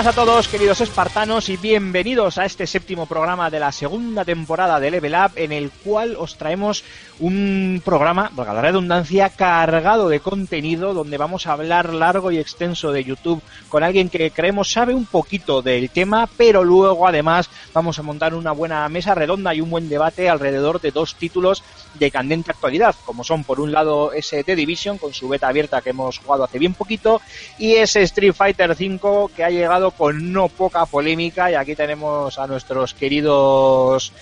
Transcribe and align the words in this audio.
Buenas 0.00 0.16
a 0.16 0.24
todos, 0.24 0.48
queridos 0.48 0.80
espartanos, 0.80 1.50
y 1.50 1.58
bienvenidos 1.58 2.38
a 2.38 2.46
este 2.46 2.66
séptimo 2.66 3.04
programa 3.04 3.50
de 3.50 3.60
la 3.60 3.70
segunda 3.70 4.24
temporada 4.24 4.80
de 4.80 4.90
Level 4.90 5.12
Up, 5.12 5.32
en 5.36 5.52
el 5.52 5.70
cual 5.70 6.16
os 6.18 6.38
traemos 6.38 6.84
un 7.18 7.82
programa, 7.84 8.30
valga 8.32 8.54
la 8.54 8.62
redundancia, 8.62 9.28
cargado 9.28 10.08
de 10.08 10.20
contenido, 10.20 10.94
donde 10.94 11.18
vamos 11.18 11.46
a 11.46 11.52
hablar 11.52 11.92
largo 11.92 12.30
y 12.30 12.38
extenso 12.38 12.92
de 12.92 13.04
YouTube 13.04 13.42
con 13.68 13.82
alguien 13.82 14.08
que 14.08 14.30
creemos 14.30 14.72
sabe 14.72 14.94
un 14.94 15.04
poquito 15.04 15.60
del 15.60 15.90
tema, 15.90 16.26
pero 16.34 16.64
luego 16.64 17.06
además 17.06 17.50
vamos 17.74 17.98
a 17.98 18.02
montar 18.02 18.32
una 18.32 18.52
buena 18.52 18.88
mesa 18.88 19.14
redonda 19.14 19.54
y 19.54 19.60
un 19.60 19.68
buen 19.68 19.90
debate 19.90 20.30
alrededor 20.30 20.80
de 20.80 20.92
dos 20.92 21.14
títulos 21.16 21.62
de 21.98 22.10
candente 22.10 22.52
actualidad, 22.52 22.94
como 23.04 23.22
son 23.22 23.44
por 23.44 23.60
un 23.60 23.70
lado 23.70 24.14
ese 24.14 24.44
The 24.44 24.56
Division 24.56 24.96
con 24.96 25.12
su 25.12 25.28
beta 25.28 25.48
abierta 25.48 25.82
que 25.82 25.90
hemos 25.90 26.18
jugado 26.18 26.44
hace 26.44 26.58
bien 26.58 26.72
poquito 26.72 27.20
y 27.58 27.74
ese 27.74 28.00
Street 28.02 28.32
Fighter 28.32 28.70
V 28.70 29.28
que 29.36 29.44
ha 29.44 29.50
llegado 29.50 29.89
con 29.92 30.32
no 30.32 30.48
poca 30.48 30.86
polémica 30.86 31.50
y 31.50 31.54
aquí 31.54 31.74
tenemos 31.74 32.38
a 32.38 32.46
nuestros 32.46 32.94
queridos 32.94 34.12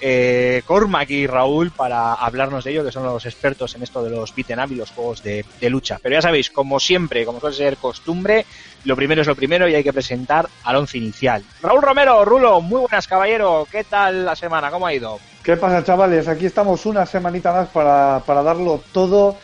eh, 0.00 0.62
Cormac 0.66 1.08
y 1.10 1.26
Raúl 1.26 1.70
para 1.70 2.14
hablarnos 2.14 2.64
de 2.64 2.72
ello, 2.72 2.84
que 2.84 2.92
son 2.92 3.04
los 3.04 3.24
expertos 3.24 3.74
en 3.74 3.82
esto 3.82 4.02
de 4.02 4.10
los 4.10 4.34
beat'em 4.34 4.58
up 4.62 4.72
y 4.72 4.74
los 4.74 4.90
juegos 4.90 5.22
de, 5.22 5.44
de 5.60 5.70
lucha. 5.70 5.98
Pero 6.02 6.16
ya 6.16 6.22
sabéis, 6.22 6.50
como 6.50 6.78
siempre, 6.78 7.24
como 7.24 7.40
suele 7.40 7.56
ser 7.56 7.76
costumbre, 7.78 8.44
lo 8.84 8.96
primero 8.96 9.22
es 9.22 9.26
lo 9.26 9.34
primero 9.34 9.68
y 9.68 9.74
hay 9.74 9.82
que 9.82 9.92
presentar 9.92 10.48
al 10.64 10.76
once 10.76 10.98
inicial. 10.98 11.42
Raúl 11.62 11.80
Romero, 11.82 12.24
Rulo, 12.24 12.60
muy 12.60 12.80
buenas 12.80 13.08
caballero, 13.08 13.66
¿qué 13.70 13.84
tal 13.84 14.26
la 14.26 14.36
semana? 14.36 14.70
¿Cómo 14.70 14.86
ha 14.86 14.92
ido? 14.92 15.18
¿Qué 15.42 15.56
pasa, 15.56 15.84
chavales? 15.84 16.28
Aquí 16.28 16.46
estamos 16.46 16.84
una 16.86 17.06
semanita 17.06 17.52
más 17.52 17.68
para, 17.68 18.22
para 18.26 18.42
darlo 18.42 18.82
todo, 18.92 19.36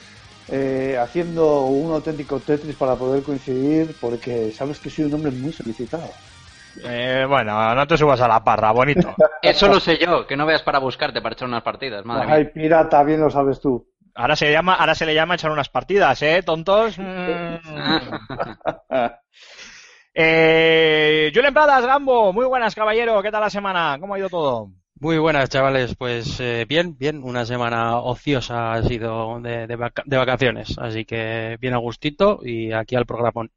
eh, 0.53 0.97
haciendo 0.99 1.67
un 1.67 1.93
auténtico 1.93 2.41
Tetris 2.41 2.77
para 2.77 2.97
poder 2.97 3.23
coincidir, 3.23 3.97
porque 4.01 4.51
sabes 4.51 4.81
que 4.81 4.91
soy 4.91 5.05
un 5.05 5.15
hombre 5.15 5.33
muy 5.33 5.53
solicitado. 5.53 6.11
Eh, 6.85 7.27
bueno, 7.29 7.75
no 7.75 7.87
te 7.87 7.97
subas 7.97 8.21
a 8.21 8.29
la 8.29 8.43
parra, 8.43 8.73
bonito. 8.73 9.15
Eso 9.43 9.69
lo 9.69 9.81
sé 9.81 9.99
yo, 9.99 10.27
que 10.27 10.37
no 10.37 10.47
veas 10.47 10.63
para 10.63 10.79
buscarte 10.79 11.21
para 11.21 11.35
echar 11.35 11.49
unas 11.49 11.63
partidas, 11.63 12.05
madre 12.05 12.27
Ay, 12.29 12.45
mía. 12.45 12.53
pirata, 12.55 13.03
bien 13.03 13.21
lo 13.21 13.31
sabes 13.31 13.61
tú. 13.61 13.87
Ahora 14.15 14.37
se 14.37 14.51
llama, 14.51 14.75
ahora 14.75 14.95
se 14.95 15.07
le 15.07 15.15
llama 15.15 15.35
echar 15.35 15.51
unas 15.51 15.69
partidas, 15.69 16.21
¿eh, 16.23 16.43
tontos? 16.45 16.99
Mm. 16.99 17.03
eh, 20.15 21.33
Julen 21.35 21.55
Pradas, 21.55 21.87
Gambo, 21.87 22.33
muy 22.33 22.47
buenas, 22.47 22.75
caballero, 22.75 23.23
¿qué 23.23 23.31
tal 23.31 23.41
la 23.41 23.51
semana? 23.51 23.97
¿Cómo 24.01 24.15
ha 24.15 24.19
ido 24.19 24.29
todo? 24.29 24.71
Muy 25.01 25.19
buenas, 25.19 25.49
chavales. 25.49 25.95
Pues 25.97 26.39
eh, 26.41 26.67
bien, 26.69 26.97
bien. 26.99 27.23
Una 27.25 27.47
semana 27.47 27.97
ociosa 27.99 28.75
ha 28.75 28.83
sido 28.83 29.41
de, 29.41 29.67
de 29.67 29.77
vaca- 29.77 30.03
de 30.05 30.17
vacaciones, 30.17 30.79
así 30.79 31.05
que 31.05 31.57
bien 31.61 31.75
a 31.75 31.79
gustito 31.79 32.41
y 32.43 32.73
aquí 32.73 32.97
al 32.97 33.07
programón. 33.07 33.51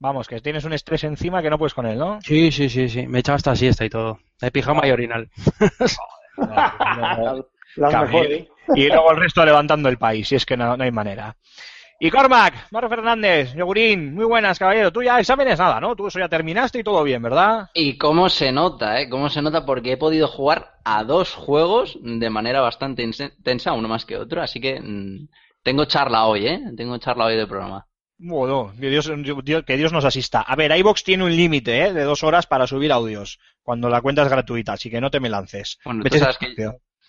Vamos, 0.00 0.28
que 0.28 0.40
tienes 0.40 0.64
un 0.64 0.72
estrés 0.72 1.04
encima 1.04 1.42
que 1.42 1.50
no 1.50 1.58
puedes 1.58 1.74
con 1.74 1.86
él, 1.86 1.98
¿no? 1.98 2.20
Sí, 2.22 2.52
sí, 2.52 2.68
sí, 2.68 2.88
sí. 2.88 3.06
Me 3.06 3.18
he 3.18 3.20
echado 3.20 3.36
hasta 3.36 3.56
siesta 3.56 3.84
y 3.84 3.90
todo. 3.90 4.18
De 4.40 4.50
pijama 4.50 4.86
y 4.86 4.90
orinal. 4.90 5.28
Las 7.76 7.94
y 8.74 8.86
luego 8.88 9.10
el 9.12 9.16
resto 9.16 9.44
levantando 9.44 9.88
el 9.88 9.98
país, 9.98 10.28
si 10.28 10.34
es 10.36 10.44
que 10.44 10.56
no, 10.56 10.76
no 10.76 10.84
hay 10.84 10.90
manera. 10.90 11.36
Y 12.00 12.10
Cormac, 12.10 12.68
Marco 12.70 12.88
Fernández, 12.88 13.54
Yogurín, 13.54 14.14
muy 14.14 14.24
buenas, 14.24 14.56
caballero. 14.58 14.92
Tú 14.92 15.02
ya 15.02 15.18
exámenes 15.18 15.58
nada, 15.58 15.80
¿no? 15.80 15.96
Tú 15.96 16.06
eso 16.06 16.20
ya 16.20 16.28
terminaste 16.28 16.78
y 16.78 16.84
todo 16.84 17.02
bien, 17.02 17.20
¿verdad? 17.20 17.68
Y 17.74 17.98
cómo 17.98 18.28
se 18.28 18.52
nota, 18.52 19.00
¿eh? 19.00 19.08
Cómo 19.08 19.28
se 19.28 19.42
nota 19.42 19.66
porque 19.66 19.92
he 19.92 19.96
podido 19.96 20.28
jugar 20.28 20.74
a 20.84 21.02
dos 21.02 21.34
juegos 21.34 21.98
de 22.00 22.30
manera 22.30 22.60
bastante 22.60 23.04
inse- 23.04 23.32
tensa, 23.42 23.72
uno 23.72 23.88
más 23.88 24.04
que 24.06 24.16
otro, 24.16 24.40
así 24.40 24.60
que 24.60 24.80
mm, 24.80 25.28
tengo 25.64 25.86
charla 25.86 26.26
hoy, 26.26 26.46
¿eh? 26.46 26.60
Tengo 26.76 26.96
charla 26.98 27.24
hoy 27.24 27.36
del 27.36 27.48
programa. 27.48 27.84
Bueno, 28.16 28.72
que 28.80 28.90
Dios, 28.90 29.10
Dios- 29.44 29.64
que 29.64 29.76
Dios 29.76 29.92
nos 29.92 30.04
asista. 30.04 30.40
A 30.42 30.54
ver, 30.54 30.76
iVox 30.78 31.02
tiene 31.02 31.24
un 31.24 31.34
límite 31.36 31.86
¿eh? 31.86 31.92
de 31.92 32.04
dos 32.04 32.22
horas 32.22 32.46
para 32.46 32.68
subir 32.68 32.92
audios, 32.92 33.40
cuando 33.62 33.88
la 33.88 34.00
cuenta 34.02 34.22
es 34.22 34.28
gratuita, 34.28 34.74
así 34.74 34.88
que 34.88 35.00
no 35.00 35.10
te 35.10 35.18
me 35.18 35.28
lances. 35.28 35.78
Bueno, 35.84 36.04
tú 36.04 36.16
sabes, 36.16 36.38
que, 36.38 36.54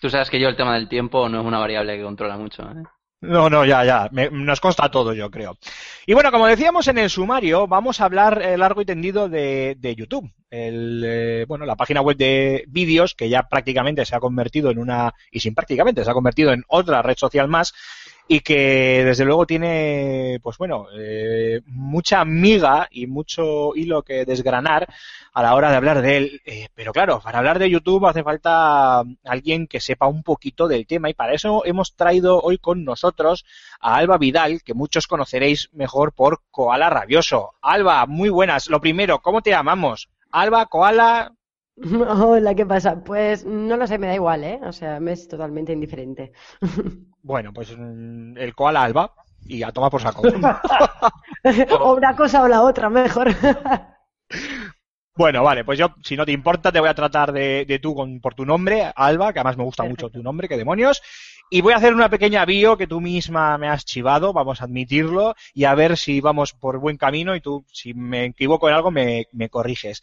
tú 0.00 0.10
sabes 0.10 0.28
que 0.30 0.40
yo 0.40 0.48
el 0.48 0.56
tema 0.56 0.74
del 0.74 0.88
tiempo 0.88 1.28
no 1.28 1.40
es 1.40 1.46
una 1.46 1.58
variable 1.60 1.96
que 1.96 2.02
controla 2.02 2.36
mucho, 2.36 2.64
¿eh? 2.64 2.82
No, 3.22 3.50
no, 3.50 3.66
ya, 3.66 3.84
ya. 3.84 4.08
Me- 4.12 4.30
nos 4.30 4.60
consta 4.60 4.90
todo, 4.90 5.12
yo 5.12 5.30
creo. 5.30 5.58
Y 6.06 6.14
bueno, 6.14 6.30
como 6.30 6.46
decíamos 6.46 6.88
en 6.88 6.96
el 6.96 7.10
sumario, 7.10 7.66
vamos 7.66 8.00
a 8.00 8.06
hablar 8.06 8.40
eh, 8.40 8.56
largo 8.56 8.80
y 8.80 8.86
tendido 8.86 9.28
de, 9.28 9.76
YouTube. 9.94 10.32
El, 10.48 11.02
eh, 11.06 11.44
bueno, 11.46 11.66
la 11.66 11.76
página 11.76 12.00
web 12.00 12.16
de 12.16 12.64
vídeos 12.68 13.14
que 13.14 13.28
ya 13.28 13.42
prácticamente 13.42 14.06
se 14.06 14.16
ha 14.16 14.20
convertido 14.20 14.70
en 14.70 14.78
una, 14.78 15.12
y 15.30 15.40
sin 15.40 15.54
prácticamente, 15.54 16.02
se 16.02 16.10
ha 16.10 16.14
convertido 16.14 16.52
en 16.52 16.64
otra 16.68 17.02
red 17.02 17.16
social 17.18 17.46
más 17.46 17.74
y 18.32 18.42
que 18.42 19.02
desde 19.04 19.24
luego 19.24 19.44
tiene, 19.44 20.38
pues 20.40 20.56
bueno, 20.56 20.86
eh, 20.96 21.62
mucha 21.66 22.24
miga 22.24 22.86
y 22.88 23.08
mucho 23.08 23.74
hilo 23.74 24.04
que 24.04 24.24
desgranar 24.24 24.86
a 25.32 25.42
la 25.42 25.56
hora 25.56 25.68
de 25.68 25.76
hablar 25.76 26.00
de 26.00 26.16
él. 26.16 26.40
Eh, 26.44 26.68
pero 26.72 26.92
claro, 26.92 27.20
para 27.20 27.38
hablar 27.38 27.58
de 27.58 27.68
YouTube 27.68 28.06
hace 28.06 28.22
falta 28.22 29.02
alguien 29.24 29.66
que 29.66 29.80
sepa 29.80 30.06
un 30.06 30.22
poquito 30.22 30.68
del 30.68 30.86
tema 30.86 31.10
y 31.10 31.14
para 31.14 31.34
eso 31.34 31.64
hemos 31.66 31.96
traído 31.96 32.40
hoy 32.40 32.58
con 32.58 32.84
nosotros 32.84 33.44
a 33.80 33.96
Alba 33.96 34.16
Vidal, 34.16 34.62
que 34.62 34.74
muchos 34.74 35.08
conoceréis 35.08 35.68
mejor 35.72 36.12
por 36.12 36.42
Koala 36.52 36.88
Rabioso. 36.88 37.54
Alba, 37.60 38.06
muy 38.06 38.28
buenas. 38.28 38.70
Lo 38.70 38.80
primero, 38.80 39.18
¿cómo 39.18 39.42
te 39.42 39.50
llamamos? 39.50 40.08
Alba, 40.30 40.66
Koala. 40.66 41.32
Hola, 42.26 42.54
¿qué 42.54 42.66
pasa? 42.66 43.02
Pues 43.02 43.44
no 43.44 43.76
lo 43.76 43.86
sé, 43.86 43.98
me 43.98 44.06
da 44.06 44.14
igual, 44.14 44.44
¿eh? 44.44 44.60
O 44.62 44.72
sea, 44.72 45.00
me 45.00 45.12
es 45.12 45.28
totalmente 45.28 45.72
indiferente. 45.72 46.32
Bueno, 47.22 47.52
pues 47.52 47.76
mm, 47.76 48.38
el 48.38 48.54
Koala 48.54 48.82
Alba 48.82 49.14
y 49.44 49.62
a 49.62 49.72
tomar 49.72 49.90
por 49.90 50.00
saco. 50.00 50.22
O 51.80 51.94
una 51.94 52.16
cosa 52.16 52.42
o 52.42 52.48
la 52.48 52.62
otra, 52.62 52.88
mejor. 52.88 53.28
Bueno, 55.16 55.42
vale, 55.42 55.64
pues 55.64 55.78
yo, 55.78 55.94
si 56.02 56.16
no 56.16 56.24
te 56.24 56.32
importa, 56.32 56.72
te 56.72 56.80
voy 56.80 56.88
a 56.88 56.94
tratar 56.94 57.32
de, 57.32 57.64
de 57.66 57.78
tú 57.78 57.94
con, 57.94 58.20
por 58.20 58.34
tu 58.34 58.46
nombre, 58.46 58.90
Alba, 58.94 59.32
que 59.32 59.40
además 59.40 59.56
me 59.58 59.64
gusta 59.64 59.84
mucho 59.84 60.08
tu 60.08 60.22
nombre, 60.22 60.48
que 60.48 60.56
demonios. 60.56 61.02
Y 61.50 61.60
voy 61.60 61.72
a 61.74 61.76
hacer 61.76 61.92
una 61.94 62.08
pequeña 62.08 62.44
bio 62.44 62.76
que 62.78 62.86
tú 62.86 63.00
misma 63.00 63.58
me 63.58 63.68
has 63.68 63.84
chivado, 63.84 64.32
vamos 64.32 64.60
a 64.60 64.64
admitirlo, 64.64 65.34
y 65.52 65.64
a 65.64 65.74
ver 65.74 65.96
si 65.98 66.20
vamos 66.20 66.54
por 66.54 66.78
buen 66.78 66.96
camino 66.96 67.34
y 67.34 67.40
tú, 67.40 67.66
si 67.72 67.92
me 67.92 68.26
equivoco 68.26 68.68
en 68.68 68.74
algo, 68.76 68.90
me, 68.90 69.26
me 69.32 69.50
corriges. 69.50 70.00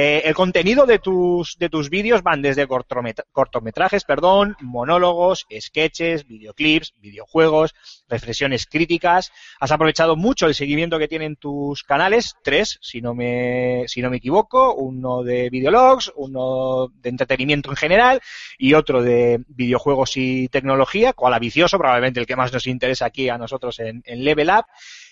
Eh, 0.00 0.22
el 0.28 0.34
contenido 0.34 0.86
de 0.86 1.00
tus, 1.00 1.58
de 1.58 1.68
tus 1.68 1.90
vídeos 1.90 2.22
van 2.22 2.40
desde 2.40 2.68
cortomet- 2.68 3.24
cortometrajes, 3.32 4.04
perdón, 4.04 4.56
monólogos, 4.60 5.44
sketches, 5.60 6.24
videoclips, 6.24 6.94
videojuegos, 7.00 7.74
reflexiones 8.08 8.66
críticas. 8.66 9.32
Has 9.58 9.72
aprovechado 9.72 10.14
mucho 10.14 10.46
el 10.46 10.54
seguimiento 10.54 11.00
que 11.00 11.08
tienen 11.08 11.34
tus 11.34 11.82
canales, 11.82 12.36
tres, 12.44 12.78
si 12.80 13.00
no 13.00 13.12
me, 13.12 13.88
si 13.88 14.00
no 14.00 14.08
me 14.08 14.18
equivoco, 14.18 14.72
uno 14.72 15.24
de 15.24 15.50
videologs, 15.50 16.12
uno 16.14 16.92
de 17.02 17.08
entretenimiento 17.08 17.70
en 17.70 17.76
general 17.76 18.20
y 18.56 18.74
otro 18.74 19.02
de 19.02 19.42
videojuegos 19.48 20.16
y 20.16 20.46
tecnología, 20.46 21.12
cual 21.12 21.40
vicioso, 21.40 21.76
probablemente 21.76 22.20
el 22.20 22.26
que 22.26 22.36
más 22.36 22.52
nos 22.52 22.68
interesa 22.68 23.06
aquí 23.06 23.30
a 23.30 23.36
nosotros 23.36 23.80
en, 23.80 24.04
en 24.06 24.22
Level 24.22 24.50
Up. 24.50 24.66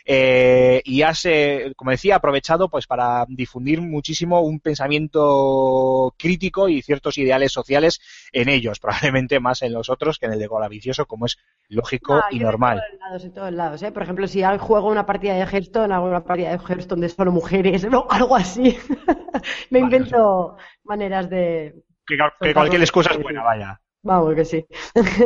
Eh, 0.08 0.82
y 0.84 1.02
has, 1.02 1.24
eh, 1.24 1.72
como 1.76 1.90
decía, 1.90 2.16
aprovechado 2.16 2.68
pues 2.68 2.86
para 2.86 3.26
difundir 3.28 3.82
muchísimo 3.82 4.40
un 4.40 4.60
pensamiento 4.60 6.14
crítico 6.16 6.68
y 6.68 6.80
ciertos 6.80 7.18
ideales 7.18 7.50
sociales 7.50 8.00
en 8.32 8.48
ellos, 8.48 8.78
probablemente 8.80 9.40
más 9.40 9.62
en 9.62 9.72
los 9.72 9.90
otros 9.90 10.18
que 10.18 10.26
en 10.26 10.32
el 10.34 10.38
de 10.38 10.48
Colavicioso, 10.48 11.06
como 11.06 11.26
es 11.26 11.38
lógico 11.68 12.14
No, 12.14 12.22
y 12.30 12.38
normal. 12.38 12.78
todos 12.78 13.00
lados, 13.00 13.22
de 13.24 13.30
todos 13.30 13.52
lados, 13.52 13.82
¿eh? 13.82 13.90
Por 13.90 14.02
ejemplo, 14.04 14.28
si 14.28 14.42
juego 14.58 14.88
una 14.90 15.06
partida 15.06 15.34
de 15.34 15.40
Hearthstone, 15.44 15.92
hago 15.92 16.06
una 16.06 16.22
partida 16.22 16.50
de 16.50 16.58
Hearthstone 16.58 17.00
de 17.02 17.08
solo 17.08 17.32
mujeres, 17.32 17.84
¿no? 17.90 18.06
Algo 18.10 18.36
así. 18.36 18.76
Me 19.70 19.80
Vale, 19.80 19.96
invento 19.96 20.56
maneras 20.84 21.28
de... 21.28 21.82
Que, 22.06 22.16
que 22.40 22.54
cualquier 22.54 22.82
excusa 22.82 23.10
es 23.10 23.20
buena, 23.20 23.42
vaya. 23.42 23.80
Vamos 24.06 24.34
que 24.36 24.44
sí. 24.44 24.64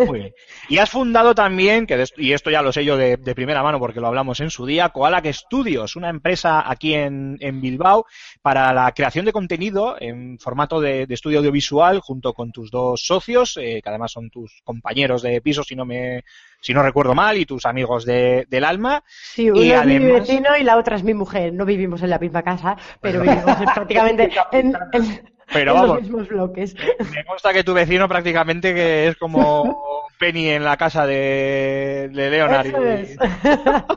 Muy 0.07 0.19
bien. 0.21 0.33
Y 0.71 0.79
has 0.79 0.89
fundado 0.89 1.35
también, 1.35 1.87
que 1.87 2.03
y 2.17 2.33
esto 2.33 2.51
ya 2.51 2.63
lo 2.63 2.73
sé 2.73 2.85
yo 2.85 2.97
de, 2.97 3.19
de 3.19 3.35
primera 3.35 3.63
mano 3.63 3.79
porque 3.79 4.01
lo 4.01 4.07
hablamos 4.07 4.41
en 4.41 4.49
su 4.51 4.65
día, 4.65 4.89
Koalak 4.89 5.27
Studios, 5.33 5.97
una 5.97 6.09
empresa 6.09 6.69
aquí 6.69 6.95
en, 6.95 7.37
en 7.41 7.61
Bilbao 7.61 8.07
para 8.41 8.73
la 8.73 8.91
creación 8.93 9.27
de 9.27 9.33
contenido 9.33 9.97
en 10.01 10.39
formato 10.39 10.81
de, 10.81 11.07
de 11.07 11.15
estudio 11.15 11.41
audiovisual 11.41 12.01
junto 12.01 12.33
con 12.33 12.53
tus 12.53 12.71
dos 12.71 13.03
socios, 13.05 13.59
eh, 13.61 13.81
que 13.83 13.89
además 13.91 14.13
son 14.13 14.31
tus 14.31 14.63
compañeros 14.65 15.21
de 15.21 15.41
piso, 15.43 15.63
si 15.63 15.77
no 15.77 15.85
me 15.85 16.25
si 16.63 16.75
no 16.75 16.83
recuerdo 16.83 17.15
mal, 17.15 17.39
y 17.39 17.47
tus 17.47 17.65
amigos 17.65 18.05
de- 18.05 18.47
del 18.51 18.65
alma. 18.65 19.03
Sí, 19.09 19.51
uno 19.51 19.63
Y 19.63 19.73
es 19.73 19.85
mi 19.87 19.97
además- 19.97 20.21
vecino 20.29 20.57
y 20.59 20.63
la 20.63 20.77
otra 20.77 20.97
es 20.97 21.03
mi 21.05 21.15
mujer. 21.15 21.53
No 21.55 21.65
vivimos 21.65 22.03
en 22.03 22.11
la 22.11 22.19
misma 22.19 22.43
casa, 22.43 22.77
pero 23.01 23.21
vivimos 23.23 23.45
prácticamente 23.75 24.31
en, 24.53 24.75
en- 24.93 25.31
Pero 25.53 25.73
en 25.73 25.77
vamos. 25.81 25.95
los 25.97 26.03
mismos 26.03 26.29
bloques. 26.29 26.75
Me 27.13 27.25
consta 27.25 27.53
que 27.53 27.65
tu 27.65 27.75
vecino 27.75 28.09
prácticamente 28.09 28.73
que 28.75 29.09
es 29.09 29.17
como 29.17 30.05
Penny 30.19 30.49
en 30.49 30.65
la 30.65 30.77
casa 30.77 31.07
de, 31.07 32.11
de 32.13 32.31
Leonard. 32.31 32.67
Eso 32.67 32.83
y- 32.85 32.89
es. 32.89 33.17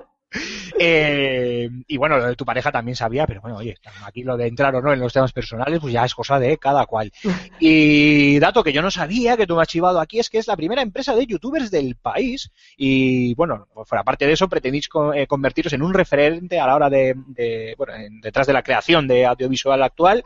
Eh, 0.80 1.70
y 1.88 1.98
bueno, 1.98 2.18
lo 2.18 2.26
de 2.26 2.36
tu 2.36 2.44
pareja 2.44 2.72
también 2.72 2.96
sabía, 2.96 3.28
pero 3.28 3.40
bueno, 3.42 3.58
oye, 3.58 3.76
aquí 4.04 4.24
lo 4.24 4.36
de 4.36 4.48
entrar 4.48 4.74
o 4.76 4.82
no 4.82 4.92
en 4.92 5.00
los 5.00 5.14
temas 5.14 5.32
personales, 5.32 5.80
pues 5.80 5.94
ya 5.94 6.04
es 6.06 6.16
cosa 6.16 6.40
de 6.40 6.58
cada 6.58 6.88
cual. 6.88 7.12
Y 7.60 8.40
dato 8.40 8.64
que 8.64 8.74
yo 8.74 8.82
no 8.82 8.90
sabía, 8.90 9.38
que 9.38 9.46
tú 9.46 9.56
me 9.56 9.62
has 9.62 9.68
chivado 9.68 10.00
aquí, 10.00 10.20
es 10.20 10.30
que 10.32 10.40
es 10.40 10.48
la 10.48 10.58
primera 10.58 10.82
empresa 10.82 11.16
de 11.16 11.28
youtubers 11.28 11.70
del 11.70 11.96
país. 11.96 12.52
Y 12.76 13.36
bueno, 13.36 13.68
pues 13.74 13.94
aparte 13.94 14.26
de 14.26 14.34
eso, 14.34 14.50
pretendéis 14.50 14.90
eh, 15.14 15.28
convertiros 15.28 15.74
en 15.74 15.84
un 15.84 15.94
referente 15.94 16.60
a 16.60 16.66
la 16.68 16.76
hora 16.76 16.90
de, 16.90 17.14
de- 17.28 17.76
bueno, 17.78 17.94
en- 17.94 18.20
detrás 18.20 18.48
de 18.48 18.54
la 18.54 18.64
creación 18.64 19.08
de 19.08 19.26
audiovisual 19.28 19.84
actual. 19.84 20.24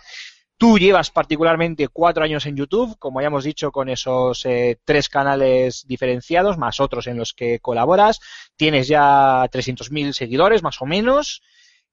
Tú 0.57 0.79
llevas 0.79 1.11
particularmente 1.11 1.87
cuatro 1.87 2.23
años 2.23 2.47
en 2.47 2.55
YouTube, 2.55 2.97
como 2.97 3.21
ya 3.21 3.27
hemos 3.27 3.43
dicho, 3.43 3.71
con 3.71 3.89
esos 3.89 4.43
eh, 4.45 4.79
tres 4.83 5.07
canales 5.07 5.85
diferenciados, 5.87 6.57
más 6.57 6.79
otros 6.79 7.05
en 7.05 7.17
los 7.17 7.33
que 7.33 7.59
colaboras. 7.59 8.19
Tienes 8.55 8.87
ya 8.87 9.45
300.000 9.45 10.13
seguidores, 10.13 10.63
más 10.63 10.81
o 10.81 10.87
menos. 10.87 11.43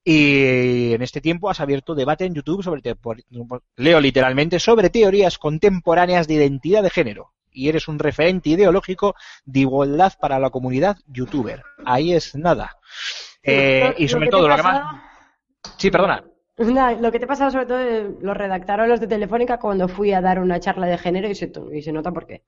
Y 0.03 0.93
en 0.93 1.03
este 1.03 1.21
tiempo 1.21 1.49
has 1.49 1.59
abierto 1.59 1.93
debate 1.93 2.25
en 2.25 2.33
YouTube 2.33 2.63
sobre, 2.63 2.81
leo 3.75 3.99
literalmente, 3.99 4.59
sobre 4.59 4.89
teorías 4.89 5.37
contemporáneas 5.37 6.27
de 6.27 6.33
identidad 6.33 6.81
de 6.81 6.89
género. 6.89 7.33
Y 7.51 7.69
eres 7.69 7.87
un 7.87 7.99
referente 7.99 8.49
ideológico 8.49 9.15
de 9.45 9.61
igualdad 9.61 10.13
para 10.19 10.39
la 10.39 10.49
comunidad 10.49 10.97
youtuber. 11.07 11.63
Ahí 11.85 12.13
es 12.13 12.35
nada. 12.35 12.77
Eh, 13.43 13.93
y 13.99 14.07
sobre 14.07 14.29
todo, 14.29 14.47
lo 14.47 14.55
que 14.55 14.63
más... 14.63 15.01
Sí, 15.77 15.91
perdona. 15.91 16.23
Lo 17.01 17.11
que 17.11 17.19
te 17.19 17.25
ha 17.25 17.27
pasado 17.27 17.51
sobre 17.51 17.65
todo 17.65 17.79
eh, 17.79 18.15
lo 18.21 18.33
redactaron 18.33 18.87
los 18.89 18.99
de 18.99 19.07
Telefónica 19.07 19.59
cuando 19.59 19.87
fui 19.87 20.13
a 20.13 20.21
dar 20.21 20.39
una 20.39 20.59
charla 20.59 20.87
de 20.87 20.97
género 20.97 21.29
y 21.29 21.35
se, 21.35 21.51
y 21.73 21.81
se 21.81 21.91
nota 21.91 22.11
porque 22.11 22.43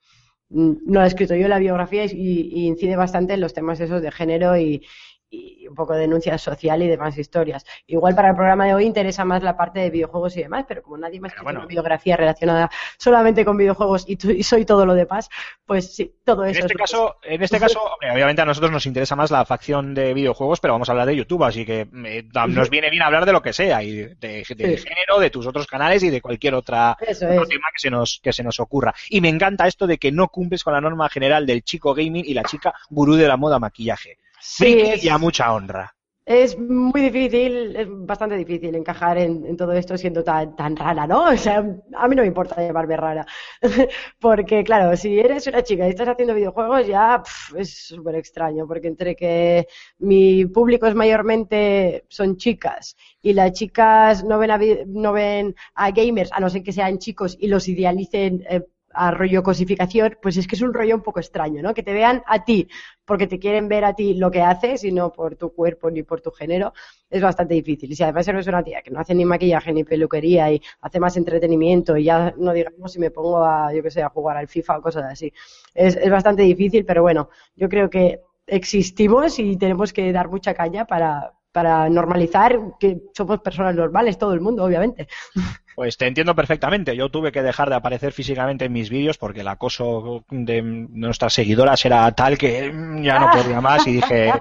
mm, 0.49 0.73
no 0.85 1.03
he 1.03 1.07
escrito 1.07 1.35
yo 1.35 1.47
la 1.47 1.59
biografía 1.59 2.05
y, 2.05 2.11
y 2.13 2.67
incide 2.67 2.95
bastante 2.95 3.33
en 3.33 3.41
los 3.41 3.53
temas 3.53 3.79
esos 3.79 4.01
de 4.01 4.11
género 4.11 4.57
y, 4.57 4.85
y 5.29 5.67
un 5.67 5.75
poco 5.75 5.93
de 5.93 5.99
denuncia 6.01 6.37
social 6.37 6.81
y 6.81 6.87
demás 6.87 7.17
historias. 7.17 7.65
Igual 7.85 8.15
para 8.15 8.29
el 8.29 8.35
programa 8.35 8.65
de 8.65 8.73
hoy 8.73 8.85
interesa 8.85 9.25
más 9.25 9.43
la 9.43 9.57
parte 9.57 9.79
de 9.79 9.89
videojuegos 9.89 10.37
y 10.37 10.43
demás, 10.43 10.65
pero 10.67 10.81
como 10.81 10.97
nadie 10.97 11.19
ha 11.21 11.27
escrito 11.27 11.43
bueno. 11.43 11.59
una 11.59 11.67
biografía 11.67 12.15
relacionada 12.15 12.69
solamente 12.97 13.43
con 13.43 13.57
videojuegos 13.57 14.05
y, 14.07 14.15
tu- 14.15 14.29
y 14.31 14.43
soy 14.43 14.63
todo 14.65 14.85
lo 14.85 14.93
demás, 14.93 15.29
pues 15.65 15.93
sí, 15.93 16.13
todo 16.23 16.45
En 16.45 16.51
eso. 16.51 16.61
este 16.61 16.73
es- 16.73 16.77
caso, 16.77 17.17
en 17.23 17.43
este 17.43 17.59
caso, 17.59 17.79
obviamente 18.13 18.41
a 18.41 18.45
nosotros 18.45 18.71
nos 18.71 18.85
interesa 18.85 19.15
más 19.17 19.29
la 19.31 19.43
facción 19.45 19.93
de 19.93 20.13
videojuegos, 20.13 20.59
pero 20.61 20.73
vamos 20.73 20.87
a 20.87 20.93
hablar 20.93 21.07
de 21.07 21.15
YouTube, 21.17 21.43
así 21.43 21.65
que 21.65 21.87
eh, 22.05 22.23
nos 22.69 22.69
viene 22.69 22.89
bien 22.89 23.03
hablar 23.03 23.25
de 23.25 23.33
lo 23.33 23.41
que 23.41 23.51
sea, 23.53 23.83
y 23.83 23.91
de, 23.91 24.15
de 24.15 24.45
Sí. 24.45 24.55
género, 24.55 25.19
de 25.19 25.29
tus 25.29 25.45
otros 25.45 25.67
canales 25.67 26.01
y 26.03 26.09
de 26.09 26.21
cualquier 26.21 26.53
otra 26.55 26.95
Eso 27.01 27.25
otro 27.27 27.43
es. 27.43 27.49
tema 27.49 27.67
que 27.73 27.79
se 27.79 27.89
nos 27.89 28.19
que 28.23 28.31
se 28.33 28.43
nos 28.43 28.59
ocurra. 28.59 28.93
Y 29.09 29.19
me 29.21 29.29
encanta 29.29 29.67
esto 29.67 29.87
de 29.87 29.97
que 29.97 30.11
no 30.11 30.29
cumples 30.29 30.63
con 30.63 30.73
la 30.73 30.81
norma 30.81 31.09
general 31.09 31.45
del 31.45 31.63
chico 31.63 31.93
gaming 31.93 32.23
y 32.25 32.33
la 32.33 32.43
chica 32.43 32.73
gurú 32.89 33.15
de 33.15 33.27
la 33.27 33.35
moda 33.37 33.59
maquillaje. 33.59 34.17
Sí, 34.51 34.71
es- 34.81 35.03
y 35.03 35.09
a 35.09 35.17
mucha 35.19 35.53
honra. 35.53 35.93
Es 36.25 36.59
muy 36.59 36.99
difícil, 37.09 37.73
es 37.77 37.87
bastante 37.89 38.35
difícil 38.35 38.75
encajar 38.75 39.17
en, 39.17 39.45
en 39.45 39.55
todo 39.55 39.71
esto 39.71 39.97
siendo 39.97 40.25
tan, 40.25 40.57
tan 40.57 40.75
rara, 40.75 41.07
¿no? 41.07 41.29
O 41.29 41.37
sea, 41.37 41.59
a 41.95 42.07
mí 42.09 42.15
no 42.17 42.21
me 42.21 42.27
importa 42.27 42.61
llamarme 42.61 42.97
rara. 42.97 43.25
Porque, 44.19 44.61
claro, 44.65 44.97
si 44.97 45.17
eres 45.17 45.47
una 45.47 45.63
chica 45.63 45.87
y 45.87 45.91
estás 45.91 46.09
haciendo 46.09 46.33
videojuegos, 46.33 46.85
ya 46.85 47.23
es 47.57 47.87
súper 47.87 48.15
extraño. 48.15 48.67
Porque 48.67 48.89
entre 48.89 49.15
que 49.15 49.67
mi 49.99 50.45
público 50.47 50.85
es 50.87 50.95
mayormente 50.95 52.03
son 52.09 52.35
chicas 52.35 52.97
y 53.21 53.31
las 53.31 53.53
chicas 53.53 54.25
no 54.25 54.37
ven 54.37 54.51
a, 54.51 54.59
no 54.85 55.13
ven 55.13 55.55
a 55.75 55.91
gamers, 55.91 56.29
a 56.33 56.41
no 56.41 56.49
ser 56.49 56.61
que 56.61 56.73
sean 56.73 56.97
chicos 56.97 57.37
y 57.39 57.47
los 57.47 57.69
idealicen. 57.69 58.43
eh, 58.49 58.63
a 58.97 59.11
rollo 59.11 59.43
cosificación, 59.43 60.17
pues 60.21 60.37
es 60.37 60.47
que 60.47 60.55
es 60.55 60.61
un 60.61 60.73
rollo 60.73 60.95
un 60.95 61.01
poco 61.01 61.19
extraño, 61.19 61.61
¿no? 61.61 61.73
Que 61.73 61.83
te 61.83 61.93
vean 61.93 62.23
a 62.25 62.43
ti 62.43 62.67
porque 63.05 63.27
te 63.27 63.39
quieren 63.39 63.69
ver 63.69 63.85
a 63.85 63.93
ti 63.93 64.15
lo 64.15 64.29
que 64.31 64.41
haces 64.41 64.83
y 64.83 64.91
no 64.91 65.11
por 65.13 65.35
tu 65.35 65.53
cuerpo 65.53 65.89
ni 65.89 66.03
por 66.03 66.19
tu 66.21 66.31
género, 66.31 66.73
es 67.09 67.21
bastante 67.21 67.53
difícil. 67.53 67.91
Y 67.91 67.95
si 67.95 68.03
además 68.03 68.27
eres 68.27 68.47
una 68.47 68.63
tía 68.63 68.81
que 68.81 68.91
no 68.91 68.99
hace 68.99 69.15
ni 69.15 69.23
maquillaje 69.25 69.71
ni 69.73 69.83
peluquería 69.83 70.51
y 70.51 70.61
hace 70.81 70.99
más 70.99 71.15
entretenimiento 71.17 71.95
y 71.95 72.05
ya 72.05 72.33
no 72.37 72.51
digamos 72.53 72.91
si 72.91 72.99
me 72.99 73.11
pongo 73.11 73.43
a, 73.45 73.73
yo 73.73 73.81
que 73.83 73.91
sé, 73.91 74.01
a 74.03 74.09
jugar 74.09 74.37
al 74.37 74.47
FIFA 74.47 74.79
o 74.79 74.81
cosas 74.81 75.05
así, 75.11 75.31
es, 75.73 75.95
es 75.95 76.09
bastante 76.09 76.41
difícil, 76.43 76.85
pero 76.85 77.01
bueno, 77.01 77.29
yo 77.55 77.69
creo 77.69 77.89
que 77.89 78.21
existimos 78.45 79.39
y 79.39 79.57
tenemos 79.57 79.93
que 79.93 80.11
dar 80.11 80.27
mucha 80.29 80.53
caña 80.53 80.85
para, 80.85 81.33
para 81.51 81.89
normalizar 81.89 82.59
que 82.79 83.01
somos 83.13 83.39
personas 83.41 83.75
normales, 83.75 84.17
todo 84.17 84.33
el 84.33 84.41
mundo, 84.41 84.63
obviamente. 84.63 85.07
Pues 85.77 85.95
te 85.95 86.07
entiendo 86.07 86.33
perfectamente. 86.33 86.95
Yo 86.95 87.09
tuve 87.09 87.31
que 87.31 87.43
dejar 87.43 87.69
de 87.69 87.75
aparecer 87.75 88.11
físicamente 88.11 88.65
en 88.65 88.73
mis 88.73 88.89
vídeos 88.89 89.19
porque 89.19 89.41
el 89.41 89.47
acoso 89.47 90.25
de 90.27 90.63
nuestras 90.63 91.35
seguidoras 91.35 91.85
era 91.85 92.11
tal 92.13 92.35
que 92.35 92.71
mm, 92.73 93.03
ya 93.03 93.19
no 93.19 93.29
podía 93.29 93.61
más 93.61 93.85
y 93.85 93.91
dije, 93.91 94.33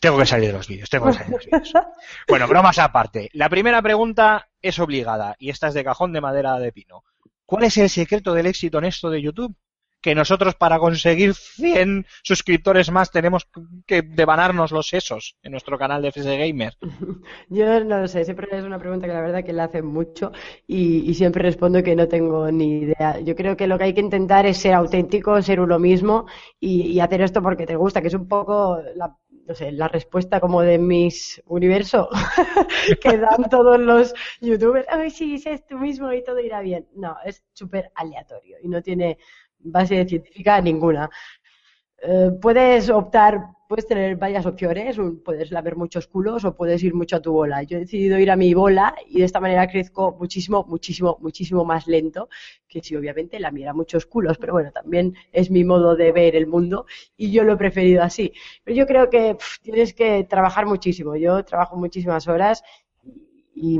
tengo 0.00 0.18
que 0.18 0.26
salir 0.26 0.48
de 0.48 0.52
los 0.52 0.68
vídeos, 0.68 0.90
tengo 0.90 1.06
que 1.06 1.14
salir 1.14 1.28
de 1.28 1.36
los 1.36 1.46
vídeos. 1.46 1.72
Bueno, 2.28 2.46
bromas 2.46 2.78
aparte. 2.78 3.30
La 3.32 3.48
primera 3.48 3.80
pregunta 3.80 4.50
es 4.60 4.78
obligada 4.80 5.34
y 5.38 5.48
esta 5.48 5.68
es 5.68 5.72
de 5.72 5.82
cajón 5.82 6.12
de 6.12 6.20
madera 6.20 6.58
de 6.58 6.72
pino. 6.72 7.04
¿Cuál 7.46 7.64
es 7.64 7.78
el 7.78 7.88
secreto 7.88 8.34
del 8.34 8.44
éxito 8.44 8.76
en 8.76 8.84
esto 8.84 9.08
de 9.08 9.22
YouTube? 9.22 9.56
Que 10.02 10.14
nosotros 10.14 10.54
para 10.56 10.78
conseguir 10.78 11.32
100 11.34 12.06
suscriptores 12.22 12.90
más 12.90 13.10
tenemos 13.10 13.48
que 13.86 14.02
devanarnos 14.02 14.72
los 14.72 14.88
sesos 14.88 15.36
en 15.42 15.52
nuestro 15.52 15.78
canal 15.78 16.02
de 16.02 16.08
FS 16.08 16.36
Gamer. 16.36 16.76
Yo 17.48 17.84
no 17.84 18.00
lo 18.00 18.08
sé, 18.08 18.24
siempre 18.24 18.48
es 18.50 18.64
una 18.64 18.78
pregunta 18.78 19.06
que 19.06 19.12
la 19.12 19.20
verdad 19.20 19.44
que 19.44 19.52
le 19.52 19.62
hacen 19.62 19.86
mucho 19.86 20.32
y, 20.66 21.14
siempre 21.14 21.42
respondo 21.42 21.82
que 21.82 21.94
no 21.94 22.08
tengo 22.08 22.50
ni 22.50 22.80
idea. 22.80 23.20
Yo 23.20 23.36
creo 23.36 23.56
que 23.56 23.66
lo 23.66 23.78
que 23.78 23.84
hay 23.84 23.94
que 23.94 24.00
intentar 24.00 24.44
es 24.44 24.58
ser 24.58 24.74
auténtico, 24.74 25.40
ser 25.40 25.60
uno 25.60 25.78
mismo 25.78 26.26
y, 26.58 26.88
y 26.88 27.00
hacer 27.00 27.22
esto 27.22 27.42
porque 27.42 27.66
te 27.66 27.76
gusta, 27.76 28.02
que 28.02 28.08
es 28.08 28.14
un 28.14 28.26
poco 28.26 28.80
la, 28.96 29.16
no 29.46 29.54
sé, 29.54 29.72
la 29.72 29.88
respuesta 29.88 30.40
como 30.40 30.62
de 30.62 30.78
mis 30.78 31.42
universo 31.46 32.08
que 33.00 33.18
dan 33.18 33.48
todos 33.50 33.78
los 33.78 34.14
youtubers. 34.40 34.86
Ay, 34.88 35.10
sí, 35.10 35.38
sé 35.38 35.62
tú 35.68 35.78
mismo 35.78 36.12
y 36.12 36.22
todo 36.22 36.40
irá 36.40 36.60
bien. 36.60 36.86
No, 36.94 37.16
es 37.24 37.42
súper 37.52 37.90
aleatorio 37.94 38.58
y 38.62 38.68
no 38.68 38.82
tiene 38.82 39.18
base 39.62 40.04
científica 40.06 40.60
ninguna. 40.60 41.10
Eh, 42.04 42.30
puedes 42.40 42.90
optar, 42.90 43.40
puedes 43.68 43.86
tener 43.86 44.16
varias 44.16 44.44
opciones, 44.44 44.96
puedes 45.24 45.52
lamer 45.52 45.76
muchos 45.76 46.08
culos 46.08 46.44
o 46.44 46.56
puedes 46.56 46.82
ir 46.82 46.94
mucho 46.94 47.14
a 47.14 47.22
tu 47.22 47.32
bola. 47.32 47.62
Yo 47.62 47.76
he 47.76 47.80
decidido 47.80 48.18
ir 48.18 48.28
a 48.32 48.36
mi 48.36 48.54
bola 48.54 48.96
y 49.06 49.20
de 49.20 49.24
esta 49.24 49.38
manera 49.38 49.68
crezco 49.68 50.16
muchísimo, 50.18 50.64
muchísimo, 50.68 51.16
muchísimo 51.20 51.64
más 51.64 51.86
lento 51.86 52.28
que 52.66 52.82
si 52.82 52.96
obviamente 52.96 53.38
lamiera 53.38 53.72
muchos 53.72 54.04
culos, 54.06 54.36
pero 54.38 54.52
bueno, 54.52 54.72
también 54.72 55.14
es 55.30 55.48
mi 55.48 55.62
modo 55.62 55.94
de 55.94 56.10
ver 56.10 56.34
el 56.34 56.48
mundo 56.48 56.86
y 57.16 57.30
yo 57.30 57.44
lo 57.44 57.52
he 57.52 57.56
preferido 57.56 58.02
así. 58.02 58.32
Pero 58.64 58.76
yo 58.76 58.86
creo 58.86 59.08
que 59.08 59.36
tienes 59.62 59.94
que 59.94 60.24
trabajar 60.24 60.66
muchísimo. 60.66 61.14
Yo 61.14 61.44
trabajo 61.44 61.76
muchísimas 61.76 62.26
horas 62.26 62.64
y 63.54 63.78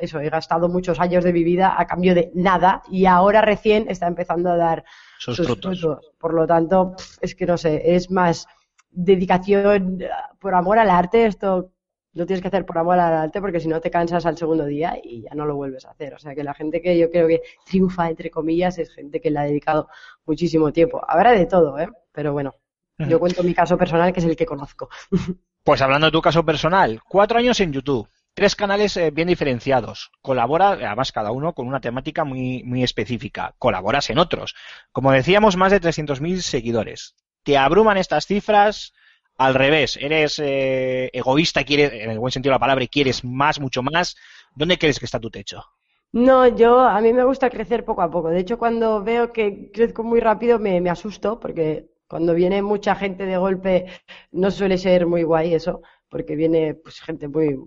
eso, 0.00 0.20
he 0.20 0.28
gastado 0.28 0.68
muchos 0.68 1.00
años 1.00 1.24
de 1.24 1.32
mi 1.32 1.42
vida 1.42 1.74
a 1.76 1.86
cambio 1.86 2.14
de 2.14 2.30
nada 2.34 2.82
y 2.88 3.06
ahora 3.06 3.40
recién 3.40 3.86
está 3.88 4.06
empezando 4.06 4.50
a 4.50 4.56
dar 4.56 4.84
Sus 5.18 5.36
sus 5.36 5.46
frutos. 5.46 5.80
frutos. 5.80 6.12
Por 6.18 6.34
lo 6.34 6.46
tanto, 6.46 6.94
es 7.20 7.34
que 7.34 7.46
no 7.46 7.56
sé, 7.56 7.94
es 7.94 8.10
más 8.10 8.46
dedicación 8.90 9.98
por 10.38 10.54
amor 10.54 10.78
al 10.78 10.90
arte. 10.90 11.26
Esto 11.26 11.72
lo 12.14 12.26
tienes 12.26 12.40
que 12.40 12.48
hacer 12.48 12.64
por 12.64 12.78
amor 12.78 12.98
al 12.98 13.12
arte 13.12 13.40
porque 13.40 13.60
si 13.60 13.68
no 13.68 13.80
te 13.80 13.90
cansas 13.90 14.24
al 14.24 14.38
segundo 14.38 14.64
día 14.64 14.96
y 15.02 15.22
ya 15.22 15.34
no 15.34 15.46
lo 15.46 15.56
vuelves 15.56 15.84
a 15.84 15.90
hacer. 15.90 16.14
O 16.14 16.18
sea 16.18 16.34
que 16.34 16.44
la 16.44 16.54
gente 16.54 16.80
que 16.80 16.96
yo 16.96 17.10
creo 17.10 17.26
que 17.26 17.42
triunfa, 17.66 18.08
entre 18.08 18.30
comillas, 18.30 18.78
es 18.78 18.94
gente 18.94 19.20
que 19.20 19.30
le 19.30 19.38
ha 19.40 19.44
dedicado 19.44 19.88
muchísimo 20.24 20.72
tiempo. 20.72 21.02
Habrá 21.06 21.32
de 21.32 21.46
todo, 21.46 21.78
¿eh? 21.78 21.88
Pero 22.12 22.32
bueno, 22.32 22.54
yo 22.98 23.18
cuento 23.18 23.42
mi 23.42 23.54
caso 23.54 23.76
personal 23.76 24.12
que 24.12 24.20
es 24.20 24.26
el 24.26 24.36
que 24.36 24.46
conozco. 24.46 24.88
Pues 25.64 25.80
hablando 25.80 26.08
de 26.08 26.12
tu 26.12 26.20
caso 26.20 26.44
personal, 26.44 27.00
cuatro 27.08 27.38
años 27.38 27.58
en 27.60 27.72
YouTube, 27.72 28.06
tres 28.34 28.56
canales 28.56 28.96
eh, 28.96 29.10
bien 29.10 29.28
diferenciados. 29.28 30.10
Colabora, 30.20 30.70
además 30.70 31.12
cada 31.12 31.30
uno 31.32 31.54
con 31.54 31.66
una 31.66 31.80
temática 31.80 32.24
muy, 32.24 32.62
muy 32.64 32.82
específica. 32.82 33.54
Colaboras 33.58 34.10
en 34.10 34.18
otros. 34.18 34.54
Como 34.92 35.12
decíamos, 35.12 35.56
más 35.56 35.72
de 35.72 35.80
300.000 35.80 36.40
seguidores. 36.40 37.14
¿Te 37.44 37.56
abruman 37.56 37.96
estas 37.96 38.26
cifras? 38.26 38.92
Al 39.36 39.54
revés, 39.54 39.96
eres 40.00 40.38
eh, 40.38 41.10
egoísta, 41.12 41.64
quieres, 41.64 41.92
en 41.92 42.10
el 42.10 42.20
buen 42.20 42.30
sentido 42.30 42.52
de 42.52 42.56
la 42.56 42.60
palabra, 42.60 42.86
quieres 42.86 43.24
más, 43.24 43.58
mucho 43.58 43.82
más. 43.82 44.16
¿Dónde 44.54 44.78
crees 44.78 45.00
que 45.00 45.06
está 45.06 45.18
tu 45.18 45.30
techo? 45.30 45.64
No, 46.12 46.46
yo 46.46 46.78
a 46.78 47.00
mí 47.00 47.12
me 47.12 47.24
gusta 47.24 47.50
crecer 47.50 47.84
poco 47.84 48.02
a 48.02 48.10
poco. 48.10 48.28
De 48.28 48.38
hecho, 48.38 48.58
cuando 48.58 49.02
veo 49.02 49.32
que 49.32 49.72
crezco 49.72 50.04
muy 50.04 50.20
rápido 50.20 50.60
me, 50.60 50.80
me 50.80 50.88
asusto 50.88 51.40
porque 51.40 51.90
cuando 52.06 52.34
viene 52.34 52.62
mucha 52.62 52.94
gente 52.94 53.26
de 53.26 53.36
golpe 53.36 53.86
no 54.30 54.52
suele 54.52 54.78
ser 54.78 55.06
muy 55.06 55.24
guay 55.24 55.54
eso, 55.54 55.82
porque 56.08 56.36
viene 56.36 56.74
pues 56.74 57.00
gente 57.00 57.26
muy 57.26 57.58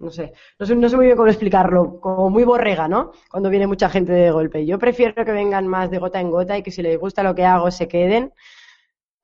no 0.00 0.10
sé, 0.10 0.32
no 0.58 0.66
sé, 0.66 0.74
no 0.76 0.88
sé 0.88 0.96
muy 0.96 1.06
bien 1.06 1.16
cómo 1.16 1.28
explicarlo, 1.28 2.00
como 2.00 2.30
muy 2.30 2.44
borrega, 2.44 2.88
¿no? 2.88 3.12
Cuando 3.30 3.50
viene 3.50 3.66
mucha 3.66 3.88
gente 3.90 4.12
de 4.12 4.30
golpe. 4.30 4.66
Yo 4.66 4.78
prefiero 4.78 5.24
que 5.24 5.32
vengan 5.32 5.66
más 5.66 5.90
de 5.90 5.98
gota 5.98 6.20
en 6.20 6.30
gota 6.30 6.56
y 6.58 6.62
que 6.62 6.70
si 6.70 6.82
les 6.82 6.98
gusta 6.98 7.22
lo 7.22 7.34
que 7.34 7.44
hago 7.44 7.70
se 7.70 7.86
queden, 7.88 8.32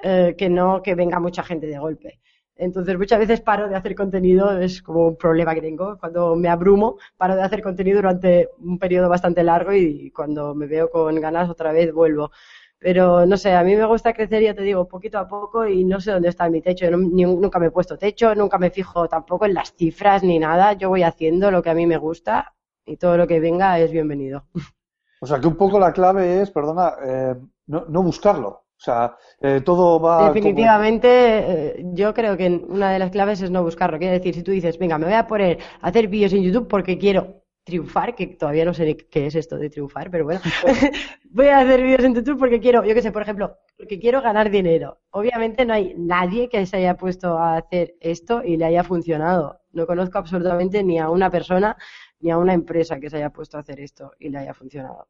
eh, 0.02 0.34
que 0.38 0.48
no 0.48 0.82
que 0.82 0.94
venga 0.94 1.20
mucha 1.20 1.42
gente 1.42 1.66
de 1.66 1.78
golpe. 1.78 2.20
Entonces 2.56 2.96
muchas 2.98 3.18
veces 3.18 3.40
paro 3.40 3.68
de 3.68 3.76
hacer 3.76 3.94
contenido, 3.94 4.58
es 4.58 4.82
como 4.82 5.08
un 5.08 5.16
problema 5.16 5.54
que 5.54 5.60
tengo, 5.60 5.98
cuando 5.98 6.36
me 6.36 6.48
abrumo, 6.48 6.98
paro 7.16 7.36
de 7.36 7.42
hacer 7.42 7.62
contenido 7.62 7.96
durante 7.98 8.48
un 8.58 8.78
periodo 8.78 9.08
bastante 9.10 9.42
largo 9.42 9.72
y 9.74 10.10
cuando 10.10 10.54
me 10.54 10.66
veo 10.66 10.90
con 10.90 11.20
ganas 11.20 11.50
otra 11.50 11.72
vez 11.72 11.92
vuelvo. 11.92 12.30
Pero 12.78 13.24
no 13.26 13.36
sé, 13.36 13.54
a 13.54 13.62
mí 13.64 13.74
me 13.74 13.86
gusta 13.86 14.12
crecer, 14.12 14.42
ya 14.42 14.54
te 14.54 14.62
digo, 14.62 14.86
poquito 14.86 15.18
a 15.18 15.26
poco 15.26 15.66
y 15.66 15.84
no 15.84 15.98
sé 16.00 16.12
dónde 16.12 16.28
está 16.28 16.48
mi 16.50 16.60
techo. 16.60 16.84
Yo 16.84 16.90
no- 16.92 16.98
ni- 16.98 17.24
nunca 17.24 17.58
me 17.58 17.66
he 17.66 17.70
puesto 17.70 17.96
techo, 17.96 18.34
nunca 18.34 18.58
me 18.58 18.70
fijo 18.70 19.08
tampoco 19.08 19.46
en 19.46 19.54
las 19.54 19.72
cifras 19.74 20.22
ni 20.22 20.38
nada. 20.38 20.74
Yo 20.74 20.88
voy 20.90 21.02
haciendo 21.02 21.50
lo 21.50 21.62
que 21.62 21.70
a 21.70 21.74
mí 21.74 21.86
me 21.86 21.96
gusta 21.96 22.54
y 22.84 22.96
todo 22.98 23.16
lo 23.16 23.26
que 23.26 23.40
venga 23.40 23.78
es 23.78 23.90
bienvenido. 23.92 24.44
O 25.18 25.26
sea, 25.26 25.40
que 25.40 25.46
un 25.46 25.56
poco 25.56 25.78
la 25.78 25.94
clave 25.94 26.42
es, 26.42 26.50
perdona, 26.50 26.92
eh, 27.02 27.34
no, 27.68 27.86
no 27.88 28.02
buscarlo. 28.02 28.48
O 28.48 28.64
sea, 28.78 29.16
eh, 29.40 29.62
todo 29.64 29.98
va 29.98 30.18
como- 30.18 30.34
Definitivamente, 30.34 31.08
eh, 31.08 31.84
yo 31.94 32.12
creo 32.12 32.36
que 32.36 32.48
una 32.68 32.90
de 32.92 32.98
las 32.98 33.10
claves 33.10 33.40
es 33.40 33.50
no 33.50 33.62
buscarlo. 33.62 33.98
Quiere 33.98 34.18
decir, 34.18 34.34
si 34.34 34.42
tú 34.42 34.50
dices, 34.52 34.78
venga, 34.78 34.98
me 34.98 35.06
voy 35.06 35.14
a 35.14 35.26
poner 35.26 35.58
a 35.80 35.88
hacer 35.88 36.08
vídeos 36.08 36.34
en 36.34 36.42
YouTube 36.42 36.68
porque 36.68 36.98
quiero 36.98 37.42
triunfar, 37.66 38.14
que 38.14 38.28
todavía 38.28 38.64
no 38.64 38.72
sé 38.72 38.96
qué 38.96 39.26
es 39.26 39.34
esto 39.34 39.58
de 39.58 39.68
triunfar, 39.68 40.08
pero 40.08 40.24
bueno, 40.24 40.40
voy 41.30 41.48
a 41.48 41.58
hacer 41.58 41.82
vídeos 41.82 42.04
en 42.04 42.14
YouTube 42.14 42.38
porque 42.38 42.60
quiero, 42.60 42.84
yo 42.84 42.94
qué 42.94 43.02
sé, 43.02 43.10
por 43.10 43.22
ejemplo, 43.22 43.58
porque 43.76 43.98
quiero 43.98 44.22
ganar 44.22 44.50
dinero. 44.50 45.00
Obviamente 45.10 45.66
no 45.66 45.74
hay 45.74 45.92
nadie 45.98 46.48
que 46.48 46.64
se 46.64 46.76
haya 46.76 46.96
puesto 46.96 47.36
a 47.36 47.56
hacer 47.56 47.96
esto 48.00 48.40
y 48.44 48.56
le 48.56 48.66
haya 48.66 48.84
funcionado. 48.84 49.60
No 49.72 49.84
conozco 49.84 50.16
absolutamente 50.16 50.84
ni 50.84 51.00
a 51.00 51.10
una 51.10 51.28
persona 51.28 51.76
ni 52.20 52.30
a 52.30 52.38
una 52.38 52.54
empresa 52.54 53.00
que 53.00 53.10
se 53.10 53.16
haya 53.16 53.30
puesto 53.30 53.56
a 53.56 53.60
hacer 53.60 53.80
esto 53.80 54.12
y 54.20 54.28
le 54.28 54.38
haya 54.38 54.54
funcionado. 54.54 55.08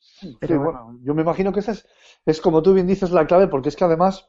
Sí, 0.00 0.36
Pero 0.40 0.58
bueno, 0.58 0.98
yo 1.04 1.14
me 1.14 1.22
imagino 1.22 1.52
que 1.52 1.60
esa 1.60 1.72
es, 1.72 1.86
es 2.26 2.40
como 2.40 2.60
tú 2.60 2.74
bien 2.74 2.88
dices 2.88 3.12
la 3.12 3.24
clave, 3.24 3.46
porque 3.46 3.68
es 3.68 3.76
que 3.76 3.84
además, 3.84 4.28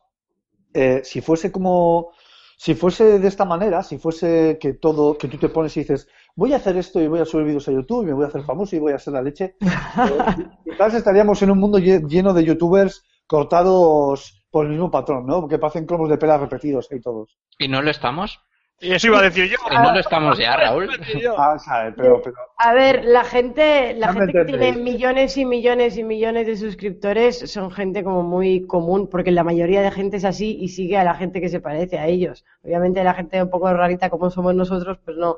eh, 0.73 1.01
si 1.03 1.19
fuese 1.21 1.51
como, 1.51 2.11
si 2.57 2.75
fuese 2.75 3.17
de 3.19 3.27
esta 3.27 3.43
manera, 3.45 3.83
si 3.83 3.97
fuese 3.97 4.57
que 4.61 4.73
todo, 4.73 5.17
que 5.17 5.27
tú 5.27 5.37
te 5.37 5.49
pones 5.49 5.75
y 5.77 5.81
dices, 5.81 6.07
voy 6.35 6.53
a 6.53 6.57
hacer 6.57 6.77
esto 6.77 6.99
y 7.01 7.07
voy 7.07 7.19
a 7.19 7.25
subir 7.25 7.45
vídeos 7.47 7.67
a 7.67 7.71
YouTube 7.71 8.03
y 8.03 8.07
me 8.07 8.13
voy 8.13 8.25
a 8.25 8.27
hacer 8.27 8.43
famoso 8.43 8.75
y 8.75 8.79
voy 8.79 8.93
a 8.93 8.95
hacer 8.95 9.13
la 9.13 9.21
leche, 9.21 9.55
eh, 9.61 10.45
quizás 10.63 10.93
estaríamos 10.95 11.41
en 11.41 11.51
un 11.51 11.59
mundo 11.59 11.77
lle- 11.79 12.07
lleno 12.07 12.33
de 12.33 12.43
youtubers 12.43 13.03
cortados 13.27 14.43
por 14.49 14.65
el 14.65 14.71
mismo 14.71 14.91
patrón, 14.91 15.25
¿no? 15.25 15.47
Que 15.47 15.57
parecen 15.59 15.85
cromos 15.85 16.09
de 16.09 16.17
pelas 16.17 16.39
repetidos 16.39 16.87
y 16.91 16.99
todos. 17.01 17.37
¿Y 17.57 17.67
no 17.67 17.81
lo 17.81 17.89
estamos? 17.91 18.39
Y 18.79 18.91
eso 18.91 19.07
iba 19.07 19.19
a 19.19 19.21
decir 19.23 19.45
yo. 19.49 19.57
¿Y 19.71 19.75
no 19.75 19.93
lo 19.93 19.99
estamos 19.99 20.37
ya, 20.37 20.57
Raúl? 20.57 20.89
Ah, 21.37 21.91
pero, 21.95 22.21
pero, 22.21 22.35
A 22.57 22.73
ver, 22.73 23.05
la 23.05 23.23
gente, 23.23 23.93
la 23.95 24.11
gente 24.11 24.33
que 24.33 24.45
tiene 24.45 24.73
millones 24.73 25.37
y 25.37 25.45
millones 25.45 25.97
y 25.97 26.03
millones 26.03 26.47
de 26.47 26.57
suscriptores 26.57 27.49
son 27.51 27.71
gente 27.71 28.03
como 28.03 28.23
muy 28.23 28.65
común, 28.67 29.07
porque 29.09 29.31
la 29.31 29.43
mayoría 29.43 29.81
de 29.81 29.91
gente 29.91 30.17
es 30.17 30.25
así 30.25 30.57
y 30.59 30.67
sigue 30.69 30.97
a 30.97 31.03
la 31.03 31.13
gente 31.15 31.39
que 31.39 31.49
se 31.49 31.61
parece 31.61 31.97
a 31.97 32.07
ellos. 32.07 32.43
Obviamente 32.63 33.03
la 33.03 33.13
gente 33.13 33.41
un 33.41 33.49
poco 33.49 33.71
rarita 33.73 34.09
como 34.09 34.29
somos 34.29 34.53
nosotros, 34.53 34.99
pues 35.05 35.15
no, 35.17 35.37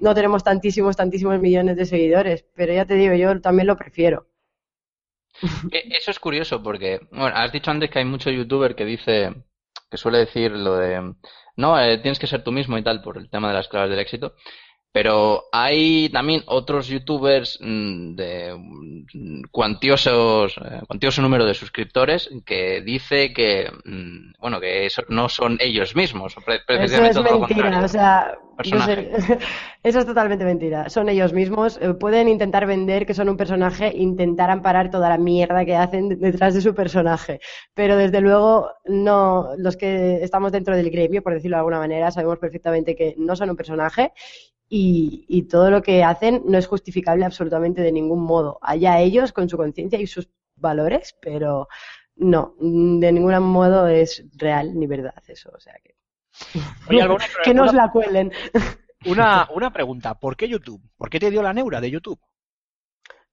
no 0.00 0.14
tenemos 0.14 0.44
tantísimos, 0.44 0.96
tantísimos 0.96 1.40
millones 1.40 1.76
de 1.76 1.86
seguidores, 1.86 2.44
pero 2.54 2.72
ya 2.72 2.86
te 2.86 2.94
digo, 2.94 3.14
yo 3.14 3.40
también 3.40 3.66
lo 3.66 3.76
prefiero. 3.76 4.28
Eh, 5.70 5.84
Eso 5.90 6.10
es 6.10 6.18
curioso 6.18 6.62
porque, 6.62 7.00
bueno, 7.10 7.36
has 7.36 7.52
dicho 7.52 7.70
antes 7.70 7.90
que 7.90 7.98
hay 7.98 8.04
mucho 8.04 8.30
youtuber 8.30 8.74
que 8.74 8.84
dice, 8.84 9.34
que 9.90 9.96
suele 9.96 10.18
decir 10.18 10.50
lo 10.52 10.76
de, 10.76 11.14
no, 11.56 11.80
eh, 11.80 11.98
tienes 11.98 12.18
que 12.18 12.26
ser 12.26 12.42
tú 12.44 12.52
mismo 12.52 12.78
y 12.78 12.82
tal 12.84 13.02
por 13.02 13.18
el 13.18 13.30
tema 13.30 13.48
de 13.48 13.54
las 13.54 13.68
claves 13.68 13.90
del 13.90 14.00
éxito. 14.00 14.34
Pero 14.96 15.44
hay 15.52 16.08
también 16.08 16.42
otros 16.46 16.88
youtubers 16.88 17.58
mm, 17.60 18.14
de 18.14 18.54
mm, 18.56 19.42
cuantiosos, 19.50 20.56
eh, 20.56 20.80
cuantioso 20.88 21.20
número 21.20 21.44
de 21.44 21.52
suscriptores 21.52 22.30
que 22.46 22.80
dice 22.80 23.34
que, 23.34 23.70
mm, 23.84 24.40
bueno, 24.40 24.58
que 24.58 24.86
eso 24.86 25.02
no 25.10 25.28
son 25.28 25.58
ellos 25.60 25.94
mismos, 25.94 26.34
Eso 26.68 27.04
es 27.04 27.14
todo 27.14 27.40
mentira, 27.40 27.84
o 27.84 27.88
sea, 27.88 28.38
sé- 28.62 29.10
eso 29.82 29.98
es 29.98 30.06
totalmente 30.06 30.46
mentira. 30.46 30.88
Son 30.88 31.10
ellos 31.10 31.34
mismos, 31.34 31.78
eh, 31.82 31.92
pueden 31.92 32.26
intentar 32.30 32.64
vender 32.64 33.04
que 33.04 33.12
son 33.12 33.28
un 33.28 33.36
personaje, 33.36 33.92
intentar 33.94 34.48
amparar 34.48 34.90
toda 34.90 35.10
la 35.10 35.18
mierda 35.18 35.66
que 35.66 35.76
hacen 35.76 36.18
detrás 36.18 36.54
de 36.54 36.62
su 36.62 36.74
personaje, 36.74 37.38
pero 37.74 37.98
desde 37.98 38.22
luego 38.22 38.70
no, 38.86 39.50
los 39.58 39.76
que 39.76 40.22
estamos 40.22 40.52
dentro 40.52 40.74
del 40.74 40.88
gremio, 40.90 41.22
por 41.22 41.34
decirlo 41.34 41.58
de 41.58 41.60
alguna 41.60 41.80
manera, 41.80 42.10
sabemos 42.10 42.38
perfectamente 42.38 42.96
que 42.96 43.14
no 43.18 43.36
son 43.36 43.50
un 43.50 43.56
personaje 43.56 44.14
y, 44.68 45.24
y 45.28 45.42
todo 45.42 45.70
lo 45.70 45.82
que 45.82 46.02
hacen 46.02 46.42
no 46.46 46.58
es 46.58 46.66
justificable 46.66 47.24
absolutamente 47.24 47.82
de 47.82 47.92
ningún 47.92 48.22
modo. 48.22 48.58
Allá 48.62 49.00
ellos 49.00 49.32
con 49.32 49.48
su 49.48 49.56
conciencia 49.56 50.00
y 50.00 50.06
sus 50.06 50.28
valores, 50.56 51.16
pero 51.20 51.68
no, 52.16 52.54
de 52.58 53.12
ningún 53.12 53.38
modo 53.42 53.86
es 53.88 54.24
real 54.36 54.78
ni 54.78 54.86
verdad 54.86 55.22
eso, 55.28 55.50
o 55.54 55.60
sea 55.60 55.74
que 55.82 55.96
Oye, 56.88 57.06
que 57.44 57.54
nos 57.54 57.72
la 57.72 57.90
cuelen. 57.90 58.32
una, 59.06 59.48
una 59.54 59.72
pregunta. 59.72 60.18
¿Por 60.18 60.36
qué 60.36 60.48
YouTube? 60.48 60.82
¿Por 60.96 61.10
qué 61.10 61.20
te 61.20 61.30
dio 61.30 61.42
la 61.42 61.52
neura 61.52 61.80
de 61.80 61.90
YouTube? 61.90 62.20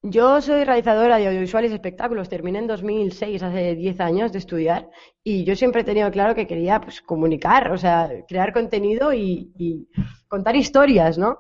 Yo 0.05 0.41
soy 0.41 0.65
realizadora 0.65 1.17
de 1.17 1.27
audiovisuales 1.27 1.71
y 1.71 1.75
espectáculos. 1.75 2.27
Terminé 2.27 2.59
en 2.59 2.67
2006, 2.67 3.41
hace 3.41 3.73
10 3.75 4.01
años 4.01 4.33
de 4.33 4.39
estudiar, 4.39 4.89
y 5.23 5.45
yo 5.45 5.55
siempre 5.55 5.81
he 5.81 5.85
tenido 5.85 6.11
claro 6.11 6.35
que 6.35 6.45
quería 6.45 6.81
pues, 6.81 7.01
comunicar, 7.01 7.71
o 7.71 7.77
sea, 7.77 8.09
crear 8.27 8.51
contenido 8.51 9.13
y, 9.13 9.87
contar 10.27 10.57
historias, 10.57 11.17
¿no? 11.17 11.39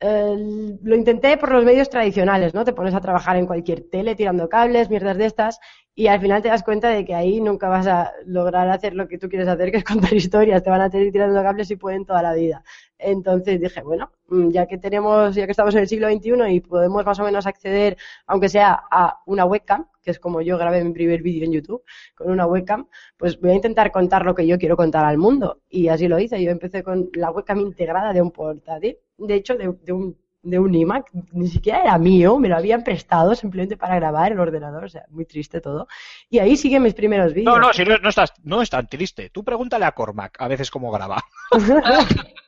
Lo 0.00 0.96
intenté 0.96 1.36
por 1.36 1.52
los 1.52 1.62
medios 1.62 1.90
tradicionales, 1.90 2.54
¿no? 2.54 2.64
Te 2.64 2.72
pones 2.72 2.94
a 2.94 3.02
trabajar 3.02 3.36
en 3.36 3.46
cualquier 3.46 3.82
tele 3.90 4.14
tirando 4.14 4.48
cables, 4.48 4.88
mierdas 4.88 5.18
de 5.18 5.26
estas, 5.26 5.60
y 6.00 6.06
al 6.06 6.18
final 6.18 6.40
te 6.40 6.48
das 6.48 6.62
cuenta 6.62 6.88
de 6.88 7.04
que 7.04 7.14
ahí 7.14 7.42
nunca 7.42 7.68
vas 7.68 7.86
a 7.86 8.10
lograr 8.24 8.66
hacer 8.70 8.94
lo 8.94 9.06
que 9.06 9.18
tú 9.18 9.28
quieres 9.28 9.46
hacer, 9.46 9.70
que 9.70 9.76
es 9.76 9.84
contar 9.84 10.14
historias. 10.14 10.62
Te 10.62 10.70
van 10.70 10.80
a 10.80 10.88
tener 10.88 11.12
tirando 11.12 11.42
cables 11.42 11.70
y 11.70 11.76
pueden 11.76 12.06
toda 12.06 12.22
la 12.22 12.32
vida. 12.32 12.64
Entonces 12.96 13.60
dije, 13.60 13.82
bueno, 13.82 14.10
mm, 14.28 14.48
ya 14.48 14.64
que 14.66 14.78
tenemos, 14.78 15.34
ya 15.34 15.44
que 15.44 15.50
estamos 15.50 15.74
en 15.74 15.82
el 15.82 15.88
siglo 15.88 16.08
XXI 16.08 16.54
y 16.54 16.60
podemos 16.60 17.04
más 17.04 17.20
o 17.20 17.24
menos 17.24 17.46
acceder, 17.46 17.98
aunque 18.26 18.48
sea 18.48 18.80
a 18.90 19.20
una 19.26 19.44
webcam, 19.44 19.88
que 20.02 20.12
es 20.12 20.18
como 20.18 20.40
yo 20.40 20.56
grabé 20.56 20.82
mi 20.82 20.94
primer 20.94 21.20
vídeo 21.20 21.44
en 21.44 21.52
YouTube, 21.52 21.82
con 22.14 22.30
una 22.30 22.46
webcam, 22.46 22.88
pues 23.18 23.38
voy 23.38 23.50
a 23.50 23.54
intentar 23.56 23.92
contar 23.92 24.24
lo 24.24 24.34
que 24.34 24.46
yo 24.46 24.56
quiero 24.58 24.78
contar 24.78 25.04
al 25.04 25.18
mundo. 25.18 25.60
Y 25.68 25.88
así 25.88 26.08
lo 26.08 26.18
hice. 26.18 26.42
Yo 26.42 26.50
empecé 26.50 26.82
con 26.82 27.10
la 27.12 27.30
webcam 27.30 27.60
integrada 27.60 28.14
de 28.14 28.22
un 28.22 28.30
portátil, 28.30 28.96
de 29.18 29.34
hecho, 29.34 29.54
de, 29.58 29.74
de 29.82 29.92
un 29.92 30.16
de 30.42 30.58
un 30.58 30.74
iMac, 30.74 31.10
ni 31.32 31.48
siquiera 31.48 31.82
era 31.82 31.98
mío, 31.98 32.38
me 32.38 32.48
lo 32.48 32.56
habían 32.56 32.82
prestado 32.82 33.34
simplemente 33.34 33.76
para 33.76 33.96
grabar 33.96 34.32
el 34.32 34.40
ordenador, 34.40 34.84
o 34.84 34.88
sea, 34.88 35.04
muy 35.08 35.26
triste 35.26 35.60
todo. 35.60 35.86
Y 36.28 36.38
ahí 36.38 36.56
siguen 36.56 36.82
mis 36.82 36.94
primeros 36.94 37.34
vídeos. 37.34 37.54
No, 37.54 37.60
no, 37.60 37.72
si 37.72 37.84
no, 37.84 37.98
no 37.98 38.08
estás, 38.08 38.32
no 38.42 38.62
es 38.62 38.70
tan 38.70 38.86
triste. 38.86 39.30
Tú 39.30 39.44
pregúntale 39.44 39.84
a 39.84 39.92
Cormac 39.92 40.40
a 40.40 40.48
veces 40.48 40.70
cómo 40.70 40.90
graba. 40.90 41.22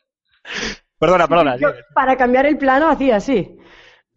Perdona, 0.99 1.26
perdona. 1.26 1.56
Yo, 1.56 1.70
para 1.94 2.16
cambiar 2.16 2.46
el 2.46 2.56
plano 2.58 2.88
hacía 2.88 3.16
así. 3.16 3.58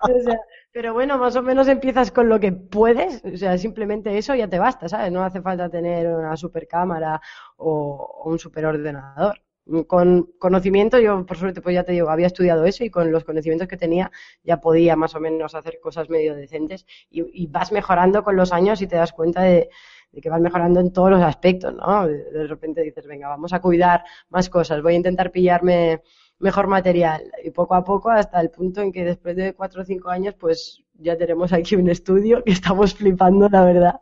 O 0.00 0.22
sea, 0.22 0.38
pero 0.72 0.92
bueno, 0.92 1.18
más 1.18 1.34
o 1.36 1.42
menos 1.42 1.66
empiezas 1.66 2.12
con 2.12 2.28
lo 2.28 2.38
que 2.38 2.52
puedes, 2.52 3.22
o 3.24 3.36
sea, 3.36 3.58
simplemente 3.58 4.16
eso 4.16 4.34
ya 4.34 4.48
te 4.48 4.58
basta, 4.58 4.88
¿sabes? 4.88 5.10
No 5.10 5.24
hace 5.24 5.42
falta 5.42 5.68
tener 5.68 6.06
una 6.06 6.36
super 6.36 6.68
cámara 6.68 7.20
o, 7.56 8.22
o 8.24 8.30
un 8.30 8.38
super 8.38 8.64
ordenador. 8.64 9.40
Con 9.86 10.30
conocimiento, 10.38 10.98
yo 10.98 11.26
por 11.26 11.36
suerte, 11.36 11.60
pues 11.60 11.74
ya 11.74 11.84
te 11.84 11.92
digo, 11.92 12.08
había 12.08 12.26
estudiado 12.26 12.64
eso 12.64 12.84
y 12.84 12.90
con 12.90 13.12
los 13.12 13.24
conocimientos 13.24 13.68
que 13.68 13.76
tenía 13.76 14.10
ya 14.42 14.60
podía 14.60 14.96
más 14.96 15.14
o 15.14 15.20
menos 15.20 15.54
hacer 15.54 15.78
cosas 15.80 16.08
medio 16.08 16.34
decentes. 16.34 16.86
Y, 17.10 17.22
y 17.42 17.46
vas 17.48 17.70
mejorando 17.70 18.22
con 18.24 18.34
los 18.36 18.52
años 18.52 18.80
y 18.80 18.86
te 18.86 18.96
das 18.96 19.12
cuenta 19.12 19.42
de, 19.42 19.68
de 20.12 20.20
que 20.22 20.30
vas 20.30 20.40
mejorando 20.40 20.80
en 20.80 20.90
todos 20.92 21.10
los 21.10 21.22
aspectos, 21.22 21.74
¿no? 21.74 22.06
De, 22.08 22.46
repente 22.46 22.82
dices, 22.82 23.06
venga, 23.06 23.28
vamos 23.28 23.52
a 23.52 23.60
cuidar 23.60 24.04
más 24.30 24.48
cosas, 24.48 24.80
voy 24.82 24.94
a 24.94 24.96
intentar 24.96 25.30
pillarme 25.30 26.00
mejor 26.38 26.66
material 26.66 27.30
y 27.44 27.50
poco 27.50 27.74
a 27.74 27.84
poco 27.84 28.10
hasta 28.10 28.40
el 28.40 28.50
punto 28.50 28.80
en 28.80 28.92
que 28.92 29.04
después 29.04 29.36
de 29.36 29.54
cuatro 29.54 29.82
o 29.82 29.84
cinco 29.84 30.08
años 30.08 30.34
pues 30.38 30.82
ya 30.94 31.16
tenemos 31.16 31.52
aquí 31.52 31.76
un 31.76 31.90
estudio 31.90 32.42
que 32.44 32.52
estamos 32.52 32.94
flipando 32.94 33.48
la 33.50 33.64
verdad. 33.64 34.00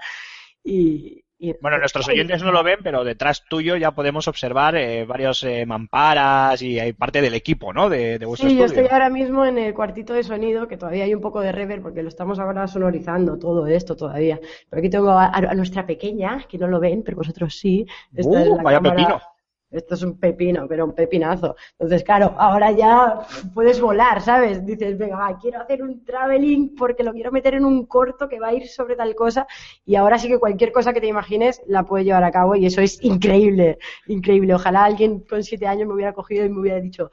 Y- 0.65 1.26
Bueno, 1.61 1.79
nuestros 1.79 2.09
oyentes 2.09 2.43
no 2.43 2.51
lo 2.51 2.63
ven, 2.63 2.79
pero 2.83 3.05
detrás 3.05 3.45
tuyo 3.49 3.77
ya 3.77 3.91
podemos 3.91 4.27
observar 4.27 4.75
eh, 4.75 5.05
varios 5.05 5.43
eh, 5.45 5.67
mamparas 5.67 6.63
y 6.63 6.81
hay 6.81 6.95
parte 6.95 7.21
del 7.21 7.35
equipo, 7.35 7.75
¿no? 7.75 7.91
De, 7.91 8.19
de 8.19 8.25
vuestro 8.25 8.49
Sí, 8.49 8.57
yo 8.57 8.65
estoy 8.65 8.87
ahora 8.91 9.11
mismo 9.11 9.45
en 9.45 9.59
el 9.59 9.75
cuartito 9.75 10.15
de 10.15 10.25
sonido, 10.25 10.67
que 10.67 10.79
todavía 10.79 11.05
hay 11.05 11.15
un 11.15 11.21
poco 11.21 11.41
de 11.41 11.53
reverb 11.53 11.83
porque 11.83 12.03
lo 12.03 12.09
estamos 12.09 12.39
ahora 12.39 12.67
sonorizando 12.67 13.39
todo 13.39 13.67
esto 13.67 13.97
todavía. 13.97 14.41
Pero 14.71 14.81
aquí 14.81 14.89
tengo 14.89 15.11
a, 15.11 15.27
a 15.27 15.55
nuestra 15.55 15.85
pequeña, 15.87 16.45
que 16.49 16.57
no 16.57 16.69
lo 16.69 16.81
ven, 16.81 17.03
pero 17.05 17.19
vosotros 17.19 17.55
sí. 17.59 17.87
Esta 18.15 18.31
Uh, 18.31 18.37
es 18.43 18.49
la 18.49 18.63
vaya 18.63 18.79
cámara- 18.79 18.97
pepino. 18.97 19.21
Esto 19.71 19.95
es 19.95 20.03
un 20.03 20.19
pepino, 20.19 20.67
pero 20.69 20.85
un 20.85 20.95
pepinazo. 20.95 21.57
Entonces, 21.73 22.05
claro, 22.05 22.35
ahora 22.39 22.71
ya 22.71 23.21
puedes 23.53 23.81
volar, 23.81 24.21
¿sabes? 24.23 24.65
Dices, 24.65 24.97
venga, 24.97 25.37
quiero 25.41 25.61
hacer 25.61 25.83
un 25.83 26.05
traveling 26.05 26.75
porque 26.77 27.03
lo 27.03 27.13
quiero 27.13 27.33
meter 27.33 27.55
en 27.55 27.65
un 27.65 27.87
corto 27.87 28.29
que 28.29 28.39
va 28.39 28.49
a 28.49 28.55
ir 28.55 28.69
sobre 28.69 28.97
tal 28.97 29.15
cosa 29.15 29.47
y 29.85 29.97
ahora 29.97 30.19
sí 30.19 30.29
que 30.29 30.39
cualquier 30.39 30.73
cosa 30.73 30.93
que 30.93 31.01
te 31.01 31.09
imagines 31.09 31.61
la 31.67 31.85
puedes 31.85 32.07
llevar 32.07 32.25
a 32.25 32.31
cabo 32.31 32.55
y 32.55 32.67
eso 32.67 32.81
es 32.81 33.03
increíble, 33.03 33.79
increíble. 34.07 34.55
Ojalá 34.55 34.85
alguien 34.85 35.21
con 35.21 35.43
siete 35.43 35.67
años 35.67 35.89
me 35.89 35.95
hubiera 35.95 36.13
cogido 36.13 36.45
y 36.45 36.49
me 36.49 36.61
hubiera 36.61 36.81
dicho, 36.81 37.11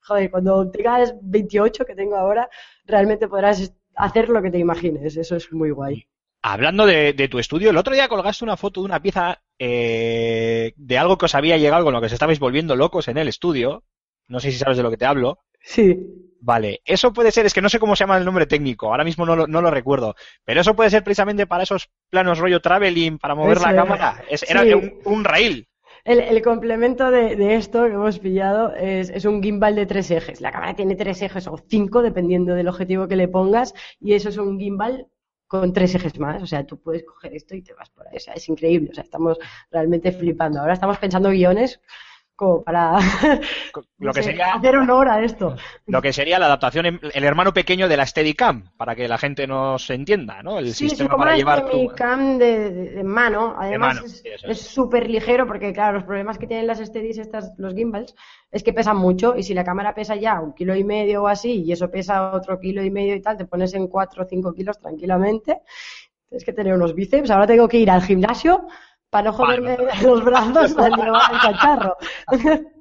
joder, 0.00 0.30
cuando 0.30 0.70
tengas 0.70 1.14
28 1.22 1.84
que 1.84 1.94
tengo 1.94 2.16
ahora, 2.16 2.48
realmente 2.84 3.28
podrás 3.28 3.72
hacer 3.94 4.28
lo 4.28 4.42
que 4.42 4.50
te 4.50 4.58
imagines. 4.58 5.16
Eso 5.16 5.36
es 5.36 5.52
muy 5.52 5.70
guay. 5.70 6.06
Hablando 6.44 6.86
de 6.86 7.28
tu 7.30 7.38
estudio, 7.38 7.70
el 7.70 7.76
otro 7.76 7.94
día 7.94 8.08
colgaste 8.08 8.44
una 8.44 8.56
foto 8.56 8.80
de 8.80 8.86
una 8.86 9.00
pieza 9.00 9.40
eh, 9.64 10.72
de 10.76 10.98
algo 10.98 11.16
que 11.18 11.26
os 11.26 11.34
había 11.34 11.56
llegado 11.56 11.84
con 11.84 11.92
lo 11.94 12.00
que 12.00 12.06
os 12.06 12.12
estabais 12.12 12.40
volviendo 12.40 12.74
locos 12.76 13.06
en 13.08 13.16
el 13.18 13.28
estudio. 13.28 13.84
No 14.28 14.40
sé 14.40 14.50
si 14.50 14.58
sabes 14.58 14.76
de 14.76 14.82
lo 14.82 14.90
que 14.90 14.96
te 14.96 15.06
hablo. 15.06 15.38
Sí. 15.60 15.98
Vale, 16.40 16.80
eso 16.84 17.12
puede 17.12 17.30
ser, 17.30 17.46
es 17.46 17.54
que 17.54 17.62
no 17.62 17.68
sé 17.68 17.78
cómo 17.78 17.94
se 17.94 18.02
llama 18.02 18.16
el 18.18 18.24
nombre 18.24 18.46
técnico, 18.46 18.88
ahora 18.88 19.04
mismo 19.04 19.24
no 19.24 19.36
lo, 19.36 19.46
no 19.46 19.62
lo 19.62 19.70
recuerdo, 19.70 20.16
pero 20.44 20.60
eso 20.60 20.74
puede 20.74 20.90
ser 20.90 21.04
precisamente 21.04 21.46
para 21.46 21.62
esos 21.62 21.88
planos 22.10 22.40
rollo 22.40 22.60
traveling, 22.60 23.18
para 23.18 23.36
mover 23.36 23.58
Eso 23.58 23.66
la 23.66 23.72
era. 23.72 23.82
cámara. 23.84 24.24
Es- 24.28 24.42
era 24.50 24.62
Sí. 24.64 24.72
un, 24.74 24.92
un 25.04 25.22
rail. 25.24 25.68
El, 26.04 26.18
el 26.18 26.42
complemento 26.42 27.12
de, 27.12 27.36
de 27.36 27.54
esto 27.54 27.84
que 27.86 27.92
hemos 27.92 28.18
pillado 28.18 28.74
es, 28.74 29.08
es 29.10 29.24
un 29.24 29.40
gimbal 29.40 29.76
de 29.76 29.86
tres 29.86 30.10
ejes. 30.10 30.40
La 30.40 30.50
cámara 30.50 30.74
tiene 30.74 30.96
tres 30.96 31.22
ejes 31.22 31.46
o 31.46 31.56
cinco, 31.68 32.02
dependiendo 32.02 32.54
del 32.56 32.66
objetivo 32.66 33.06
que 33.06 33.14
le 33.14 33.28
pongas, 33.28 33.72
y 34.00 34.14
eso 34.14 34.28
es 34.30 34.36
un 34.36 34.58
gimbal 34.58 35.06
con 35.52 35.70
tres 35.74 35.94
ejes 35.94 36.18
más. 36.18 36.42
O 36.42 36.46
sea, 36.46 36.64
tú 36.66 36.80
puedes 36.80 37.04
coger 37.04 37.34
esto 37.34 37.54
y 37.54 37.60
te 37.60 37.74
vas 37.74 37.90
por 37.90 38.08
ahí. 38.08 38.16
O 38.16 38.20
sea, 38.20 38.32
es 38.32 38.48
increíble. 38.48 38.88
O 38.90 38.94
sea, 38.94 39.04
estamos 39.04 39.36
realmente 39.70 40.10
flipando. 40.10 40.58
Ahora 40.60 40.72
estamos 40.72 40.96
pensando 40.96 41.28
guiones 41.28 41.78
para 42.64 42.98
Lo 43.74 43.82
no 44.06 44.12
que 44.12 44.22
sé, 44.22 44.30
sería 44.30 44.54
hacer 44.54 44.76
honor 44.76 45.08
a 45.08 45.22
esto. 45.24 45.56
lo 45.86 46.02
que 46.02 46.12
sería 46.12 46.38
la 46.38 46.46
adaptación, 46.46 46.86
el 47.12 47.24
hermano 47.24 47.52
pequeño 47.52 47.88
de 47.88 47.96
la 47.96 48.06
Steadicam, 48.06 48.70
para 48.76 48.94
que 48.96 49.08
la 49.08 49.18
gente 49.18 49.46
nos 49.46 49.88
entienda, 49.90 50.42
¿no? 50.42 50.58
El 50.58 50.74
Sí, 50.74 50.88
sí, 50.88 50.88
sistema 50.88 51.10
como 51.10 51.24
para 51.24 51.36
llevar 51.36 51.60
tu... 51.62 51.68
Steadicam 51.68 52.38
de, 52.38 52.70
de- 52.70 52.90
de 52.90 53.04
mano. 53.04 53.54
Además, 53.58 53.96
mano, 53.96 54.06
es- 54.06 54.20
sí, 54.22 54.28
eso 54.28 54.46
es 54.46 54.60
súper 54.60 55.08
ligero 55.10 55.46
porque, 55.46 55.72
claro, 55.72 55.94
los 55.94 56.04
problemas 56.04 56.38
que 56.38 56.46
tienen 56.46 56.66
las 56.66 56.78
Steadies, 56.78 57.18
estas, 57.18 57.52
los 57.58 57.74
gimbals, 57.74 58.14
es 58.50 58.62
que 58.62 58.72
pesan 58.72 58.96
mucho. 58.96 59.36
Y 59.36 59.42
si 59.42 59.54
la 59.54 59.64
cámara 59.64 59.94
pesa 59.94 60.16
ya 60.16 60.40
un 60.40 60.54
kilo 60.54 60.74
y 60.74 60.84
medio 60.84 61.22
o 61.24 61.26
así, 61.28 61.62
y 61.64 61.72
eso 61.72 61.90
pesa 61.90 62.32
otro 62.32 62.58
kilo 62.58 62.82
y 62.82 62.90
medio 62.90 63.14
y 63.14 63.20
tal, 63.22 63.36
te 63.36 63.44
pones 63.46 63.74
en 63.74 63.88
cuatro 63.88 64.24
o 64.24 64.26
cinco 64.28 64.52
kilos 64.54 64.78
tranquilamente. 64.78 65.60
Tienes 66.28 66.44
que 66.44 66.52
tener 66.52 66.74
unos 66.74 66.94
bíceps. 66.94 67.30
Ahora 67.30 67.46
tengo 67.46 67.68
que 67.68 67.78
ir 67.78 67.90
al 67.90 68.02
gimnasio 68.02 68.66
para 69.12 69.24
no 69.24 69.32
joderme 69.34 69.76
los 70.02 70.24
brazos 70.24 70.76
al 70.78 70.92
llevar 70.96 71.22
el 71.32 71.38
cacharro. 71.40 71.96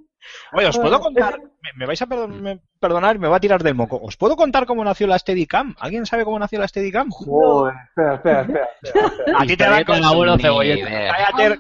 Oye, 0.54 0.68
¿os 0.68 0.78
puedo 0.78 1.00
contar? 1.00 1.40
Me, 1.40 1.70
me 1.78 1.86
vais 1.88 2.00
a 2.02 2.06
perdon- 2.06 2.40
me- 2.42 2.60
perdonar, 2.80 3.18
me 3.18 3.28
va 3.28 3.38
a 3.38 3.40
tirar 3.40 3.64
del 3.64 3.74
moco. 3.76 4.00
¿Os 4.02 4.16
puedo 4.18 4.36
contar 4.36 4.66
cómo 4.68 4.84
nació 4.84 5.08
la 5.08 5.18
Steadicam? 5.18 5.76
¿Alguien 5.80 6.06
sabe 6.06 6.24
cómo 6.24 6.38
nació 6.38 6.60
la 6.60 6.68
Steadicam? 6.68 7.10
Joder, 7.10 7.74
espera, 7.90 8.16
espera, 8.16 8.42
espera. 8.42 8.70
espera, 8.84 9.08
espera. 9.08 9.38
A 9.40 9.46
ti 9.46 9.58
te 9.58 9.68
va 9.68 9.76
a 9.76 9.80
encantar. 9.80 10.12
abuelo 10.12 10.38
cebolleta. 10.38 10.90
Cállate. 11.36 11.60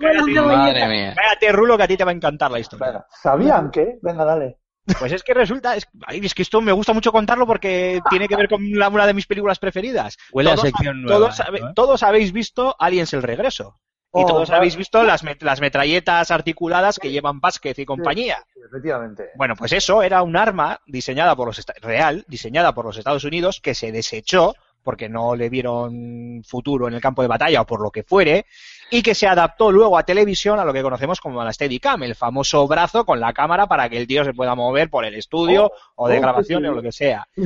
Madre 1.15 1.51
Rulo, 1.51 1.75
que 1.77 1.83
a 1.83 1.87
ti 1.87 1.97
te 1.97 2.03
va 2.03 2.11
a 2.11 2.13
encantar 2.13 2.51
la 2.51 2.59
historia. 2.59 2.85
Espera, 2.85 3.05
¿Sabían 3.21 3.71
qué? 3.71 3.97
Venga, 4.01 4.25
dale. 4.25 4.57
Pues 4.99 5.11
es 5.11 5.23
que 5.23 5.33
resulta, 5.33 5.75
es, 5.75 5.87
es 6.09 6.33
que 6.33 6.41
esto 6.43 6.61
me 6.61 6.71
gusta 6.71 6.93
mucho 6.93 7.11
contarlo 7.11 7.45
porque 7.47 7.99
tiene 8.09 8.27
que 8.27 8.35
ver 8.35 8.47
con 8.47 8.61
la- 8.77 8.89
una 8.89 9.05
de 9.07 9.13
mis 9.13 9.27
películas 9.27 9.59
preferidas. 9.59 10.17
Huele 10.31 10.51
a 10.51 10.57
sección 10.57 11.01
nueva. 11.01 11.17
Todos, 11.17 11.31
esto, 11.31 11.43
sabe- 11.43 11.59
¿eh? 11.59 11.71
todos 11.75 12.03
habéis 12.03 12.31
visto 12.31 12.75
Aliens 12.79 13.13
el 13.13 13.23
regreso. 13.23 13.79
Y 14.13 14.23
Oh, 14.23 14.25
todos 14.25 14.49
habéis 14.49 14.75
visto 14.75 15.03
las, 15.03 15.23
met- 15.23 15.41
las 15.41 15.61
metralletas 15.61 16.31
articuladas 16.31 16.99
que 16.99 17.11
llevan 17.11 17.39
Vázquez 17.39 17.79
y 17.79 17.85
compañía. 17.85 18.43
Sí, 18.53 18.59
efectivamente. 18.67 19.29
Bueno, 19.35 19.55
pues 19.55 19.71
eso 19.71 20.03
era 20.03 20.21
un 20.21 20.35
arma 20.35 20.81
diseñada 20.85 21.33
por 21.35 21.47
los 21.47 21.65
real, 21.81 22.25
diseñada 22.27 22.73
por 22.73 22.83
los 22.85 22.97
Estados 22.97 23.23
Unidos, 23.23 23.61
que 23.61 23.73
se 23.73 23.91
desechó 23.93 24.53
porque 24.83 25.07
no 25.07 25.35
le 25.35 25.49
vieron 25.49 26.41
futuro 26.43 26.87
en 26.87 26.95
el 26.95 27.01
campo 27.01 27.21
de 27.21 27.27
batalla 27.27 27.61
o 27.61 27.65
por 27.65 27.81
lo 27.81 27.91
que 27.91 28.03
fuere, 28.03 28.45
y 28.91 29.01
que 29.01 29.15
se 29.15 29.27
adaptó 29.27 29.71
luego 29.71 29.98
a 29.98 30.03
televisión 30.03 30.60
a 30.60 30.65
lo 30.65 30.74
que 30.74 30.83
conocemos 30.83 31.19
como 31.19 31.43
la 31.43 31.51
Steadicam, 31.53 32.03
el 32.03 32.13
famoso 32.13 32.67
brazo 32.67 33.05
con 33.05 33.19
la 33.19 33.33
cámara 33.33 33.65
para 33.65 33.89
que 33.89 33.98
el 33.98 34.05
tío 34.05 34.24
se 34.24 34.33
pueda 34.33 34.53
mover 34.53 34.89
por 34.89 35.05
el 35.05 35.15
estudio 35.15 35.72
o 35.96 36.07
de 36.09 36.18
oh, 36.18 36.22
grabación 36.22 36.61
sí. 36.61 36.68
o 36.68 36.74
lo 36.74 36.81
que 36.81 36.92
sea. 36.92 37.27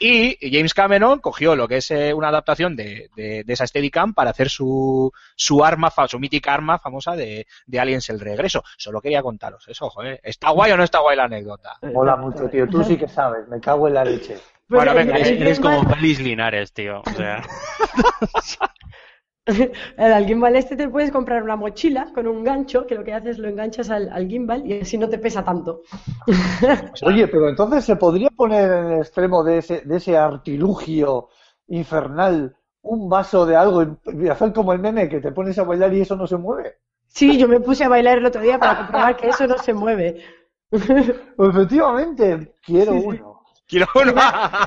Y, 0.00 0.36
y 0.40 0.56
James 0.56 0.74
Cameron 0.74 1.18
cogió 1.18 1.56
lo 1.56 1.66
que 1.66 1.78
es 1.78 1.90
eh, 1.90 2.14
una 2.14 2.28
adaptación 2.28 2.76
de, 2.76 3.10
de- 3.16 3.42
de 3.44 3.52
esa 3.52 3.66
Steadicam 3.66 4.14
para 4.14 4.30
hacer 4.30 4.48
su, 4.48 5.10
su 5.34 5.64
arma, 5.64 5.90
fa- 5.90 6.06
su 6.06 6.20
mítica 6.20 6.54
arma 6.54 6.78
famosa 6.78 7.16
de, 7.16 7.48
de 7.66 7.80
Aliens 7.80 8.08
el 8.10 8.20
regreso. 8.20 8.62
Solo 8.76 9.00
quería 9.00 9.22
contaros 9.22 9.66
eso, 9.66 9.86
ojo, 9.86 10.04
¿eh? 10.04 10.20
¿Está 10.22 10.50
guay 10.50 10.70
o 10.70 10.76
no 10.76 10.84
está 10.84 11.00
guay 11.00 11.16
la 11.16 11.24
anécdota? 11.24 11.78
Mola 11.92 12.14
mucho, 12.16 12.48
tío. 12.48 12.68
Tú 12.68 12.84
sí 12.84 12.96
que 12.96 13.08
sabes. 13.08 13.48
Me 13.48 13.58
cago 13.60 13.88
en 13.88 13.94
la 13.94 14.04
leche. 14.04 14.36
Bueno, 14.68 14.94
venga, 14.94 15.16
Eres, 15.16 15.58
como 15.58 15.82
Félix 15.88 16.20
Linares, 16.20 16.72
tío. 16.72 17.00
O 17.04 17.10
sea, 17.10 17.42
Al 19.96 20.26
gimbal 20.26 20.56
este 20.56 20.76
te 20.76 20.88
puedes 20.88 21.10
comprar 21.10 21.42
una 21.42 21.56
mochila 21.56 22.10
con 22.14 22.26
un 22.26 22.44
gancho 22.44 22.86
que 22.86 22.94
lo 22.94 23.04
que 23.04 23.14
haces 23.14 23.38
lo 23.38 23.48
enganchas 23.48 23.90
al, 23.90 24.08
al 24.10 24.28
gimbal 24.28 24.66
y 24.66 24.80
así 24.80 24.98
no 24.98 25.08
te 25.08 25.18
pesa 25.18 25.44
tanto. 25.44 25.82
Oye, 27.00 27.26
pero 27.28 27.48
entonces 27.48 27.84
se 27.84 27.96
podría 27.96 28.30
poner 28.30 28.70
en 28.70 28.86
el 28.92 28.98
extremo 29.00 29.42
de 29.44 29.58
ese, 29.58 29.80
de 29.82 29.96
ese 29.96 30.16
artilugio 30.16 31.28
infernal 31.68 32.56
un 32.82 33.08
vaso 33.08 33.46
de 33.46 33.56
algo 33.56 33.82
y- 33.82 34.28
hacer 34.28 34.52
como 34.52 34.72
el 34.72 34.78
meme 34.80 35.08
que 35.08 35.20
te 35.20 35.32
pones 35.32 35.58
a 35.58 35.64
bailar 35.64 35.92
y 35.94 36.00
eso 36.02 36.16
no 36.16 36.26
se 36.26 36.36
mueve. 36.36 36.78
Sí, 37.08 37.38
yo 37.38 37.48
me 37.48 37.60
puse 37.60 37.84
a 37.84 37.88
bailar 37.90 38.16
el 38.18 38.24
otro 38.26 38.40
día 38.40 38.58
para 38.60 38.76
comprobar 38.76 39.16
que 39.16 39.28
eso 39.28 39.46
no 39.46 39.58
se 39.58 39.74
mueve. 39.74 40.22
Efectivamente, 41.38 42.54
quiero 42.64 42.96
Sí, 42.96 43.00
uno. 43.00 43.37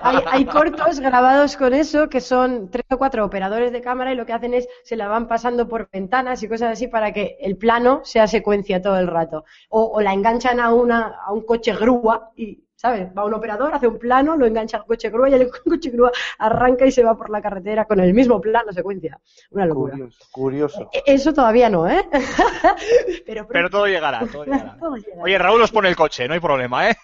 Hay, 0.04 0.18
hay 0.28 0.46
cortos 0.46 1.00
grabados 1.00 1.58
con 1.58 1.74
eso 1.74 2.08
que 2.08 2.22
son 2.22 2.70
tres 2.70 2.86
o 2.92 2.98
cuatro 2.98 3.26
operadores 3.26 3.72
de 3.72 3.82
cámara 3.82 4.14
y 4.14 4.16
lo 4.16 4.26
que 4.26 4.34
hacen 4.34 4.54
es 4.54 4.68
se 4.84 4.96
la 4.96 5.08
van 5.08 5.28
pasando 5.28 5.68
por 5.68 5.90
ventanas 5.92 6.44
y 6.44 6.48
cosas 6.48 6.74
así 6.74 6.88
para 6.88 7.12
que 7.12 7.38
el 7.42 7.58
plano 7.58 8.02
sea 8.04 8.28
secuencia 8.28 8.82
todo 8.82 8.98
el 9.00 9.08
rato. 9.08 9.44
O, 9.70 9.84
o 9.86 10.02
la 10.02 10.14
enganchan 10.14 10.60
a, 10.60 10.74
una, 10.74 11.16
a 11.26 11.32
un 11.34 11.42
coche 11.46 11.74
grúa 11.76 12.32
y, 12.36 12.64
¿sabes? 12.76 13.08
Va 13.18 13.26
un 13.26 13.34
operador, 13.34 13.74
hace 13.74 13.88
un 13.88 13.98
plano, 14.00 14.36
lo 14.38 14.46
engancha 14.46 14.78
al 14.78 14.86
coche 14.86 15.10
grúa 15.10 15.30
y 15.30 15.34
el 15.34 15.50
coche 15.66 15.90
grúa 15.90 16.12
arranca 16.38 16.86
y 16.86 16.92
se 16.92 17.04
va 17.04 17.16
por 17.18 17.30
la 17.32 17.42
carretera 17.42 17.86
con 17.86 18.00
el 18.00 18.14
mismo 18.14 18.40
plano 18.40 18.72
secuencia. 18.72 19.20
Una 19.50 19.66
locura. 19.66 19.94
Curioso, 19.94 20.26
curioso. 20.32 20.90
E- 20.94 21.04
Eso 21.08 21.34
todavía 21.34 21.70
no, 21.70 21.90
¿eh? 21.90 22.08
Pero, 23.26 23.48
Pero 23.48 23.70
todo 23.70 23.88
llegará, 23.88 24.26
todo 24.32 24.44
llegará. 24.46 24.78
todo 24.80 24.96
llega. 24.96 25.22
Oye, 25.24 25.38
Raúl 25.38 25.62
os 25.62 25.72
pone 25.72 25.90
el 25.90 25.96
coche, 25.96 26.28
no 26.28 26.34
hay 26.34 26.40
problema, 26.40 26.90
¿eh? 26.90 26.96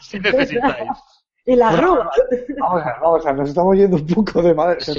si 0.00 0.18
necesitáis. 0.20 0.88
Y 1.46 1.54
la 1.54 1.70
grúa. 1.76 2.10
Vamos 2.58 2.82
a 2.82 2.86
ver, 2.86 2.94
vamos 3.00 3.24
a 3.26 3.28
ver, 3.30 3.38
nos 3.38 3.48
estamos 3.50 3.76
yendo 3.76 3.96
un 3.96 4.06
poco 4.06 4.42
de 4.42 4.54
madre. 4.54 4.80
Sí. 4.80 4.92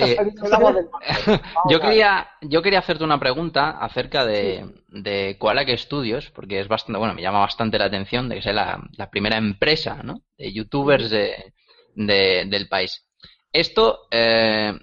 Yo 1.70 1.80
quería, 1.80 2.28
yo 2.42 2.62
quería 2.62 2.80
hacerte 2.80 3.04
una 3.04 3.20
pregunta 3.20 3.72
acerca 3.72 4.26
de, 4.26 4.66
de 4.88 5.36
Koalak 5.40 5.70
Studios, 5.78 6.32
porque 6.32 6.60
es 6.60 6.68
bastante, 6.68 7.00
bueno, 7.00 7.14
me 7.14 7.22
llama 7.22 7.40
bastante 7.40 7.78
la 7.78 7.86
atención 7.86 8.30
de 8.30 8.36
que 8.36 8.42
sea 8.42 8.54
la, 8.54 8.82
la 8.98 9.10
primera 9.10 9.38
empresa, 9.38 10.02
¿no? 10.04 10.22
De 10.38 10.54
youtubers 10.54 11.10
de, 11.10 11.54
de- 11.96 12.46
del 12.50 12.68
país. 12.68 13.04
Esto, 13.52 14.08
eh, 14.12 14.74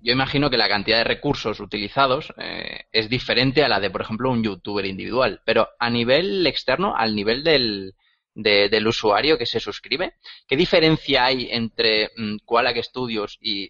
yo 0.00 0.12
imagino 0.12 0.48
que 0.50 0.56
la 0.56 0.68
cantidad 0.68 0.98
de 0.98 1.04
recursos 1.04 1.60
utilizados 1.60 2.32
eh, 2.38 2.84
es 2.92 3.08
diferente 3.08 3.62
a 3.64 3.68
la 3.68 3.80
de, 3.80 3.90
por 3.90 4.00
ejemplo, 4.02 4.30
un 4.30 4.42
youtuber 4.42 4.86
individual, 4.86 5.42
pero 5.44 5.68
a 5.78 5.90
nivel 5.90 6.46
externo, 6.46 6.94
al 6.96 7.14
nivel 7.14 7.44
del, 7.44 7.94
de- 8.40 8.68
del 8.68 8.86
usuario 8.86 9.36
que 9.36 9.46
se 9.46 9.58
suscribe, 9.60 10.14
¿qué 10.46 10.56
diferencia 10.56 11.24
hay 11.26 11.48
entre 11.50 12.10
mm, 12.16 12.36
Koalak 12.44 12.76
Studios 12.82 13.36
y 13.40 13.68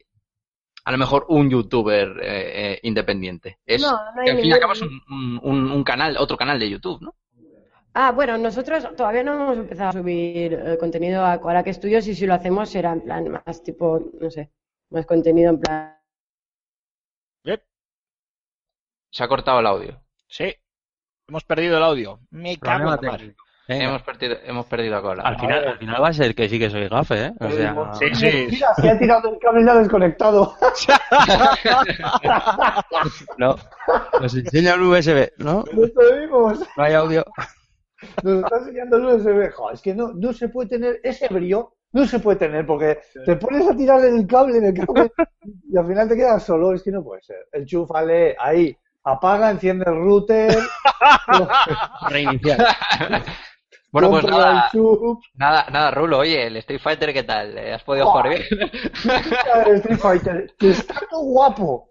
a 0.85 0.93
lo 0.93 0.99
mejor 0.99 1.25
un 1.29 1.49
youtuber 1.51 2.09
eh, 2.23 2.73
eh, 2.75 2.81
independiente? 2.83 3.59
Es 3.67 3.81
No, 3.83 3.93
no 3.93 4.21
hay 4.21 4.25
que 4.27 4.31
al 4.33 4.37
fin 4.41 4.47
y 4.51 4.53
al 4.53 4.61
cabo 4.61 4.73
es 4.75 4.83
un, 4.83 5.01
un- 5.11 5.41
un- 5.43 5.71
un 5.73 5.85
canal, 5.85 6.17
otro 6.19 6.37
canal 6.37 6.59
de 6.59 6.69
YouTube, 6.71 7.01
¿no? 7.01 7.15
Ah, 7.95 8.13
bueno, 8.13 8.37
nosotros 8.39 8.87
todavía 8.97 9.23
no 9.25 9.35
hemos 9.35 9.57
empezado 9.59 9.89
a 9.89 9.93
subir 9.93 10.53
eh, 10.53 10.77
contenido 10.79 11.25
a 11.25 11.41
Koalak 11.41 11.69
Studios 11.73 12.07
y 12.07 12.15
si 12.15 12.27
lo 12.27 12.35
hacemos 12.35 12.69
será 12.69 12.93
en 12.93 13.01
plan 13.01 13.29
más 13.31 13.63
tipo, 13.63 13.99
no 14.21 14.31
sé, 14.31 14.51
más 14.91 15.07
contenido 15.07 15.51
en 15.51 15.61
plan... 15.61 15.95
Se 19.11 19.25
ha 19.25 19.29
cortado 19.29 19.61
el 19.61 19.67
audio. 19.67 20.03
Sí. 20.27 20.55
Hemos 21.27 21.43
perdido 21.45 21.79
el 21.79 21.83
audio. 21.83 22.21
Me 22.31 22.59
cago 22.59 22.93
en 22.95 23.01
la. 23.03 23.19
Hemos 23.69 24.03
perdido, 24.03 24.37
hemos 24.45 24.65
perdido 24.65 24.97
a 24.97 25.03
Koalak. 25.03 25.27
Al 25.27 25.39
final, 25.39 25.69
al 25.69 25.79
final 25.79 26.03
va 26.03 26.09
a 26.09 26.13
ser 26.15 26.35
que 26.35 26.49
sí 26.49 26.59
que 26.59 26.71
soy 26.71 26.89
gafe, 26.89 27.27
¿eh? 27.27 27.33
O 27.39 27.51
sea, 27.51 27.77
Sí, 27.99 28.15
sí. 28.15 28.47
Mira, 28.51 28.75
se 28.75 28.89
ha 28.89 28.99
tirado 28.99 29.31
el 29.31 29.39
cable 29.39 29.61
y 29.61 29.65
lo 29.65 29.73
ha 29.73 29.79
desconectado. 29.79 30.55
no. 33.37 33.57
Nos 34.23 34.35
enseña 34.35 34.73
el 34.73 34.83
USB, 34.83 35.33
¿no? 35.37 35.65
Vimos. 35.65 36.61
No 36.79 36.83
hay 36.83 36.95
audio. 36.95 37.23
Nos 38.23 38.43
está 38.43 38.57
enseñando 38.57 38.97
el 38.97 39.05
USB. 39.05 39.53
Jo, 39.53 39.71
es 39.71 39.83
que 39.83 39.95
no, 39.95 40.13
no 40.15 40.33
se 40.33 40.49
puede 40.49 40.71
tener 40.71 41.01
ese 41.03 41.29
brío. 41.29 41.75
No 41.93 42.07
se 42.07 42.21
puede 42.21 42.39
tener 42.39 42.67
porque 42.67 43.01
te 43.27 43.37
pones 43.37 43.69
a 43.69 43.77
tirar 43.77 44.03
el 44.03 44.27
cable, 44.27 44.59
el 44.59 44.75
cable 44.75 45.11
y 45.71 45.77
al 45.77 45.87
final 45.87 46.09
te 46.09 46.17
quedas 46.17 46.43
solo. 46.43 46.73
Es 46.73 46.83
que 46.83 46.91
no 46.91 47.03
puede 47.03 47.21
ser. 47.23 47.49
Enchúfale 47.53 48.35
ahí 48.39 48.75
apaga, 49.05 49.51
enciende 49.51 49.85
el 49.89 49.97
router, 49.97 50.57
Reiniciar. 52.09 52.59
Bueno, 53.91 54.11
pues 54.11 54.25
nada, 54.27 54.71
nada, 55.35 55.67
nada, 55.71 55.91
Rulo, 55.91 56.19
oye, 56.19 56.47
el 56.47 56.57
Street 56.59 56.81
Fighter, 56.81 57.13
¿qué 57.13 57.23
tal? 57.23 57.57
¿Eh, 57.57 57.73
¿Has 57.73 57.83
podido 57.83 58.07
jugar 58.11 58.29
bien? 58.29 58.43
el 59.67 59.75
Street 59.77 59.99
Fighter, 59.99 60.55
que 60.59 60.71
está 60.71 60.95
todo 61.11 61.23
guapo. 61.23 61.89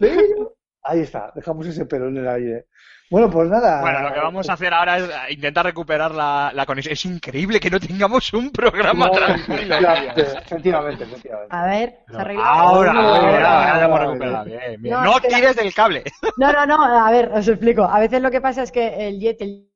Ahí 0.84 1.00
está, 1.02 1.32
dejamos 1.36 1.66
ese 1.68 1.86
pelo 1.86 2.08
en 2.08 2.18
el 2.18 2.28
aire. 2.28 2.66
Bueno, 3.10 3.30
pues 3.30 3.48
nada. 3.50 3.80
Bueno, 3.82 4.02
lo 4.02 4.14
que 4.14 4.20
vamos 4.20 4.50
a 4.50 4.54
hacer 4.54 4.74
ahora 4.74 4.98
es 4.98 5.10
intentar 5.30 5.66
recuperar 5.66 6.12
la, 6.12 6.52
la 6.54 6.66
conexión. 6.66 6.92
Es 6.94 7.06
increíble 7.06 7.60
que 7.60 7.70
no 7.70 7.80
tengamos 7.80 8.32
un 8.34 8.52
programa 8.52 9.06
No, 9.08 9.12
tranquilo. 9.12 9.56
efectivamente, 9.78 10.22
efectivamente, 10.46 11.04
efectivamente. 11.06 11.56
A 11.56 11.66
ver, 11.66 12.00
se 12.12 12.18
arregla. 12.18 12.44
Ahora, 12.46 12.92
Ahora, 12.92 12.92
ahora, 12.92 13.18
ahora 13.18 13.38
ahora, 13.38 13.80
ya 13.80 13.86
hemos 13.86 14.00
ahora. 14.00 14.06
recuperado. 14.12 14.46
Bien, 14.46 14.82
bien. 14.82 14.94
No, 14.96 15.04
No, 15.04 15.20
tires 15.22 15.56
del 15.56 15.74
cable. 15.74 16.04
No, 16.38 16.52
no, 16.52 16.66
no, 16.66 17.06
a 17.08 17.12
ver, 17.12 17.32
os 17.34 17.48
explico. 17.48 17.84
A 17.86 18.00
veces 18.00 18.22
lo 18.22 18.30
que 18.30 18.42
pasa 18.42 18.62
es 18.64 18.72
que 18.74 19.08
el 19.08 19.20
jet, 19.20 19.42
el- 19.42 19.70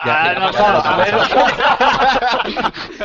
Ah, 0.00 0.32
ya 0.32 0.38
no, 0.38 0.46
pasado, 0.46 0.82
a 0.84 0.96
ver. 0.96 1.14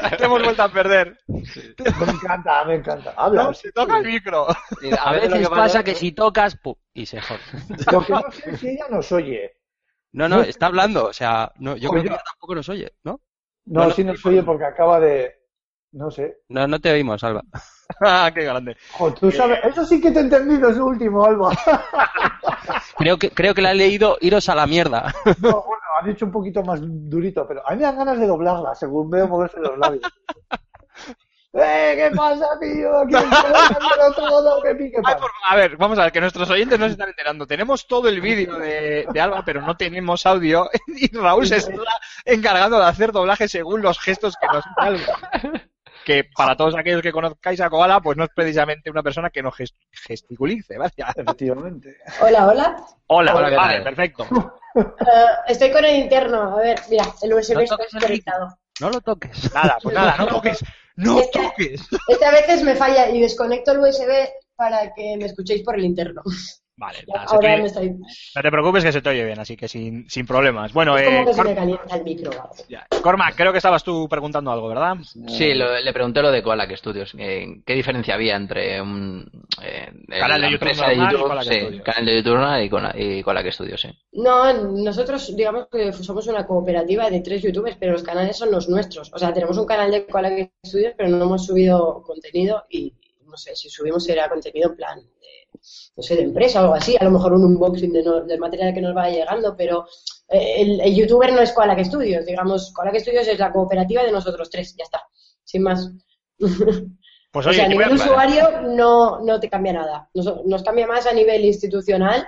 Te 0.17 0.25
hemos 0.25 0.43
vuelto 0.43 0.61
a 0.63 0.69
perder. 0.69 1.17
Me 1.27 2.11
encanta, 2.11 2.63
me 2.65 2.75
encanta. 2.75 3.13
Habla. 3.17 3.43
No, 3.45 3.53
se 3.53 3.71
toca 3.71 3.97
el 3.97 4.05
micro. 4.05 4.45
A 4.99 5.11
veces 5.13 5.49
pasa 5.49 5.83
que 5.83 5.95
si 5.95 6.11
tocas, 6.11 6.55
¡pum! 6.55 6.75
y 6.93 7.05
se 7.07 7.19
jode. 7.19 7.39
Lo 7.91 8.05
que 8.05 8.13
no 8.13 8.31
sé 8.31 8.51
es 8.51 8.59
si 8.59 8.67
ella 8.69 8.85
nos 8.91 9.11
oye. 9.11 9.57
No, 10.11 10.29
no, 10.29 10.41
está 10.41 10.67
hablando. 10.67 11.07
O 11.07 11.13
sea, 11.13 11.51
no, 11.57 11.75
yo 11.75 11.89
creo 11.89 12.03
que 12.03 12.09
ella 12.09 12.21
tampoco 12.23 12.53
nos 12.53 12.69
oye, 12.69 12.93
¿no? 13.03 13.19
No, 13.65 13.81
No, 13.81 13.87
no, 13.87 13.91
sí 13.91 14.03
nos 14.03 14.23
oye 14.25 14.43
porque 14.43 14.65
acaba 14.65 14.99
de. 14.99 15.33
No 15.93 16.11
sé. 16.11 16.41
No, 16.49 16.67
no 16.67 16.79
te 16.79 16.91
oímos, 16.91 17.23
Alba. 17.23 17.43
Ah, 18.03 18.31
qué 18.33 18.43
grande. 18.43 18.77
Jo, 18.91 19.13
tú 19.13 19.31
sabes. 19.31 19.59
Eso 19.63 19.85
sí 19.85 19.99
que 20.01 20.11
te 20.11 20.19
he 20.19 20.23
entendido, 20.23 20.69
ese 20.69 20.81
último, 20.81 21.25
Alba. 21.25 21.51
Creo 22.97 23.17
que, 23.17 23.29
creo 23.29 23.53
que 23.53 23.61
la 23.61 23.71
he 23.71 23.75
leído 23.75 24.17
iros 24.21 24.49
a 24.49 24.55
la 24.55 24.65
mierda. 24.65 25.13
No, 25.41 25.63
has 25.99 26.05
dicho 26.05 26.25
un 26.25 26.31
poquito 26.31 26.63
más 26.63 26.79
durito, 26.83 27.47
pero 27.47 27.65
a 27.67 27.71
mí 27.71 27.77
me 27.77 27.83
dan 27.83 27.97
ganas 27.97 28.19
de 28.19 28.27
doblarla 28.27 28.75
según 28.75 29.09
veo 29.09 29.27
moverse 29.27 29.59
los 29.59 29.77
labios. 29.77 30.03
¡Eh, 31.55 31.93
qué 31.95 32.15
pasa, 32.15 32.47
tío! 32.59 32.89
¿Quién 33.07 33.29
quiere 33.29 34.15
todo? 34.15 34.59
¿Qué 34.63 34.73
pique 34.73 34.97
Ay, 35.03 35.15
por- 35.21 35.29
a 35.47 35.55
ver, 35.55 35.77
vamos 35.77 35.99
a 35.99 36.03
ver, 36.05 36.11
que 36.11 36.19
nuestros 36.19 36.49
oyentes 36.49 36.79
no 36.79 36.87
se 36.87 36.93
están 36.93 37.09
enterando. 37.09 37.45
Tenemos 37.45 37.85
todo 37.85 38.07
el 38.09 38.21
vídeo 38.21 38.57
de, 38.57 39.05
de 39.13 39.21
Alba, 39.21 39.43
pero 39.45 39.61
no 39.61 39.77
tenemos 39.77 40.25
audio. 40.25 40.67
Y 40.87 41.15
Raúl 41.15 41.45
se 41.45 41.57
está 41.57 41.73
encargando 42.25 42.79
de 42.79 42.85
hacer 42.85 43.11
doblaje 43.11 43.47
según 43.47 43.83
los 43.83 43.99
gestos 43.99 44.35
que 44.41 44.47
nos 44.47 44.63
Alba. 44.77 45.19
Que 46.05 46.25
para 46.35 46.55
todos 46.57 46.75
aquellos 46.75 47.01
que 47.01 47.11
conozcáis 47.11 47.61
a 47.61 47.69
Koala, 47.69 48.01
pues 48.01 48.17
no 48.17 48.23
es 48.25 48.29
precisamente 48.35 48.89
una 48.89 49.01
persona 49.03 49.29
que 49.29 49.41
no 49.41 49.51
gest- 49.51 49.75
gesticulice, 49.91 50.77
vaya. 50.77 51.13
Efectivamente. 51.15 51.97
Hola, 52.21 52.47
hola. 52.47 52.75
Hola, 53.07 53.35
Hola, 53.35 53.49
¿qué 53.49 53.55
vale, 53.55 53.81
perfecto. 53.81 54.27
Eh, 54.75 54.81
estoy 55.47 55.71
con 55.71 55.85
el 55.85 55.95
interno. 55.97 56.57
A 56.57 56.61
ver, 56.61 56.79
mira, 56.89 57.05
el 57.21 57.33
USB 57.33 57.53
No 57.53 57.61
está 57.61 57.77
desconectado. 57.77 58.57
No 58.81 58.89
lo 58.89 59.01
toques. 59.01 59.53
Nada, 59.53 59.77
pues 59.81 59.93
nada, 59.95 60.15
no 60.17 60.27
toques. 60.27 60.63
No 60.95 61.19
Es 61.19 61.27
que- 61.31 61.39
toques. 61.39 61.87
Este 62.07 62.25
a 62.25 62.31
veces 62.31 62.63
me 62.63 62.75
falla 62.75 63.09
y 63.09 63.21
desconecto 63.21 63.71
el 63.71 63.79
USB 63.79 64.29
para 64.55 64.93
que 64.93 65.15
me 65.17 65.25
escuchéis 65.25 65.61
por 65.63 65.75
el 65.77 65.85
interno. 65.85 66.21
Vale, 66.75 67.03
nada, 67.07 67.25
Ahora 67.29 67.53
oye- 67.53 67.61
me 67.61 67.67
estoy... 67.67 67.89
no 67.91 68.41
te 68.41 68.51
preocupes 68.51 68.83
que 68.83 68.91
se 68.91 69.01
te 69.01 69.09
oye 69.09 69.23
bien, 69.25 69.39
así 69.39 69.55
que 69.55 69.67
sin, 69.67 70.09
sin 70.09 70.25
problemas. 70.25 70.73
Bueno, 70.73 70.97
Es 70.97 71.05
como 71.05 71.19
eh, 71.21 71.25
que 71.25 71.33
se 71.33 71.37
Cor- 71.37 71.47
me 71.49 71.55
calienta 71.55 71.95
el 71.95 72.03
micro. 72.03 72.31
o 72.31 72.33
algo. 72.33 72.55
ya. 72.67 72.87
Cormac, 73.03 73.35
creo 73.35 73.51
que 73.51 73.59
estabas 73.59 73.83
tú 73.83 74.07
preguntando 74.09 74.51
algo, 74.51 74.67
¿verdad? 74.69 74.95
Sí, 75.27 75.53
lo- 75.53 75.79
le 75.79 75.93
pregunté 75.93 76.21
lo 76.23 76.31
de 76.31 76.41
Koala 76.41 76.67
Studios. 76.75 77.13
eh, 77.19 77.61
¿Qué 77.63 77.73
diferencia 77.75 78.15
había 78.15 78.35
entre 78.35 78.81
un 78.81 79.29
eh, 79.61 79.91
Canal 80.09 80.41
de 80.41 80.49
YouTube 80.51 80.67
de 80.69 80.71
y 80.95 81.43
sí, 81.43 81.59
Studios. 81.59 81.83
canal 81.83 82.05
de 82.05 82.15
YouTube 82.17 82.33
normal 82.33 82.63
y 82.63 82.69
Koala, 82.69 82.95
y 82.97 83.21
Koala 83.23 83.51
Studios, 83.51 83.79
sí. 83.81 83.89
No, 84.13 84.51
nosotros 84.53 85.35
digamos 85.35 85.67
que 85.71 85.93
somos 85.93 86.25
una 86.25 86.47
cooperativa 86.47 87.07
de 87.11 87.21
tres 87.21 87.43
youtubers, 87.43 87.77
pero 87.79 87.91
los 87.93 88.03
canales 88.03 88.35
son 88.35 88.49
los 88.51 88.67
nuestros. 88.67 89.11
O 89.13 89.19
sea, 89.19 89.31
tenemos 89.31 89.57
un 89.59 89.67
canal 89.67 89.91
de 89.91 90.07
Koala 90.07 90.31
Studios, 90.65 90.93
pero 90.97 91.09
no 91.09 91.23
hemos 91.23 91.45
subido 91.45 92.01
contenido 92.01 92.63
y 92.69 92.93
no 93.27 93.37
sé, 93.37 93.55
si 93.55 93.69
subimos 93.69 94.03
será 94.03 94.27
contenido 94.29 94.69
en 94.71 94.75
plan 94.75 94.99
no 95.95 96.03
sé, 96.03 96.15
de 96.15 96.23
empresa 96.23 96.59
o 96.59 96.63
algo 96.63 96.75
así, 96.75 96.95
a 96.99 97.03
lo 97.03 97.11
mejor 97.11 97.33
un 97.33 97.45
unboxing 97.45 97.91
de 97.93 98.03
no- 98.03 98.21
del 98.25 98.39
material 98.39 98.73
que 98.73 98.81
nos 98.81 98.93
vaya 98.93 99.17
llegando, 99.19 99.55
pero 99.55 99.85
eh, 100.29 100.55
el, 100.61 100.81
el 100.81 100.95
youtuber 100.95 101.31
no 101.33 101.41
es 101.41 101.51
Koala 101.53 101.81
Studios, 101.83 102.25
digamos, 102.25 102.71
Koala 102.73 102.97
Studios 102.99 103.27
es 103.27 103.39
la 103.39 103.51
cooperativa 103.51 104.03
de 104.03 104.11
nosotros 104.11 104.49
tres, 104.49 104.75
ya 104.77 104.83
está, 104.85 105.01
sin 105.43 105.63
más. 105.63 105.89
Pues 107.31 107.47
o 107.47 107.49
oye, 107.49 107.55
sea, 107.57 107.65
a 107.65 107.69
nivel 107.69 107.91
usuario 107.93 108.61
no, 108.61 109.19
no 109.21 109.39
te 109.39 109.49
cambia 109.49 109.73
nada. 109.73 110.07
Nos, 110.13 110.45
nos 110.45 110.61
cambia 110.61 110.85
más 110.85 111.07
a 111.07 111.13
nivel 111.13 111.43
institucional 111.45 112.23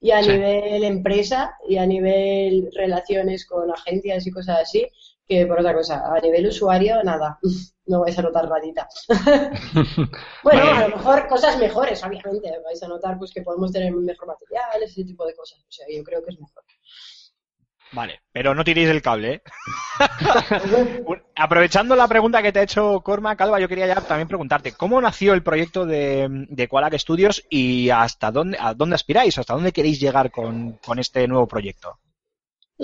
y 0.00 0.12
a 0.12 0.22
Sí. 0.22 0.28
nivel 0.30 0.84
empresa 0.84 1.56
y 1.68 1.76
a 1.76 1.84
nivel 1.86 2.70
relaciones 2.72 3.46
con 3.46 3.68
agencias 3.72 4.24
y 4.28 4.30
cosas 4.30 4.60
así 4.60 4.86
que 5.28 5.46
por 5.46 5.60
otra 5.60 5.74
cosa. 5.74 6.02
A 6.14 6.20
nivel 6.20 6.46
usuario, 6.46 7.02
nada. 7.02 7.38
No 7.86 8.00
vais 8.00 8.18
a 8.18 8.22
notar 8.22 8.48
radita. 8.48 8.88
bueno, 10.42 10.62
a 10.62 10.88
lo 10.88 10.96
mejor 10.96 11.28
cosas 11.28 11.58
mejores, 11.58 12.02
obviamente. 12.02 12.50
Vais 12.64 12.82
a 12.82 12.88
notar 12.88 13.18
pues 13.18 13.30
que 13.30 13.42
podemos 13.42 13.70
tener 13.70 13.92
mejor 13.92 14.26
material, 14.26 14.82
ese 14.82 15.04
tipo 15.04 15.26
de 15.26 15.34
cosas. 15.34 15.58
O 15.68 15.70
sea, 15.70 15.84
yo 15.94 16.02
creo 16.02 16.24
que 16.24 16.30
es 16.30 16.40
mejor. 16.40 16.64
Vale, 17.92 18.22
pero 18.32 18.54
no 18.54 18.64
tiréis 18.64 18.88
el 18.88 19.02
cable, 19.02 19.34
¿eh? 19.34 19.42
Aprovechando 21.36 21.94
la 21.94 22.08
pregunta 22.08 22.42
que 22.42 22.52
te 22.52 22.60
ha 22.60 22.62
hecho 22.62 23.02
Cormac, 23.02 23.40
Alba, 23.40 23.60
yo 23.60 23.68
quería 23.68 23.86
ya 23.86 24.00
también 24.00 24.28
preguntarte, 24.28 24.72
¿cómo 24.72 25.00
nació 25.00 25.34
el 25.34 25.42
proyecto 25.42 25.84
de, 25.86 26.46
de 26.48 26.68
Koalak 26.68 26.96
Studios 26.98 27.44
y 27.50 27.90
hasta 27.90 28.32
dónde, 28.32 28.56
a 28.58 28.72
dónde 28.74 28.96
aspiráis? 28.96 29.36
¿Hasta 29.38 29.54
dónde 29.54 29.72
queréis 29.72 30.00
llegar 30.00 30.30
con, 30.30 30.78
con 30.84 30.98
este 30.98 31.28
nuevo 31.28 31.46
proyecto? 31.46 31.98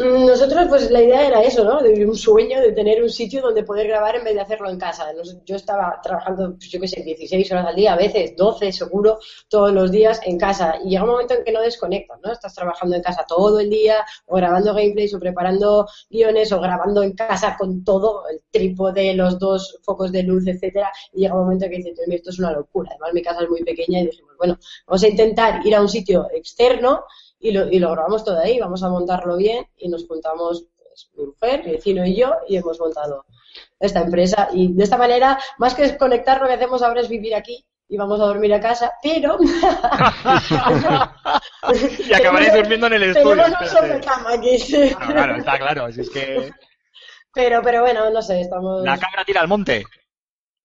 Mm, 0.00 0.24
Nosotros, 0.26 0.66
pues 0.68 0.90
la 0.90 1.02
idea 1.02 1.26
era 1.26 1.42
eso, 1.42 1.64
¿no? 1.64 1.82
De 1.82 2.06
un 2.06 2.16
sueño 2.16 2.60
de 2.60 2.72
tener 2.72 3.02
un 3.02 3.10
sitio 3.10 3.42
donde 3.42 3.64
poder 3.64 3.88
grabar 3.88 4.16
en 4.16 4.24
vez 4.24 4.34
de 4.34 4.40
hacerlo 4.40 4.70
en 4.70 4.78
casa. 4.78 5.06
Yo 5.44 5.56
estaba 5.56 6.00
trabajando, 6.02 6.54
pues, 6.56 6.70
yo 6.70 6.80
qué 6.80 6.88
sé, 6.88 7.02
16 7.02 7.50
horas 7.52 7.66
al 7.66 7.74
día, 7.76 7.92
a 7.92 7.96
veces 7.96 8.34
12 8.36 8.72
seguro, 8.72 9.18
todos 9.48 9.72
los 9.72 9.90
días 9.90 10.20
en 10.24 10.38
casa. 10.38 10.76
Y 10.84 10.90
llega 10.90 11.02
un 11.04 11.10
momento 11.10 11.34
en 11.34 11.44
que 11.44 11.52
no 11.52 11.60
desconectas, 11.60 12.18
¿no? 12.22 12.32
Estás 12.32 12.54
trabajando 12.54 12.96
en 12.96 13.02
casa 13.02 13.24
todo 13.28 13.60
el 13.60 13.68
día, 13.68 13.96
o 14.26 14.36
grabando 14.36 14.72
gameplays, 14.74 15.12
o 15.14 15.20
preparando 15.20 15.86
guiones, 16.08 16.50
o 16.52 16.60
grabando 16.60 17.02
en 17.02 17.12
casa 17.12 17.56
con 17.58 17.84
todo, 17.84 18.22
el 18.28 18.40
trípode, 18.50 19.14
los 19.14 19.38
dos 19.38 19.78
focos 19.82 20.12
de 20.12 20.22
luz, 20.22 20.46
etcétera. 20.46 20.90
Y 21.12 21.20
llega 21.22 21.34
un 21.34 21.42
momento 21.42 21.64
en 21.66 21.70
que 21.72 21.76
dices, 21.78 21.96
"Dios 21.96 22.08
mío, 22.08 22.16
esto 22.16 22.30
es 22.30 22.38
una 22.38 22.52
locura. 22.52 22.90
Además, 22.92 23.12
mi 23.12 23.22
casa 23.22 23.42
es 23.42 23.50
muy 23.50 23.62
pequeña 23.64 24.00
y 24.00 24.06
dijimos, 24.06 24.34
bueno, 24.38 24.58
vamos 24.86 25.02
a 25.02 25.08
intentar 25.08 25.66
ir 25.66 25.74
a 25.74 25.80
un 25.82 25.88
sitio 25.88 26.28
externo 26.32 27.04
y 27.40 27.50
lo, 27.52 27.68
y 27.68 27.78
lo 27.78 27.90
grabamos 27.90 28.24
todo 28.24 28.38
ahí, 28.38 28.60
vamos 28.60 28.82
a 28.82 28.88
montarlo 28.90 29.36
bien 29.36 29.66
y 29.76 29.88
nos 29.88 30.06
juntamos 30.06 30.66
pues, 30.76 31.10
mi 31.16 31.24
mujer, 31.26 31.64
mi 31.64 31.72
vecino 31.72 32.06
y 32.06 32.14
yo 32.14 32.34
y 32.46 32.56
hemos 32.56 32.78
montado 32.78 33.24
esta 33.80 34.02
empresa 34.02 34.48
y 34.52 34.72
de 34.72 34.84
esta 34.84 34.96
manera, 34.96 35.38
más 35.58 35.74
que 35.74 35.82
desconectar, 35.82 36.40
lo 36.40 36.46
que 36.46 36.54
hacemos 36.54 36.82
ahora 36.82 37.00
es 37.00 37.08
vivir 37.08 37.34
aquí 37.34 37.64
y 37.88 37.96
vamos 37.96 38.20
a 38.20 38.26
dormir 38.26 38.54
a 38.54 38.60
casa, 38.60 38.92
pero 39.02 39.36
Y 42.06 42.12
acabaréis 42.12 42.54
durmiendo 42.54 42.86
en 42.86 42.92
el 42.92 43.02
estudio. 43.04 43.42
tenemos 43.42 43.60
un 43.60 43.66
sobrecama 43.66 44.34
aquí, 44.34 44.58
sí. 44.58 44.94
Claro, 44.94 45.12
claro, 45.12 45.36
está 45.36 45.58
claro. 45.58 45.90
Si 45.90 46.02
es 46.02 46.10
que 46.10 46.52
pero, 47.32 47.62
pero 47.62 47.82
bueno, 47.82 48.10
no 48.10 48.22
sé, 48.22 48.40
estamos, 48.40 48.82
la 48.82 48.98
cabra 48.98 49.24
tira 49.24 49.40
al 49.40 49.48
monte. 49.48 49.84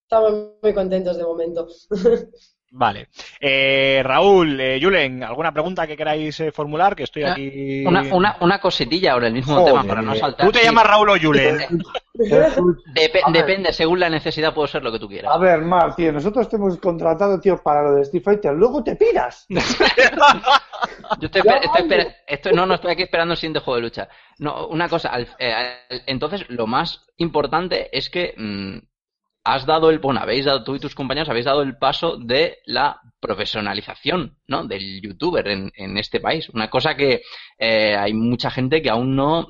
estamos 0.03 0.53
muy 0.61 0.73
contentos 0.73 1.17
de 1.17 1.23
momento. 1.23 1.67
Vale. 2.77 3.07
Eh, 3.39 4.01
Raúl, 4.03 4.59
eh, 4.59 4.79
Julen, 4.81 5.23
¿alguna 5.23 5.53
pregunta 5.53 5.87
que 5.87 5.95
queráis 5.95 6.37
eh, 6.41 6.51
formular? 6.51 6.93
Que 6.93 7.03
estoy 7.03 7.23
aquí. 7.23 7.85
Una, 7.85 8.01
una, 8.13 8.35
una 8.41 8.59
cositilla 8.59 9.13
ahora, 9.13 9.27
el 9.27 9.33
mismo 9.33 9.55
Joder. 9.55 9.71
tema, 9.73 9.83
para 9.85 10.01
no 10.01 10.13
saltar. 10.13 10.45
¿Tú 10.45 10.51
te 10.51 10.61
llamas 10.61 10.85
Raúl 10.85 11.09
o 11.09 11.15
Julen? 11.17 11.57
depende, 13.31 13.71
según 13.71 13.99
la 13.99 14.09
necesidad 14.09 14.53
puedo 14.53 14.67
ser 14.67 14.83
lo 14.83 14.91
que 14.91 14.99
tú 14.99 15.07
quieras. 15.07 15.31
A 15.33 15.37
ver, 15.37 15.61
Mar, 15.61 15.95
tío, 15.95 16.11
nosotros 16.11 16.49
te 16.49 16.57
hemos 16.57 16.77
contratado, 16.77 17.39
tío, 17.39 17.61
para 17.63 17.81
lo 17.83 17.95
de 17.95 18.01
Street 18.03 18.23
Fighter. 18.23 18.53
Luego 18.53 18.83
te 18.83 18.95
piras. 18.97 19.45
Yo 19.49 19.57
estoy, 21.27 21.41
estoy 21.41 21.81
espera- 21.81 22.15
estoy- 22.27 22.53
no, 22.53 22.65
no 22.65 22.75
estoy 22.75 22.91
aquí 22.91 23.03
esperando 23.03 23.33
el 23.33 23.37
siguiente 23.37 23.59
juego 23.59 23.75
de 23.77 23.81
lucha. 23.83 24.09
No, 24.39 24.67
una 24.67 24.89
cosa, 24.89 25.09
al- 25.09 25.27
eh, 25.39 25.53
al- 25.53 26.01
entonces 26.07 26.45
lo 26.49 26.67
más 26.67 27.05
importante 27.17 27.89
es 27.97 28.09
que 28.09 28.33
mm, 28.37 28.77
has 29.45 29.65
dado 29.65 29.89
el, 29.91 29.99
bueno, 29.99 30.19
habéis 30.19 30.45
dado, 30.45 30.63
tú 30.63 30.75
y 30.75 30.79
tus 30.79 30.95
compañeros 30.95 31.29
habéis 31.29 31.45
dado 31.45 31.61
el 31.61 31.77
paso 31.77 32.17
de 32.17 32.57
la 32.65 32.99
profesionalización, 33.19 34.37
¿no? 34.47 34.65
Del 34.65 35.01
youtuber 35.01 35.47
en, 35.47 35.71
en 35.75 35.97
este 35.97 36.19
país. 36.19 36.49
Una 36.49 36.69
cosa 36.69 36.95
que 36.95 37.21
eh, 37.59 37.95
hay 37.95 38.13
mucha 38.13 38.49
gente 38.51 38.81
que 38.81 38.89
aún 38.89 39.15
no 39.15 39.47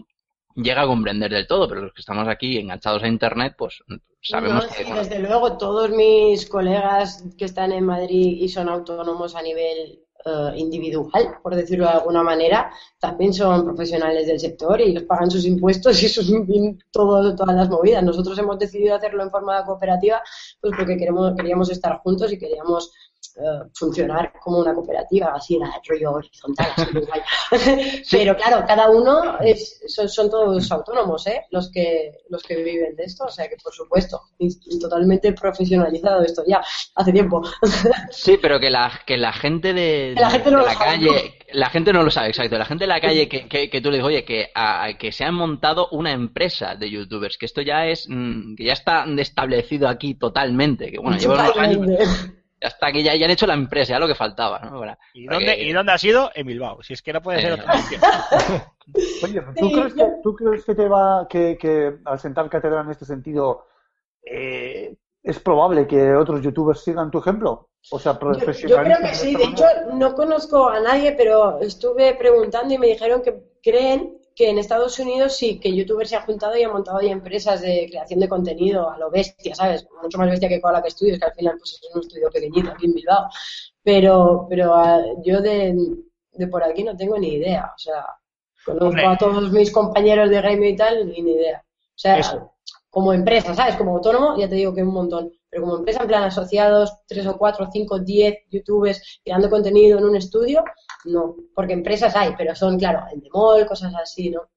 llega 0.55 0.84
a 0.84 0.88
comprender 0.88 1.31
del 1.31 1.47
todo, 1.47 1.67
pero 1.67 1.81
los 1.81 1.93
que 1.93 2.01
estamos 2.01 2.27
aquí 2.27 2.58
enganchados 2.58 3.03
a 3.03 3.08
internet, 3.08 3.55
pues 3.58 3.84
sabemos 4.21 4.63
No, 4.63 4.69
que 4.69 4.84
sí, 4.84 4.91
desde 4.91 5.19
luego, 5.19 5.58
todos 5.58 5.89
mis 5.89 6.45
colegas 6.47 7.23
que 7.38 7.45
están 7.45 7.71
en 7.71 7.86
Madrid 7.86 8.38
y 8.39 8.49
son 8.49 8.69
autónomos 8.69 9.36
a 9.36 9.41
nivel 9.41 10.04
eh, 10.25 10.53
individual, 10.57 11.38
por 11.43 11.55
decirlo 11.55 11.85
de 11.85 11.91
alguna 11.91 12.23
manera, 12.23 12.71
también 12.99 13.31
son 13.31 13.63
profesionales 13.63 14.25
del 14.25 14.39
sector 14.39 14.81
y 14.81 14.91
les 14.91 15.03
pagan 15.03 15.29
sus 15.29 15.45
impuestos 15.45 16.01
y 16.01 16.09
sus, 16.09 16.31
todo, 16.91 17.35
todas 17.35 17.55
las 17.55 17.69
movidas. 17.69 18.03
Nosotros 18.03 18.38
hemos 18.39 18.57
decidido 18.57 18.95
hacerlo 18.95 19.21
en 19.21 19.29
forma 19.29 19.63
cooperativa 19.63 20.21
pues 20.59 20.73
porque 20.75 20.97
queremos, 20.97 21.35
queríamos 21.35 21.69
estar 21.69 21.99
juntos 21.99 22.33
y 22.33 22.39
queríamos 22.39 22.91
eh, 23.37 23.69
funcionar 23.73 24.31
como 24.41 24.59
una 24.59 24.73
cooperativa, 24.73 25.33
así, 25.35 25.57
la 25.59 25.69
rollo 25.87 26.13
horizontal, 26.13 26.67
así. 26.75 28.03
Pero 28.11 28.35
claro, 28.37 28.63
cada 28.67 28.89
uno 28.89 29.39
es, 29.41 29.81
son, 29.87 30.07
son 30.09 30.29
todos 30.29 30.71
autónomos, 30.71 31.27
¿eh? 31.27 31.41
Los 31.51 31.69
que, 31.71 32.11
los 32.29 32.41
que 32.43 32.55
viven 32.63 32.95
de 32.95 33.03
esto, 33.03 33.25
o 33.25 33.29
sea 33.29 33.47
que 33.49 33.57
por 33.61 33.73
supuesto, 33.73 34.21
totalmente 34.79 35.33
profesionalizado 35.33 36.23
esto 36.23 36.43
ya, 36.47 36.61
hace 36.95 37.11
tiempo. 37.11 37.41
Sí, 38.11 38.37
pero 38.41 38.59
que 38.59 38.69
la, 38.69 38.91
que 39.05 39.17
la 39.17 39.33
gente 39.33 39.73
de, 39.73 40.13
Que 40.15 40.21
la 40.21 40.29
gente 40.29 40.51
no 40.51 40.57
de 40.57 40.63
lo 40.63 40.67
la 40.69 40.73
sabe. 40.73 40.85
calle, 40.85 41.33
la 41.53 41.69
gente 41.69 41.93
no 41.93 42.03
lo 42.03 42.11
sabe, 42.11 42.29
exacto. 42.29 42.57
La 42.57 42.65
gente 42.65 42.83
de 42.85 42.87
la 42.87 43.01
calle 43.01 43.27
que, 43.27 43.47
que, 43.47 43.69
que 43.69 43.81
tú 43.81 43.89
le 43.91 43.97
dices, 43.97 44.07
oye, 44.07 44.23
que, 44.25 44.49
a- 44.55 44.91
que 44.97 45.11
se 45.11 45.23
han 45.25 45.35
montado 45.35 45.87
una 45.91 46.11
empresa 46.11 46.75
de 46.75 46.89
youtubers, 46.89 47.37
que 47.37 47.45
esto 47.45 47.61
ya 47.61 47.85
es, 47.87 48.07
mm, 48.09 48.55
que 48.55 48.63
ya 48.65 48.73
está 48.73 49.05
establecido 49.17 49.87
aquí 49.87 50.15
totalmente, 50.15 50.91
que 50.91 50.99
bueno, 50.99 51.17
llevan 51.17 51.45
unos 51.45 51.57
años, 51.57 51.87
Está 52.59 52.87
aquí, 52.87 53.03
ya, 53.03 53.13
ya 53.15 53.25
han 53.25 53.31
hecho 53.31 53.45
la 53.47 53.53
empresa, 53.53 53.91
ya 53.93 53.99
lo 53.99 54.07
que 54.07 54.15
faltaba, 54.15 54.59
¿no? 54.59 54.79
Para- 54.79 54.97
¿Y 55.13 55.25
para 55.25 55.37
dónde, 55.37 55.55
que- 55.55 55.63
¿Y 55.63 55.73
dónde 55.73 55.91
ha 55.91 55.97
sido? 55.97 56.31
En 56.33 56.47
Bilbao. 56.47 56.81
Si 56.83 56.93
es 56.93 57.01
que 57.01 57.13
no 57.13 57.21
puede 57.21 57.41
ser 57.41 57.53
Eh. 57.53 57.63
sitio. 57.81 57.99
Oye, 59.23 59.41
¿tú, 59.57 59.67
Sí, 59.67 59.73
crees 59.73 59.93
que, 59.93 60.07
¿tú 60.23 60.35
crees 60.35 60.65
que 60.65 60.75
te 60.75 60.87
va, 60.87 61.27
que, 61.29 61.57
que 61.57 61.97
al 62.05 62.19
sentar 62.19 62.49
cátedra 62.49 62.81
en 62.81 62.91
este 62.91 63.05
sentido, 63.05 63.67
eh, 64.23 64.95
es 65.23 65.39
probable 65.39 65.87
que 65.87 66.13
otros 66.15 66.41
youtubers 66.41 66.81
sigan 66.83 67.11
tu 67.11 67.19
ejemplo? 67.19 67.69
O 67.91 67.99
sea, 67.99 68.17
Yo, 68.19 68.31
yo 68.67 68.77
creo 68.77 68.97
que 68.99 69.13
sí, 69.13 69.35
de 69.35 69.43
hecho 69.43 69.65
no 69.93 70.15
conozco 70.15 70.67
a 70.69 70.79
nadie, 70.79 71.11
pero 71.11 71.59
estuve 71.61 72.15
preguntando 72.15 72.73
y 72.73 72.79
me 72.79 72.87
dijeron 72.87 73.21
que 73.21 73.35
creen 73.61 74.17
que 74.35 74.49
en 74.49 74.57
Estados 74.59 74.99
Unidos 74.99 75.37
sí, 75.37 75.59
que 75.59 75.73
youtubers 75.73 76.09
se 76.09 76.17
han 76.17 76.25
juntado 76.25 76.57
y 76.57 76.63
han 76.63 76.73
montado 76.73 76.99
ya 77.01 77.11
empresas 77.11 77.61
de 77.61 77.87
creación 77.89 78.19
de 78.19 78.27
contenido 78.29 78.89
a 78.89 78.97
lo 78.97 79.09
bestia, 79.09 79.55
¿sabes? 79.55 79.87
Mucho 80.01 80.17
más 80.17 80.29
bestia 80.29 80.49
que 80.49 80.59
con 80.61 80.73
la 80.73 80.81
que 80.81 80.89
estudios, 80.89 81.17
que 81.17 81.25
al 81.25 81.33
final 81.33 81.55
pues 81.57 81.79
es 81.81 81.95
un 81.95 82.01
estudio 82.01 82.29
pequeñito 82.29 82.69
aquí 82.71 82.85
en 82.85 82.93
Bilbao. 82.93 83.29
Pero, 83.83 84.45
pero 84.49 84.73
ah, 84.75 85.01
yo 85.23 85.41
de, 85.41 85.75
de 86.33 86.47
por 86.47 86.63
aquí 86.63 86.83
no 86.83 86.95
tengo 86.97 87.17
ni 87.17 87.33
idea, 87.35 87.71
o 87.75 87.79
sea, 87.79 88.05
conozco 88.65 88.87
Hombre. 88.87 89.05
a 89.05 89.17
todos 89.17 89.51
mis 89.51 89.71
compañeros 89.71 90.29
de 90.29 90.41
game 90.41 90.69
y 90.69 90.75
tal 90.75 91.09
y 91.15 91.21
ni 91.21 91.31
idea. 91.31 91.63
O 91.65 91.97
sea, 91.97 92.17
Eso. 92.19 92.51
como 92.89 93.13
empresa, 93.13 93.53
¿sabes? 93.55 93.75
Como 93.77 93.95
autónomo, 93.95 94.37
ya 94.37 94.49
te 94.49 94.55
digo 94.55 94.73
que 94.73 94.83
un 94.83 94.93
montón. 94.93 95.31
Pero 95.49 95.63
como 95.63 95.77
empresa, 95.77 96.01
en 96.01 96.07
plan 96.07 96.23
asociados, 96.23 96.91
tres 97.07 97.25
o 97.27 97.37
cuatro, 97.37 97.69
cinco, 97.71 97.99
diez 97.99 98.39
youtubers 98.49 99.21
creando 99.23 99.49
contenido 99.49 99.97
en 99.99 100.05
un 100.05 100.15
estudio, 100.17 100.63
no. 101.05 101.35
Porque 101.53 101.73
empresas 101.73 102.15
hay, 102.15 102.33
pero 102.37 102.55
son, 102.55 102.77
claro, 102.77 103.05
en 103.11 103.21
demol, 103.21 103.65
cosas 103.65 103.93
así, 103.95 104.29
¿no? 104.29 104.49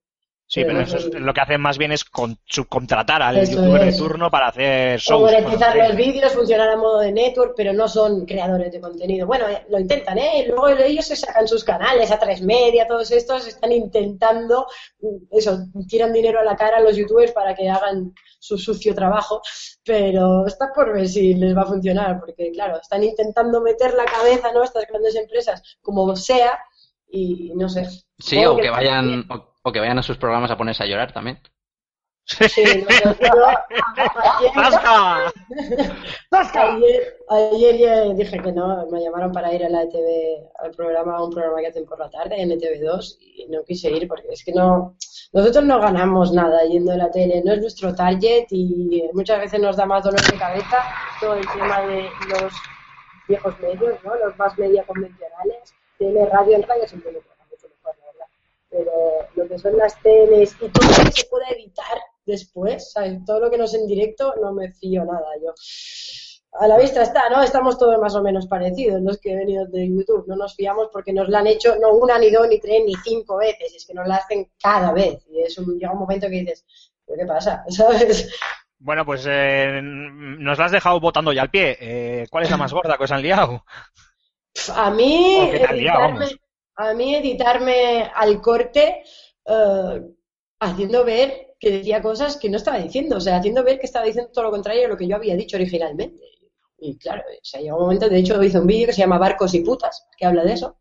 Sí, 0.51 0.65
pero 0.65 0.81
eso 0.81 0.97
es, 0.97 1.13
lo 1.13 1.31
que 1.31 1.41
hacen 1.41 1.61
más 1.61 1.77
bien 1.77 1.91
es 1.91 2.03
con, 2.03 2.39
subcontratar 2.43 3.21
al 3.21 3.37
Eso 3.37 3.51
youtuber 3.51 3.85
de 3.85 3.95
turno 3.95 4.31
para 4.31 4.47
hacer 4.47 4.95
O 4.95 4.97
shows. 4.97 5.31
monetizar 5.31 5.75
los 5.75 5.95
vídeos, 5.95 6.33
funcionar 6.33 6.69
a 6.69 6.75
modo 6.75 7.01
de 7.01 7.11
network, 7.11 7.53
pero 7.55 7.71
no 7.71 7.87
son 7.87 8.25
creadores 8.25 8.71
de 8.71 8.81
contenido. 8.81 9.27
Bueno, 9.27 9.47
eh, 9.47 9.63
lo 9.69 9.79
intentan, 9.79 10.17
¿eh? 10.17 10.47
Luego 10.47 10.69
ellos 10.69 11.05
se 11.05 11.15
sacan 11.15 11.47
sus 11.47 11.63
canales, 11.63 12.09
a 12.09 12.17
tres 12.17 12.41
media, 12.41 12.87
todos 12.87 13.11
estos 13.11 13.45
están 13.45 13.71
intentando, 13.71 14.65
mm, 15.01 15.37
eso, 15.37 15.67
tiran 15.87 16.11
dinero 16.11 16.39
a 16.39 16.43
la 16.43 16.55
cara 16.55 16.77
a 16.77 16.81
los 16.81 16.97
youtubers 16.97 17.31
para 17.31 17.53
que 17.53 17.69
hagan 17.69 18.15
su 18.39 18.57
sucio 18.57 18.95
trabajo, 18.95 19.43
pero 19.85 20.47
está 20.47 20.73
por 20.73 20.93
ver 20.93 21.07
si 21.07 21.35
les 21.35 21.55
va 21.55 21.61
a 21.61 21.67
funcionar, 21.67 22.19
porque 22.19 22.49
claro, 22.51 22.79
están 22.81 23.03
intentando 23.03 23.61
meter 23.61 23.93
la 23.93 24.05
cabeza, 24.05 24.51
¿no? 24.51 24.63
Estas 24.63 24.87
grandes 24.87 25.15
empresas, 25.15 25.77
como 25.79 26.15
sea, 26.15 26.57
y 27.07 27.53
no 27.55 27.69
sé. 27.69 27.87
Sí, 28.17 28.43
o 28.45 28.57
que 28.57 28.71
vayan, 28.71 29.25
o, 29.29 29.48
o 29.63 29.71
que 29.71 29.79
vayan 29.79 29.99
a 29.99 30.03
sus 30.03 30.17
programas 30.17 30.51
a 30.51 30.57
ponerse 30.57 30.83
a 30.83 30.87
llorar 30.87 31.11
también. 31.11 31.39
Sí, 32.29 32.63
no. 36.31 36.37
Ayer, 36.53 37.17
ayer 37.29 37.77
ya 37.77 38.13
dije 38.13 38.39
que 38.39 38.51
no, 38.51 38.85
me 38.91 39.01
llamaron 39.01 39.31
para 39.31 39.51
ir 39.53 39.65
a 39.65 39.69
la 39.69 39.81
ETV, 39.83 40.47
al 40.59 40.71
programa, 40.71 41.17
a 41.17 41.23
un 41.23 41.31
programa 41.31 41.59
que 41.59 41.67
hacen 41.67 41.85
por 41.85 41.97
la 41.99 42.09
tarde 42.09 42.39
en 42.39 42.51
ETV2 42.51 43.17
y 43.19 43.47
no 43.47 43.63
quise 43.63 43.89
ir 43.89 44.07
porque 44.07 44.27
es 44.29 44.43
que 44.43 44.51
no, 44.51 44.95
nosotros 45.33 45.63
no 45.63 45.79
ganamos 45.79 46.31
nada 46.31 46.63
yendo 46.65 46.91
a 46.91 46.97
la 46.97 47.09
tele, 47.09 47.41
no 47.43 47.53
es 47.53 47.61
nuestro 47.61 47.95
target 47.95 48.45
y 48.51 49.03
muchas 49.13 49.39
veces 49.39 49.59
nos 49.59 49.75
da 49.75 49.85
más 49.85 50.03
dolor 50.03 50.21
de 50.21 50.37
cabeza 50.37 50.83
todo 51.19 51.33
el 51.33 51.47
tema 51.47 51.81
de 51.81 52.09
los 52.29 52.53
viejos 53.27 53.59
medios, 53.59 54.03
¿no? 54.03 54.15
Los 54.15 54.37
más 54.37 54.57
media 54.57 54.83
convencionales, 54.83 55.73
tele, 55.97 56.25
radio, 56.27 56.55
en 56.55 56.63
radio 56.63 56.87
siempre 56.87 57.11
lo 57.11 57.21
juega 57.21 57.45
mucho 57.49 57.67
mejor, 57.69 57.95
la 57.99 58.05
verdad. 58.05 58.25
Pero 58.69 58.91
lo 59.35 59.47
que 59.47 59.57
son 59.57 59.77
las 59.77 59.99
teles 60.01 60.55
y 60.61 60.69
todo 60.69 60.87
lo 60.87 61.05
que 61.05 61.11
se 61.11 61.27
pueda 61.27 61.47
editar 61.49 61.97
después, 62.25 62.91
¿sabes? 62.91 63.23
Todo 63.25 63.39
lo 63.39 63.49
que 63.49 63.57
no 63.57 63.65
es 63.65 63.73
en 63.73 63.87
directo, 63.87 64.33
no 64.41 64.53
me 64.53 64.71
fío 64.71 65.03
nada 65.05 65.27
yo. 65.43 65.53
A 66.53 66.67
la 66.67 66.77
vista 66.79 67.03
está, 67.03 67.29
¿no? 67.29 67.43
Estamos 67.43 67.77
todos 67.77 67.99
más 67.99 68.15
o 68.15 68.23
menos 68.23 68.47
parecidos, 68.47 69.01
los 69.01 69.19
que 69.19 69.31
he 69.31 69.35
venido 69.35 69.65
de 69.67 69.87
YouTube. 69.87 70.25
No 70.27 70.35
nos 70.35 70.55
fiamos 70.55 70.89
porque 70.91 71.13
nos 71.13 71.29
la 71.29 71.39
han 71.39 71.47
hecho 71.47 71.75
no 71.79 71.93
una, 71.93 72.17
ni 72.17 72.31
dos, 72.31 72.47
ni 72.47 72.59
tres, 72.59 72.81
ni 72.85 72.95
cinco 72.95 73.37
veces. 73.37 73.73
Es 73.75 73.85
que 73.85 73.93
nos 73.93 74.07
la 74.07 74.15
hacen 74.15 74.49
cada 74.61 74.91
vez. 74.91 75.25
Y 75.31 75.41
es 75.41 75.57
un, 75.57 75.77
llega 75.77 75.91
un 75.91 75.99
momento 75.99 76.27
que 76.27 76.41
dices, 76.41 76.65
¿pero 77.05 77.19
qué 77.19 77.25
pasa? 77.27 77.63
¿Sabes? 77.69 78.29
Bueno, 78.79 79.05
pues 79.05 79.25
eh, 79.29 79.79
nos 79.83 80.57
la 80.57 80.65
has 80.65 80.71
dejado 80.71 80.99
votando 80.99 81.33
ya 81.33 81.43
al 81.43 81.51
pie. 81.51 81.77
Eh, 81.79 82.27
¿Cuál 82.29 82.45
es 82.45 82.49
la 82.49 82.57
más 82.57 82.73
gorda 82.73 82.97
que 82.97 83.03
os 83.03 83.11
han 83.11 83.21
liado? 83.21 83.63
A 84.75 84.89
mí. 84.89 85.51
A 86.83 86.93
mí 86.93 87.15
editarme 87.15 88.03
al 88.15 88.41
corte 88.41 89.03
eh, 89.45 90.01
haciendo 90.59 91.03
ver 91.05 91.55
que 91.59 91.71
decía 91.71 92.01
cosas 92.01 92.37
que 92.37 92.49
no 92.49 92.57
estaba 92.57 92.77
diciendo, 92.79 93.17
o 93.17 93.21
sea, 93.21 93.37
haciendo 93.37 93.63
ver 93.63 93.79
que 93.79 93.85
estaba 93.85 94.05
diciendo 94.05 94.31
todo 94.33 94.45
lo 94.45 94.51
contrario 94.51 94.85
a 94.85 94.89
lo 94.89 94.97
que 94.97 95.07
yo 95.07 95.15
había 95.17 95.35
dicho 95.35 95.57
originalmente. 95.57 96.23
Y 96.77 96.97
claro, 96.97 97.23
o 97.29 97.39
sea, 97.43 97.59
llegó 97.59 97.77
un 97.77 97.83
momento, 97.83 98.07
de 98.07 98.19
hecho 98.19 98.41
hice 98.41 98.59
un 98.59 98.67
vídeo 98.67 98.87
que 98.87 98.93
se 98.93 99.01
llama 99.01 99.17
Barcos 99.17 99.53
y 99.53 99.59
putas, 99.61 100.07
que 100.17 100.25
habla 100.25 100.43
de 100.45 100.53
eso. 100.53 100.77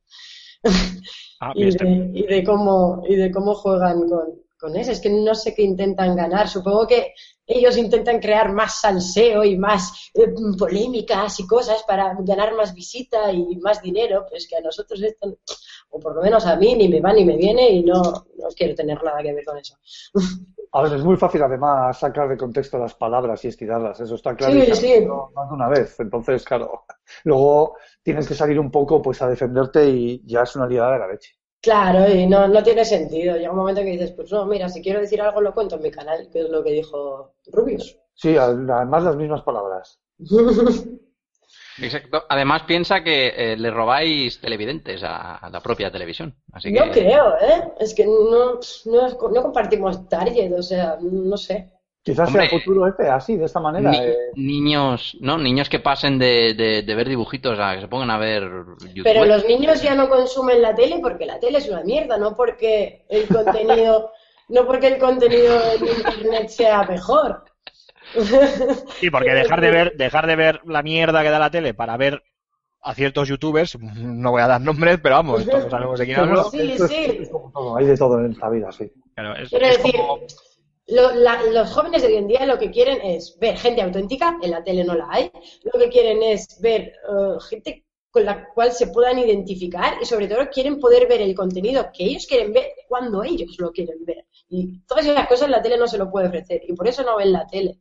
Ah, 1.41 1.53
y, 1.55 1.69
este- 1.69 1.85
de, 1.85 2.11
y 2.15 2.23
de 2.27 2.45
cómo 2.45 3.03
y 3.09 3.17
de 3.17 3.31
cómo 3.31 3.55
juegan 3.55 4.09
con, 4.09 4.43
con 4.59 4.77
eso. 4.77 4.93
Es 4.93 5.01
que 5.01 5.11
no 5.11 5.35
sé 5.35 5.55
qué 5.55 5.63
intentan 5.63 6.17
ganar. 6.17 6.49
Supongo 6.49 6.87
que 6.87 7.13
ellos 7.47 7.77
intentan 7.77 8.21
crear 8.21 8.53
más 8.53 8.81
salseo 8.81 9.45
y 9.45 9.57
más 9.57 10.11
eh, 10.15 10.27
polémicas 10.59 11.39
y 11.41 11.47
cosas 11.47 11.83
para 11.87 12.15
ganar 12.21 12.55
más 12.55 12.75
visita 12.75 13.33
y 13.33 13.57
más 13.57 13.81
dinero. 13.83 14.27
Pues 14.29 14.47
que 14.49 14.57
a 14.57 14.61
nosotros 14.61 15.01
esto, 15.03 15.39
o 15.91 16.01
por 16.01 16.15
lo 16.15 16.23
menos 16.23 16.47
a 16.47 16.57
mí, 16.57 16.75
ni 16.75 16.89
me 16.89 17.01
va 17.01 17.13
ni 17.13 17.25
me 17.25 17.37
viene 17.37 17.69
y 17.71 17.83
no, 17.83 18.03
no 18.03 18.49
quiero 18.57 18.75
tener 18.75 19.03
nada 19.03 19.23
que 19.23 19.33
ver 19.33 19.45
con 19.45 19.59
eso. 19.59 19.77
A 20.71 20.83
ver, 20.83 20.93
es 20.93 21.03
muy 21.03 21.17
fácil 21.17 21.43
además 21.43 21.99
sacar 21.99 22.29
de 22.29 22.37
contexto 22.37 22.79
las 22.79 22.95
palabras 22.95 23.43
y 23.45 23.49
estirarlas, 23.49 24.01
eso 24.01 24.15
está 24.15 24.37
claro. 24.37 24.53
Sí, 24.53 24.75
sí. 24.75 25.07
Más 25.35 25.49
de 25.49 25.55
una 25.55 25.69
vez. 25.69 25.99
Entonces, 25.99 26.45
claro, 26.45 26.85
luego 27.25 27.77
tienes 28.03 28.29
que 28.29 28.35
salir 28.35 28.61
un 28.61 28.71
poco 28.71 29.01
pues 29.01 29.23
a 29.23 29.29
defenderte 29.29 29.89
y 29.89 30.23
ya 30.27 30.43
es 30.43 30.55
una 30.57 30.67
liada 30.67 30.93
de 30.93 30.99
la 30.99 31.09
leche. 31.09 31.35
Claro, 31.61 32.09
y 32.09 32.27
no, 32.27 32.47
no 32.47 32.63
tiene 32.63 32.85
sentido. 32.85 33.37
Llega 33.37 33.51
un 33.51 33.57
momento 33.57 33.81
que 33.81 33.93
dices, 33.93 34.13
pues 34.13 34.31
no, 34.31 34.45
mira, 34.47 34.69
si 34.69 34.83
quiero 34.83 35.01
decir 35.01 35.21
algo 35.21 35.41
lo 35.41 35.55
cuento 35.55 35.77
en 35.77 35.83
mi 35.83 35.91
canal, 35.91 36.29
que 36.31 36.41
es 36.41 36.51
lo 36.51 36.63
que 36.63 36.73
dijo 36.73 37.35
Rubius. 37.51 37.99
Sí, 38.15 38.37
además 38.37 39.03
las 39.03 39.17
mismas 39.17 39.43
palabras. 39.43 39.99
Exacto. 41.81 42.25
Además 42.29 42.63
piensa 42.63 43.03
que 43.03 43.29
eh, 43.37 43.57
le 43.57 43.71
robáis 43.71 44.41
televidentes 44.41 45.03
a, 45.05 45.37
a 45.37 45.51
la 45.51 45.61
propia 45.61 45.91
televisión. 45.91 46.35
Así 46.53 46.73
No 46.73 46.85
que 46.85 46.91
creo, 47.03 47.35
¿eh? 47.41 47.73
Es 47.81 47.95
que 47.95 48.05
no, 48.07 48.59
no, 48.87 49.09
no 49.31 49.43
compartimos 49.43 50.09
target, 50.09 50.53
o 50.53 50.63
sea, 50.63 50.97
no 51.01 51.37
sé. 51.37 51.73
Quizás 52.03 52.29
Hombre. 52.29 52.49
sea 52.49 52.59
futuro 52.59 52.87
este, 52.87 53.09
así, 53.09 53.37
de 53.37 53.45
esta 53.45 53.61
manera. 53.61 53.91
ni- 53.91 53.99
eh. 53.99 54.17
niños, 54.35 55.17
¿no? 55.21 55.37
Niños 55.37 55.69
que 55.69 55.79
pasen 55.79 56.19
de, 56.19 56.55
de, 56.55 56.83
de 56.83 56.95
ver 56.95 57.09
dibujitos 57.09 57.59
a 57.61 57.75
que 57.75 57.83
se 57.83 57.89
pongan 57.89 58.11
a 58.11 58.19
ver 58.19 58.43
YouTube. 58.95 59.05
Pero 59.05 59.25
los 59.27 59.45
niños 59.47 59.83
ya 59.83 59.95
no 59.95 60.09
consumen 60.09 60.63
la 60.63 60.75
tele 60.75 61.01
porque 61.03 61.27
la 61.27 61.39
tele 61.39 61.59
es 61.59 61.69
una 61.69 61.83
mierda, 61.83 62.17
no 62.17 62.35
porque 62.35 63.05
el 63.11 63.27
contenido, 63.29 64.11
no 64.49 64.65
porque 64.67 64.87
el 64.87 64.99
contenido 64.99 65.61
en 65.75 65.87
internet 65.87 66.49
sea 66.49 66.83
mejor. 66.85 67.45
Sí, 69.01 69.11
porque 69.11 69.35
dejar 69.35 69.61
de 69.61 69.71
ver, 69.71 69.97
dejar 69.97 70.27
de 70.27 70.37
ver 70.37 70.61
la 70.67 70.83
mierda 70.83 71.23
que 71.23 71.31
da 71.31 71.39
la 71.39 71.51
tele 71.51 71.75
para 71.75 71.97
ver 71.97 72.23
a 72.81 72.95
ciertos 72.95 73.29
youtubers, 73.29 73.79
no 73.81 74.31
voy 74.31 74.41
a 74.43 74.47
dar 74.47 74.61
nombres, 74.61 74.99
pero 75.03 75.17
vamos, 75.17 75.45
todos 75.47 75.71
sabemos 75.71 75.99
de 75.99 76.05
quién 76.07 76.19
hablo. 76.21 76.45
Sí, 76.45 76.75
sí. 76.89 77.19
es 77.23 77.29
como 77.29 77.51
todo, 77.53 77.77
hay 77.77 77.87
de 77.87 77.97
todo 77.97 78.19
en 78.21 78.33
esta 78.33 78.49
vida, 78.49 78.71
sí. 78.73 78.91
Claro, 79.15 79.37
es- 79.37 79.51
Quiero 79.51 79.67
es 79.67 79.77
decir, 79.79 79.95
como- 80.01 80.21
lo- 80.87 81.15
la- 81.15 81.43
los 81.53 81.71
jóvenes 81.73 82.03
de 82.03 82.09
hoy 82.09 82.17
en 82.17 82.29
día 82.29 82.47
lo 82.47 82.59
que 82.59 82.71
quieren 82.71 83.01
es 83.03 83.37
ver 83.39 83.57
gente 83.59 83.83
auténtica, 83.83 84.39
en 84.43 84.51
la 84.53 84.63
tele 84.65 84.85
no 84.85 84.95
la 84.95 85.07
hay, 85.11 85.31
lo 85.65 85.79
que 85.79 85.89
quieren 85.91 86.23
es 86.23 86.59
ver 86.63 86.83
eh, 86.83 87.37
gente 87.51 87.85
con 88.11 88.25
la 88.25 88.49
cual 88.55 88.73
se 88.73 88.87
puedan 88.87 89.19
identificar 89.19 89.95
y 90.01 90.07
sobre 90.07 90.29
todo 90.29 90.49
quieren 90.49 90.81
poder 90.81 91.07
ver 91.07 91.21
el 91.21 91.35
contenido 91.35 91.91
que 91.93 92.05
ellos 92.05 92.27
quieren 92.27 92.53
ver 92.55 92.69
cuando 92.89 93.23
ellos 93.23 93.55
lo 93.59 93.71
quieren 93.71 94.03
ver. 94.07 94.25
Y 94.51 94.81
todas 94.87 95.07
esas 95.07 95.29
cosas 95.29 95.51
la 95.51 95.63
tele 95.63 95.77
no 95.79 95.87
se 95.87 95.99
lo 95.99 96.11
puede 96.11 96.29
ofrecer 96.29 96.63
y 96.67 96.73
por 96.75 96.89
eso 96.89 97.03
no 97.03 97.17
ven 97.17 97.33
la 97.33 97.47
tele. 97.47 97.79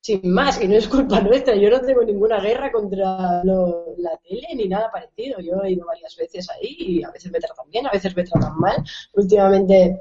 Sin 0.00 0.30
más, 0.32 0.58
que 0.58 0.68
no 0.68 0.76
es 0.76 0.86
culpa 0.88 1.20
nuestra, 1.20 1.56
yo 1.56 1.68
no 1.68 1.80
tengo 1.80 2.02
ninguna 2.04 2.40
guerra 2.40 2.70
contra 2.70 3.42
lo- 3.44 3.94
la 3.98 4.16
tele 4.18 4.46
ni 4.54 4.68
nada 4.68 4.90
parecido. 4.90 5.40
Yo 5.40 5.62
he 5.64 5.72
ido 5.72 5.84
varias 5.86 6.14
veces 6.16 6.48
ahí 6.50 6.76
y 6.78 7.02
a 7.04 7.10
veces 7.10 7.32
me 7.32 7.40
tratan 7.40 7.68
bien, 7.70 7.86
a 7.86 7.90
veces 7.90 8.14
me 8.16 8.22
tratan 8.24 8.56
mal. 8.58 8.76
Últimamente 9.14 9.98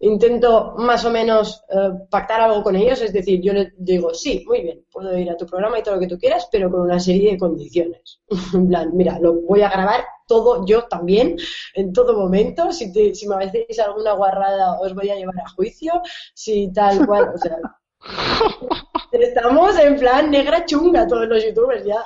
intento 0.00 0.74
más 0.78 1.04
o 1.04 1.10
menos 1.10 1.62
eh, 1.70 1.90
pactar 2.10 2.40
algo 2.40 2.62
con 2.62 2.76
ellos, 2.76 3.00
es 3.00 3.12
decir, 3.12 3.40
yo 3.40 3.52
les 3.52 3.72
digo, 3.78 4.12
sí, 4.14 4.44
muy 4.46 4.60
bien, 4.62 4.84
puedo 4.92 5.16
ir 5.16 5.30
a 5.30 5.36
tu 5.36 5.46
programa 5.46 5.78
y 5.78 5.82
todo 5.82 5.94
lo 5.94 6.00
que 6.00 6.06
tú 6.08 6.18
quieras, 6.18 6.48
pero 6.52 6.70
con 6.70 6.82
una 6.82 7.00
serie 7.00 7.32
de 7.32 7.38
condiciones. 7.38 8.20
en 8.54 8.68
plan, 8.68 8.90
mira, 8.94 9.18
lo 9.18 9.34
voy 9.42 9.62
a 9.62 9.70
grabar 9.70 10.04
todo 10.26 10.66
yo 10.66 10.84
también, 10.88 11.36
en 11.74 11.92
todo 11.92 12.16
momento, 12.18 12.72
si, 12.72 12.92
te- 12.92 13.14
si 13.14 13.28
me 13.28 13.36
hacéis 13.44 13.78
alguna 13.78 14.12
guarrada 14.12 14.78
os 14.80 14.94
voy 14.94 15.10
a 15.10 15.16
llevar 15.16 15.38
a 15.40 15.48
juicio, 15.50 16.02
si 16.34 16.72
tal 16.72 17.06
cual, 17.06 17.32
o 17.34 17.38
sea... 17.38 17.56
Estamos 19.12 19.78
en 19.78 19.96
plan 19.96 20.30
negra 20.30 20.64
chunga 20.66 21.06
todos 21.06 21.26
los 21.26 21.44
youtubers 21.44 21.84
ya. 21.84 22.04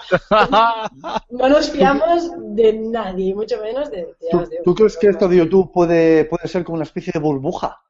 No 1.31 1.49
nos 1.49 1.71
fiamos 1.71 2.31
de 2.55 2.73
nadie, 2.75 3.35
mucho 3.35 3.61
menos 3.61 3.91
de, 3.91 3.99
de- 4.21 4.29
¿Tú, 4.31 4.39
de- 4.47 4.61
tú 4.65 4.75
crees 4.75 4.97
que 4.97 5.09
esto 5.09 5.29
de 5.29 5.37
YouTube 5.39 5.73
puede, 5.73 6.25
puede 6.27 6.47
ser 6.49 6.65
como 6.65 6.77
una 6.77 6.85
especie 6.85 7.13
de 7.13 7.19
burbuja 7.21 7.81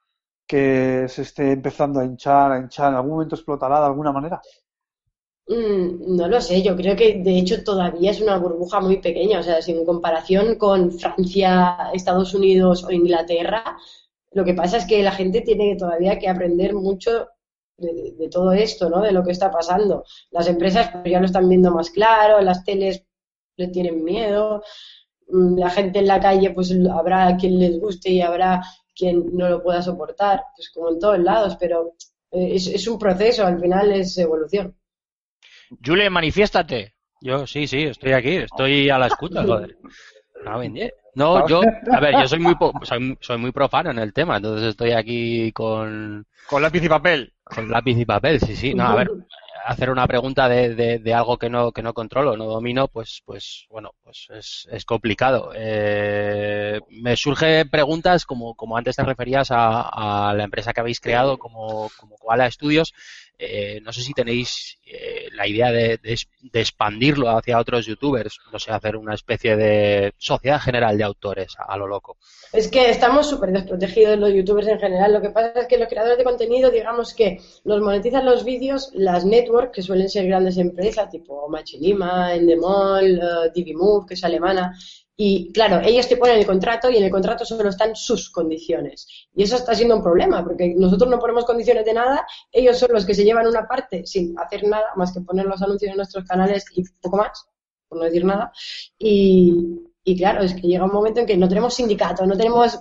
que 0.47 1.07
se 1.09 1.23
esté 1.23 1.53
empezando 1.53 2.01
a 2.01 2.05
hinchar, 2.05 2.53
a 2.53 2.59
hinchar, 2.59 2.89
en 2.91 2.97
algún 2.97 3.13
momento 3.13 3.35
explotará 3.37 3.81
de 3.81 3.87
alguna 3.87 4.13
manera? 4.13 4.41
Mm, 5.51 6.17
no 6.17 6.29
lo 6.29 6.41
sé, 6.41 6.63
yo 6.63 6.77
creo 6.77 6.95
que 6.95 7.15
de 7.25 7.39
hecho 7.39 7.65
todavía 7.65 8.13
es 8.13 8.21
una 8.21 8.39
burbuja 8.39 8.81
muy 8.81 8.99
pequeña, 8.99 9.41
o 9.41 9.43
sea, 9.43 9.61
si 9.61 9.73
en 9.73 9.85
comparación 9.85 10.55
con 10.55 10.93
Francia, 10.93 11.91
Estados 11.93 12.35
Unidos 12.35 12.85
o 12.85 12.93
Inglaterra, 12.93 13.77
lo 14.33 14.45
que 14.45 14.55
pasa 14.55 14.77
es 14.77 14.87
que 14.87 15.03
la 15.03 15.11
gente 15.11 15.41
tiene 15.41 15.75
todavía 15.77 16.19
que 16.21 16.29
aprender 16.29 16.73
mucho 16.75 17.29
de, 17.79 18.29
todo 18.31 18.53
esto, 18.53 18.89
¿no? 18.91 19.03
De 19.03 19.13
lo 19.13 19.25
que 19.25 19.33
está 19.33 19.51
pasando. 19.51 20.05
Las 20.31 20.47
empresas 20.47 20.91
pues, 20.93 21.11
ya 21.11 21.19
lo 21.21 21.27
están 21.27 21.49
viendo 21.49 21.73
más 21.73 21.91
claro, 21.91 22.41
las 22.43 22.65
teles 22.65 23.05
le 23.57 23.69
tienen 23.69 24.05
miedo, 24.05 24.63
mm, 25.29 25.59
la 25.59 25.71
gente 25.71 25.99
en 26.01 26.07
la 26.07 26.21
calle 26.21 26.51
pues 26.53 26.73
habrá 26.93 27.37
quien 27.37 27.59
les 27.59 27.81
guste 27.81 28.11
y 28.11 28.21
habrá 28.23 28.63
quien 28.95 29.37
no 29.37 29.49
lo 29.49 29.63
pueda 29.63 29.83
soportar, 29.83 30.43
pues 30.57 30.71
como 30.71 30.91
en 30.91 30.99
todos 31.01 31.19
lados, 31.19 31.57
pero 31.59 31.95
eh, 32.33 32.55
es 32.55 32.87
un 32.89 32.99
proceso, 32.99 33.47
al 33.47 33.61
final 33.61 33.93
es 33.93 34.17
evolución. 34.19 34.77
Julen, 35.85 36.13
manifiéstate. 36.13 36.95
Yo 37.21 37.47
sí, 37.47 37.67
sí, 37.67 37.83
estoy 37.85 38.13
aquí, 38.13 38.37
estoy 38.37 38.89
a 38.91 38.99
la 38.99 39.07
escucha, 39.07 39.45
joder. 39.45 39.77
Ah, 40.47 40.59
bien, 40.59 40.73
bien. 40.73 40.91
No, 41.15 41.47
yo, 41.47 41.63
a 41.91 42.01
ver, 42.01 42.17
yo 42.17 42.27
soy 42.29 42.39
muy, 42.39 42.55
po- 42.55 42.73
soy, 42.83 43.17
soy 43.21 43.37
muy 43.39 43.53
profano 43.53 43.91
en 43.91 43.99
el 43.99 44.13
tema, 44.13 44.37
entonces 44.37 44.69
estoy 44.69 44.93
aquí 44.93 45.53
con, 45.53 46.27
Con 46.47 46.63
lápiz 46.63 46.83
y 46.83 46.89
papel. 46.89 47.33
con 47.45 47.69
lápiz 47.69 47.99
y 47.99 48.05
papel, 48.05 48.41
sí, 48.41 48.57
sí. 48.57 48.75
No, 48.75 48.85
a 48.85 48.95
ver, 48.95 49.11
hacer 49.67 49.91
una 49.91 50.07
pregunta 50.07 50.49
de, 50.49 50.75
de, 50.75 50.99
de 50.99 51.15
algo 51.15 51.37
que 51.37 51.51
no, 51.51 51.73
que 51.73 51.83
no 51.83 51.93
controlo, 51.93 52.37
no 52.37 52.47
domino, 52.47 52.89
pues, 52.89 53.23
pues 53.27 53.67
bueno, 53.69 53.91
pues 54.03 54.29
es, 54.31 54.69
es 54.71 54.85
complicado. 54.85 55.53
Eh, 55.55 56.81
me 57.03 57.17
surgen 57.17 57.69
preguntas 57.69 58.25
como, 58.25 58.55
como 58.55 58.77
antes 58.79 58.97
te 58.97 59.03
referías 59.03 59.51
a, 59.51 60.29
a 60.29 60.33
la 60.35 60.45
empresa 60.45 60.73
que 60.73 60.81
habéis 60.81 61.01
creado 61.01 61.37
como, 61.39 61.91
como 61.99 62.17
Koala 62.17 62.51
Studios. 62.51 62.95
Eh, 63.43 63.81
no 63.83 63.91
sé 63.91 64.03
si 64.03 64.13
tenéis 64.13 64.77
eh, 64.85 65.29
la 65.33 65.49
idea 65.49 65.73
de, 65.73 65.99
expandirlo 66.53 67.31
hacia 67.31 67.59
otros 67.59 67.87
youtubers, 67.87 68.39
no 68.53 68.59
sé, 68.59 68.71
hacer 68.71 68.97
una 68.97 69.15
especie 69.15 69.57
de 69.57 70.13
sociedad 70.19 70.61
general 70.61 70.99
de 70.99 71.05
autores 71.05 71.55
a, 71.59 71.75
lo 71.79 71.87
loco. 71.87 72.19
Es 72.53 72.69
que 72.69 72.91
estamos 72.91 73.31
súper 73.31 73.53
desprotegidos 73.53 74.19
los 74.19 74.35
youtubers 74.35 74.69
en 74.69 74.79
general. 74.79 75.15
Lo 75.15 75.23
que 75.23 75.31
pasa 75.31 75.61
es 75.61 75.67
que 75.69 75.79
los 75.79 75.89
creadores 75.89 76.19
de 76.19 76.25
contenido, 76.25 76.71
digamos 76.71 77.15
que 77.15 77.39
nos 77.65 77.81
monetizan 77.81 78.27
los 78.27 78.45
vídeos 78.45 78.91
las 78.93 79.25
networks, 79.25 79.73
que 79.73 79.83
suelen 79.83 80.11
ser 80.11 80.27
grandes 80.27 80.59
empresas, 80.59 81.09
tipo 81.09 81.49
Machinima, 81.49 82.35
Endemol, 82.35 83.21
uh, 83.23 83.53
Divimove, 83.55 84.07
que 84.07 84.15
es 84.15 84.25
alemana. 84.25 84.77
Y 85.17 85.53
claro, 85.53 85.81
ellos 85.85 86.09
te 86.09 86.17
ponen 86.17 86.39
el 86.39 86.47
contrato 86.47 86.91
y 86.91 86.97
en 86.97 87.05
el 87.05 87.11
contrato 87.11 87.45
solo 87.45 87.69
están 87.69 87.95
sus 87.95 88.31
condiciones. 88.31 89.07
Y 89.35 89.43
eso 89.43 89.57
está 89.57 89.75
siendo 89.75 89.97
un 89.97 90.03
problema, 90.03 90.43
porque 90.43 90.75
nosotros 90.77 91.11
no 91.11 91.19
ponemos 91.19 91.45
condiciones 91.45 91.85
de 91.85 91.93
nada, 91.93 92.27
ellos 92.51 92.79
son 92.79 92.91
los 92.93 93.05
que 93.05 93.15
se 93.15 93.25
llevan 93.25 93.47
una 93.47 93.69
parte 93.69 94.07
sin 94.07 94.39
hacer 94.39 94.65
nada 94.65 94.87
más 94.97 95.13
que 95.13 95.21
poner 95.21 95.45
los 95.45 95.61
anuncios 95.61 95.91
en 95.91 95.97
nuestros 95.99 96.25
canales 96.25 96.65
y 96.75 96.85
poco 97.03 97.19
más, 97.19 97.47
por 97.89 97.99
no 97.99 98.05
decir 98.05 98.25
nada. 98.25 98.51
Y, 98.99 99.55
y 100.05 100.17
claro, 100.17 100.43
es 100.43 100.55
que 100.55 100.63
llega 100.63 100.85
un 100.85 100.93
momento 100.93 101.21
en 101.21 101.27
que 101.27 101.37
no 101.37 101.49
tenemos 101.49 101.75
sindicato, 101.75 102.25
no 102.25 102.37
tenemos 102.37 102.81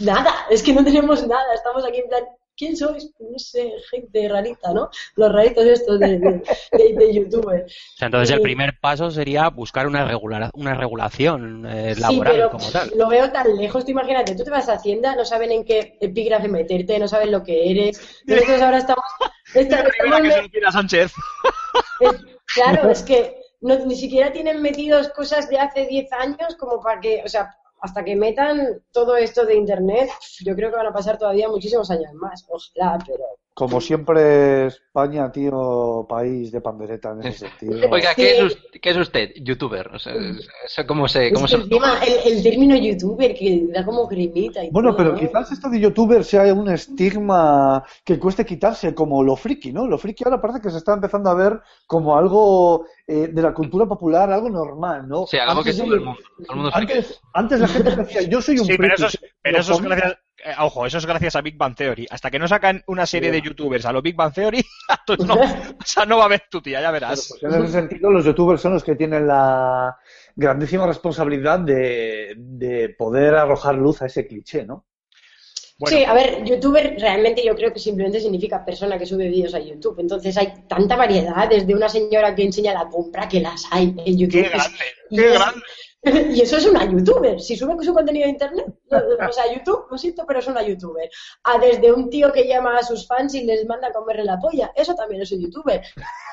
nada, 0.00 0.34
es 0.50 0.62
que 0.62 0.72
no 0.72 0.84
tenemos 0.84 1.26
nada, 1.26 1.54
estamos 1.54 1.84
aquí 1.86 2.00
en 2.00 2.08
plan, 2.08 2.24
¿quién 2.56 2.76
sois? 2.76 3.10
No 3.20 3.38
sé, 3.38 3.72
gente 3.90 4.28
rarita, 4.28 4.72
¿no? 4.72 4.88
Los 5.16 5.32
raritos 5.32 5.64
estos 5.64 6.00
de, 6.00 6.18
de, 6.18 6.42
de, 6.72 6.92
de 6.94 7.14
YouTube. 7.14 7.46
O 7.46 7.68
sea, 7.96 8.06
entonces 8.06 8.30
el 8.34 8.40
Y- 8.40 8.42
primer 8.42 8.78
paso 8.80 9.10
sería 9.10 9.48
buscar 9.50 9.86
una, 9.86 10.04
regular, 10.06 10.50
una 10.54 10.74
regulación 10.74 11.66
eh, 11.66 11.94
Sí, 11.94 12.00
laboral 12.00 12.32
pero 12.34 12.50
como 12.50 12.70
tal. 12.70 12.90
lo 12.96 13.08
veo 13.08 13.30
tan 13.30 13.56
lejos. 13.56 13.84
Tú 13.84 13.90
imagínate, 13.90 14.34
tú 14.34 14.44
te 14.44 14.50
vas 14.50 14.68
a 14.68 14.74
Hacienda, 14.74 15.14
no 15.16 15.24
saben 15.24 15.52
en 15.52 15.64
qué 15.64 15.96
epígrafe 16.00 16.48
meterte, 16.48 16.98
no 16.98 17.08
saben 17.08 17.30
lo 17.32 17.42
que 17.42 17.70
eres. 17.70 18.22
Nosotros 18.26 18.60
ahora 18.62 18.78
estamos... 18.78 19.04
esta- 19.54 19.82
Rivera, 19.82 20.18
estamos 20.18 20.20
que 20.22 20.50
se 20.58 20.60
lo 20.60 20.72
Sánchez. 20.72 21.12
es- 22.00 22.24
claro, 22.54 22.90
es 22.90 23.02
que 23.02 23.36
no, 23.60 23.74
ni 23.86 23.96
siquiera 23.96 24.32
tienen 24.32 24.60
metidos 24.62 25.08
cosas 25.10 25.48
de 25.48 25.58
hace 25.58 25.86
10 25.86 26.12
años 26.12 26.56
como 26.58 26.80
para 26.80 27.00
que, 27.00 27.22
o 27.24 27.28
sea, 27.28 27.54
hasta 27.86 28.04
que 28.04 28.16
metan 28.16 28.82
todo 28.92 29.16
esto 29.16 29.46
de 29.46 29.54
Internet, 29.56 30.10
yo 30.44 30.54
creo 30.56 30.70
que 30.70 30.76
van 30.76 30.88
a 30.88 30.92
pasar 30.92 31.16
todavía 31.18 31.48
muchísimos 31.48 31.88
años 31.90 32.12
más. 32.14 32.44
Ojalá, 32.48 32.98
pero... 33.06 33.24
Como 33.54 33.80
siempre, 33.80 34.66
España, 34.66 35.32
tío, 35.32 36.04
país 36.06 36.52
de 36.52 36.60
pandereta 36.60 37.12
en 37.12 37.26
ese 37.26 37.48
sentido. 37.48 37.88
Oiga, 37.90 38.14
¿qué 38.14 38.44
es, 38.44 38.58
qué 38.82 38.90
es 38.90 38.96
usted? 38.98 39.30
¿Youtuber? 39.36 39.88
O 39.94 39.98
sea, 39.98 40.12
¿Cómo 40.86 41.08
se, 41.08 41.28
Es 41.28 41.32
cómo 41.32 41.46
que 41.46 41.52
se 41.52 41.56
encima 41.56 41.98
el, 42.04 42.32
el 42.34 42.42
término 42.42 42.76
youtuber 42.76 43.34
que 43.34 43.66
da 43.72 43.82
como 43.84 44.06
grimita 44.08 44.62
y 44.62 44.70
Bueno, 44.70 44.90
todo, 44.90 44.98
pero 44.98 45.12
¿no? 45.12 45.18
quizás 45.18 45.52
esto 45.52 45.70
de 45.70 45.80
youtuber 45.80 46.22
sea 46.22 46.52
un 46.52 46.68
estigma 46.68 47.82
que 48.04 48.18
cueste 48.18 48.44
quitarse, 48.44 48.94
como 48.94 49.22
lo 49.22 49.36
friki, 49.36 49.72
¿no? 49.72 49.86
Lo 49.86 49.96
friki 49.96 50.24
ahora 50.24 50.42
parece 50.42 50.60
que 50.60 50.70
se 50.70 50.78
está 50.78 50.92
empezando 50.92 51.30
a 51.30 51.34
ver 51.34 51.60
como 51.86 52.18
algo 52.18 52.84
eh, 53.08 53.28
de 53.32 53.42
la 53.42 53.54
cultura 53.54 53.86
popular, 53.86 54.30
algo 54.32 54.50
normal, 54.50 55.08
¿no? 55.08 55.26
Sí, 55.26 55.38
algo 55.38 55.62
que 55.62 55.70
Antes 55.70 55.76
todo 55.78 55.90
de- 55.90 55.96
el 55.98 56.04
mundo, 56.04 56.20
todo 56.38 56.46
el 56.50 56.56
mundo. 56.56 56.70
Antes, 56.74 57.20
antes 57.34 57.60
la 57.60 57.68
gente 57.68 57.96
decía, 57.96 58.22
yo 58.22 58.42
soy 58.42 58.58
un 58.58 58.66
Sí, 58.66 58.76
pero 58.76 58.94
eso 58.94 59.06
es, 59.06 59.18
pero 59.42 59.58
eso 59.60 59.72
es 59.74 59.80
Lo 59.80 59.88
gracias. 59.90 60.18
eh, 60.44 60.52
ojo, 60.58 60.86
eso 60.86 60.98
es 60.98 61.06
gracias 61.06 61.36
a 61.36 61.40
Big 61.40 61.56
Bang 61.56 61.74
Theory. 61.76 62.06
Hasta 62.10 62.30
que 62.30 62.38
no 62.40 62.48
sacan 62.48 62.82
una 62.88 63.06
serie 63.06 63.30
de 63.30 63.40
youtubers 63.40 63.86
a 63.86 63.92
lo 63.92 64.02
Big 64.02 64.16
Bang 64.16 64.32
Theory, 64.34 64.64
no, 65.26 65.34
o 65.34 65.84
sea, 65.84 66.04
no 66.04 66.16
va 66.16 66.24
a 66.24 66.26
haber 66.26 66.42
tu 66.50 66.60
tía, 66.60 66.80
ya 66.80 66.90
verás. 66.90 67.36
Pues 67.40 67.54
en 67.54 67.62
ese 67.62 67.72
sentido, 67.72 68.10
los 68.10 68.24
youtubers 68.24 68.60
son 68.60 68.72
los 68.74 68.82
que 68.82 68.96
tienen 68.96 69.26
la 69.28 69.96
grandísima 70.34 70.86
responsabilidad 70.86 71.60
de, 71.60 72.34
de 72.36 72.88
poder 72.98 73.34
arrojar 73.36 73.76
luz 73.76 74.02
a 74.02 74.06
ese 74.06 74.26
cliché, 74.26 74.64
¿no? 74.66 74.84
Bueno, 75.78 75.96
Sí, 75.96 76.04
a 76.04 76.14
ver, 76.14 76.42
youtuber 76.44 76.96
realmente 76.98 77.44
yo 77.44 77.54
creo 77.54 77.72
que 77.72 77.78
simplemente 77.78 78.20
significa 78.20 78.64
persona 78.64 78.98
que 78.98 79.04
sube 79.04 79.28
vídeos 79.28 79.54
a 79.54 79.58
YouTube. 79.58 80.00
Entonces 80.00 80.36
hay 80.38 80.52
tanta 80.66 80.96
variedad, 80.96 81.48
desde 81.48 81.74
una 81.74 81.88
señora 81.88 82.34
que 82.34 82.44
enseña 82.44 82.72
la 82.72 82.88
compra, 82.88 83.28
que 83.28 83.40
las 83.40 83.64
hay 83.70 83.94
en 84.04 84.18
YouTube. 84.18 84.42
qué 84.42 84.48
grande, 84.48 84.78
Y 85.10 85.16
qué 85.16 85.26
es- 85.26 85.32
grande. 85.34 85.60
Y 86.36 86.40
eso 86.40 86.56
es 86.58 86.66
una 86.66 86.84
youtuber. 86.88 87.40
Si 87.40 87.56
sube 87.56 87.74
su 87.84 87.92
contenido 87.92 88.26
a 88.26 88.30
internet, 88.30 88.66
o 89.28 89.32
sea, 89.32 89.52
YouTube, 89.52 89.86
lo 89.90 89.98
siento, 89.98 90.24
pero 90.26 90.38
es 90.38 90.46
una 90.46 90.62
youtuber. 90.62 91.10
A 91.42 91.58
desde 91.58 91.92
un 91.92 92.08
tío 92.08 92.32
que 92.32 92.46
llama 92.46 92.78
a 92.78 92.82
sus 92.84 93.06
fans 93.08 93.34
y 93.34 93.42
les 93.44 93.66
manda 93.66 93.88
a 93.88 93.92
comerle 93.92 94.24
la 94.24 94.38
polla, 94.38 94.70
eso 94.76 94.94
también 94.94 95.22
es 95.22 95.32
un 95.32 95.40
youtuber. 95.40 95.82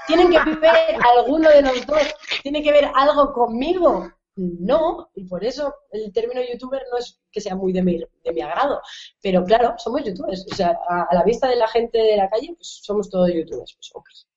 Tienen 0.06 0.29
que 0.29 0.38
ver 0.38 0.95
alguno 1.17 1.49
de 1.49 1.62
los 1.63 1.86
dos, 1.88 2.15
tiene 2.43 2.62
que 2.62 2.71
ver 2.71 2.88
algo 2.93 3.34
conmigo. 3.34 4.12
No, 4.36 5.12
y 5.15 5.26
por 5.26 5.43
eso 5.43 5.76
el 5.91 6.12
término 6.12 6.41
youtuber 6.41 6.82
no 6.91 6.98
es 6.98 7.19
que 7.32 7.39
sea 7.39 7.56
muy 7.56 7.72
de 7.72 7.84
mi, 7.84 8.00
de 8.00 8.34
mi 8.34 8.41
agrado. 8.41 8.82
Pero 9.22 9.43
claro, 9.43 9.76
somos 9.78 10.04
youtubers. 10.04 10.46
O 10.52 10.56
sea, 10.56 10.78
a, 10.89 11.13
la 11.13 11.24
vista 11.24 11.48
de 11.48 11.56
la 11.56 11.67
gente 11.67 12.00
de 12.00 12.17
la 12.17 12.30
calle, 12.30 12.54
pues 12.56 12.80
somos 12.84 13.10
todos 13.10 13.32
youtubers. 13.32 13.78
Pues. 14.04 14.28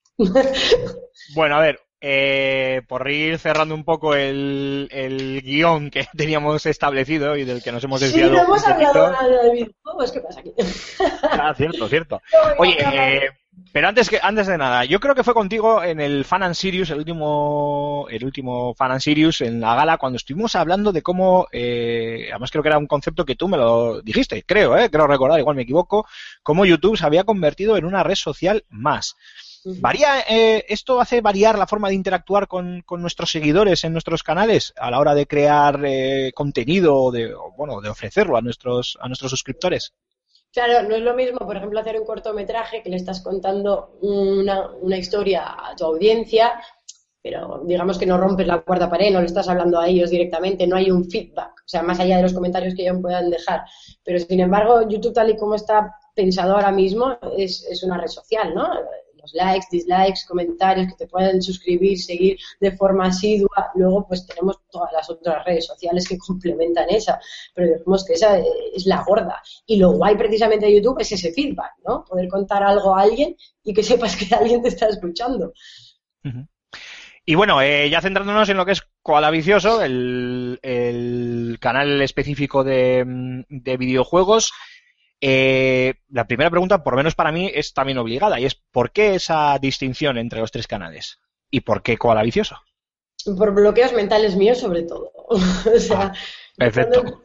Bueno, 1.35 1.57
a 1.57 1.61
ver, 1.61 1.79
eh, 2.01 2.83
por 2.89 3.11
ir 3.11 3.39
cerrando 3.39 3.75
un 3.75 3.85
poco 3.85 4.15
el, 4.15 4.89
el 4.91 5.43
guion 5.43 5.91
que 5.91 6.07
teníamos 6.17 6.67
establecido 6.67 7.37
y 7.37 7.45
del 7.45 7.63
que 7.63 7.73
nos 7.73 7.83
hemos 7.85 8.01
Sí, 8.01 8.07
desviado. 8.07 8.33
no 8.35 8.43
hemos 8.45 8.67
hablado 8.67 9.11
nada 9.13 9.43
de 9.45 9.51
videojuegos. 9.53 10.13
¿Qué 10.13 10.21
pasa 10.21 10.41
aquí? 10.41 10.53
Ah, 11.23 11.55
cierto, 11.57 11.89
cierto. 11.89 12.21
Oye, 12.59 12.77
eh, 12.81 13.31
pero 13.73 13.89
antes 13.89 14.09
que 14.11 14.19
antes 14.23 14.47
de 14.47 14.59
nada, 14.59 14.85
yo 14.85 15.01
creo 15.01 15.15
que 15.15 15.25
fue 15.25 15.33
contigo 15.35 15.83
en 15.83 16.01
el 16.01 16.25
Fan 16.25 16.43
and 16.43 16.55
Sirius, 16.55 16.91
el 16.91 16.99
último, 16.99 18.07
el 18.11 18.25
último 18.25 18.75
Fan 18.75 18.93
and 18.93 19.01
Sirius 19.01 19.41
en 19.41 19.61
la 19.61 19.75
gala, 19.75 19.97
cuando 19.99 20.17
estuvimos 20.19 20.55
hablando 20.57 20.93
de 20.93 21.03
cómo, 21.03 21.47
eh, 21.53 22.29
además 22.31 22.51
creo 22.51 22.63
que 22.63 22.69
era 22.69 22.79
un 22.79 22.87
concepto 22.87 23.25
que 23.25 23.35
tú 23.35 23.49
me 23.49 23.57
lo 23.57 24.03
dijiste, 24.03 24.43
creo, 24.47 24.77
eh, 24.77 24.91
creo 24.91 25.07
recordar, 25.07 25.39
igual 25.41 25.57
me 25.57 25.63
equivoco, 25.63 26.07
cómo 26.43 26.65
YouTube 26.67 26.97
se 26.99 27.07
había 27.07 27.25
convertido 27.25 27.77
en 27.77 27.85
una 27.87 28.03
red 28.03 28.15
social 28.15 28.65
más. 28.69 29.17
¿Varía, 29.81 30.21
eh, 30.29 30.65
¿Esto 30.69 31.01
hace 31.01 31.21
variar 31.21 31.59
la 31.59 31.67
forma 31.67 31.89
de 31.89 31.95
interactuar 31.95 32.47
con, 32.47 32.83
con 32.83 33.03
nuestros 33.03 33.31
seguidores 33.31 33.83
en 33.85 33.93
nuestros 33.93 34.23
canales 34.23 34.73
a 34.77 34.91
la 34.91 35.01
hora 35.01 35.15
de 35.15 35.27
crear 35.27 35.81
eh, 35.85 36.31
contenido 36.35 36.97
o 36.97 37.11
de, 37.11 37.35
o, 37.35 37.53
bueno, 37.57 37.81
de 37.81 37.89
ofrecerlo 37.89 38.37
a 38.37 38.43
nuestros, 38.43 38.97
a 39.01 39.09
nuestros 39.09 39.31
suscriptores? 39.31 39.93
Claro, 40.53 40.89
no 40.89 40.95
es 40.95 41.03
lo 41.03 41.15
mismo, 41.15 41.39
por 41.39 41.57
ejemplo, 41.57 41.81
hacer 41.81 41.99
un 41.99 42.07
cortometraje 42.07 42.83
que 42.83 42.91
le 42.91 42.97
estás 42.97 43.21
contando 43.21 43.99
una, 44.03 44.71
una 44.81 44.97
historia 44.97 45.57
a 45.59 45.75
tu 45.75 45.85
audiencia, 45.85 46.53
pero 47.21 47.63
digamos 47.65 47.99
que 47.99 48.07
no 48.07 48.19
rompes 48.19 48.47
la 48.47 48.61
cuarta 48.61 48.89
pared, 48.89 49.13
no 49.13 49.21
le 49.21 49.27
estás 49.27 49.49
hablando 49.49 49.81
a 49.81 49.89
ellos 49.89 50.11
directamente, 50.11 50.67
no 50.67 50.77
hay 50.77 50.91
un 50.91 51.11
feedback 51.11 51.57
o 51.67 51.69
sea, 51.69 51.83
más 51.83 51.99
allá 51.99 52.19
de 52.19 52.23
los 52.23 52.33
comentarios 52.33 52.77
que 52.77 52.83
ellos 52.83 52.99
puedan 53.03 53.29
dejar. 53.29 53.65
Pero 54.05 54.21
sin 54.21 54.39
embargo, 54.39 54.89
YouTube 54.89 55.13
tal 55.13 55.31
y 55.31 55.37
como 55.37 55.57
está 55.57 55.97
pensado 56.15 56.55
ahora 56.55 56.71
mismo 56.71 57.19
es, 57.37 57.67
es 57.69 57.83
una 57.83 57.99
red 57.99 58.07
social, 58.07 58.55
¿no? 58.55 58.69
Likes, 59.35 59.67
dislikes, 59.71 60.27
comentarios 60.27 60.89
que 60.89 61.05
te 61.05 61.07
pueden 61.07 61.43
suscribir, 61.43 61.99
seguir 61.99 62.39
de 62.61 62.73
forma 62.73 63.07
asidua. 63.07 63.71
Luego, 63.75 64.07
pues 64.07 64.27
tenemos 64.27 64.59
todas 64.71 64.93
las 64.93 65.09
otras 65.11 65.45
redes 65.45 65.67
sociales 65.67 66.07
que 66.09 66.19
complementan 66.19 66.89
esa, 66.91 67.19
pero 67.55 67.79
digamos 67.79 68.05
que 68.05 68.15
esa 68.15 68.39
es 68.39 68.87
la 68.87 69.03
gorda. 69.03 69.43
Y 69.67 69.77
lo 69.77 69.93
guay 69.93 70.17
precisamente 70.17 70.67
de 70.67 70.77
YouTube 70.77 71.01
es 71.01 71.13
ese 71.13 71.33
feedback, 71.33 71.73
¿no? 71.87 72.05
Poder 72.05 72.29
contar 72.29 72.63
algo 72.63 72.97
a 72.97 73.03
alguien 73.03 73.37
y 73.63 73.75
que 73.75 73.83
sepas 73.83 74.17
que 74.17 74.35
alguien 74.35 74.63
te 74.63 74.69
está 74.69 74.89
escuchando. 74.89 75.53
Y 77.29 77.35
bueno, 77.35 77.61
eh, 77.61 77.91
ya 77.91 78.01
centrándonos 78.01 78.49
en 78.49 78.57
lo 78.57 78.65
que 78.65 78.73
es 78.73 78.83
Koala 79.03 79.31
Vicioso, 79.31 79.83
el, 79.83 81.59
canal 81.61 82.01
específico 82.01 82.63
de, 82.63 83.05
mm, 83.05 83.43
de 83.49 83.77
videojuegos, 83.77 84.53
eh, 85.21 85.95
la 86.09 86.27
primera 86.27 86.51
pregunta, 86.51 86.83
por 86.83 86.93
lo 86.95 86.99
menos 86.99 87.15
para 87.15 87.33
mí, 87.33 87.51
es 87.55 87.73
también 87.73 87.99
obligada 87.99 88.39
y 88.41 88.45
es 88.47 88.55
¿por 88.55 88.91
qué 88.93 89.15
esa 89.15 89.59
distinción 89.59 90.19
entre 90.19 90.41
los 90.41 90.51
tres 90.53 90.67
canales? 90.67 91.21
¿Y 91.51 91.61
por 91.61 91.83
qué 91.83 91.97
Koala 91.97 92.23
Vicioso? 92.23 92.57
Por 93.37 93.55
bloqueos 93.55 93.93
mentales 93.93 94.37
míos, 94.37 94.59
sobre 94.59 94.83
todo. 94.83 95.11
o 95.29 95.79
sea, 95.79 96.13
perfecto. 96.57 97.03
cuando- 97.03 97.23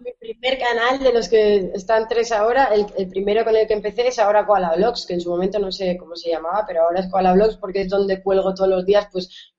mi 0.00 0.12
primer 0.18 0.58
canal 0.58 0.98
de 0.98 1.12
los 1.12 1.28
que 1.28 1.70
están 1.74 2.08
tres 2.08 2.32
ahora, 2.32 2.64
el, 2.74 2.86
el 2.96 3.08
primero 3.08 3.44
con 3.44 3.54
el 3.54 3.66
que 3.66 3.74
empecé 3.74 4.08
es 4.08 4.18
ahora 4.18 4.46
Koala 4.46 4.74
Blogs, 4.76 5.06
que 5.06 5.14
en 5.14 5.20
su 5.20 5.30
momento 5.30 5.58
no 5.58 5.70
sé 5.70 5.96
cómo 5.98 6.16
se 6.16 6.30
llamaba, 6.30 6.64
pero 6.66 6.82
ahora 6.82 7.00
es 7.00 7.10
Koala 7.10 7.34
Blogs 7.34 7.56
porque 7.58 7.82
es 7.82 7.88
donde 7.88 8.22
cuelgo 8.22 8.54
todos 8.54 8.70
los 8.70 8.86
días, 8.86 9.08
pues, 9.12 9.52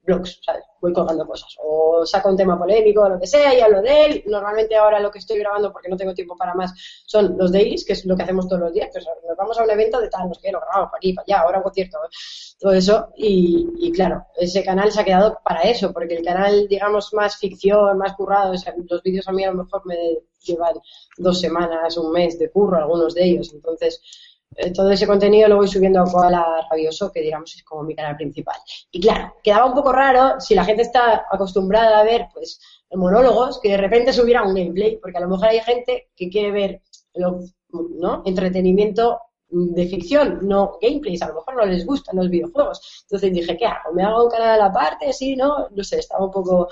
Voy 0.82 0.94
colgando 0.94 1.26
cosas. 1.28 1.56
O 1.64 2.06
saco 2.06 2.30
un 2.30 2.38
tema 2.38 2.58
polémico 2.58 3.08
lo 3.08 3.20
que 3.20 3.28
sea 3.28 3.54
y 3.54 3.62
hablo 3.62 3.82
de 3.82 4.06
él. 4.06 4.24
Normalmente 4.26 4.76
ahora 4.76 5.00
lo 5.00 5.12
que 5.12 5.20
estoy 5.20 5.40
grabando, 5.40 5.72
porque 5.72 5.90
no 5.90 5.98
tengo 5.98 6.14
tiempo 6.14 6.36
para 6.36 6.54
más, 6.54 6.74
son 7.06 7.38
los 7.38 7.52
dailies, 7.52 7.86
que 7.86 7.94
es 7.94 8.06
lo 8.06 8.16
que 8.16 8.24
hacemos 8.24 8.48
todos 8.48 8.62
los 8.62 8.74
días. 8.74 8.90
Pues 8.92 9.06
nos 9.28 9.38
vamos 9.38 9.60
a 9.60 9.64
un 9.64 9.70
evento 9.70 10.02
de 10.02 10.10
tal, 10.10 10.28
no 10.28 10.34
sé 10.34 10.42
qué, 10.44 10.52
lo 10.52 10.60
grabamos 10.60 10.90
para 10.90 10.98
aquí, 10.98 11.14
para 11.14 11.24
allá, 11.24 11.42
ahora 11.44 11.58
un 11.58 11.64
concierto, 11.64 11.98
todo 12.60 12.74
eso. 12.74 13.10
Y, 13.16 13.68
y 13.80 13.92
claro, 13.92 14.26
ese 14.36 14.64
canal 14.64 14.92
se 14.92 15.02
ha 15.02 15.06
quedado 15.06 15.40
para 15.44 15.62
eso, 15.62 15.94
porque 15.94 16.16
el 16.16 16.26
canal, 16.26 16.68
digamos, 16.68 17.14
más 17.14 17.38
ficción, 17.38 17.98
más 17.98 18.14
currado, 18.16 18.54
o 18.54 18.58
sea, 18.58 18.74
los 18.90 19.04
vídeos 19.04 19.28
a 19.28 19.32
mí 19.32 19.44
a 19.44 19.52
lo 19.52 19.64
mejor 19.64 19.86
me 19.86 20.20
llevan 20.44 20.76
dos 21.18 21.40
semanas, 21.40 21.98
un 21.98 22.12
mes 22.12 22.40
de 22.40 22.50
curro, 22.50 22.78
algunos 22.78 23.14
de 23.14 23.24
ellos. 23.26 23.52
Entonces, 23.54 24.02
todo 24.76 24.92
ese 24.92 25.08
contenido 25.08 25.48
lo 25.48 25.58
voy 25.58 25.68
subiendo 25.68 26.02
a 26.02 26.06
Koala 26.06 26.68
Rabioso, 26.70 27.12
que 27.12 27.22
digamos 27.22 27.56
es 27.56 27.64
como 27.64 27.84
mi 27.84 27.96
canal 27.96 28.16
principal. 28.18 28.56
Y 28.92 29.00
claro, 29.00 29.36
quedaba 29.44 29.66
un 29.66 29.74
poco 29.74 29.92
raro 29.92 30.40
si 30.40 30.56
la 30.56 30.66
gente 30.66 30.82
está 30.84 31.26
acostumbrada 31.32 32.00
a 32.00 32.04
ver, 32.04 32.28
pues, 32.34 32.60
monólogos, 32.94 33.60
que 33.62 33.70
de 33.70 33.78
repente 33.78 34.12
subiera 34.14 34.44
un 34.44 34.54
gameplay, 34.54 34.98
porque 34.98 35.18
a 35.18 35.22
lo 35.22 35.30
mejor 35.30 35.48
hay 35.48 35.62
gente 35.62 36.10
que 36.16 36.30
quiere 36.30 36.52
ver, 36.52 36.82
lo- 37.16 37.40
¿no? 37.72 38.24
Entretenimiento 38.26 39.20
de 39.54 39.86
ficción, 39.88 40.40
no 40.48 40.78
gameplays, 40.82 41.22
a 41.22 41.28
lo 41.28 41.36
mejor 41.36 41.56
no 41.56 41.66
les 41.66 41.86
gustan 41.86 42.16
los 42.18 42.30
videojuegos. 42.30 43.04
Entonces 43.04 43.34
dije, 43.34 43.58
¿qué 43.58 43.66
hago? 43.66 43.94
¿Me 43.94 44.04
hago 44.04 44.24
un 44.26 44.30
canal 44.30 44.62
aparte? 44.62 45.12
Sí, 45.14 45.36
¿no? 45.36 45.68
No 45.72 45.84
sé, 45.84 46.00
estaba 46.00 46.26
un 46.26 46.32
poco 46.32 46.70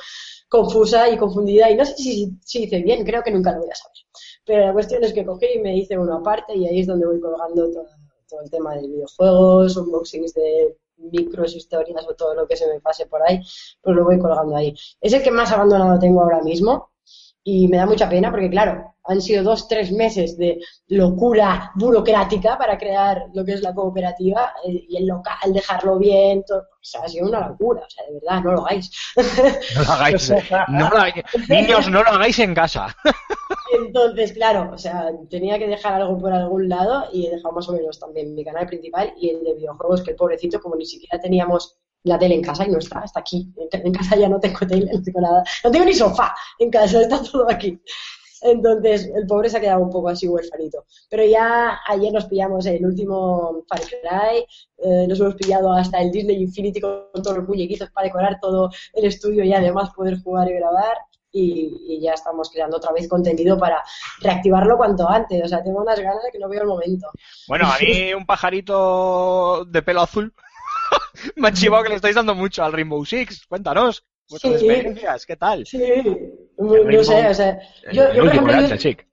confusa 0.49 1.07
y 1.09 1.17
confundida 1.17 1.69
y 1.69 1.75
no 1.75 1.85
sé 1.85 1.95
si, 1.95 2.37
si 2.43 2.63
hice 2.63 2.81
bien, 2.81 3.05
creo 3.05 3.23
que 3.23 3.31
nunca 3.31 3.53
lo 3.53 3.59
voy 3.59 3.69
a 3.69 3.75
saber. 3.75 3.97
Pero 4.45 4.65
la 4.65 4.73
cuestión 4.73 5.03
es 5.03 5.13
que 5.13 5.25
cogí 5.25 5.45
y 5.55 5.59
me 5.59 5.77
hice 5.77 5.97
uno 5.97 6.17
aparte 6.17 6.55
y 6.55 6.67
ahí 6.67 6.79
es 6.79 6.87
donde 6.87 7.05
voy 7.05 7.19
colgando 7.19 7.71
todo, 7.71 7.85
todo 8.27 8.41
el 8.41 8.49
tema 8.49 8.75
de 8.75 8.87
videojuegos, 8.87 9.77
unboxings 9.77 10.33
de 10.33 10.75
micros, 10.97 11.55
historias 11.55 12.05
o 12.07 12.15
todo 12.15 12.33
lo 12.33 12.47
que 12.47 12.57
se 12.57 12.67
me 12.67 12.79
pase 12.81 13.05
por 13.05 13.21
ahí, 13.21 13.39
pues 13.81 13.95
lo 13.95 14.03
voy 14.03 14.19
colgando 14.19 14.55
ahí. 14.55 14.73
Es 14.99 15.13
el 15.13 15.23
que 15.23 15.31
más 15.31 15.51
abandonado 15.51 15.99
tengo 15.99 16.21
ahora 16.21 16.41
mismo 16.41 16.89
y 17.43 17.67
me 17.67 17.77
da 17.77 17.85
mucha 17.85 18.09
pena 18.09 18.29
porque, 18.31 18.49
claro, 18.49 18.93
han 19.09 19.21
sido 19.21 19.43
dos, 19.43 19.67
tres 19.67 19.91
meses 19.91 20.37
de 20.37 20.59
locura 20.89 21.71
burocrática 21.75 22.57
para 22.57 22.77
crear 22.77 23.25
lo 23.33 23.43
que 23.43 23.53
es 23.53 23.61
la 23.61 23.73
cooperativa 23.73 24.53
eh, 24.63 24.85
y 24.87 24.97
el 24.97 25.07
local, 25.07 25.51
dejarlo 25.51 25.97
bien, 25.97 26.43
todo. 26.45 26.59
O 26.59 26.83
sea, 26.83 27.01
ha 27.01 27.07
sido 27.07 27.27
una 27.27 27.47
locura, 27.47 27.81
o 27.81 27.89
sea, 27.89 28.05
de 28.05 28.13
verdad, 28.13 28.43
no 28.43 28.51
lo 28.53 28.65
hagáis. 28.65 28.91
No 29.75 29.83
lo 29.83 29.91
hagáis. 29.91 30.33
no 30.67 30.89
lo 30.89 30.97
hagáis. 30.97 31.25
Niños, 31.49 31.89
no 31.89 32.03
lo 32.03 32.09
hagáis 32.09 32.39
en 32.39 32.53
casa. 32.53 32.95
Entonces, 33.83 34.33
claro, 34.33 34.71
o 34.73 34.77
sea, 34.77 35.09
tenía 35.29 35.57
que 35.57 35.67
dejar 35.67 35.93
algo 35.93 36.17
por 36.17 36.31
algún 36.31 36.69
lado 36.69 37.05
y 37.11 37.25
he 37.25 37.31
dejado 37.31 37.53
más 37.53 37.67
o 37.69 37.73
menos 37.73 37.99
también 37.99 38.35
mi 38.35 38.43
canal 38.43 38.67
principal 38.67 39.13
y 39.17 39.29
el 39.29 39.43
de 39.43 39.55
videojuegos, 39.55 40.03
que 40.03 40.11
el 40.11 40.17
pobrecito, 40.17 40.59
como 40.59 40.75
ni 40.75 40.85
siquiera 40.85 41.19
teníamos 41.19 41.77
la 42.03 42.17
tele 42.17 42.35
en 42.35 42.41
casa 42.41 42.65
y 42.65 42.69
no 42.69 42.79
está, 42.79 43.01
está 43.03 43.19
aquí. 43.19 43.51
En, 43.71 43.93
casa 43.93 44.15
ya 44.15 44.29
no 44.29 44.39
tengo 44.39 44.59
tele, 44.59 44.89
no 44.91 45.01
tengo 45.01 45.21
nada, 45.21 45.43
no 45.63 45.71
tengo 45.71 45.85
ni 45.85 45.93
sofá 45.93 46.33
en 46.59 46.69
casa, 46.69 47.01
está 47.01 47.21
todo 47.21 47.49
aquí. 47.49 47.79
Entonces, 48.41 49.11
el 49.13 49.27
pobre 49.27 49.49
se 49.49 49.57
ha 49.57 49.61
quedado 49.61 49.81
un 49.81 49.89
poco 49.89 50.09
así 50.09 50.27
huérfanito. 50.27 50.85
Pero 51.09 51.25
ya 51.25 51.79
ayer 51.87 52.13
nos 52.13 52.25
pillamos 52.25 52.65
el 52.65 52.85
último 52.85 53.65
Far 53.67 53.81
Cry, 53.81 54.45
eh, 54.77 55.07
nos 55.07 55.19
hemos 55.19 55.35
pillado 55.35 55.73
hasta 55.73 55.99
el 55.99 56.11
Disney 56.11 56.41
Infinity 56.41 56.79
con 56.79 57.09
todos 57.21 57.37
los 57.37 57.47
muñequitos 57.47 57.89
para 57.91 58.07
decorar 58.07 58.39
todo 58.39 58.69
el 58.93 59.05
estudio 59.05 59.43
y 59.43 59.53
además 59.53 59.89
poder 59.93 60.21
jugar 60.21 60.49
y 60.49 60.53
grabar. 60.53 60.97
Y, 61.31 61.77
y 61.87 62.01
ya 62.01 62.13
estamos 62.13 62.49
creando 62.49 62.77
otra 62.77 62.91
vez 62.91 63.07
contenido 63.07 63.55
para 63.55 63.83
reactivarlo 64.21 64.77
cuanto 64.77 65.07
antes. 65.07 65.43
O 65.43 65.47
sea, 65.47 65.61
tengo 65.61 65.81
unas 65.81 65.99
ganas 65.99 66.23
de 66.23 66.31
que 66.31 66.39
no 66.39 66.49
veo 66.49 66.61
el 66.61 66.67
momento. 66.67 67.07
Bueno, 67.47 67.67
a 67.67 67.77
mí 67.77 68.13
un 68.17 68.25
pajarito 68.25 69.63
de 69.65 69.81
pelo 69.83 70.01
azul 70.01 70.33
me 71.35 71.47
ha 71.47 71.53
chivado 71.53 71.83
que 71.83 71.89
le 71.89 71.95
estáis 71.95 72.15
dando 72.15 72.35
mucho 72.35 72.63
al 72.63 72.73
Rainbow 72.73 73.03
Six. 73.05 73.45
Cuéntanos 73.47 74.03
vuestras 74.29 74.59
Sí. 74.59 74.65
experiencias, 74.67 75.25
¿qué 75.25 75.35
tal? 75.35 75.65
Sí, 75.65 75.81
no 76.57 77.03
sé, 77.03 77.27
o 77.27 77.33
sea, 77.33 77.59
yo, 77.91 77.91
el 77.91 77.93
yo, 77.93 77.93
por 77.93 78.05
último, 78.05 78.27
ejemplo, 78.27 78.53
¿verdad? 78.53 78.67
yo- 78.67 78.73
El 78.75 78.79
Chic. 78.79 79.07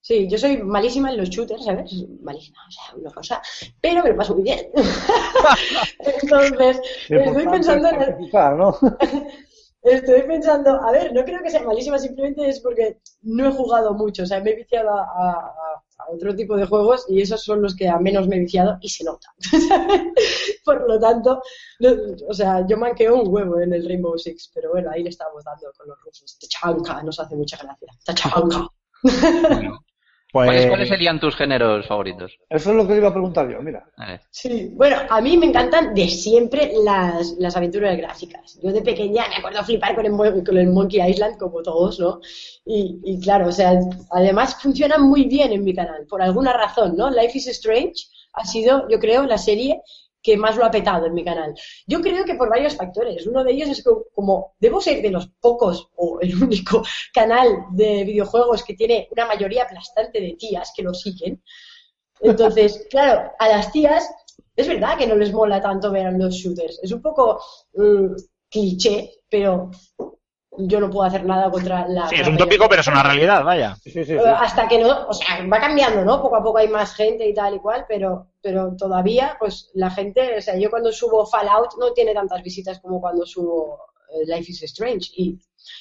Sí, 0.00 0.26
yo 0.30 0.38
soy 0.38 0.56
malísima 0.58 1.10
en 1.10 1.18
los 1.18 1.28
shooters, 1.28 1.64
¿sabes? 1.64 1.92
Malísima, 2.22 2.58
o 2.66 2.70
sea, 2.70 2.94
una 2.96 3.10
cosa, 3.10 3.42
pero 3.80 4.02
me 4.02 4.10
lo 4.10 4.16
paso 4.16 4.34
muy 4.34 4.44
bien. 4.44 4.68
Entonces, 6.22 6.80
estoy 7.08 7.46
pensando 7.48 7.88
en 7.88 8.02
el-. 8.02 8.16
Estoy 9.82 10.22
pensando, 10.22 10.70
a 10.82 10.90
ver, 10.90 11.12
no 11.12 11.24
creo 11.24 11.40
que 11.42 11.50
sea 11.50 11.62
malísima, 11.62 11.98
simplemente 11.98 12.48
es 12.48 12.60
porque 12.60 12.98
no 13.22 13.48
he 13.48 13.52
jugado 13.52 13.94
mucho, 13.94 14.24
o 14.24 14.26
sea, 14.26 14.40
me 14.40 14.50
he 14.50 14.56
viciado 14.56 14.90
a, 14.90 15.02
a- 15.02 15.46
a 15.48 15.82
otro 16.08 16.34
tipo 16.34 16.56
de 16.56 16.66
juegos 16.66 17.04
y 17.08 17.20
esos 17.20 17.42
son 17.42 17.62
los 17.62 17.74
que 17.76 17.88
a 17.88 17.98
menos 17.98 18.26
me 18.28 18.36
he 18.36 18.40
viciado 18.40 18.78
y 18.80 18.88
se 18.88 19.04
nota. 19.04 19.28
Por 20.64 20.88
lo 20.88 20.98
tanto, 20.98 21.40
o 22.28 22.34
sea, 22.34 22.66
yo 22.66 22.76
manqueo 22.76 23.22
un 23.22 23.32
huevo 23.32 23.60
en 23.60 23.72
el 23.72 23.86
Rainbow 23.86 24.18
Six, 24.18 24.50
pero 24.54 24.70
bueno, 24.70 24.90
ahí 24.90 25.02
le 25.02 25.10
estamos 25.10 25.44
dando 25.44 25.72
con 25.76 25.88
los 25.88 26.00
rusos. 26.02 26.38
Tachanka, 26.38 27.02
nos 27.02 27.18
hace 27.20 27.36
mucha 27.36 27.56
gracia. 27.56 27.88
Tachanka. 28.04 28.68
Pues, 30.32 30.46
¿Cuáles, 30.46 30.66
¿Cuáles 30.66 30.88
serían 30.88 31.20
tus 31.20 31.36
géneros 31.36 31.86
favoritos? 31.86 32.36
Eso 32.48 32.70
es 32.70 32.76
lo 32.76 32.86
que 32.86 32.96
iba 32.96 33.08
a 33.08 33.12
preguntar 33.12 33.48
yo, 33.50 33.60
mira. 33.62 33.84
Sí, 34.30 34.70
bueno, 34.74 34.96
a 35.08 35.20
mí 35.20 35.36
me 35.36 35.46
encantan 35.46 35.94
de 35.94 36.08
siempre 36.08 36.72
las, 36.84 37.32
las 37.38 37.56
aventuras 37.56 37.96
gráficas. 37.96 38.58
Yo 38.62 38.72
de 38.72 38.82
pequeña 38.82 39.26
me 39.28 39.36
acuerdo 39.36 39.64
flipar 39.64 39.94
con 39.94 40.06
el, 40.06 40.12
Mon- 40.12 40.44
con 40.44 40.56
el 40.58 40.68
Monkey 40.68 41.00
Island, 41.10 41.38
como 41.38 41.62
todos, 41.62 41.98
¿no? 41.98 42.20
Y, 42.64 43.00
y 43.04 43.20
claro, 43.20 43.48
o 43.48 43.52
sea, 43.52 43.78
además 44.10 44.56
funcionan 44.62 45.02
muy 45.02 45.24
bien 45.24 45.52
en 45.52 45.64
mi 45.64 45.74
canal, 45.74 46.06
por 46.06 46.22
alguna 46.22 46.52
razón, 46.52 46.96
¿no? 46.96 47.10
Life 47.10 47.38
is 47.38 47.48
Strange 47.48 48.04
ha 48.34 48.44
sido, 48.44 48.88
yo 48.88 48.98
creo, 48.98 49.24
la 49.24 49.38
serie 49.38 49.80
que 50.28 50.36
más 50.36 50.56
lo 50.56 50.64
ha 50.66 50.70
petado 50.70 51.06
en 51.06 51.14
mi 51.14 51.24
canal. 51.24 51.54
Yo 51.86 52.02
creo 52.02 52.22
que 52.24 52.34
por 52.34 52.50
varios 52.50 52.76
factores. 52.76 53.26
Uno 53.26 53.42
de 53.42 53.52
ellos 53.52 53.70
es 53.70 53.82
que 53.82 53.90
como 54.14 54.54
debo 54.60 54.78
ser 54.78 55.00
de 55.00 55.10
los 55.10 55.28
pocos 55.40 55.88
o 55.96 56.20
el 56.20 56.42
único 56.42 56.82
canal 57.14 57.48
de 57.70 58.04
videojuegos 58.04 58.62
que 58.62 58.74
tiene 58.74 59.08
una 59.10 59.24
mayoría 59.24 59.62
aplastante 59.62 60.20
de 60.20 60.36
tías 60.38 60.72
que 60.76 60.82
lo 60.82 60.92
siguen, 60.92 61.42
entonces, 62.20 62.86
claro, 62.90 63.32
a 63.38 63.48
las 63.48 63.72
tías 63.72 64.06
es 64.54 64.68
verdad 64.68 64.98
que 64.98 65.06
no 65.06 65.14
les 65.14 65.32
mola 65.32 65.62
tanto 65.62 65.90
ver 65.90 66.12
los 66.12 66.34
shooters. 66.34 66.78
Es 66.82 66.92
un 66.92 67.00
poco 67.00 67.40
mm, 67.74 68.14
cliché, 68.50 69.10
pero 69.30 69.70
yo 70.58 70.80
no 70.80 70.90
puedo 70.90 71.06
hacer 71.06 71.24
nada 71.24 71.50
contra 71.50 71.88
la... 71.88 72.08
sí, 72.08 72.16
es 72.16 72.28
un 72.28 72.36
tópico, 72.36 72.68
pero 72.68 72.82
es 72.82 72.88
una 72.88 73.02
realidad, 73.02 73.44
vaya. 73.44 73.76
Sí, 73.76 73.90
sí, 73.92 74.04
sí. 74.04 74.16
Hasta 74.18 74.68
que 74.68 74.78
no, 74.78 75.06
o 75.06 75.12
sea, 75.14 75.46
va 75.46 75.58
cambiando, 75.58 76.04
¿no? 76.04 76.20
Poco 76.20 76.36
a 76.36 76.42
poco 76.42 76.58
hay 76.58 76.68
más 76.68 76.94
gente 76.94 77.26
y 77.26 77.32
tal 77.32 77.54
y 77.54 77.60
cual, 77.60 77.86
pero, 77.88 78.27
pero 78.40 78.74
todavía, 78.76 79.36
pues 79.38 79.70
la 79.74 79.90
gente, 79.90 80.38
o 80.38 80.40
sea, 80.40 80.56
yo 80.56 80.70
cuando 80.70 80.92
subo 80.92 81.26
Fallout 81.26 81.74
no 81.78 81.92
tiene 81.92 82.14
tantas 82.14 82.42
visitas 82.42 82.80
como 82.80 83.00
cuando 83.00 83.26
subo 83.26 83.78
eh, 84.10 84.24
Life 84.26 84.50
is 84.50 84.62
Strange. 84.62 85.10
Y 85.16 85.38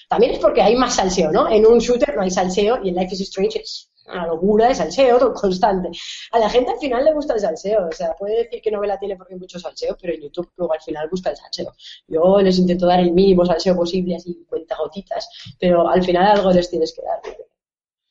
también 0.10 0.34
es 0.34 0.40
porque 0.40 0.62
hay 0.62 0.76
más 0.76 0.96
salseo, 0.96 1.32
¿no? 1.32 1.50
En 1.50 1.66
un 1.66 1.80
shooter 1.80 2.16
no 2.16 2.24
hay 2.24 2.32
salseo 2.32 2.84
y 2.84 2.90
en 2.90 2.96
Life 2.96 3.14
is 3.14 3.22
Strange 3.22 3.62
es 3.62 3.92
una 4.08 4.28
locura 4.28 4.68
de 4.68 4.76
salseo 4.76 5.34
constante. 5.42 5.90
A 6.32 6.40
la 6.40 6.50
gente 6.50 6.72
al 6.72 6.80
final 6.80 7.06
le 7.06 7.14
gusta 7.14 7.34
el 7.34 7.40
salseo, 7.40 7.88
o 7.88 7.92
sea, 7.92 8.14
puede 8.14 8.44
decir 8.44 8.62
que 8.62 8.72
no 8.72 8.80
ve 8.80 8.88
la 8.88 9.00
tele 9.00 9.16
porque 9.16 9.34
hay 9.34 9.40
mucho 9.40 9.60
salseo, 9.60 9.98
pero 10.00 10.14
en 10.14 10.22
YouTube 10.22 10.52
luego 10.58 10.74
al 10.74 10.82
final 10.82 11.10
busca 11.10 11.30
el 11.30 11.38
salseo. 11.38 11.74
Yo 12.08 12.40
les 12.42 12.58
intento 12.58 12.88
dar 12.88 13.00
el 13.00 13.12
mínimo 13.12 13.46
salseo 13.46 13.76
posible, 13.76 14.16
así 14.16 14.46
cuenta 14.50 14.76
gotitas, 14.78 15.30
pero 15.60 15.88
al 15.88 16.04
final 16.04 16.38
algo 16.38 16.52
les 16.52 16.70
tienes 16.70 16.94
que 16.94 17.02
dar. 17.02 17.22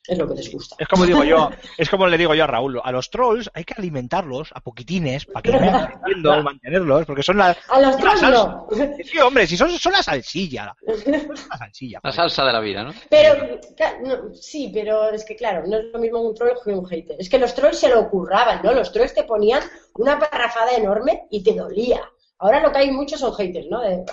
Es 0.07 0.17
lo 0.17 0.27
que 0.27 0.35
les 0.35 0.51
gusta. 0.51 0.75
Es 0.79 0.87
como 0.87 1.05
digo 1.05 1.23
yo, 1.23 1.49
es 1.77 1.89
como 1.89 2.07
le 2.07 2.17
digo 2.17 2.33
yo 2.33 2.45
a 2.45 2.47
Raúl, 2.47 2.79
a 2.83 2.91
los 2.91 3.09
trolls 3.09 3.49
hay 3.53 3.63
que 3.65 3.73
alimentarlos 3.77 4.51
a 4.53 4.61
poquitines 4.61 5.25
para 5.25 5.41
que 5.41 5.51
vayan 5.51 5.91
mantenerlos, 6.43 7.05
porque 7.05 7.23
son 7.23 7.37
la, 7.37 7.55
A 7.69 7.81
los 7.81 7.97
trolls 7.97 8.21
no. 8.21 8.67
Sí, 9.03 9.19
hombre, 9.19 9.45
si 9.45 9.57
son, 9.57 9.69
son 9.71 9.91
la 9.91 10.03
salsilla. 10.03 10.73
La 10.81 11.57
salsilla. 11.57 11.99
La 12.03 12.11
salsa 12.11 12.45
de 12.45 12.53
la 12.53 12.59
vida, 12.59 12.83
¿no? 12.83 12.93
Pero, 13.09 13.59
no, 14.03 14.33
sí, 14.33 14.71
pero 14.73 15.09
es 15.09 15.25
que 15.25 15.35
claro, 15.35 15.67
no 15.67 15.77
es 15.77 15.85
lo 15.91 15.99
mismo 15.99 16.21
un 16.21 16.33
troll 16.33 16.51
que 16.63 16.71
un 16.71 16.85
hater. 16.85 17.17
Es 17.19 17.29
que 17.29 17.39
los 17.39 17.53
trolls 17.53 17.79
se 17.79 17.89
lo 17.89 18.09
curraban, 18.09 18.61
¿no? 18.63 18.73
Los 18.73 18.91
trolls 18.91 19.13
te 19.13 19.23
ponían 19.23 19.61
una 19.95 20.17
parrafada 20.19 20.71
enorme 20.75 21.27
y 21.29 21.43
te 21.43 21.53
dolía. 21.53 22.01
Ahora 22.39 22.61
lo 22.61 22.71
que 22.71 22.79
hay 22.79 22.91
muchos 22.91 23.19
son 23.19 23.33
haters, 23.33 23.67
¿no? 23.69 23.81
De, 23.81 24.05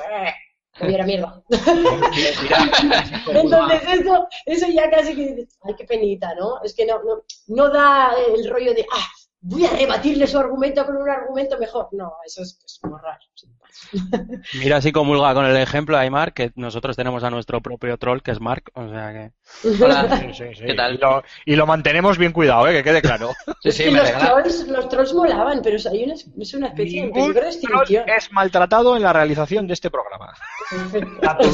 "Eh, 0.75 0.79
que 0.79 0.87
hubiera 0.87 1.05
mierda. 1.05 1.43
Entonces 3.29 3.83
eso, 3.93 4.29
eso 4.47 4.67
ya 4.69 4.91
casi 4.91 5.15
que 5.15 5.35
dices, 5.35 5.59
ay, 5.63 5.75
qué 5.77 5.85
penita, 5.85 6.35
¿no? 6.35 6.61
Es 6.63 6.75
que 6.75 6.85
no, 6.85 7.03
no, 7.03 7.23
no 7.49 7.71
da 7.71 8.13
el 8.15 8.49
rollo 8.51 8.75
de, 8.75 8.85
ah, 8.93 9.07
voy 9.41 9.67
a 9.67 9.71
rebatirle 9.71 10.27
su 10.27 10.39
argumento 10.39 10.85
con 10.85 10.97
un 10.97 11.09
argumento 11.09 11.59
mejor. 11.59 11.89
No, 11.93 12.15
eso 12.25 12.43
es 12.43 12.59
pues, 12.61 12.79
como 12.81 12.99
raro. 12.99 13.21
Mira 14.55 14.81
si 14.81 14.93
comulga 14.93 15.35
con 15.35 15.45
el 15.47 15.57
ejemplo 15.57 15.97
Aymar, 15.97 16.33
que 16.33 16.53
nosotros 16.57 16.97
tenemos 16.97 17.23
a 17.25 17.31
nuestro 17.31 17.61
propio 17.61 17.97
troll, 17.99 18.21
que 18.21 18.31
es 18.31 18.41
Mark, 18.41 18.71
o 18.75 18.89
sea 18.89 19.13
que... 19.13 19.33
Hola. 19.85 20.19
Sí, 20.19 20.27
sí, 20.33 20.45
sí. 20.55 20.65
¿Qué 20.67 20.75
tal? 20.75 20.95
Y 20.95 20.99
lo, 20.99 21.23
y 21.45 21.57
lo 21.57 21.67
mantenemos 21.67 22.19
bien 22.19 22.33
cuidado, 22.33 22.69
¿eh? 22.69 22.73
que 22.73 22.83
quede 22.83 23.03
claro. 23.03 23.31
Sí, 23.63 23.69
Es 23.69 23.77
sí, 23.77 23.85
que 23.85 23.91
me 23.91 23.99
los 23.99 24.13
trolls, 24.13 24.69
los 24.69 24.89
trolls 24.89 25.15
molaban, 25.15 25.61
pero 25.63 25.77
hay 25.91 26.05
una, 26.05 26.15
es 26.15 26.55
una 26.55 26.69
especie 26.69 27.07
de 27.07 27.13
peligro 27.13 27.47
extinción. 27.47 28.05
es 28.09 28.33
maltratado 28.33 28.97
en 28.97 29.03
la 29.03 29.13
realización 29.13 29.67
de 29.67 29.75
este 29.75 29.91
programa. 29.91 30.35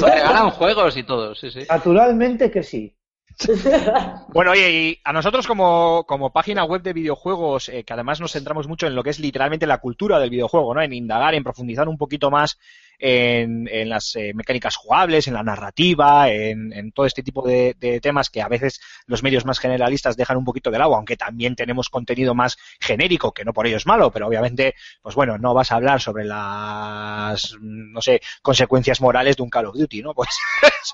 Regalan 0.01 0.51
juegos 0.51 0.97
y 0.97 1.03
todo, 1.05 1.35
sí, 1.35 1.51
sí. 1.51 1.67
Naturalmente 1.69 2.51
que 2.51 2.63
sí. 2.63 2.95
Bueno, 4.33 4.53
oye, 4.53 4.71
y 4.71 5.01
a 5.05 5.13
nosotros 5.13 5.47
como, 5.47 6.05
como 6.07 6.33
página 6.33 6.65
web 6.65 6.83
de 6.83 6.93
videojuegos, 6.93 7.69
eh, 7.69 7.85
que 7.85 7.93
además 7.93 8.21
nos 8.21 8.33
centramos 8.33 8.69
mucho 8.69 8.87
en 8.87 8.95
lo 8.95 9.03
que 9.03 9.11
es 9.11 9.19
literalmente 9.19 9.67
la 9.67 9.79
cultura 9.79 10.19
del 10.19 10.31
videojuego, 10.31 10.75
¿no? 10.75 10.83
En 10.83 10.93
indagar, 10.93 11.35
en 11.35 11.43
profundizar 11.43 11.89
un 11.89 11.99
poquito 11.99 12.31
más 12.31 12.59
en, 13.01 13.89
las 13.89 14.15
eh, 14.17 14.33
mecánicas 14.35 14.77
jugables, 14.77 15.27
en 15.27 15.35
la 15.35 15.43
narrativa, 15.43 16.29
en, 16.29 16.93
todo 16.93 17.07
este 17.07 17.23
tipo 17.23 17.47
de, 17.47 17.75
temas 18.03 18.31
que 18.31 18.43
a 18.43 18.49
veces 18.49 18.81
los 19.07 19.23
medios 19.23 19.45
más 19.45 19.59
generalistas 19.59 20.17
dejan 20.17 20.37
un 20.37 20.45
poquito 20.45 20.71
de 20.71 20.79
lado, 20.79 20.95
aunque 20.95 21.17
también 21.17 21.57
tenemos 21.57 21.89
contenido 21.89 22.35
más 22.35 22.59
genérico, 22.79 23.33
que 23.33 23.45
no 23.45 23.53
por 23.53 23.67
ello 23.67 23.79
es 23.79 23.87
malo, 23.87 24.11
pero 24.11 24.27
obviamente, 24.27 24.75
pues 25.03 25.15
bueno, 25.15 25.39
no 25.39 25.55
vas 25.55 25.73
a 25.73 25.77
hablar 25.77 26.01
sobre 26.01 26.25
las, 26.25 27.57
no 27.61 28.03
sé, 28.03 28.21
consecuencias 28.43 29.01
morales 29.01 29.37
de 29.37 29.43
un 29.43 29.51
Call 29.51 29.67
of 29.67 29.77
Duty, 29.77 30.03
¿no? 30.03 30.15
Pues 30.15 30.29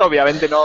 obviamente 0.01 0.49
no, 0.49 0.65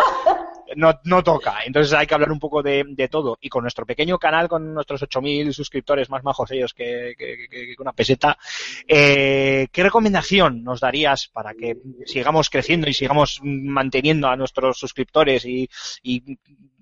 no, 0.75 0.99
no 1.03 1.23
toca. 1.23 1.59
Entonces 1.65 1.93
hay 1.93 2.07
que 2.07 2.13
hablar 2.13 2.31
un 2.31 2.39
poco 2.39 2.61
de, 2.63 2.83
de 2.87 3.07
todo. 3.07 3.37
Y 3.41 3.49
con 3.49 3.63
nuestro 3.63 3.85
pequeño 3.85 4.17
canal, 4.17 4.47
con 4.47 4.73
nuestros 4.73 5.01
8.000 5.03 5.51
suscriptores 5.53 6.09
más 6.09 6.23
majos 6.23 6.51
ellos 6.51 6.73
que, 6.73 7.13
que- 7.17 7.75
una 7.79 7.93
peseta, 7.93 8.37
eh, 8.87 9.67
¿qué 9.71 9.83
recomendación 9.83 10.63
nos 10.63 10.79
darías 10.79 11.27
para 11.27 11.53
que 11.53 11.77
sigamos 12.05 12.49
creciendo 12.49 12.87
y 12.89 12.93
sigamos 12.93 13.39
manteniendo 13.43 14.27
a 14.27 14.35
nuestros 14.35 14.77
suscriptores 14.77 15.45
y 15.45 15.67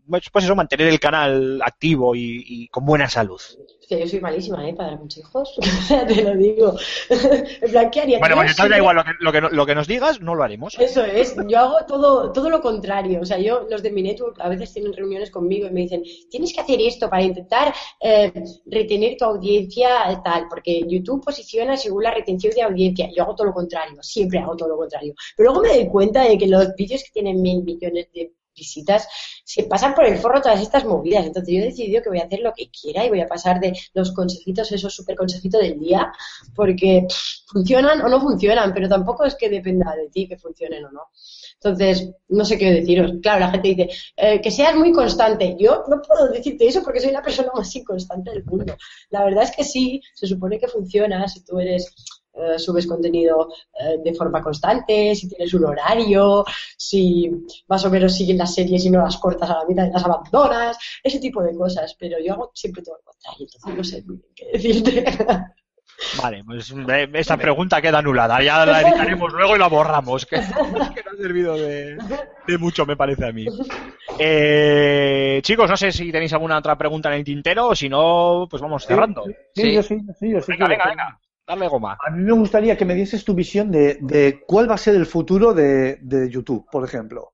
pues 0.10 0.46
eso, 0.46 0.56
mantener 0.56 0.88
el 0.88 1.00
canal 1.00 1.62
activo 1.64 2.16
y, 2.16 2.44
y 2.46 2.68
con 2.70 2.86
buena 2.86 3.08
salud? 3.08 3.40
Es 3.82 3.88
que 3.88 4.00
yo 4.00 4.08
soy 4.08 4.20
malísima, 4.20 4.68
¿eh? 4.68 4.74
Para 4.74 4.92
dar 4.92 5.00
muchos 5.00 5.20
hijos. 5.20 5.58
O 5.80 5.92
sea, 5.92 6.06
te 6.06 6.24
lo 6.24 6.36
digo. 6.36 6.76
en 7.10 7.72
plan, 7.72 7.90
¿qué 7.90 8.02
haría? 8.02 8.20
Bueno, 8.20 8.36
pues 8.36 8.52
entonces 8.52 8.70
da 8.70 8.78
igual, 8.78 8.96
lo 8.96 9.04
que, 9.04 9.12
lo, 9.20 9.32
que, 9.32 9.56
lo 9.56 9.66
que 9.66 9.76
nos 9.76 9.88
digas, 9.88 10.22
no 10.22 10.36
lo 10.36 10.44
haremos. 10.44 10.78
Eso 10.78 11.04
es, 11.04 11.36
yo 11.48 11.60
hago 11.60 11.78
todo, 11.88 12.32
todo 12.32 12.50
lo 12.50 12.62
contrario. 12.62 13.22
O 13.22 13.26
sea, 13.26 13.40
yo, 13.40 13.66
los 13.70 13.82
de 13.82 13.92
mi 13.92 14.04
network 14.04 14.40
a 14.40 14.50
veces 14.50 14.74
tienen 14.74 14.94
reuniones 14.94 15.32
conmigo 15.32 15.68
y 15.68 15.72
me 15.72 15.82
dicen, 15.82 16.04
tienes 16.30 16.54
que 16.54 16.62
hacer 16.62 16.80
esto 16.82 17.10
para 17.10 17.24
intentar 17.24 17.74
eh, 18.00 18.32
retener 18.66 19.18
tu 19.18 19.26
audiencia 19.26 20.22
tal, 20.24 20.48
porque 20.50 20.84
YouTube 20.88 21.24
posiciona 21.24 21.78
según 21.78 22.04
la 22.04 22.14
retención 22.14 22.54
de 22.54 22.62
audiencia. 22.62 23.10
Yo 23.16 23.24
hago 23.24 23.36
todo 23.36 23.48
lo 23.48 23.54
contrario, 23.54 24.02
siempre 24.02 24.40
hago 24.40 24.56
todo 24.56 24.70
lo 24.70 24.78
contrario. 24.78 25.14
Pero 25.36 25.52
luego 25.52 25.68
me 25.68 25.76
doy 25.76 25.88
cuenta 25.88 26.24
de 26.24 26.38
que 26.38 26.48
los 26.48 26.76
vídeos 26.76 27.04
que 27.04 27.12
tienen 27.12 27.42
mil 27.42 27.64
millones 27.64 28.08
de 28.14 28.34
visitas 28.60 29.08
se 29.44 29.64
pasan 29.64 29.96
por 29.96 30.06
el 30.06 30.18
forro 30.18 30.42
todas 30.42 30.62
estas 30.62 30.86
movidas. 30.86 31.26
Entonces 31.26 31.54
yo 31.54 31.62
he 31.62 31.66
decidido 31.66 32.02
que 32.04 32.10
voy 32.10 32.20
a 32.20 32.26
hacer 32.26 32.42
lo 32.42 32.54
que 32.54 32.70
quiera 32.70 33.06
y 33.06 33.10
voy 33.10 33.22
a 33.22 33.28
pasar 33.28 33.60
de 33.60 33.74
los 33.94 34.12
consejitos, 34.14 34.72
esos 34.72 34.94
super 34.94 35.16
consejitos 35.16 35.62
del 35.62 35.80
día, 35.80 36.12
porque 36.56 37.08
funcionan 37.48 38.02
o 38.02 38.10
no 38.10 38.22
funcionan, 38.22 38.74
pero 38.74 38.88
tampoco 38.88 39.26
es 39.26 39.36
que 39.36 39.50
dependa 39.50 39.96
de 39.96 40.10
ti 40.10 40.28
que 40.28 40.38
funcionen 40.38 40.86
o 40.86 40.92
no. 40.92 41.02
Entonces, 41.56 42.10
no 42.30 42.46
sé 42.46 42.58
qué 42.58 42.72
deciros. 42.72 43.14
Claro, 43.22 43.42
la 43.42 43.52
gente 43.52 43.70
dice, 43.70 43.90
eh, 44.16 44.40
que 44.42 44.52
seas 44.52 44.76
muy 44.76 44.92
constante. 44.92 45.56
Yo 45.60 45.84
no 45.90 46.02
puedo 46.02 46.30
decirte 46.30 46.68
eso 46.68 46.84
porque 46.84 47.02
soy 47.02 47.12
la 47.12 47.22
persona 47.22 47.50
más 47.54 47.76
inconstante 47.76 48.32
del 48.32 48.46
mundo. 48.46 48.78
La 49.10 49.24
verdad 49.24 49.44
es 49.44 49.52
que 49.52 49.64
sí, 49.64 50.02
se 50.14 50.28
supone 50.28 50.60
que 50.60 50.68
funciona 50.68 51.28
si 51.28 51.44
tú 51.44 51.60
eres 51.60 51.94
eh, 52.34 52.58
subes 52.60 52.88
contenido 52.88 53.50
eh, 53.80 53.98
de 54.04 54.14
forma 54.14 54.42
constante, 54.42 55.16
si 55.16 55.28
tienes 55.28 55.54
un 55.54 55.66
horario, 55.66 56.46
si 56.78 57.30
más 57.68 57.84
o 57.86 57.90
menos 57.90 58.16
sigues 58.16 58.38
las 58.38 58.54
series 58.54 58.86
y 58.86 58.90
no 58.90 59.02
las 59.02 59.18
cortas 59.18 59.50
a 59.50 59.60
la 59.60 59.66
mitad 59.66 59.86
y 59.88 59.92
las 59.92 60.04
abandonas, 60.06 60.78
ese 61.04 61.20
tipo 61.20 61.42
de 61.44 61.56
cosas. 61.56 61.96
Pero 62.00 62.18
yo 62.24 62.34
hago 62.34 62.52
siempre 62.54 62.84
todo 62.84 62.96
lo 62.98 63.04
contrario, 63.04 63.48
entonces 63.48 63.76
no 63.76 63.84
sé 63.84 64.04
muy 64.08 64.18
bien 64.18 64.34
qué 64.36 64.46
decirte. 64.54 65.06
Vale, 66.22 66.44
pues 66.46 66.72
eh, 66.72 67.10
esta 67.14 67.36
pregunta 67.36 67.82
queda 67.82 68.00
anulada. 68.00 68.42
Ya 68.42 68.66
la 68.66 68.82
editaremos 68.82 69.34
luego 69.34 69.58
y 69.58 69.60
la 69.60 69.68
borramos. 69.68 70.26
Que, 70.26 70.38
que 70.96 71.04
no 71.04 71.12
ha 71.12 71.18
servido 71.18 71.56
de, 71.56 71.98
de 72.48 72.58
mucho, 72.58 72.86
me 72.86 72.96
parece 72.96 73.28
a 73.28 73.34
mí. 73.34 73.46
Eh, 74.18 75.40
chicos, 75.44 75.70
no 75.70 75.76
sé 75.76 75.92
si 75.92 76.12
tenéis 76.12 76.32
alguna 76.34 76.58
otra 76.58 76.78
pregunta 76.78 77.10
en 77.10 77.16
el 77.16 77.24
tintero 77.26 77.68
o 77.68 77.76
si 77.76 77.90
no, 77.90 78.48
pues 78.50 78.62
vamos 78.62 78.86
cerrando. 78.86 79.24
Sí, 79.54 79.62
Sí. 79.62 79.74
yo 79.74 79.84
sí, 79.84 79.98
sí, 80.20 80.32
yo 80.32 80.40
sí. 80.42 80.52
Venga, 80.54 80.68
venga, 80.68 80.86
venga. 80.88 81.20
Darle 81.50 81.68
goma. 81.68 81.98
A 82.06 82.12
mí 82.12 82.22
me 82.22 82.34
gustaría 82.34 82.78
que 82.78 82.86
me 82.86 82.94
dieses 82.94 83.26
tu 83.26 83.34
visión 83.34 83.72
de, 83.72 83.98
de 84.02 84.44
cuál 84.46 84.70
va 84.70 84.76
a 84.76 84.78
ser 84.78 84.94
el 84.94 85.08
futuro 85.08 85.52
de, 85.52 85.98
de 86.00 86.30
YouTube, 86.30 86.68
por 86.72 86.86
ejemplo. 86.86 87.34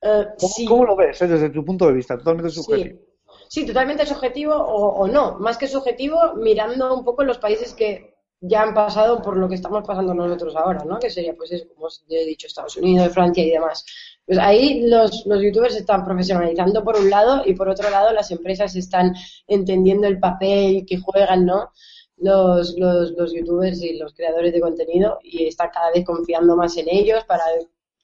Eh, 0.00 0.24
¿Cómo, 0.38 0.52
sí. 0.52 0.64
cómo 0.64 0.84
lo 0.86 0.96
ves 0.96 1.20
eh, 1.20 1.26
desde 1.26 1.50
tu 1.50 1.62
punto 1.62 1.86
de 1.86 1.92
vista? 1.92 2.16
Totalmente 2.16 2.50
subjetivo. 2.50 2.98
Sí. 2.98 3.10
Sí, 3.46 3.66
totalmente 3.66 4.06
subjetivo 4.06 4.54
o, 4.54 5.02
o 5.02 5.06
no. 5.06 5.38
Más 5.38 5.58
que 5.58 5.68
subjetivo, 5.68 6.34
mirando 6.36 6.96
un 6.96 7.04
poco 7.04 7.24
los 7.24 7.36
países 7.38 7.74
que 7.74 8.14
ya 8.40 8.62
han 8.62 8.74
pasado 8.74 9.20
por 9.22 9.36
lo 9.36 9.48
que 9.48 9.54
estamos 9.54 9.86
pasando 9.86 10.14
nosotros 10.14 10.56
ahora, 10.56 10.82
¿no? 10.84 10.98
Que 10.98 11.10
sería, 11.10 11.34
pues 11.34 11.52
eso, 11.52 11.66
como 11.74 11.86
os 11.86 12.04
he 12.08 12.24
dicho, 12.24 12.46
Estados 12.46 12.76
Unidos, 12.78 13.12
Francia 13.12 13.44
y 13.44 13.50
demás. 13.50 13.84
Pues 14.26 14.38
ahí 14.38 14.86
los, 14.88 15.24
los 15.26 15.42
youtubers 15.42 15.74
se 15.74 15.80
están 15.80 16.04
profesionalizando 16.04 16.82
por 16.82 16.96
un 16.96 17.10
lado 17.10 17.42
y 17.44 17.54
por 17.54 17.68
otro 17.68 17.90
lado 17.90 18.12
las 18.12 18.30
empresas 18.30 18.74
están 18.76 19.14
entendiendo 19.46 20.06
el 20.06 20.18
papel 20.18 20.84
que 20.86 20.98
juegan, 20.98 21.44
¿no? 21.44 21.70
Los, 22.16 22.76
los, 22.78 23.10
los 23.12 23.32
youtubers 23.34 23.82
y 23.82 23.98
los 23.98 24.14
creadores 24.14 24.52
de 24.52 24.60
contenido 24.60 25.18
y 25.22 25.46
están 25.46 25.70
cada 25.72 25.90
vez 25.90 26.04
confiando 26.04 26.56
más 26.56 26.76
en 26.76 26.88
ellos 26.88 27.24
para 27.24 27.42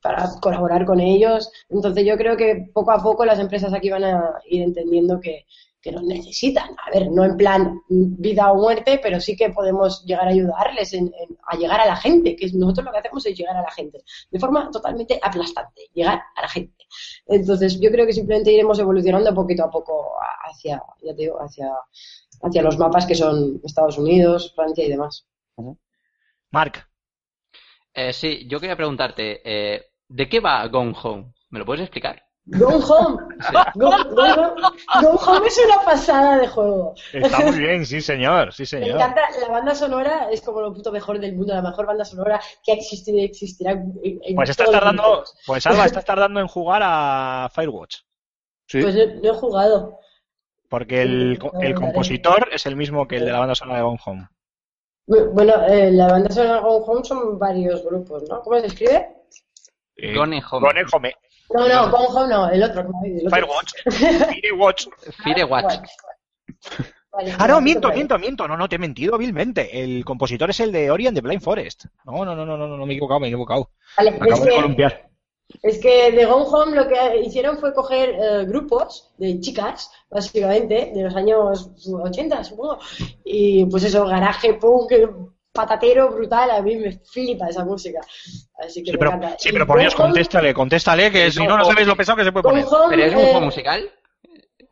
para 0.03 0.29
colaborar 0.41 0.87
con 0.87 0.99
ellos. 1.01 1.51
Entonces 1.69 2.05
yo 2.07 2.17
creo 2.17 2.37
que 2.37 2.71
poco 2.73 2.91
a 2.93 3.03
poco 3.03 3.25
las 3.25 3.39
empresas 3.39 3.73
aquí 3.75 3.91
van 3.91 4.05
a 4.05 4.35
ir 4.47 4.63
entendiendo 4.63 5.21
que, 5.21 5.45
que 5.83 5.93
nos 5.93 6.03
necesitan. 6.05 6.71
A 6.87 6.91
ver, 6.91 7.11
no 7.11 7.23
en 7.25 7.37
plan 7.37 7.81
vida 7.89 8.51
o 8.51 8.57
muerte, 8.57 8.99
pero 9.03 9.21
sí 9.21 9.37
que 9.37 9.51
podemos 9.51 10.03
llegar 10.07 10.27
a 10.27 10.31
ayudarles 10.31 10.95
en- 10.95 11.13
en- 11.19 11.37
a 11.47 11.57
llegar 11.57 11.81
a 11.81 11.87
la 11.87 11.97
gente, 11.97 12.35
que 12.35 12.47
nosotros 12.55 12.87
lo 12.87 12.93
que 12.93 12.99
hacemos 12.99 13.27
es 13.27 13.37
llegar 13.37 13.57
a 13.57 13.63
la 13.63 13.71
gente, 13.71 14.03
de 14.31 14.39
forma 14.39 14.71
totalmente 14.71 15.19
aplastante, 15.23 15.83
llegar 15.93 16.21
a 16.35 16.43
la 16.43 16.49
gente. 16.49 16.85
Entonces 17.27 17.79
yo 17.79 17.91
creo 17.91 18.07
que 18.07 18.13
simplemente 18.15 18.53
iremos 18.53 18.79
evolucionando 18.79 19.35
poquito 19.35 19.65
a 19.65 19.71
poco 19.71 20.13
hacia, 20.51 20.83
ya 21.03 21.15
te 21.15 21.23
digo, 21.23 21.37
hacia, 21.43 21.71
hacia 22.43 22.63
los 22.63 22.79
mapas 22.79 23.07
que 23.07 23.15
son 23.15 23.61
Estados 23.65 23.99
Unidos, 23.99 24.53
Francia 24.55 24.85
y 24.85 24.89
demás. 24.89 25.27
Marc, 26.51 26.87
Eh, 27.93 28.13
sí, 28.13 28.47
yo 28.49 28.61
quería 28.61 28.77
preguntarte, 28.77 29.41
eh, 29.45 29.87
¿de 30.09 30.29
qué 30.29 30.39
va 30.41 30.67
Gone 30.69 30.95
Home? 31.03 31.33
¿Me 31.51 31.59
lo 31.59 31.65
puedes 31.67 31.83
explicar? 31.83 32.23
Gone 32.47 32.85
Home. 32.89 33.17
Go, 33.75 33.91
Go- 33.91 34.15
Go- 34.15 34.55
Gone 35.03 35.19
Home 35.27 35.47
es 35.49 35.61
una 35.67 35.85
pasada 35.85 36.39
de 36.39 36.47
juego. 36.49 36.95
está 37.13 37.41
muy 37.41 37.59
bien, 37.59 37.85
sí 37.85 38.01
señor, 38.01 38.53
sí 38.53 38.63
Me 38.63 38.67
señor. 38.67 38.91
encanta, 38.97 39.23
la 39.41 39.49
banda 39.49 39.75
sonora 39.75 40.29
es 40.31 40.41
como 40.41 40.61
lo 40.61 40.73
puto 40.73 40.93
mejor 40.93 41.19
del 41.19 41.35
mundo, 41.35 41.53
la 41.53 41.63
mejor 41.63 41.87
banda 41.87 42.05
sonora 42.05 42.41
que 42.65 42.73
ha 42.73 42.77
existido 42.77 43.19
y 43.19 43.25
existirá. 43.25 43.73
en- 43.73 43.93
en 44.23 44.35
Pues 44.37 44.51
estás 44.51 44.71
tardando, 44.71 45.25
pues 45.47 45.67
Alba, 45.67 45.85
estás 45.87 46.05
tardando 46.13 46.41
en 46.41 46.47
jugar 46.49 46.83
a 46.85 47.51
Firewatch. 47.53 47.97
Sí. 48.67 48.81
Pues 48.83 48.95
no, 48.95 49.05
no 49.21 49.31
he 49.31 49.35
jugado. 49.35 49.99
Porque 50.71 51.03
el, 51.03 51.37
el 51.61 51.75
compositor 51.75 52.49
es 52.53 52.65
el 52.65 52.77
mismo 52.77 53.09
que 53.09 53.17
el 53.17 53.25
de 53.25 53.33
la 53.33 53.41
banda 53.41 53.57
sonora 53.57 53.79
de 53.79 53.85
Gone 53.85 53.99
Home. 54.07 54.29
Bueno, 55.05 55.67
eh, 55.67 55.91
la 55.91 56.07
banda 56.07 56.31
sonora 56.33 56.55
de 56.55 56.61
Gone 56.61 56.85
Home 56.87 57.05
son 57.05 57.39
varios 57.41 57.85
grupos, 57.85 58.23
¿no? 58.31 58.41
¿Cómo 58.41 58.61
se 58.61 58.69
escribe? 58.69 59.09
Eh, 59.97 60.15
Gone 60.15 60.41
Home. 60.49 60.67
Gone 60.69 60.85
Home. 60.93 61.15
No, 61.53 61.69
no, 61.69 61.91
Gone 61.91 62.07
Home 62.09 62.29
no, 62.33 62.49
el 62.51 62.63
otro. 62.63 62.89
El 63.05 63.27
otro. 63.27 63.31
Firewatch. 63.31 63.73
Firewatch. 63.91 64.87
Firewatch. 65.25 65.81
Vale, 67.13 67.35
Ah, 67.41 67.49
no, 67.49 67.61
miento, 67.61 67.89
miento, 67.89 68.17
miento. 68.21 68.47
No, 68.47 68.57
no, 68.57 68.69
te 68.69 68.77
he 68.77 68.79
mentido 68.79 69.19
vilmente. 69.19 69.83
El 69.83 70.05
compositor 70.05 70.51
es 70.51 70.61
el 70.61 70.71
de 70.71 70.93
Ori 70.93 71.09
and 71.09 71.17
the 71.17 71.21
Blind 71.21 71.43
Forest. 71.43 71.87
No, 72.05 72.25
no, 72.25 72.37
no, 72.37 72.47
no, 72.47 72.57
no, 72.57 72.69
no, 72.69 72.87
me 72.87 72.93
he 72.93 72.97
equivocado, 72.97 73.19
me 73.19 73.27
he 73.27 73.31
equivocado. 73.31 73.73
Vale, 73.97 74.13
Me 74.13 74.17
acabo 74.19 74.45
de 74.45 74.51
que 74.51 74.57
columpiar. 74.57 75.10
Es 75.63 75.79
que 75.79 76.13
de 76.13 76.25
Gone 76.25 76.47
Home 76.49 76.77
lo 76.77 76.89
que 76.89 77.21
hicieron 77.25 77.59
fue 77.59 77.75
coger 77.75 78.11
eh, 78.11 78.45
grupos 78.47 79.11
de 79.19 79.41
chicas, 79.41 79.91
básicamente, 80.11 80.93
de 80.95 81.03
los 81.03 81.15
años 81.15 81.71
80, 81.87 82.45
supongo. 82.45 82.79
Y 83.25 83.65
pues 83.67 83.85
eso, 83.85 84.07
garaje, 84.07 84.55
punk, 84.55 84.93
patatero, 85.53 86.11
brutal. 86.11 86.51
A 86.51 86.63
mí 86.63 86.77
me 86.77 86.93
flipa 86.93 87.49
esa 87.49 87.65
música. 87.65 88.01
Así 88.59 88.83
que 88.83 88.91
Sí, 88.91 88.93
me 88.93 88.99
pero, 88.99 89.11
encanta. 89.13 89.37
sí, 89.39 89.51
pero 89.53 89.67
por 89.67 89.81
Dios, 89.81 89.95
contéstale, 89.95 90.55
contéstale, 90.55 91.11
que 91.11 91.31
si 91.31 91.45
no, 91.45 91.59
no 91.59 91.65
sabes 91.65 91.87
lo 91.87 91.97
pesado 91.97 92.17
que 92.17 92.25
se 92.25 92.33
puede 92.33 92.43
poner. 92.45 92.65
Home, 92.65 92.97
¿Pero 92.97 93.05
es 93.05 93.13
un 93.13 93.21
eh, 93.21 93.25
juego 93.25 93.41
musical? 93.41 93.91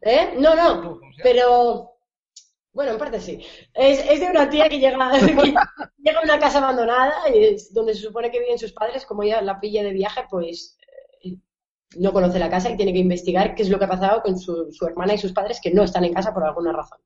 ¿Eh? 0.03 0.35
No, 0.39 0.55
no, 0.55 1.01
pero... 1.23 1.98
Bueno, 2.79 2.93
en 2.93 2.99
parte 2.99 3.19
sí. 3.21 3.45
Es, 3.75 4.09
es 4.09 4.21
de 4.21 4.27
una 4.27 4.49
tía 4.49 4.69
que 4.69 4.79
llega, 4.79 5.11
que 5.19 5.27
llega 6.01 6.21
a 6.21 6.23
una 6.23 6.39
casa 6.39 6.59
abandonada 6.59 7.13
y 7.35 7.43
es 7.43 7.75
donde 7.75 7.93
se 7.93 8.03
supone 8.03 8.31
que 8.31 8.39
viven 8.39 8.57
sus 8.57 8.71
padres, 8.73 9.05
como 9.05 9.25
ella 9.25 9.43
la 9.43 9.59
pilla 9.59 9.83
de 9.83 9.93
viaje, 9.93 10.27
pues 10.31 10.79
eh, 11.25 11.35
no 11.97 12.13
conoce 12.13 12.39
la 12.39 12.49
casa 12.49 12.71
y 12.71 12.77
tiene 12.77 12.93
que 12.93 13.01
investigar 13.01 13.57
qué 13.57 13.63
es 13.65 13.69
lo 13.69 13.81
que 13.81 13.87
ha 13.87 13.89
pasado 13.89 14.23
con 14.23 14.39
su, 14.39 14.71
su 14.71 14.87
hermana 14.87 15.15
y 15.15 15.19
sus 15.19 15.33
padres 15.33 15.59
que 15.61 15.73
no 15.73 15.83
están 15.83 16.05
en 16.05 16.15
casa 16.15 16.33
por 16.33 16.45
alguna 16.45 16.73
razón. 16.73 17.01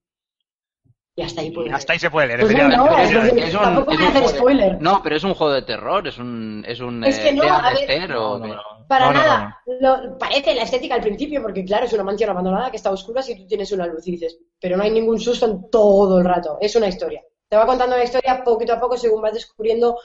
Y 1.17 1.23
hasta 1.23 1.41
ahí 1.41 1.51
puede 1.51 1.71
Y 1.71 1.73
hasta 1.73 1.95
ahí 1.95 1.99
se 1.99 2.11
puede 2.11 2.27
leer, 2.27 2.41
Pues 2.41 2.53
no, 2.53 2.59
efectivamente. 2.59 2.91
no, 2.91 2.97
Pero 3.09 3.23
es- 3.23 3.33
es, 3.33 3.49
es 3.49 3.55
un, 3.55 3.61
tampoco 3.63 3.87
voy 3.95 4.05
a 4.05 4.09
hacer 4.09 4.13
juego 4.23 4.29
de- 4.33 4.39
spoiler. 4.39 4.81
No, 4.83 5.01
pero 5.03 5.17
es 5.17 5.25
un 5.25 5.35
juego 5.35 5.53
de 5.55 5.63
terror, 5.63 6.07
es 6.07 6.19
un, 6.19 6.65
es 6.69 6.81
un 6.81 7.03
Es 7.05 7.19
que 7.19 7.29
eh, 7.31 7.33
no, 7.33 7.45
a 7.45 7.73
ver- 7.73 8.13
o 8.15 8.39
No? 8.39 8.63
No. 8.99 9.07
Para 9.07 9.13
No, 9.13 9.13
no, 9.13 9.27
nada. 9.27 9.63
Lo- 10.11 10.19
parece 10.19 10.55
la 10.55 10.63
estética 10.63 10.95
al 10.95 11.01
principio, 11.01 11.43
porque 11.43 11.65
claro, 11.65 11.87
es 11.87 11.93
una 11.93 12.05
mansión 12.05 12.31
abandonada 12.31 12.71
que 12.71 12.77
está 12.77 12.89
a 12.91 12.93
oscuras 12.93 13.29
y 13.29 13.37
tú 13.37 13.47
tienes 13.47 13.71
una 13.73 13.87
luz 13.87 14.07
y 14.07 14.13
dices, 14.13 14.39
pero 14.61 14.77
no 14.77 14.83
hay 14.83 14.91
ningún 14.91 15.19
susto 15.21 15.47
en 15.47 15.71
todo 15.71 16.19
el 16.19 16.25
rato. 16.25 16.59
Es 16.61 16.75
una 16.77 16.89
historia. 16.89 17.23
Te 17.49 17.57
va 17.57 17.67
contando 17.67 17.97
la 17.97 18.05
historia 18.05 18.43
poquito 18.45 18.73
a 18.73 18.81
poco 18.81 18.97
según 18.97 19.21
vas 19.23 19.35
descubriendo 19.35 19.99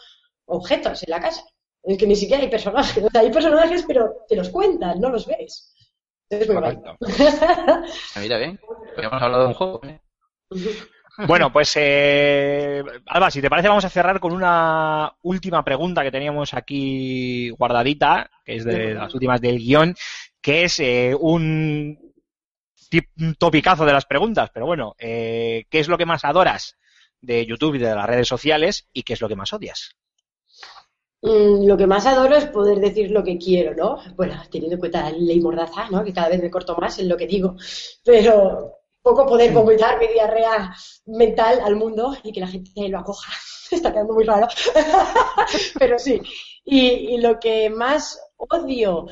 objetos 0.45 1.03
en 1.03 1.11
la 1.11 1.19
casa. 1.21 1.43
Es 1.83 1.97
que 1.97 2.07
ni 2.07 2.15
siquiera 2.15 2.41
hay 2.43 2.49
personajes. 2.49 3.03
O 3.05 3.09
sea, 3.09 3.21
hay 3.21 3.31
personajes, 3.31 3.83
pero 3.87 4.25
te 4.27 4.35
los 4.35 4.49
cuentan, 4.49 4.99
no 4.99 5.09
los 5.09 5.25
ves. 5.27 5.73
Es 6.29 6.47
muy 6.49 6.57
Mira, 8.21 8.37
bien. 8.37 8.59
Habíamos 8.97 9.21
hablado 9.21 9.43
de 9.43 9.47
un 9.49 9.53
juego. 9.53 9.81
¿eh? 9.85 10.01
Bueno, 11.25 11.51
pues 11.51 11.73
eh, 11.77 12.83
Alba, 13.07 13.31
si 13.31 13.41
te 13.41 13.49
parece, 13.49 13.69
vamos 13.69 13.85
a 13.85 13.89
cerrar 13.89 14.19
con 14.19 14.33
una 14.33 15.11
última 15.23 15.63
pregunta 15.63 16.03
que 16.03 16.11
teníamos 16.11 16.53
aquí 16.53 17.49
guardadita, 17.49 18.29
que 18.45 18.57
es 18.57 18.65
de 18.65 18.93
las 18.93 19.13
últimas 19.15 19.41
del 19.41 19.57
guion, 19.57 19.95
que 20.39 20.65
es 20.65 20.79
eh, 20.79 21.15
un, 21.19 22.13
topicazo 23.39 23.85
de 23.85 23.93
las 23.93 24.05
preguntas, 24.05 24.51
pero 24.53 24.67
bueno, 24.67 24.95
eh, 24.99 25.65
¿qué 25.69 25.79
es 25.79 25.87
lo 25.87 25.97
que 25.97 26.05
más 26.05 26.23
adoras 26.23 26.77
de 27.19 27.45
YouTube 27.45 27.75
y 27.75 27.79
de 27.79 27.95
las 27.95 28.05
redes 28.05 28.27
sociales 28.27 28.87
y 28.93 29.01
qué 29.01 29.13
es 29.13 29.21
lo 29.21 29.27
que 29.27 29.35
más 29.35 29.51
odias? 29.53 29.95
Mm, 31.21 31.65
Lo 31.65 31.75
que 31.77 31.87
más 31.87 32.05
adoro 32.05 32.35
es 32.35 32.45
poder 32.45 32.79
decir 32.79 33.09
lo 33.09 33.23
que 33.23 33.39
quiero, 33.39 33.73
¿no? 33.73 33.97
Bueno, 34.15 34.35
teniendo 34.51 34.75
en 34.75 34.79
cuenta 34.79 35.09
la 35.09 35.17
ley 35.17 35.41
mordaza, 35.41 35.89
¿no? 35.89 36.03
Que 36.03 36.13
cada 36.13 36.29
vez 36.29 36.41
me 36.41 36.51
corto 36.51 36.77
más 36.77 36.99
en 36.99 37.09
lo 37.09 37.17
que 37.17 37.25
digo. 37.25 37.55
Pero 38.03 38.77
poco 39.07 39.25
poder 39.25 39.53
vomitar 39.53 39.97
mi 39.99 40.07
diarrea 40.07 40.75
mental 41.05 41.61
al 41.63 41.77
mundo 41.77 42.15
y 42.23 42.33
que 42.33 42.41
la 42.41 42.47
gente 42.47 42.89
lo 42.89 42.99
acoja. 42.99 43.31
Está 43.71 43.91
quedando 43.91 44.13
muy 44.13 44.25
raro. 44.25 44.47
Pero 45.79 45.97
sí. 45.97 46.21
Y, 46.65 47.15
y 47.15 47.17
lo 47.21 47.39
que 47.39 47.69
más 47.69 48.19
odio. 48.35 49.07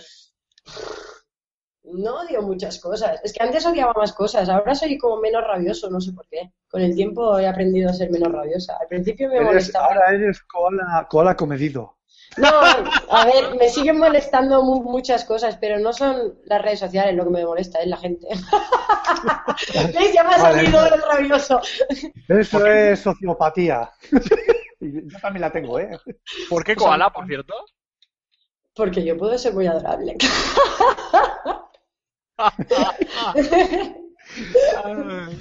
No 1.84 2.22
odio 2.22 2.42
muchas 2.42 2.80
cosas. 2.80 3.22
Es 3.24 3.32
que 3.32 3.44
antes 3.44 3.66
odiaba 3.66 3.94
más 3.96 4.12
cosas. 4.12 4.50
Ahora 4.50 4.76
soy 4.76 4.98
como 4.98 5.22
menos 5.22 5.44
rabioso, 5.44 5.90
no 5.90 6.02
sé 6.02 6.12
por 6.12 6.28
qué. 6.28 6.52
Con 6.68 6.82
el 6.82 6.96
tiempo 6.96 7.38
he 7.38 7.48
aprendido 7.48 7.90
a 7.90 7.94
ser 7.94 8.10
menos 8.12 8.32
rabiosa. 8.32 8.78
Al 8.82 8.88
principio 8.88 9.30
me 9.30 9.42
molestaba. 9.42 9.88
ahora 9.88 10.14
eres 10.14 10.42
koala, 10.44 11.08
koala 11.10 11.36
comedido. 11.36 11.98
No, 12.38 12.50
a 12.50 13.26
ver, 13.26 13.56
me 13.58 13.70
siguen 13.70 13.98
molestando 13.98 14.62
mu- 14.62 14.84
muchas 14.84 15.24
cosas, 15.24 15.58
pero 15.58 15.80
no 15.80 15.94
son 15.94 16.38
las 16.46 16.62
redes 16.62 16.80
sociales 16.80 17.16
lo 17.16 17.24
que 17.24 17.30
me 17.30 17.46
molesta, 17.46 17.80
es 17.80 17.88
la 17.88 17.96
gente. 17.98 18.28
¿Veis? 19.94 20.14
Ya 20.14 20.24
me 20.24 20.36
ha 20.36 20.42
Vale. 20.42 20.56
salido 20.66 20.86
el 20.86 21.02
rabioso. 21.02 21.62
Eso 22.28 22.66
es 22.68 23.00
sociopatía. 23.00 23.92
Y 24.82 25.10
Yo 25.10 25.20
también 25.20 25.42
la 25.42 25.52
tengo, 25.52 25.80
¿eh? 25.80 25.98
¿Por 26.50 26.64
qué 26.66 26.76
koala, 26.76 27.10
por 27.12 27.26
cierto? 27.26 27.54
Porque 28.76 29.04
yo 29.06 29.18
puedo 29.18 29.36
ser 29.38 29.54
muy 29.54 29.66
adorable. 29.68 30.18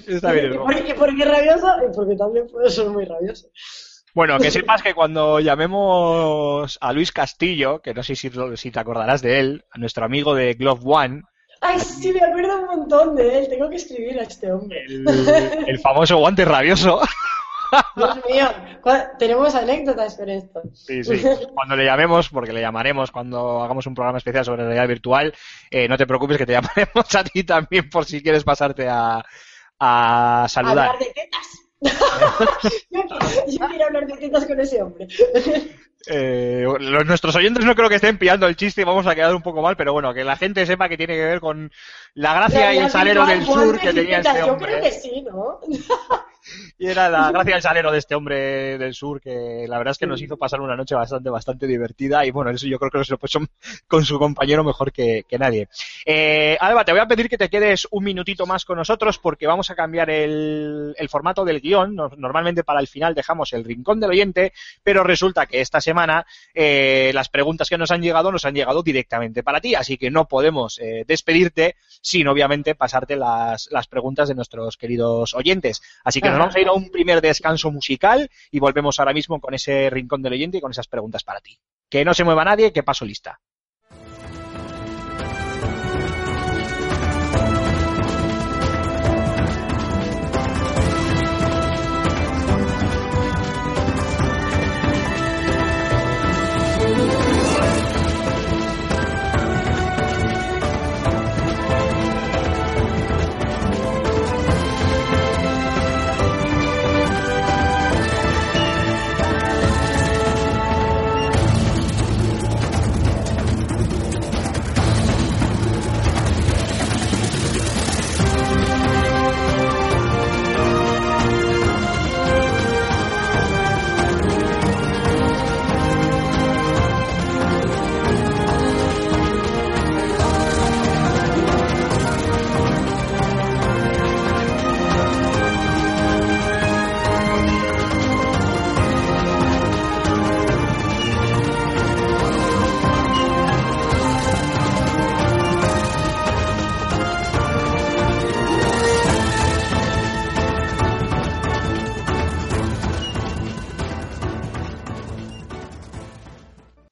Está 0.06 0.32
bien, 0.32 0.54
¿no? 0.54 0.64
porque, 0.64 0.94
porque 0.94 1.24
rabioso 1.24 1.68
y 1.84 1.94
porque 1.94 2.16
también 2.16 2.46
puedo 2.46 2.68
ser 2.68 2.88
muy 2.90 3.04
rabioso. 3.04 3.48
Bueno, 4.14 4.38
que 4.38 4.50
sepas 4.50 4.82
que 4.82 4.94
cuando 4.94 5.40
llamemos 5.40 6.78
a 6.80 6.92
Luis 6.92 7.10
Castillo, 7.12 7.80
que 7.80 7.92
no 7.94 8.02
sé 8.02 8.14
si, 8.14 8.30
si 8.56 8.70
te 8.70 8.78
acordarás 8.80 9.22
de 9.22 9.40
él, 9.40 9.64
a 9.72 9.78
nuestro 9.78 10.04
amigo 10.04 10.34
de 10.34 10.54
Glove 10.54 10.82
One, 10.84 11.22
Ay, 11.60 11.80
sí, 11.80 12.12
me 12.12 12.20
acuerdo 12.20 12.58
un 12.60 12.66
montón 12.66 13.16
de 13.16 13.38
él. 13.38 13.48
Tengo 13.48 13.70
que 13.70 13.76
escribir 13.76 14.18
a 14.18 14.22
este 14.24 14.52
hombre. 14.52 14.84
el, 14.86 15.06
el 15.66 15.78
famoso 15.80 16.18
guante 16.18 16.44
rabioso, 16.44 17.00
Dios 17.96 18.16
mío, 18.30 18.48
¿cuál- 18.82 19.12
tenemos 19.18 19.54
anécdotas 19.54 20.16
con 20.16 20.28
esto. 20.28 20.60
Sí, 20.74 21.02
sí. 21.02 21.22
Cuando 21.54 21.74
le 21.74 21.84
llamemos, 21.86 22.28
porque 22.28 22.52
le 22.52 22.60
llamaremos 22.60 23.10
cuando 23.10 23.62
hagamos 23.62 23.86
un 23.86 23.94
programa 23.94 24.18
especial 24.18 24.44
sobre 24.44 24.62
realidad 24.64 24.86
virtual, 24.86 25.34
eh, 25.70 25.88
no 25.88 25.96
te 25.96 26.06
preocupes 26.06 26.36
que 26.38 26.46
te 26.46 26.52
llamaremos 26.60 27.14
a 27.14 27.24
ti 27.24 27.42
también 27.44 27.88
por 27.88 28.04
si 28.04 28.22
quieres 28.22 28.44
pasarte 28.44 28.86
a, 28.88 29.24
a 29.80 30.46
saludar. 30.48 30.90
Hablar 30.90 30.98
de 30.98 31.06
tetas. 31.06 31.48
yo, 32.90 33.68
quiero 33.68 33.84
hablar 33.86 34.06
de 34.06 34.16
tetas 34.16 34.46
con 34.46 34.60
ese 34.60 34.82
hombre. 34.82 35.08
Eh, 36.06 36.66
los, 36.80 37.06
nuestros 37.06 37.34
oyentes 37.36 37.64
no 37.64 37.74
creo 37.74 37.88
que 37.88 37.94
estén 37.94 38.18
pillando 38.18 38.46
el 38.46 38.56
chiste 38.56 38.82
y 38.82 38.84
vamos 38.84 39.06
a 39.06 39.14
quedar 39.14 39.34
un 39.34 39.42
poco 39.42 39.62
mal, 39.62 39.76
pero 39.76 39.92
bueno, 39.92 40.12
que 40.12 40.24
la 40.24 40.36
gente 40.36 40.66
sepa 40.66 40.88
que 40.88 40.98
tiene 40.98 41.14
que 41.14 41.24
ver 41.24 41.40
con 41.40 41.72
la 42.14 42.34
gracia 42.34 42.74
y 42.74 42.78
el 42.78 42.90
salero 42.90 43.24
del 43.24 43.44
sur 43.44 43.78
que 43.78 43.92
tenía 43.92 44.18
este 44.18 44.30
Yo 44.30 44.34
creo 44.34 44.52
hombre. 44.52 44.80
que 44.82 44.92
sí, 44.92 45.22
¿no? 45.22 45.60
Y 46.78 46.88
era 46.88 47.08
la 47.08 47.30
gracia 47.30 47.54
del 47.54 47.62
salero 47.62 47.92
de 47.92 47.98
este 47.98 48.14
hombre 48.14 48.78
del 48.78 48.94
sur 48.94 49.20
que 49.20 49.66
la 49.68 49.78
verdad 49.78 49.92
es 49.92 49.98
que 49.98 50.06
nos 50.06 50.20
hizo 50.20 50.36
pasar 50.36 50.60
una 50.60 50.76
noche 50.76 50.94
bastante, 50.94 51.30
bastante 51.30 51.66
divertida 51.66 52.26
y 52.26 52.30
bueno, 52.30 52.50
eso 52.50 52.66
yo 52.66 52.78
creo 52.78 52.90
que 52.90 53.10
lo 53.10 53.18
puso 53.18 53.40
con 53.86 54.04
su 54.04 54.18
compañero 54.18 54.64
mejor 54.64 54.92
que, 54.92 55.24
que 55.28 55.38
nadie. 55.38 55.68
Eh, 56.04 56.56
Alba, 56.60 56.84
te 56.84 56.92
voy 56.92 57.00
a 57.00 57.06
pedir 57.06 57.28
que 57.28 57.38
te 57.38 57.48
quedes 57.48 57.86
un 57.90 58.04
minutito 58.04 58.46
más 58.46 58.64
con 58.64 58.76
nosotros 58.76 59.18
porque 59.18 59.46
vamos 59.46 59.70
a 59.70 59.74
cambiar 59.74 60.10
el, 60.10 60.94
el 60.96 61.08
formato 61.08 61.44
del 61.44 61.60
guion. 61.60 61.94
Normalmente 61.94 62.64
para 62.64 62.80
el 62.80 62.88
final 62.88 63.14
dejamos 63.14 63.52
el 63.52 63.64
rincón 63.64 64.00
del 64.00 64.10
oyente, 64.10 64.52
pero 64.82 65.04
resulta 65.04 65.46
que 65.46 65.60
esta 65.60 65.80
semana 65.80 66.26
eh, 66.54 67.10
las 67.14 67.28
preguntas 67.28 67.68
que 67.68 67.78
nos 67.78 67.90
han 67.90 68.02
llegado 68.02 68.32
nos 68.32 68.44
han 68.44 68.54
llegado 68.54 68.82
directamente 68.82 69.42
para 69.42 69.60
ti, 69.60 69.74
así 69.74 69.96
que 69.96 70.10
no 70.10 70.26
podemos 70.26 70.78
eh, 70.78 71.04
despedirte 71.06 71.76
sin 72.00 72.28
obviamente 72.28 72.74
pasarte 72.74 73.16
las, 73.16 73.68
las 73.70 73.86
preguntas 73.86 74.28
de 74.28 74.34
nuestros 74.34 74.76
queridos 74.76 75.34
oyentes. 75.34 75.82
Así 76.04 76.20
que 76.20 76.33
nos 76.34 76.40
vamos 76.40 76.56
a 76.56 76.60
ir 76.60 76.68
a 76.68 76.72
un 76.72 76.90
primer 76.90 77.20
descanso 77.20 77.70
musical 77.70 78.30
y 78.50 78.58
volvemos 78.58 78.98
ahora 78.98 79.12
mismo 79.12 79.40
con 79.40 79.54
ese 79.54 79.90
rincón 79.90 80.22
del 80.22 80.34
oyente 80.34 80.58
y 80.58 80.60
con 80.60 80.70
esas 80.70 80.88
preguntas 80.88 81.22
para 81.24 81.40
ti. 81.40 81.58
Que 81.88 82.04
no 82.04 82.14
se 82.14 82.24
mueva 82.24 82.44
nadie, 82.44 82.72
que 82.72 82.82
paso 82.82 83.04
lista. 83.04 83.40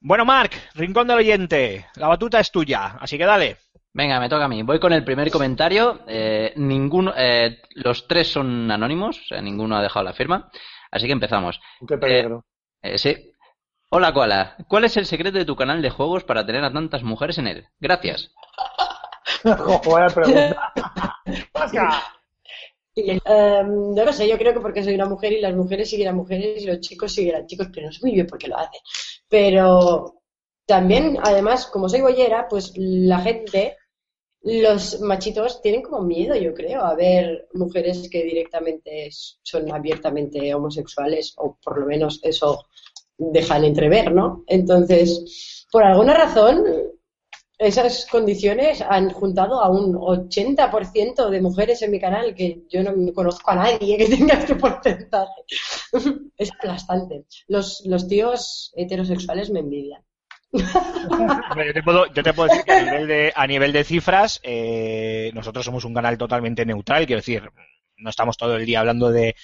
Bueno, 0.04 0.24
Marc, 0.24 0.52
Rincón 0.74 1.06
del 1.06 1.18
Oyente, 1.18 1.86
la 1.94 2.08
batuta 2.08 2.40
es 2.40 2.50
tuya, 2.50 2.96
así 2.98 3.16
que 3.16 3.24
dale. 3.24 3.58
Venga, 3.92 4.18
me 4.18 4.28
toca 4.28 4.46
a 4.46 4.48
mí. 4.48 4.64
Voy 4.64 4.80
con 4.80 4.92
el 4.92 5.04
primer 5.04 5.30
comentario. 5.30 6.00
Eh, 6.08 6.52
ninguno, 6.56 7.14
eh, 7.16 7.60
los 7.76 8.08
tres 8.08 8.26
son 8.26 8.68
anónimos, 8.68 9.20
o 9.20 9.24
sea, 9.26 9.40
ninguno 9.40 9.76
ha 9.76 9.82
dejado 9.82 10.04
la 10.04 10.12
firma. 10.12 10.50
Así 10.90 11.06
que 11.06 11.12
empezamos. 11.12 11.60
Qué 11.86 11.98
peligro. 11.98 12.44
Eh, 12.82 12.98
sí. 12.98 13.32
Hola, 13.90 14.12
Koala. 14.12 14.56
¿Cuál 14.66 14.86
es 14.86 14.96
el 14.96 15.06
secreto 15.06 15.38
de 15.38 15.44
tu 15.44 15.54
canal 15.54 15.80
de 15.80 15.90
juegos 15.90 16.24
para 16.24 16.44
tener 16.44 16.64
a 16.64 16.72
tantas 16.72 17.04
mujeres 17.04 17.38
en 17.38 17.46
él? 17.46 17.68
Gracias. 17.78 18.32
Joder, 19.44 20.12
pregunta. 20.12 20.72
Eh, 22.94 23.18
no 23.24 24.04
lo 24.04 24.12
sé, 24.12 24.28
yo 24.28 24.36
creo 24.36 24.52
que 24.52 24.60
porque 24.60 24.84
soy 24.84 24.94
una 24.94 25.06
mujer 25.06 25.32
y 25.32 25.40
las 25.40 25.54
mujeres 25.54 25.88
siguen 25.88 26.08
a 26.08 26.12
mujeres 26.12 26.62
y 26.62 26.66
los 26.66 26.80
chicos 26.80 27.10
siguen 27.12 27.36
a 27.36 27.46
chicos, 27.46 27.68
pero 27.72 27.86
no 27.86 27.92
sé 27.92 28.00
muy 28.02 28.12
bien 28.12 28.26
por 28.26 28.38
qué 28.38 28.48
lo 28.48 28.58
hacen. 28.58 28.80
Pero 29.32 30.20
también, 30.66 31.16
además, 31.22 31.64
como 31.64 31.88
soy 31.88 32.02
boyera, 32.02 32.48
pues 32.50 32.74
la 32.76 33.18
gente, 33.20 33.78
los 34.42 35.00
machitos 35.00 35.62
tienen 35.62 35.80
como 35.80 36.02
miedo, 36.02 36.36
yo 36.36 36.52
creo, 36.52 36.82
a 36.82 36.94
ver 36.94 37.48
mujeres 37.54 38.10
que 38.10 38.24
directamente 38.24 39.08
son 39.10 39.72
abiertamente 39.72 40.54
homosexuales, 40.54 41.32
o 41.38 41.56
por 41.64 41.80
lo 41.80 41.86
menos 41.86 42.20
eso 42.22 42.66
dejan 43.16 43.64
entrever, 43.64 44.12
¿no? 44.12 44.44
Entonces, 44.48 45.66
por 45.72 45.82
alguna 45.82 46.12
razón, 46.12 46.66
esas 47.62 48.06
condiciones 48.06 48.82
han 48.82 49.10
juntado 49.10 49.62
a 49.62 49.70
un 49.70 49.94
80% 49.94 51.28
de 51.28 51.40
mujeres 51.40 51.82
en 51.82 51.90
mi 51.90 52.00
canal, 52.00 52.34
que 52.34 52.62
yo 52.68 52.82
no 52.82 52.92
conozco 53.12 53.50
a 53.50 53.56
nadie 53.56 53.96
que 53.96 54.08
tenga 54.08 54.34
este 54.34 54.54
porcentaje. 54.56 55.42
Es 56.36 56.50
aplastante. 56.52 57.24
Los, 57.48 57.82
los 57.86 58.08
tíos 58.08 58.72
heterosexuales 58.76 59.50
me 59.50 59.60
envidian. 59.60 60.02
Yo 60.52 61.72
te, 61.72 61.82
puedo, 61.82 62.12
yo 62.12 62.22
te 62.22 62.34
puedo 62.34 62.48
decir 62.48 62.64
que 62.64 62.72
a 62.72 62.82
nivel 62.82 63.06
de, 63.06 63.32
a 63.34 63.46
nivel 63.46 63.72
de 63.72 63.84
cifras, 63.84 64.40
eh, 64.42 65.30
nosotros 65.32 65.64
somos 65.64 65.84
un 65.84 65.94
canal 65.94 66.18
totalmente 66.18 66.66
neutral, 66.66 67.06
quiero 67.06 67.20
decir, 67.20 67.42
no 67.96 68.10
estamos 68.10 68.36
todo 68.36 68.56
el 68.56 68.66
día 68.66 68.80
hablando 68.80 69.10
de, 69.10 69.34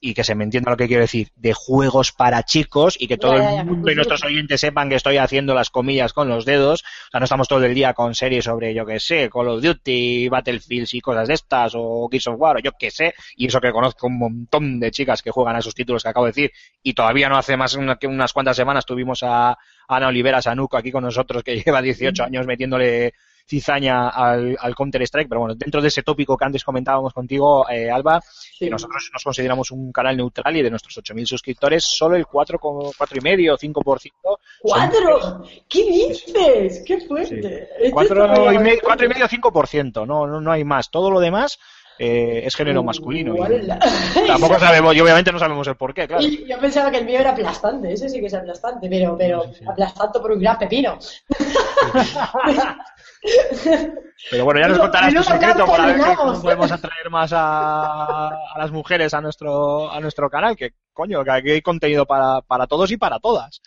y 0.00 0.12
que 0.14 0.24
se 0.24 0.34
me 0.34 0.44
entienda 0.44 0.70
lo 0.70 0.76
que 0.76 0.86
quiero 0.88 1.00
decir, 1.02 1.28
de 1.36 1.54
juegos 1.54 2.12
para 2.12 2.42
chicos 2.42 2.96
y 3.00 3.08
que 3.08 3.16
todo 3.16 3.36
Ya, 3.38 3.42
ya, 3.44 3.52
ya. 3.54 3.60
el 3.62 3.66
mundo 3.66 3.90
y 3.90 3.94
nuestros 3.94 4.22
oyentes 4.24 4.60
sepan 4.60 4.88
que 4.90 4.94
estoy 4.96 5.16
haciendo 5.16 5.54
las 5.54 5.70
comillas 5.70 6.12
con 6.12 6.28
los 6.28 6.44
dedos. 6.44 6.82
O 6.82 7.10
sea, 7.12 7.20
no 7.20 7.24
estamos 7.24 7.48
todo 7.48 7.64
el 7.64 7.74
día 7.74 7.94
con 7.94 8.14
series 8.14 8.44
sobre, 8.44 8.74
yo 8.74 8.84
que 8.84 9.00
sé, 9.00 9.30
Call 9.32 9.48
of 9.48 9.62
Duty, 9.62 10.28
Battlefields 10.28 10.92
y 10.94 11.00
cosas 11.00 11.28
de 11.28 11.34
estas, 11.34 11.72
o 11.74 12.08
Gears 12.10 12.26
of 12.26 12.36
War, 12.38 12.56
o 12.56 12.60
yo 12.60 12.72
que 12.78 12.90
sé. 12.90 13.14
Y 13.36 13.46
eso 13.46 13.60
que 13.60 13.72
conozco 13.72 14.06
un 14.06 14.18
montón 14.18 14.78
de 14.78 14.90
chicas 14.90 15.22
que 15.22 15.30
juegan 15.30 15.56
a 15.56 15.60
esos 15.60 15.74
títulos 15.74 16.02
que 16.02 16.08
acabo 16.10 16.26
de 16.26 16.32
decir. 16.32 16.52
Y 16.82 16.92
todavía 16.92 17.28
no 17.30 17.38
hace 17.38 17.56
más 17.56 17.74
una- 17.74 17.96
que 17.96 18.06
unas 18.06 18.32
cuantas 18.34 18.56
semanas 18.56 18.84
tuvimos 18.84 19.22
a 19.22 19.56
Ana 19.88 20.08
Olivera 20.08 20.42
Sanuco 20.42 20.76
aquí 20.76 20.92
con 20.92 21.04
nosotros, 21.04 21.42
que 21.42 21.56
lleva 21.64 21.80
18 21.80 22.22
años 22.22 22.46
metiéndole 22.46 23.14
cizaña 23.46 24.08
al, 24.08 24.56
al 24.60 24.74
Counter-Strike. 24.74 25.28
Pero 25.28 25.40
bueno, 25.40 25.54
dentro 25.54 25.80
de 25.80 25.88
ese 25.88 26.02
tópico 26.02 26.36
que 26.36 26.44
antes 26.44 26.64
comentábamos 26.64 27.12
contigo, 27.12 27.68
eh, 27.68 27.90
Alba, 27.90 28.20
que 28.58 28.70
nosotros 28.70 29.10
nos 29.12 29.22
consideramos 29.22 29.70
un 29.70 29.92
canal 29.92 30.16
neutral 30.16 30.56
y 30.56 30.62
de 30.62 30.70
nuestros 30.70 30.96
8.000 30.98 31.26
suscriptores, 31.26 31.84
solo 31.84 32.16
el 32.16 32.26
4, 32.26 32.58
cuatro 32.58 33.18
y 33.18 33.20
medio, 33.20 33.56
5%. 33.56 34.12
¡Cuatro! 34.60 35.44
¿Qué 35.68 35.84
dices? 35.84 36.82
¡Qué 36.86 37.00
fuerte! 37.00 37.68
Cuatro 37.92 38.26
está 38.26 38.54
y, 38.54 38.58
me- 38.58 39.08
medio, 39.08 39.28
5%. 39.28 40.06
No, 40.06 40.26
no, 40.26 40.40
no 40.40 40.52
hay 40.52 40.64
más. 40.64 40.90
Todo 40.90 41.10
lo 41.10 41.20
demás 41.20 41.58
eh, 41.98 42.42
es 42.44 42.54
género 42.54 42.82
masculino. 42.82 43.34
y 43.36 43.66
tampoco 44.26 44.58
sabemos, 44.58 44.94
y 44.94 45.00
obviamente 45.00 45.32
no 45.32 45.38
sabemos 45.38 45.66
el 45.66 45.76
porqué, 45.76 46.06
claro. 46.06 46.22
Y 46.22 46.46
yo 46.46 46.58
pensaba 46.58 46.90
que 46.90 46.98
el 46.98 47.06
mío 47.06 47.20
era 47.20 47.30
aplastante, 47.30 47.92
ese 47.92 48.08
sí 48.08 48.20
que 48.20 48.26
es 48.26 48.34
aplastante, 48.34 48.88
pero, 48.88 49.16
pero 49.16 49.44
aplastante 49.66 50.20
por 50.20 50.32
un 50.32 50.40
gran 50.40 50.58
pepino. 50.58 50.98
Pero 54.30 54.44
bueno, 54.44 54.60
ya 54.60 54.68
nos 54.68 54.78
contarás 54.78 55.14
tu 55.14 55.22
secreto 55.22 55.66
para 55.66 55.86
ver 55.86 56.16
cómo 56.16 56.40
podemos 56.40 56.70
atraer 56.72 57.10
más 57.10 57.32
a, 57.32 58.28
a 58.28 58.58
las 58.58 58.70
mujeres 58.70 59.14
a 59.14 59.20
nuestro, 59.20 59.90
a 59.90 60.00
nuestro 60.00 60.28
canal. 60.30 60.56
Que 60.56 60.70
coño, 60.92 61.22
que 61.24 61.30
aquí 61.30 61.50
hay 61.50 61.62
contenido 61.62 62.06
para, 62.06 62.40
para 62.42 62.66
todos 62.66 62.90
y 62.90 62.96
para 62.96 63.18
todas. 63.20 63.60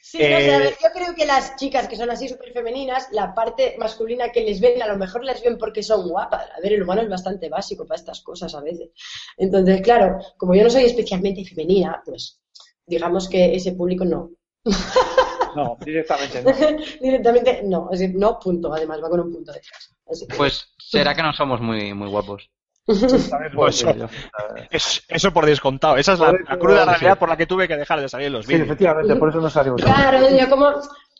Sí, 0.00 0.28
no 0.28 0.40
sé, 0.40 0.52
a 0.54 0.56
Eh, 0.56 0.58
ver, 0.58 0.76
yo 0.82 0.88
creo 0.94 1.14
que 1.14 1.26
las 1.26 1.56
chicas 1.56 1.88
que 1.88 1.96
son 1.96 2.10
así 2.10 2.28
súper 2.28 2.52
femeninas, 2.52 3.08
la 3.12 3.34
parte 3.34 3.76
masculina 3.78 4.30
que 4.30 4.42
les 4.42 4.60
ven, 4.60 4.80
a 4.82 4.86
lo 4.86 4.96
mejor 4.96 5.24
les 5.24 5.42
ven 5.42 5.58
porque 5.58 5.82
son 5.82 6.08
guapas. 6.08 6.48
A 6.56 6.60
ver, 6.62 6.72
el 6.74 6.82
humano 6.82 7.02
es 7.02 7.08
bastante 7.10 7.48
básico 7.48 7.86
para 7.86 7.98
estas 8.00 8.20
cosas 8.22 8.54
a 8.54 8.60
veces. 8.60 8.90
Entonces, 9.36 9.82
claro, 9.82 10.18
como 10.38 10.54
yo 10.54 10.62
no 10.64 10.70
soy 10.70 10.84
especialmente 10.84 11.44
femenina, 11.44 12.00
pues 12.04 12.40
digamos 12.86 13.28
que 13.28 13.54
ese 13.54 13.72
público 13.72 14.04
no. 14.04 14.30
No, 15.56 15.76
directamente 15.84 16.42
no. 16.42 16.52
Directamente 17.00 17.62
no, 17.64 17.88
es 17.92 18.00
decir, 18.00 18.16
no, 18.16 18.38
punto. 18.38 18.72
Además, 18.72 19.00
va 19.02 19.08
con 19.10 19.20
un 19.20 19.32
punto 19.32 19.52
detrás. 19.52 19.94
Que- 20.28 20.36
Pues 20.36 20.68
será 20.78 21.14
que 21.14 21.22
no 21.22 21.32
somos 21.32 21.60
muy, 21.60 21.92
muy 21.94 22.08
guapos. 22.08 22.50
Pues 22.86 23.02
eso, 23.02 23.90
es- 24.70 25.02
eso 25.08 25.32
por 25.32 25.44
descontado. 25.46 25.96
Esa 25.96 26.14
es 26.14 26.20
la, 26.20 26.32
cruda 26.58 26.84
sí. 26.84 26.90
realidad 26.90 27.18
por 27.18 27.28
la 27.28 27.36
que 27.36 27.46
tuve 27.46 27.68
que 27.68 27.76
dejar 27.76 28.00
de 28.00 28.08
salir 28.08 28.30
los 28.30 28.46
Sí, 28.46 28.52
vídeos. 28.52 28.66
efectivamente, 28.66 29.16
por 29.16 29.28
eso 29.28 29.40
no 29.40 29.50
salimos. 29.50 29.82
Claro, 29.82 30.18
yo 30.30 30.48
como 30.48 30.70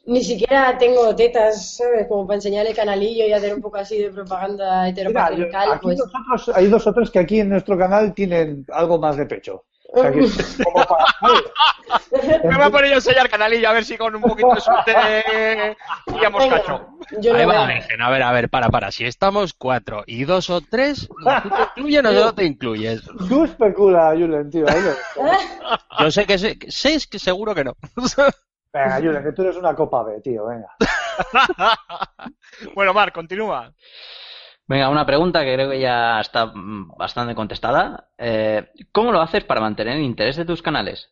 ni 0.07 0.25
siquiera 0.25 0.77
tengo 0.79 1.15
tetas, 1.15 1.77
¿sabes? 1.77 2.07
Como 2.09 2.27
para 2.27 2.37
enseñar 2.37 2.67
el 2.67 2.75
canalillo 2.75 3.27
y 3.27 3.33
hacer 3.33 3.55
un 3.55 3.61
poco 3.61 3.77
así 3.77 3.99
de 3.99 4.11
propaganda 4.11 4.85
Mira, 4.85 4.87
yo- 4.87 4.91
heteropatriarcal, 4.93 5.73
aquí 5.73 5.81
pues... 5.83 5.99
nosotros, 5.99 6.57
hay 6.57 6.67
dos 6.69 6.87
o 6.87 6.95
tres 6.95 7.11
que 7.11 7.19
aquí 7.19 7.41
en 7.41 7.51
nuestro 7.51 7.77
canal 7.77 8.15
tienen 8.15 8.65
algo 8.73 8.99
más 8.99 9.17
de 9.19 9.27
pecho. 9.27 9.65
O 9.91 10.03
sea, 10.03 10.13
que 10.13 10.21
como 10.65 10.85
para- 10.87 11.05
Me 12.45 12.57
voy 12.57 12.65
a 12.67 12.71
poner 12.71 12.89
yo 12.89 12.95
a 12.95 12.97
enseñar 12.97 13.29
canalillo 13.31 13.69
a 13.69 13.73
ver 13.73 13.85
si 13.85 13.97
con 13.97 14.15
un 14.15 14.21
poquito 14.23 14.55
de 14.55 14.61
suerte 14.61 15.77
pillamos 16.05 16.47
cacho. 16.47 16.87
yo 17.21 17.35
Ahí 17.35 17.43
no 17.47 17.49
va, 17.55 17.67
veo. 17.67 17.75
Virgen. 17.75 18.03
A 18.03 18.11
ver, 18.11 18.23
a 18.23 18.33
ver, 18.33 18.51
para, 18.51 18.69
para. 18.69 18.91
Si 18.93 19.05
estamos 19.07 19.55
cuatro 19.55 20.05
y 20.07 20.25
dos 20.25 20.51
o 20.51 20.61
tres, 20.61 21.09
¿no 21.25 21.43
tú 21.43 21.49
te 21.51 21.63
incluyes 21.63 22.05
o 22.05 22.13
no 22.13 22.35
te 22.35 22.45
incluyes? 22.45 23.03
Tú 23.29 23.45
especula, 23.45 24.11
Julen, 24.11 24.51
tío. 24.51 24.67
ahí 24.69 24.83
lo. 24.83 24.95
Yo 26.05 26.11
sé 26.11 26.27
que 26.27 26.39
sé, 26.39 26.59
sé 26.69 26.95
es 26.95 27.07
que 27.07 27.19
seguro 27.19 27.55
que 27.55 27.65
no. 27.65 27.75
Venga, 28.73 28.97
Julen, 28.97 29.23
que 29.25 29.33
tú 29.33 29.43
eres 29.43 29.57
una 29.57 29.75
copa 29.75 30.03
B, 30.03 30.21
tío, 30.21 30.45
venga. 30.47 30.69
Bueno, 32.75 32.93
Mar, 32.93 33.11
continúa. 33.13 33.73
Venga, 34.69 34.91
una 34.91 35.07
pregunta 35.07 35.45
que 35.45 35.55
creo 35.55 35.71
que 35.71 35.81
ya 35.81 36.21
está 36.21 36.47
mm, 36.47 36.93
bastante 36.97 37.35
contestada. 37.35 38.11
Eh, 38.19 38.71
¿Cómo 38.93 39.13
lo 39.13 39.21
haces 39.23 39.45
para 39.45 39.63
mantener 39.63 39.97
el 39.97 40.03
interés 40.03 40.37
de 40.37 40.45
tus 40.45 40.61
canales? 40.61 41.11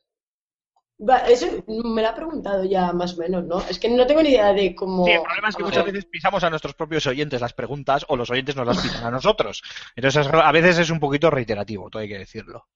Va, 0.98 1.18
eso 1.28 1.46
me 1.66 2.02
lo 2.02 2.08
ha 2.08 2.14
preguntado 2.14 2.64
ya 2.64 2.92
más 2.92 3.14
o 3.14 3.18
menos, 3.18 3.44
¿no? 3.44 3.60
Es 3.60 3.78
que 3.78 3.88
no 3.88 4.06
tengo 4.06 4.22
ni 4.22 4.30
idea 4.30 4.52
de 4.52 4.74
cómo... 4.74 5.04
Sí, 5.04 5.12
el 5.12 5.22
problema 5.22 5.48
es 5.48 5.56
que 5.56 5.62
muchas 5.64 5.84
veces 5.84 6.06
pisamos 6.06 6.42
a 6.44 6.50
nuestros 6.50 6.74
propios 6.74 7.06
oyentes 7.06 7.40
las 7.40 7.52
preguntas 7.52 8.04
o 8.08 8.16
los 8.16 8.30
oyentes 8.30 8.56
nos 8.56 8.66
las 8.66 8.78
pisan 8.80 9.04
a 9.04 9.10
nosotros. 9.10 9.62
Entonces, 9.94 10.26
a 10.26 10.52
veces 10.52 10.78
es 10.78 10.90
un 10.90 11.00
poquito 11.00 11.30
reiterativo, 11.30 11.90
todo 11.90 12.02
hay 12.02 12.08
que 12.08 12.18
decirlo. 12.18 12.66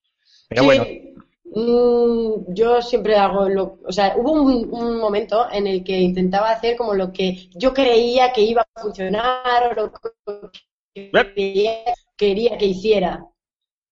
Pero 0.48 0.62
Sí, 0.62 0.66
bueno, 0.66 0.84
mm, 1.44 2.52
yo 2.54 2.82
siempre 2.82 3.16
hago 3.16 3.48
lo... 3.48 3.78
O 3.86 3.92
sea, 3.92 4.14
hubo 4.16 4.32
un, 4.32 4.68
un 4.70 4.98
momento 4.98 5.50
en 5.50 5.66
el 5.66 5.82
que 5.82 5.98
intentaba 5.98 6.50
hacer 6.50 6.76
como 6.76 6.94
lo 6.94 7.12
que 7.12 7.48
yo 7.54 7.72
creía 7.72 8.32
que 8.32 8.42
iba 8.42 8.62
a 8.74 8.80
funcionar 8.82 9.68
o 9.70 9.74
lo 9.74 9.92
que 11.08 11.34
quería, 11.34 11.72
quería 12.16 12.58
que 12.58 12.66
hiciera. 12.66 13.24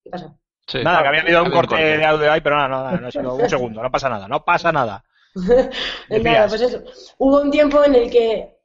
¿Qué 0.03 0.09
pasa? 0.09 0.35
Sí. 0.67 0.83
nada, 0.83 1.01
que 1.01 1.07
había 1.07 1.21
habido 1.21 1.43
un 1.43 1.51
corte 1.51 1.75
de 1.75 2.05
audio 2.05 2.31
ahí, 2.31 2.41
pero 2.41 2.55
nada, 2.55 2.67
nada, 2.69 2.99
no 2.99 3.07
ha 3.07 3.11
sido 3.11 3.35
un 3.35 3.49
segundo, 3.49 3.81
no 3.81 3.91
pasa 3.91 4.09
nada, 4.09 4.27
no 4.27 4.45
pasa 4.45 4.71
nada. 4.71 5.03
Nada, 6.09 6.47
pues 6.47 6.61
eso. 6.61 6.83
Hubo 7.17 7.41
un 7.41 7.51
tiempo 7.51 7.83
en 7.83 7.95
el 7.95 8.09
que 8.09 8.57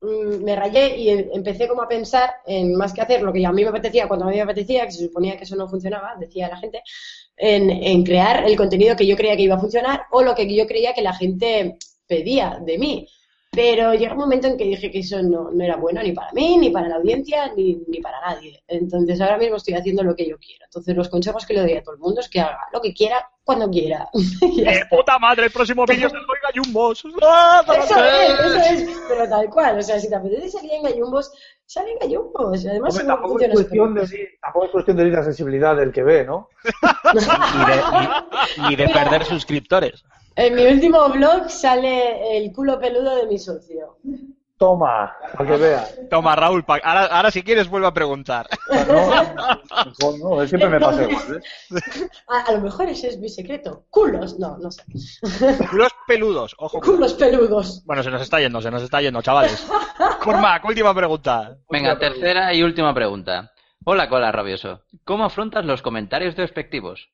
mm, 0.00 0.44
me 0.44 0.54
rayé 0.56 0.96
y 0.96 1.08
em- 1.10 1.28
empecé 1.32 1.66
como 1.68 1.82
a 1.82 1.88
pensar 1.88 2.30
en 2.46 2.76
más 2.76 2.92
que 2.92 3.00
hacer 3.00 3.22
lo 3.22 3.32
que 3.32 3.44
a 3.44 3.52
mí 3.52 3.62
me 3.62 3.70
apetecía 3.70 4.06
cuando 4.08 4.26
a 4.26 4.28
mí 4.30 4.36
me 4.36 4.42
apetecía, 4.42 4.84
que 4.86 4.92
se 4.92 5.06
suponía 5.06 5.36
que 5.36 5.44
eso 5.44 5.56
no 5.56 5.68
funcionaba, 5.68 6.14
decía 6.18 6.48
la 6.48 6.58
gente, 6.58 6.82
en, 7.36 7.70
en 7.70 8.04
crear 8.04 8.44
el 8.46 8.56
contenido 8.56 8.96
que 8.96 9.06
yo 9.06 9.16
creía 9.16 9.36
que 9.36 9.42
iba 9.42 9.56
a 9.56 9.60
funcionar 9.60 10.02
o 10.10 10.22
lo 10.22 10.34
que 10.34 10.54
yo 10.54 10.66
creía 10.66 10.92
que 10.94 11.02
la 11.02 11.14
gente 11.14 11.76
pedía 12.06 12.58
de 12.62 12.78
mí. 12.78 13.08
Pero 13.52 13.94
llega 13.94 14.12
un 14.12 14.18
momento 14.20 14.46
en 14.46 14.56
que 14.56 14.62
dije 14.62 14.92
que 14.92 15.00
eso 15.00 15.20
no, 15.24 15.50
no 15.50 15.64
era 15.64 15.74
bueno 15.74 16.00
ni 16.04 16.12
para 16.12 16.30
mí, 16.32 16.56
ni 16.56 16.70
para 16.70 16.86
la 16.88 16.96
audiencia, 16.96 17.52
ni, 17.56 17.82
ni 17.88 18.00
para 18.00 18.20
nadie. 18.20 18.62
Entonces 18.68 19.20
ahora 19.20 19.38
mismo 19.38 19.56
estoy 19.56 19.74
haciendo 19.74 20.04
lo 20.04 20.14
que 20.14 20.28
yo 20.28 20.38
quiero. 20.38 20.64
Entonces 20.66 20.94
los 20.96 21.08
consejos 21.08 21.44
que 21.44 21.54
le 21.54 21.62
doy 21.62 21.72
a 21.74 21.82
todo 21.82 21.94
el 21.96 22.00
mundo 22.00 22.20
es 22.20 22.28
que 22.28 22.40
haga 22.40 22.60
lo 22.72 22.80
que 22.80 22.94
quiera, 22.94 23.28
cuando 23.42 23.68
quiera. 23.68 24.08
Ya 24.54 24.72
¡Eh, 24.74 24.82
puta 24.88 25.18
madre! 25.18 25.46
El 25.46 25.50
próximo 25.50 25.84
vídeo 25.84 26.06
es 26.06 26.12
el 26.12 26.20
Gallumbos. 26.44 27.02
¡Ah, 27.22 27.62
Eso 27.76 27.94
qué! 27.96 28.26
es, 28.32 28.54
eso 28.54 28.90
es, 28.90 28.98
pero 29.08 29.28
tal 29.28 29.50
cual. 29.50 29.78
O 29.78 29.82
sea, 29.82 29.98
si 29.98 30.08
te 30.08 30.14
apetece 30.14 30.48
salir 30.50 30.72
en 30.74 30.82
gallumbos, 30.84 31.32
sal 31.66 31.88
en 31.88 31.98
gallumbos. 31.98 32.64
Además, 32.66 32.94
Hombre, 32.94 33.06
tampoco, 33.06 33.40
es 33.40 33.50
cuestión 33.52 33.94
de, 33.94 34.28
tampoco 34.40 34.64
es 34.66 34.70
cuestión 34.70 34.96
de 34.96 35.08
ir 35.08 35.16
a 35.16 35.24
sensibilidad 35.24 35.74
del 35.76 35.90
que 35.92 36.02
ve, 36.04 36.24
¿no? 36.24 36.48
Ni 37.14 37.64
de, 37.66 37.82
ni- 38.62 38.68
ni 38.68 38.76
de 38.76 38.88
perder 38.90 39.24
suscriptores. 39.24 40.04
En 40.36 40.54
mi 40.54 40.66
último 40.66 41.08
blog 41.10 41.50
sale 41.50 42.36
el 42.38 42.52
culo 42.52 42.78
peludo 42.78 43.16
de 43.16 43.26
mi 43.26 43.38
socio. 43.38 43.98
Toma, 44.56 45.16
para 45.38 45.50
que 45.50 45.56
veas. 45.56 45.98
Toma, 46.10 46.36
Raúl, 46.36 46.64
pa- 46.64 46.80
ahora, 46.84 47.06
ahora 47.06 47.30
si 47.30 47.42
quieres 47.42 47.66
vuelve 47.68 47.86
a 47.86 47.94
preguntar. 47.94 48.46
No, 48.86 49.24
no, 50.20 50.36
no, 50.36 50.46
siempre 50.46 50.68
me 50.68 50.78
pasa 50.78 51.04
igual. 51.08 51.36
¿eh? 51.36 51.80
A, 52.28 52.40
a 52.42 52.52
lo 52.52 52.60
mejor 52.60 52.86
ese 52.90 53.08
es 53.08 53.18
mi 53.18 53.30
secreto. 53.30 53.84
Culos, 53.88 54.38
no, 54.38 54.58
no 54.58 54.70
sé. 54.70 54.82
Culos 55.70 55.92
peludos, 56.06 56.54
ojo. 56.58 56.78
Culos 56.80 57.14
peludos. 57.14 57.82
Bueno, 57.86 58.02
se 58.02 58.10
nos 58.10 58.20
está 58.20 58.38
yendo, 58.38 58.60
se 58.60 58.70
nos 58.70 58.82
está 58.82 59.00
yendo, 59.00 59.22
chavales. 59.22 59.66
Cormac, 60.22 60.62
última 60.66 60.94
pregunta. 60.94 61.56
Venga, 61.70 61.98
tercera 61.98 62.52
y 62.52 62.62
última 62.62 62.92
pregunta. 62.92 63.52
Hola, 63.84 64.10
Cola 64.10 64.30
Rabioso. 64.30 64.82
¿Cómo 65.04 65.24
afrontas 65.24 65.64
los 65.64 65.80
comentarios 65.80 66.36
despectivos? 66.36 67.08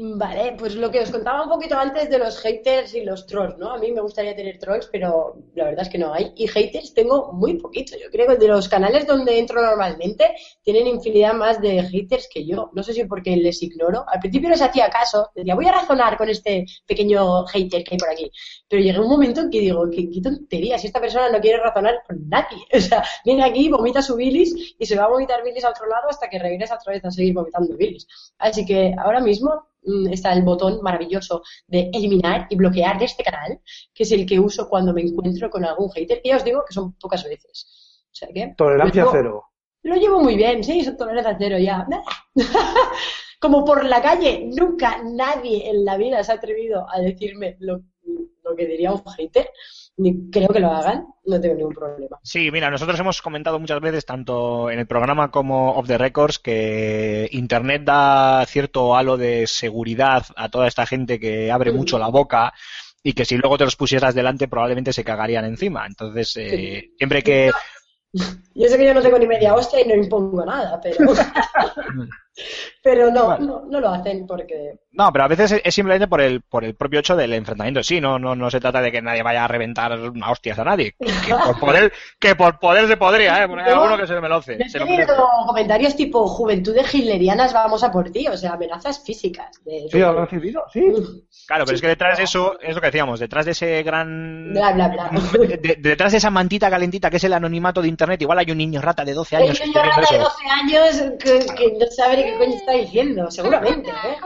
Vale, 0.00 0.54
pues 0.56 0.76
lo 0.76 0.92
que 0.92 1.00
os 1.00 1.10
contaba 1.10 1.42
un 1.42 1.48
poquito 1.48 1.76
antes 1.76 2.08
de 2.08 2.18
los 2.18 2.38
haters 2.38 2.94
y 2.94 3.00
los 3.00 3.26
trolls, 3.26 3.58
¿no? 3.58 3.72
A 3.72 3.78
mí 3.78 3.90
me 3.90 4.00
gustaría 4.00 4.36
tener 4.36 4.56
trolls, 4.56 4.86
pero 4.92 5.34
la 5.56 5.64
verdad 5.64 5.82
es 5.82 5.88
que 5.88 5.98
no 5.98 6.14
hay. 6.14 6.32
Y 6.36 6.46
haters 6.46 6.94
tengo 6.94 7.32
muy 7.32 7.54
poquito. 7.54 7.96
Yo 7.98 8.08
creo 8.08 8.28
que 8.28 8.36
de 8.36 8.46
los 8.46 8.68
canales 8.68 9.08
donde 9.08 9.36
entro 9.40 9.60
normalmente 9.60 10.36
tienen 10.62 10.86
infinidad 10.86 11.34
más 11.34 11.60
de 11.60 11.82
haters 11.82 12.28
que 12.32 12.46
yo. 12.46 12.70
No 12.74 12.84
sé 12.84 12.92
si 12.92 13.06
porque 13.06 13.36
les 13.36 13.60
ignoro. 13.60 14.04
Al 14.06 14.20
principio 14.20 14.50
les 14.50 14.62
hacía 14.62 14.88
caso. 14.88 15.32
Decía, 15.34 15.56
voy 15.56 15.66
a 15.66 15.72
razonar 15.72 16.16
con 16.16 16.28
este 16.28 16.64
pequeño 16.86 17.44
hater 17.46 17.82
que 17.82 17.94
hay 17.94 17.98
por 17.98 18.10
aquí. 18.10 18.30
Pero 18.68 18.80
llega 18.80 19.00
un 19.00 19.08
momento 19.08 19.40
en 19.40 19.50
que 19.50 19.58
digo, 19.58 19.90
qué, 19.90 20.08
qué 20.08 20.20
tontería. 20.20 20.78
Si 20.78 20.86
esta 20.86 21.00
persona 21.00 21.28
no 21.28 21.40
quiere 21.40 21.58
razonar 21.58 22.02
con 22.06 22.28
nadie. 22.28 22.58
O 22.72 22.80
sea, 22.80 23.02
viene 23.24 23.42
aquí, 23.42 23.68
vomita 23.68 24.00
su 24.00 24.14
bilis 24.14 24.76
y 24.78 24.86
se 24.86 24.94
va 24.94 25.06
a 25.06 25.08
vomitar 25.08 25.42
bilis 25.42 25.64
a 25.64 25.70
otro 25.70 25.88
lado 25.88 26.08
hasta 26.08 26.30
que 26.30 26.38
regresa 26.38 26.76
otra 26.76 26.92
vez 26.92 27.04
a 27.04 27.10
seguir 27.10 27.34
vomitando 27.34 27.76
bilis. 27.76 28.06
Así 28.38 28.64
que 28.64 28.94
ahora 28.96 29.20
mismo 29.20 29.67
está 30.10 30.32
el 30.32 30.42
botón 30.42 30.80
maravilloso 30.82 31.42
de 31.66 31.90
eliminar 31.92 32.46
y 32.50 32.56
bloquear 32.56 32.98
de 32.98 33.06
este 33.06 33.22
canal, 33.24 33.60
que 33.94 34.02
es 34.02 34.12
el 34.12 34.26
que 34.26 34.38
uso 34.38 34.68
cuando 34.68 34.92
me 34.92 35.02
encuentro 35.02 35.48
con 35.50 35.64
algún 35.64 35.90
hater, 35.90 36.20
que 36.22 36.28
ya 36.30 36.36
os 36.36 36.44
digo 36.44 36.64
que 36.66 36.74
son 36.74 36.92
pocas 36.94 37.24
veces. 37.24 38.04
O 38.10 38.14
sea 38.14 38.28
que 38.34 38.54
Tolerancia 38.56 39.04
lo- 39.04 39.10
cero. 39.12 39.44
Lo 39.82 39.94
llevo 39.94 40.20
muy 40.20 40.36
bien, 40.36 40.62
sí, 40.64 40.84
son 40.84 40.96
tolerancia 40.96 41.36
cero 41.38 41.56
ya. 41.58 41.86
Como 43.40 43.64
por 43.64 43.84
la 43.84 44.02
calle, 44.02 44.48
nunca 44.52 45.00
nadie 45.04 45.70
en 45.70 45.84
la 45.84 45.96
vida 45.96 46.22
se 46.24 46.32
ha 46.32 46.34
atrevido 46.34 46.86
a 46.90 47.00
decirme 47.00 47.56
lo, 47.60 47.80
lo 48.42 48.56
que 48.56 48.66
diría 48.66 48.92
un 48.92 49.02
hater, 49.16 49.48
ni 49.98 50.30
creo 50.30 50.48
que 50.48 50.60
lo 50.60 50.70
hagan, 50.70 51.06
no 51.26 51.40
tengo 51.40 51.54
ningún 51.56 51.74
problema. 51.74 52.18
Sí, 52.22 52.50
mira, 52.50 52.70
nosotros 52.70 52.98
hemos 53.00 53.20
comentado 53.20 53.58
muchas 53.58 53.80
veces, 53.80 54.06
tanto 54.06 54.70
en 54.70 54.78
el 54.78 54.86
programa 54.86 55.30
como 55.30 55.72
off 55.72 55.86
the 55.86 55.98
records, 55.98 56.38
que 56.38 57.28
Internet 57.32 57.82
da 57.84 58.46
cierto 58.46 58.96
halo 58.96 59.16
de 59.16 59.46
seguridad 59.46 60.24
a 60.36 60.48
toda 60.48 60.68
esta 60.68 60.86
gente 60.86 61.18
que 61.18 61.50
abre 61.50 61.72
mucho 61.72 61.98
la 61.98 62.08
boca 62.08 62.54
y 63.02 63.12
que 63.12 63.24
si 63.24 63.36
luego 63.36 63.58
te 63.58 63.64
los 63.64 63.76
pusieras 63.76 64.14
delante 64.14 64.48
probablemente 64.48 64.92
se 64.92 65.04
cagarían 65.04 65.44
encima. 65.44 65.86
Entonces, 65.86 66.36
eh, 66.36 66.90
siempre 66.96 67.22
que... 67.22 67.50
Yo 68.54 68.66
sé 68.66 68.78
que 68.78 68.86
yo 68.86 68.94
no 68.94 69.02
tengo 69.02 69.18
ni 69.18 69.26
media 69.26 69.54
hostia 69.54 69.82
y 69.82 69.86
no 69.86 69.94
impongo 69.94 70.42
nada, 70.44 70.80
pero, 70.82 70.96
pero 72.82 73.10
no, 73.10 73.38
no, 73.38 73.62
no 73.68 73.80
lo 73.80 73.88
hacen 73.90 74.26
porque 74.26 74.74
No, 74.92 75.12
pero 75.12 75.24
a 75.24 75.28
veces 75.28 75.60
es- 75.62 75.74
simplemente 75.74 76.06
por 76.08 76.20
el, 76.20 76.40
por 76.42 76.64
el 76.64 76.74
propio 76.74 77.00
hecho 77.00 77.16
del 77.16 77.32
enfrentamiento. 77.34 77.82
Sí, 77.82 78.00
no, 78.00 78.18
no, 78.18 78.34
no 78.34 78.50
se 78.50 78.60
trata 78.60 78.80
de 78.80 78.90
que 78.92 79.02
nadie 79.02 79.22
vaya 79.22 79.44
a 79.44 79.48
reventar 79.48 79.92
a 79.92 80.30
hostias 80.30 80.58
a 80.58 80.64
nadie. 80.64 80.94
Que 81.26 81.34
por 81.34 81.58
poder, 81.60 81.92
que 82.18 82.34
por 82.34 82.58
poder 82.58 82.86
se 82.88 82.96
podría, 82.96 83.42
¿eh? 83.44 83.48
Porque 83.48 83.64
hay 83.64 83.70
No. 83.74 83.82
alguno 83.82 83.98
que 83.98 84.06
se 84.06 84.20
me 84.20 84.28
lo 84.28 84.36
hace. 84.36 84.58
Yo 84.72 84.84
he 84.84 85.06
lo 85.06 85.26
comentarios 85.46 85.94
tipo 85.96 86.26
juventudes 86.26 86.92
hitlerianas, 86.94 87.52
vamos 87.52 87.82
a 87.84 87.90
por 87.92 88.10
ti, 88.10 88.26
o 88.28 88.36
sea, 88.36 88.52
amenazas 88.52 89.02
físicas. 89.04 89.62
De, 89.64 89.86
¿Sí, 89.90 90.00
has 90.02 90.14
recibido? 90.14 90.62
Sí. 90.72 90.80
Claro, 91.46 91.64
pero 91.64 91.74
es 91.76 91.80
que 91.80 91.88
detrás 91.88 92.18
de 92.18 92.24
eso, 92.24 92.58
es 92.60 92.74
lo 92.74 92.80
que 92.80 92.86
decíamos, 92.88 93.20
detrás 93.20 93.44
de 93.44 93.52
ese 93.52 93.82
gran... 93.82 94.52
Bla, 94.52 94.72
bla, 94.72 94.88
bla. 94.88 95.10
de- 95.38 95.56
de- 95.58 95.76
detrás 95.76 96.12
de 96.12 96.18
esa 96.18 96.30
mantita 96.30 96.70
calentita 96.70 97.10
que 97.10 97.16
es 97.18 97.24
el 97.24 97.32
anonimato 97.32 97.82
de 97.82 97.88
Internet, 97.88 98.20
igual 98.22 98.38
hay 98.38 98.50
un 98.50 98.58
niño 98.58 98.80
rata 98.80 99.04
de 99.04 99.12
12 99.14 99.36
Hay 99.36 99.42
años. 99.44 99.60
un 99.60 99.72
que 99.72 99.78
niño 99.80 99.82
rata 99.82 100.00
de 100.00 100.06
viendo 100.10 100.28
12 100.28 100.46
años 100.48 101.12
que, 101.18 101.38
que 101.54 101.72
no 101.78 101.86
sabe 101.90 102.16
ni 102.16 102.27
qué 102.32 102.38
coño 102.38 102.54
está 102.54 102.72
diciendo, 102.72 103.30
seguramente. 103.30 103.90
¿eh? 103.90 104.16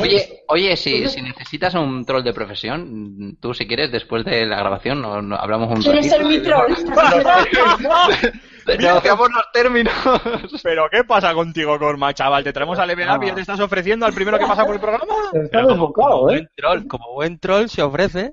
Oye, 0.00 0.42
oye, 0.48 0.76
si, 0.76 1.08
si 1.08 1.22
necesitas 1.22 1.74
un 1.74 2.04
troll 2.04 2.22
de 2.22 2.32
profesión, 2.32 3.36
tú 3.40 3.54
si 3.54 3.66
quieres, 3.66 3.90
después 3.92 4.24
de 4.24 4.46
la 4.46 4.56
grabación, 4.58 5.00
no, 5.02 5.20
no- 5.22 5.36
hablamos 5.36 5.70
un 5.70 5.82
¿Quieres 5.82 6.10
ratito. 6.10 6.16
ser 6.16 6.26
mi 6.26 6.38
troll? 6.46 6.74
Negociamos 8.66 9.30
los 9.30 9.52
términos. 9.52 9.94
Pero 10.62 10.88
¿qué 10.90 11.04
pasa 11.04 11.32
contigo, 11.34 11.78
Corma, 11.78 12.12
chaval? 12.14 12.44
Te 12.44 12.52
traemos 12.52 12.78
al 12.78 12.88
Level 12.88 13.08
Up 13.08 13.22
y 13.22 13.32
te 13.32 13.40
estás 13.40 13.60
ofreciendo 13.60 14.06
al 14.06 14.12
primero 14.12 14.38
que 14.38 14.46
pasa 14.46 14.64
por 14.64 14.74
el 14.74 14.80
programa. 14.80 15.14
Está 15.32 15.62
desbocado, 15.62 16.20
como 16.20 16.30
¿eh? 16.30 16.34
buen 16.34 16.50
troll, 16.56 16.86
como 16.86 17.12
buen 17.14 17.38
troll 17.38 17.68
se 17.68 17.82
ofrece. 17.82 18.32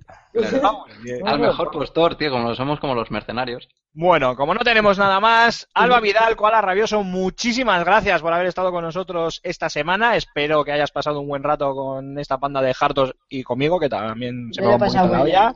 Al 1.26 1.40
mejor 1.40 1.72
postor, 1.72 2.16
tío, 2.16 2.32
como 2.32 2.56
somos 2.56 2.80
como 2.80 2.96
los 2.96 3.12
mercenarios. 3.12 3.70
Bueno, 3.96 4.36
como 4.36 4.56
no 4.56 4.62
tenemos 4.62 4.98
nada 4.98 5.20
más, 5.20 5.70
Alba 5.76 6.00
Vidal, 6.00 6.36
Koala 6.36 6.62
Rabioso, 6.62 7.04
muchísimas 7.04 7.86
gracias 7.86 8.24
por 8.24 8.34
haber 8.34 8.48
estado 8.48 8.72
con 8.72 8.84
nosotros 8.84 9.40
esta 9.44 9.70
semana. 9.70 10.16
Espero 10.16 10.64
que 10.64 10.72
hayas 10.72 10.92
pasado 10.92 11.20
un 11.20 11.28
buen 11.28 11.44
rato 11.44 11.76
con 11.76 12.18
esta 12.18 12.40
panda 12.40 12.60
de 12.64 12.74
hartos 12.80 13.16
y 13.30 13.44
conmigo, 13.44 13.80
que 13.80 13.90
también 13.90 14.52
se 14.52 14.62
Me 14.62 14.68
me 14.68 14.74
lo 14.74 14.80
va 14.80 15.04
un 15.04 15.12
la 15.12 15.22
olla. 15.22 15.54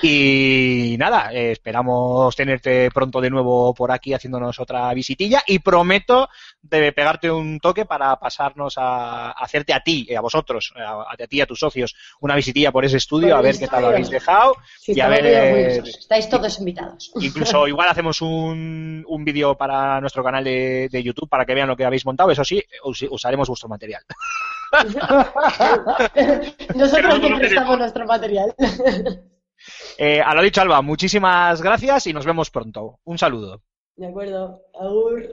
Y 0.00 0.96
nada, 0.98 1.32
eh, 1.34 1.52
esperamos 1.52 2.34
tenerte 2.34 2.90
pronto 2.90 3.20
de 3.20 3.28
nuevo 3.28 3.74
por 3.74 3.92
aquí 3.92 4.14
haciéndonos 4.14 4.58
otra 4.58 4.92
visitilla 4.94 5.42
y 5.46 5.58
prometo 5.58 6.28
de 6.62 6.92
pegarte 6.92 7.30
un 7.30 7.60
toque 7.60 7.84
para 7.84 8.16
pasarnos 8.16 8.78
a, 8.78 9.28
a 9.28 9.30
hacerte 9.32 9.74
a 9.74 9.80
ti, 9.80 10.06
eh, 10.08 10.16
a 10.16 10.22
vosotros, 10.22 10.72
a, 10.76 11.04
a 11.12 11.16
ti 11.26 11.36
y 11.36 11.40
a 11.42 11.46
tus 11.46 11.60
socios, 11.60 11.94
una 12.20 12.34
visitilla 12.34 12.72
por 12.72 12.84
ese 12.86 12.96
estudio, 12.96 13.28
Por 13.30 13.38
a 13.38 13.42
ver 13.42 13.58
qué 13.58 13.68
tal 13.68 13.82
lo 13.82 13.88
habéis 13.88 14.08
dejado 14.08 14.56
Sí, 14.80 14.94
y 14.96 15.00
a 15.00 15.08
ver... 15.08 15.26
eh. 15.26 15.76
Estáis 15.84 16.28
todos 16.28 16.58
invitados. 16.58 17.12
Incluso 17.20 17.68
igual 17.68 17.88
hacemos 17.90 18.22
un, 18.22 19.04
un 19.06 19.24
vídeo 19.24 19.56
para 19.56 20.00
nuestro 20.00 20.24
canal 20.24 20.42
de, 20.42 20.88
de 20.90 21.02
YouTube 21.02 21.28
para 21.28 21.44
que 21.44 21.54
vean 21.54 21.68
lo 21.68 21.76
que 21.76 21.84
habéis 21.84 22.06
montado. 22.06 22.30
Eso 22.30 22.44
sí, 22.44 22.62
us- 22.84 23.06
usaremos 23.10 23.46
vuestro 23.48 23.68
material. 23.68 24.02
Nosotros 26.74 27.18
lo 27.20 27.38
prestamos 27.38 27.78
nuestro 27.78 28.06
material. 28.06 28.54
Eh, 29.98 30.20
a 30.20 30.34
lo 30.34 30.42
dicho, 30.42 30.60
Alba, 30.60 30.82
muchísimas 30.82 31.62
gracias 31.62 32.06
y 32.06 32.12
nos 32.12 32.26
vemos 32.26 32.50
pronto. 32.50 32.98
Un 33.04 33.18
saludo. 33.18 33.62
De 33.96 34.06
acuerdo. 34.06 34.62
Agur. 34.80 35.28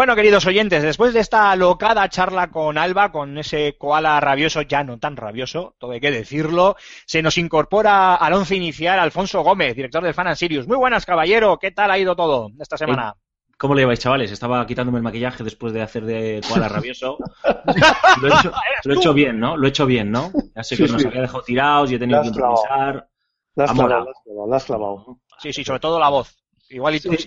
Bueno, 0.00 0.16
queridos 0.16 0.46
oyentes, 0.46 0.82
después 0.82 1.12
de 1.12 1.20
esta 1.20 1.54
locada 1.56 2.08
charla 2.08 2.50
con 2.50 2.78
Alba, 2.78 3.12
con 3.12 3.36
ese 3.36 3.76
koala 3.76 4.18
rabioso, 4.18 4.62
ya 4.62 4.82
no 4.82 4.98
tan 4.98 5.14
rabioso, 5.14 5.74
todo 5.78 5.92
hay 5.92 6.00
que 6.00 6.10
decirlo, 6.10 6.76
se 7.04 7.20
nos 7.20 7.36
incorpora 7.36 8.14
al 8.14 8.32
once 8.32 8.56
inicial 8.56 8.98
Alfonso 8.98 9.42
Gómez, 9.42 9.76
director 9.76 10.02
del 10.02 10.14
Fan 10.14 10.28
and 10.28 10.36
Sirius. 10.36 10.66
Muy 10.66 10.78
buenas, 10.78 11.04
caballero, 11.04 11.58
¿qué 11.58 11.70
tal 11.72 11.90
ha 11.90 11.98
ido 11.98 12.16
todo 12.16 12.48
esta 12.58 12.78
semana? 12.78 13.14
¿Cómo 13.58 13.74
lo 13.74 13.80
lleváis, 13.80 13.98
chavales? 14.00 14.32
Estaba 14.32 14.66
quitándome 14.66 14.96
el 14.96 15.04
maquillaje 15.04 15.44
después 15.44 15.74
de 15.74 15.82
hacer 15.82 16.06
de 16.06 16.40
koala 16.48 16.68
rabioso. 16.70 17.18
Lo 18.22 18.28
he 18.28 18.30
hecho, 18.38 18.52
lo 18.84 18.94
he 18.94 18.96
hecho 18.96 19.12
bien, 19.12 19.38
¿no? 19.38 19.58
Lo 19.58 19.66
he 19.66 19.68
hecho 19.68 19.84
bien, 19.84 20.10
¿no? 20.10 20.32
Ya 20.56 20.62
sé 20.64 20.76
Sí, 20.76 20.86
que 20.86 20.92
nos 20.92 21.02
sí. 21.02 21.08
había 21.08 21.20
dejado 21.20 21.42
tirados 21.42 21.92
y 21.92 21.96
he 21.96 21.98
tenido 21.98 22.22
que 22.22 22.28
improvisar. 22.28 23.06
La 23.54 23.64
has 23.64 23.70
Ha 23.70 23.74
clavado, 23.74 23.82
molado. 23.82 24.04
la 24.06 24.10
has 24.12 24.24
clavado, 24.24 24.48
la 24.48 24.56
has 24.56 24.64
clavado. 24.64 25.18
Sí, 25.40 25.52
sí, 25.52 25.62
sobre 25.62 25.80
todo 25.80 26.00
la 26.00 26.08
voz. 26.08 26.34
Igual 26.70 26.94
y 26.94 27.00
tú. 27.00 27.10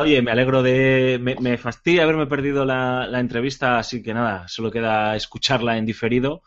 Oye, 0.00 0.20
me 0.22 0.32
alegro 0.32 0.62
de. 0.62 1.18
Me, 1.20 1.56
fastidia 1.58 2.02
haberme 2.02 2.26
perdido 2.26 2.64
la, 2.64 3.20
entrevista, 3.20 3.78
así 3.78 4.02
que 4.02 4.12
nada, 4.12 4.48
solo 4.48 4.70
queda 4.70 5.14
escucharla 5.16 5.76
en 5.76 5.86
diferido. 5.86 6.42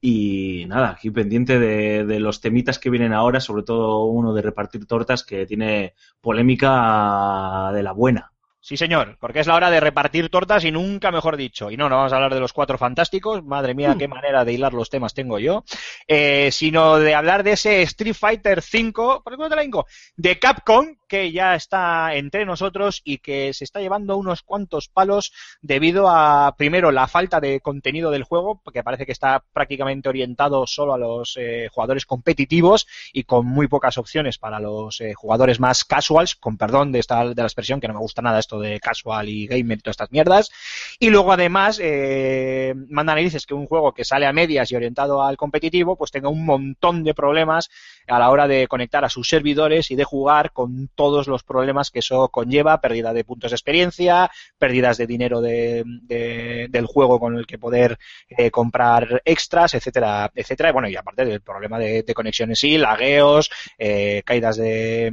Y 0.00 0.64
nada, 0.68 0.90
aquí 0.90 1.10
pendiente 1.10 1.58
de 1.58 2.20
los 2.20 2.40
temitas 2.40 2.78
que 2.78 2.90
vienen 2.90 3.12
ahora, 3.12 3.40
sobre 3.40 3.64
todo 3.64 4.04
uno 4.04 4.32
de 4.32 4.42
repartir 4.42 4.86
tortas 4.86 5.24
que 5.24 5.44
tiene 5.44 5.94
polémica 6.20 7.72
de 7.72 7.82
la 7.82 7.92
buena. 7.92 8.32
Sí, 8.68 8.76
señor, 8.76 9.16
porque 9.18 9.40
es 9.40 9.46
la 9.46 9.54
hora 9.54 9.70
de 9.70 9.80
repartir 9.80 10.28
tortas 10.28 10.62
y 10.62 10.70
nunca 10.70 11.10
mejor 11.10 11.38
dicho. 11.38 11.70
Y 11.70 11.78
no, 11.78 11.88
no 11.88 11.96
vamos 11.96 12.12
a 12.12 12.16
hablar 12.16 12.34
de 12.34 12.40
los 12.40 12.52
cuatro 12.52 12.76
fantásticos, 12.76 13.42
madre 13.42 13.74
mía, 13.74 13.96
qué 13.98 14.08
manera 14.08 14.44
de 14.44 14.52
hilar 14.52 14.74
los 14.74 14.90
temas 14.90 15.14
tengo 15.14 15.38
yo, 15.38 15.64
eh, 16.06 16.50
sino 16.52 16.98
de 16.98 17.14
hablar 17.14 17.44
de 17.44 17.52
ese 17.52 17.80
Street 17.80 18.12
Fighter 18.12 18.58
V, 18.58 18.92
¿por 19.24 19.32
qué 19.32 19.38
no 19.38 19.48
te 19.48 19.56
la 19.56 19.64
hinco? 19.64 19.86
De 20.18 20.38
Capcom, 20.38 20.98
que 21.08 21.32
ya 21.32 21.54
está 21.54 22.14
entre 22.14 22.44
nosotros 22.44 23.00
y 23.02 23.18
que 23.18 23.54
se 23.54 23.64
está 23.64 23.80
llevando 23.80 24.18
unos 24.18 24.42
cuantos 24.42 24.88
palos 24.88 25.32
debido 25.62 26.10
a, 26.10 26.54
primero, 26.58 26.92
la 26.92 27.08
falta 27.08 27.40
de 27.40 27.60
contenido 27.60 28.10
del 28.10 28.24
juego, 28.24 28.60
porque 28.62 28.84
parece 28.84 29.06
que 29.06 29.12
está 29.12 29.42
prácticamente 29.50 30.10
orientado 30.10 30.66
solo 30.66 30.92
a 30.92 30.98
los 30.98 31.38
eh, 31.38 31.68
jugadores 31.72 32.04
competitivos 32.04 32.86
y 33.14 33.24
con 33.24 33.46
muy 33.46 33.66
pocas 33.66 33.96
opciones 33.96 34.36
para 34.36 34.60
los 34.60 35.00
eh, 35.00 35.14
jugadores 35.14 35.58
más 35.58 35.86
casuals, 35.86 36.36
con 36.36 36.58
perdón 36.58 36.92
de 36.92 36.98
esta 36.98 37.24
de 37.24 37.34
la 37.34 37.44
expresión 37.44 37.80
que 37.80 37.88
no 37.88 37.94
me 37.94 38.00
gusta 38.00 38.20
nada 38.20 38.38
esto 38.38 38.57
de 38.60 38.80
casual 38.80 39.28
y 39.28 39.46
gamer 39.46 39.78
y 39.78 39.80
todas 39.80 39.94
estas 39.94 40.12
mierdas. 40.12 40.50
Y 40.98 41.10
luego 41.10 41.32
además 41.32 41.78
eh, 41.82 42.74
manda 42.88 43.14
narices 43.14 43.46
que 43.46 43.54
un 43.54 43.66
juego 43.66 43.92
que 43.92 44.04
sale 44.04 44.26
a 44.26 44.32
medias 44.32 44.70
y 44.70 44.76
orientado 44.76 45.22
al 45.22 45.36
competitivo 45.36 45.96
pues 45.96 46.10
tenga 46.10 46.28
un 46.28 46.44
montón 46.44 47.04
de 47.04 47.14
problemas 47.14 47.70
a 48.08 48.18
la 48.18 48.30
hora 48.30 48.48
de 48.48 48.66
conectar 48.68 49.04
a 49.04 49.08
sus 49.08 49.28
servidores 49.28 49.90
y 49.90 49.96
de 49.96 50.04
jugar 50.04 50.52
con 50.52 50.88
todos 50.94 51.26
los 51.28 51.42
problemas 51.42 51.90
que 51.90 52.00
eso 52.00 52.28
conlleva, 52.28 52.80
pérdida 52.80 53.12
de 53.12 53.24
puntos 53.24 53.50
de 53.50 53.54
experiencia, 53.56 54.30
pérdidas 54.58 54.96
de 54.98 55.06
dinero 55.06 55.40
de, 55.40 55.84
de- 56.02 56.66
del 56.70 56.86
juego 56.86 57.20
con 57.20 57.36
el 57.36 57.46
que 57.46 57.58
poder 57.58 57.98
eh, 58.28 58.50
comprar 58.50 59.22
extras, 59.24 59.74
etcétera, 59.74 60.30
etcétera. 60.34 60.70
Y 60.70 60.72
bueno, 60.72 60.88
y 60.88 60.96
aparte 60.96 61.24
del 61.24 61.40
problema 61.40 61.78
de, 61.78 62.04
en 62.48 62.56
sí, 62.56 62.78
lagueos, 62.78 63.50
eh, 63.78 64.22
caídas 64.24 64.56
de, 64.56 65.10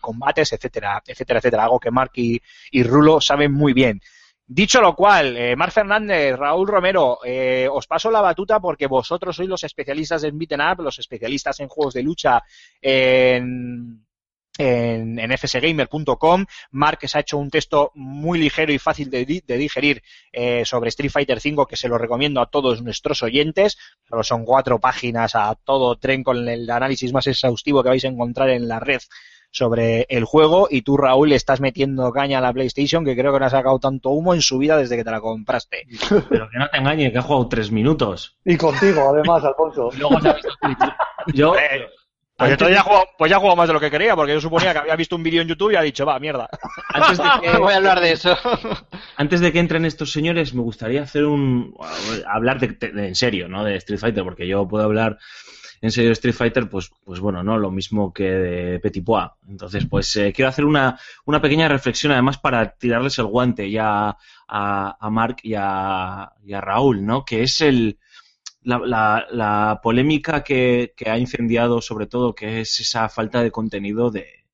combates, 0.00 0.52
etcétera, 0.52 1.02
etcétera, 1.06 1.38
etcétera. 1.38 1.64
Algo 1.64 1.80
que 1.80 1.90
Mark 1.90 2.12
y, 2.14 2.40
y 2.70 2.82
Rulo 2.82 3.20
saben 3.20 3.52
muy 3.52 3.72
bien. 3.72 4.00
Dicho 4.50 4.80
lo 4.80 4.96
cual, 4.96 5.36
eh, 5.36 5.54
Marc 5.56 5.72
Fernández, 5.72 6.34
Raúl 6.34 6.66
Romero, 6.66 7.18
eh, 7.22 7.68
os 7.70 7.86
paso 7.86 8.10
la 8.10 8.22
batuta 8.22 8.58
porque 8.58 8.86
vosotros 8.86 9.36
sois 9.36 9.46
los 9.46 9.62
especialistas 9.62 10.24
en 10.24 10.38
beaten 10.38 10.62
up, 10.62 10.80
los 10.80 10.98
especialistas 10.98 11.60
en 11.60 11.68
juegos 11.68 11.92
de 11.92 12.02
lucha 12.02 12.42
en, 12.80 14.06
en, 14.56 15.18
en 15.18 15.36
fsgamer.com. 15.36 16.46
Mark 16.70 16.98
se 17.06 17.18
ha 17.18 17.20
hecho 17.20 17.36
un 17.36 17.50
texto 17.50 17.92
muy 17.94 18.38
ligero 18.38 18.72
y 18.72 18.78
fácil 18.78 19.10
de 19.10 19.26
digerir 19.26 20.02
eh, 20.32 20.64
sobre 20.64 20.88
Street 20.88 21.10
Fighter 21.10 21.40
V 21.44 21.66
que 21.68 21.76
se 21.76 21.88
lo 21.88 21.98
recomiendo 21.98 22.40
a 22.40 22.46
todos 22.46 22.82
nuestros 22.82 23.22
oyentes. 23.22 23.76
Solo 24.08 24.22
son 24.22 24.46
cuatro 24.46 24.80
páginas 24.80 25.34
a 25.34 25.54
todo 25.62 25.96
tren 25.96 26.24
con 26.24 26.48
el 26.48 26.70
análisis 26.70 27.12
más 27.12 27.26
exhaustivo 27.26 27.82
que 27.82 27.90
vais 27.90 28.04
a 28.06 28.08
encontrar 28.08 28.48
en 28.48 28.66
la 28.66 28.80
red 28.80 29.02
sobre 29.50 30.06
el 30.10 30.24
juego 30.24 30.68
y 30.70 30.82
tú 30.82 30.96
Raúl 30.96 31.30
le 31.30 31.34
estás 31.36 31.60
metiendo 31.60 32.12
caña 32.12 32.38
a 32.38 32.40
la 32.42 32.52
PlayStation 32.52 33.04
que 33.04 33.16
creo 33.16 33.32
que 33.32 33.40
no 33.40 33.46
ha 33.46 33.50
sacado 33.50 33.78
tanto 33.78 34.10
humo 34.10 34.34
en 34.34 34.42
su 34.42 34.58
vida 34.58 34.76
desde 34.76 34.96
que 34.96 35.04
te 35.04 35.10
la 35.10 35.20
compraste. 35.20 35.86
Pero 36.28 36.48
que 36.50 36.58
no 36.58 36.68
te 36.68 36.76
engañe, 36.78 37.10
que 37.12 37.18
ha 37.18 37.22
jugado 37.22 37.48
tres 37.48 37.70
minutos. 37.70 38.36
Y 38.44 38.56
contigo, 38.56 39.08
además, 39.12 39.42
Alfonso. 39.44 39.90
Luego 39.98 40.20
se 40.20 40.28
ha 40.28 40.32
visto 40.34 40.48
Yo, 41.34 41.56
Eh, 41.56 41.86
Pues 42.36 42.52
entonces 42.52 42.76
ya 42.76 42.82
jugado, 42.82 43.04
pues 43.18 43.30
ya 43.30 43.36
ha 43.36 43.40
jugado 43.40 43.56
más 43.56 43.66
de 43.66 43.74
lo 43.74 43.80
que 43.80 43.90
quería, 43.90 44.14
porque 44.14 44.32
yo 44.34 44.40
suponía 44.40 44.72
que 44.72 44.78
había 44.78 44.94
visto 44.94 45.16
un 45.16 45.24
vídeo 45.24 45.42
en 45.42 45.48
YouTube 45.48 45.72
y 45.72 45.76
ha 45.76 45.82
dicho, 45.82 46.06
va, 46.06 46.18
mierda. 46.20 46.48
antes 46.94 47.18
de 47.18 47.24
que, 47.42 47.50
Voy 47.58 47.72
a 47.72 47.76
hablar 47.78 48.00
de 48.00 48.12
eso. 48.12 48.36
Antes 49.16 49.40
de 49.40 49.50
que 49.52 49.58
entren 49.58 49.84
estos 49.84 50.12
señores, 50.12 50.54
me 50.54 50.62
gustaría 50.62 51.02
hacer 51.02 51.24
un. 51.24 51.74
hablar 52.28 52.60
de, 52.60 52.68
de- 52.92 53.08
en 53.08 53.14
serio, 53.16 53.48
¿no? 53.48 53.64
De 53.64 53.74
Street 53.76 53.98
Fighter, 53.98 54.22
porque 54.22 54.46
yo 54.46 54.68
puedo 54.68 54.84
hablar 54.84 55.18
en 55.80 55.90
serio 55.92 56.12
Street 56.12 56.34
Fighter, 56.34 56.68
pues, 56.68 56.90
pues 57.04 57.20
bueno, 57.20 57.42
¿no? 57.42 57.58
Lo 57.58 57.70
mismo 57.70 58.12
que 58.12 58.24
de 58.24 58.80
Petit 58.80 59.04
Pois. 59.04 59.28
Entonces, 59.48 59.86
pues 59.86 60.14
eh, 60.16 60.32
quiero 60.34 60.48
hacer 60.48 60.64
una, 60.64 60.98
una 61.26 61.40
pequeña 61.40 61.68
reflexión, 61.68 62.12
además, 62.12 62.38
para 62.38 62.74
tirarles 62.76 63.18
el 63.18 63.26
guante 63.26 63.70
ya 63.70 64.16
a, 64.48 64.96
a 65.00 65.10
Mark 65.10 65.36
y 65.42 65.54
a, 65.56 66.32
Raúl, 66.60 67.04
¿no? 67.04 67.24
Que 67.24 67.42
es 67.42 67.60
el. 67.60 67.98
La, 68.62 68.78
la- 68.78 69.26
la 69.30 69.80
polémica 69.82 70.42
que, 70.44 70.92
que 70.96 71.10
ha 71.10 71.18
incendiado, 71.18 71.80
sobre 71.80 72.06
todo, 72.06 72.34
que 72.34 72.60
es 72.60 72.80
esa 72.80 73.08
falta 73.08 73.42
de 73.42 73.50
contenido 73.50 74.10
de, 74.10 74.44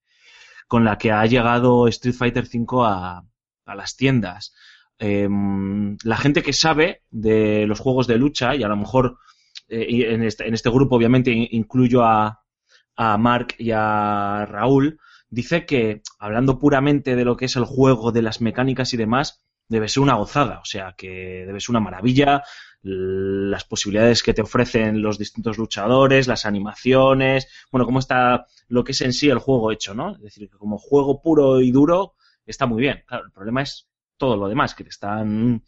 con 0.68 0.84
la 0.84 0.98
que 0.98 1.12
ha 1.12 1.24
llegado 1.26 1.88
Street 1.88 2.14
Fighter 2.14 2.44
V 2.52 2.66
a, 2.86 3.22
a 3.66 3.74
las 3.74 3.96
tiendas. 3.96 4.54
Em, 4.98 5.96
la 6.04 6.16
gente 6.16 6.42
que 6.42 6.52
sabe 6.52 7.02
de 7.10 7.66
los 7.66 7.80
juegos 7.80 8.06
de 8.06 8.18
lucha, 8.18 8.54
y 8.54 8.62
a 8.62 8.68
lo 8.68 8.76
mejor 8.76 9.18
eh, 9.68 10.12
en, 10.14 10.22
este, 10.22 10.46
en 10.48 10.54
este 10.54 10.70
grupo 10.70 10.96
obviamente 10.96 11.30
in- 11.32 11.48
incluyo 11.50 12.02
a, 12.04 12.42
a 12.96 13.18
Mark 13.18 13.54
y 13.58 13.70
a 13.72 14.46
Raúl, 14.48 14.98
dice 15.30 15.66
que 15.66 16.02
hablando 16.18 16.58
puramente 16.58 17.16
de 17.16 17.24
lo 17.24 17.36
que 17.36 17.46
es 17.46 17.56
el 17.56 17.64
juego, 17.64 18.12
de 18.12 18.22
las 18.22 18.40
mecánicas 18.40 18.94
y 18.94 18.96
demás, 18.96 19.44
debe 19.68 19.88
ser 19.88 20.02
una 20.02 20.14
gozada, 20.14 20.60
o 20.60 20.64
sea 20.64 20.94
que 20.96 21.44
debe 21.46 21.60
ser 21.60 21.70
una 21.72 21.80
maravilla 21.80 22.42
las 22.82 23.64
posibilidades 23.64 24.22
que 24.22 24.34
te 24.34 24.42
ofrecen 24.42 25.00
los 25.00 25.18
distintos 25.18 25.56
luchadores, 25.56 26.28
las 26.28 26.44
animaciones, 26.44 27.48
bueno, 27.72 27.86
cómo 27.86 27.98
está 27.98 28.46
lo 28.68 28.84
que 28.84 28.92
es 28.92 29.00
en 29.00 29.12
sí 29.14 29.28
el 29.30 29.38
juego 29.38 29.72
hecho, 29.72 29.94
¿no? 29.94 30.14
Es 30.16 30.20
decir, 30.22 30.50
que 30.50 30.58
como 30.58 30.76
juego 30.78 31.22
puro 31.22 31.60
y 31.62 31.70
duro 31.70 32.14
está 32.44 32.66
muy 32.66 32.82
bien. 32.82 33.02
Claro, 33.06 33.24
el 33.24 33.32
problema 33.32 33.62
es 33.62 33.88
todo 34.18 34.36
lo 34.36 34.48
demás, 34.48 34.74
que 34.74 34.84
te 34.84 34.90
están 34.90 35.62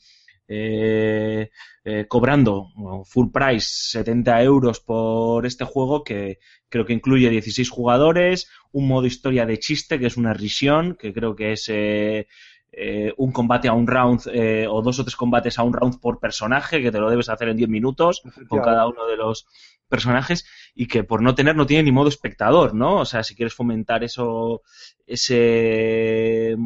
eh, 0.48 1.50
eh, 1.84 2.06
cobrando 2.08 2.68
full 3.04 3.30
price 3.32 3.68
70 3.90 4.42
euros 4.42 4.80
por 4.80 5.46
este 5.46 5.64
juego 5.64 6.04
que 6.04 6.38
creo 6.68 6.84
que 6.84 6.92
incluye 6.92 7.30
16 7.30 7.70
jugadores, 7.70 8.48
un 8.72 8.88
modo 8.88 9.06
historia 9.06 9.46
de 9.46 9.58
chiste 9.58 9.98
que 9.98 10.06
es 10.06 10.16
una 10.16 10.34
risión, 10.34 10.96
que 10.96 11.12
creo 11.12 11.34
que 11.36 11.52
es 11.52 11.68
eh, 11.68 12.26
eh, 12.72 13.14
un 13.16 13.32
combate 13.32 13.68
a 13.68 13.72
un 13.72 13.86
round 13.86 14.28
eh, 14.32 14.66
o 14.68 14.82
dos 14.82 14.98
o 14.98 15.04
tres 15.04 15.16
combates 15.16 15.58
a 15.58 15.62
un 15.62 15.72
round 15.72 15.98
por 15.98 16.20
personaje 16.20 16.82
que 16.82 16.92
te 16.92 16.98
lo 16.98 17.08
debes 17.08 17.30
hacer 17.30 17.48
en 17.48 17.56
10 17.56 17.70
minutos 17.70 18.22
con 18.48 18.60
cada 18.60 18.86
uno 18.86 19.06
de 19.06 19.16
los 19.16 19.46
personajes 19.88 20.44
y 20.74 20.86
que 20.86 21.04
por 21.04 21.22
no 21.22 21.34
tener 21.34 21.56
no 21.56 21.66
tiene 21.66 21.84
ni 21.84 21.92
modo 21.92 22.08
espectador, 22.08 22.74
¿no? 22.74 22.96
O 22.96 23.04
sea, 23.04 23.22
si 23.22 23.34
quieres 23.34 23.54
fomentar 23.54 24.04
eso, 24.04 24.62
ese 25.06 26.56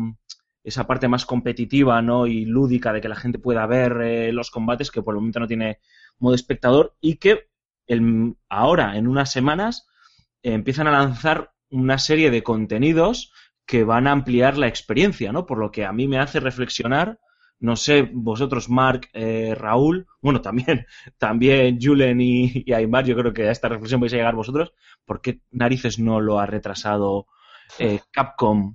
esa 0.64 0.86
parte 0.86 1.08
más 1.08 1.26
competitiva 1.26 2.02
¿no? 2.02 2.26
y 2.26 2.44
lúdica 2.44 2.92
de 2.92 3.00
que 3.00 3.08
la 3.08 3.16
gente 3.16 3.38
pueda 3.38 3.66
ver 3.66 4.00
eh, 4.02 4.32
los 4.32 4.50
combates 4.50 4.90
que 4.90 5.02
por 5.02 5.14
el 5.14 5.20
momento 5.20 5.40
no 5.40 5.46
tiene 5.46 5.78
modo 6.18 6.34
espectador 6.34 6.94
y 7.00 7.16
que 7.16 7.48
el- 7.86 8.36
ahora 8.48 8.96
en 8.96 9.08
unas 9.08 9.32
semanas 9.32 9.88
empiezan 10.42 10.86
a 10.86 10.92
lanzar 10.92 11.52
una 11.70 11.98
serie 11.98 12.30
de 12.30 12.42
contenidos 12.42 13.32
que 13.66 13.84
van 13.84 14.06
a 14.06 14.12
ampliar 14.12 14.58
la 14.58 14.66
experiencia, 14.66 15.32
¿no? 15.32 15.46
Por 15.46 15.58
lo 15.58 15.70
que 15.70 15.84
a 15.84 15.92
mí 15.92 16.08
me 16.08 16.18
hace 16.18 16.40
reflexionar, 16.40 17.20
no 17.60 17.76
sé, 17.76 18.08
vosotros, 18.12 18.68
Mark, 18.68 19.08
eh, 19.12 19.54
Raúl, 19.56 20.06
bueno, 20.20 20.40
también, 20.42 20.86
también 21.18 21.78
Julen 21.80 22.20
y, 22.20 22.64
y 22.66 22.72
Aymar, 22.72 23.04
yo 23.04 23.16
creo 23.16 23.32
que 23.32 23.48
a 23.48 23.52
esta 23.52 23.68
reflexión 23.68 24.00
vais 24.00 24.12
a 24.12 24.16
llegar 24.16 24.34
vosotros, 24.34 24.72
¿por 25.04 25.20
qué 25.20 25.40
narices 25.50 25.98
no 25.98 26.20
lo 26.20 26.38
ha 26.40 26.46
retrasado 26.46 27.26
eh, 27.78 28.00
Capcom 28.10 28.74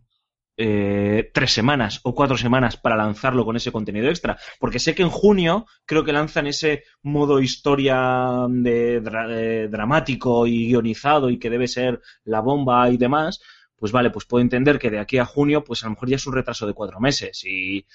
eh, 0.57 1.29
tres 1.33 1.51
semanas 1.53 1.99
o 2.03 2.13
cuatro 2.15 2.37
semanas 2.37 2.77
para 2.77 2.95
lanzarlo 2.95 3.45
con 3.45 3.55
ese 3.55 3.71
contenido 3.71 4.09
extra. 4.09 4.37
Porque 4.59 4.79
sé 4.79 4.95
que 4.95 5.03
en 5.03 5.09
junio 5.09 5.65
creo 5.85 6.03
que 6.03 6.13
lanzan 6.13 6.47
ese 6.47 6.83
modo 7.01 7.39
historia 7.39 8.45
de, 8.49 9.01
de 9.01 9.67
dramático 9.67 10.47
y 10.47 10.67
guionizado 10.67 11.29
y 11.29 11.39
que 11.39 11.49
debe 11.49 11.67
ser 11.67 12.01
la 12.23 12.39
bomba 12.41 12.89
y 12.89 12.97
demás. 12.97 13.41
Pues 13.77 13.91
vale, 13.91 14.09
pues 14.09 14.25
puedo 14.25 14.41
entender 14.41 14.79
que 14.79 14.89
de 14.89 14.99
aquí 14.99 15.17
a 15.17 15.25
junio, 15.25 15.63
pues 15.63 15.83
a 15.83 15.87
lo 15.87 15.91
mejor 15.91 16.09
ya 16.09 16.15
es 16.15 16.25
un 16.27 16.33
retraso 16.33 16.65
de 16.65 16.73
cuatro 16.73 16.99
meses 16.99 17.43
y, 17.43 17.85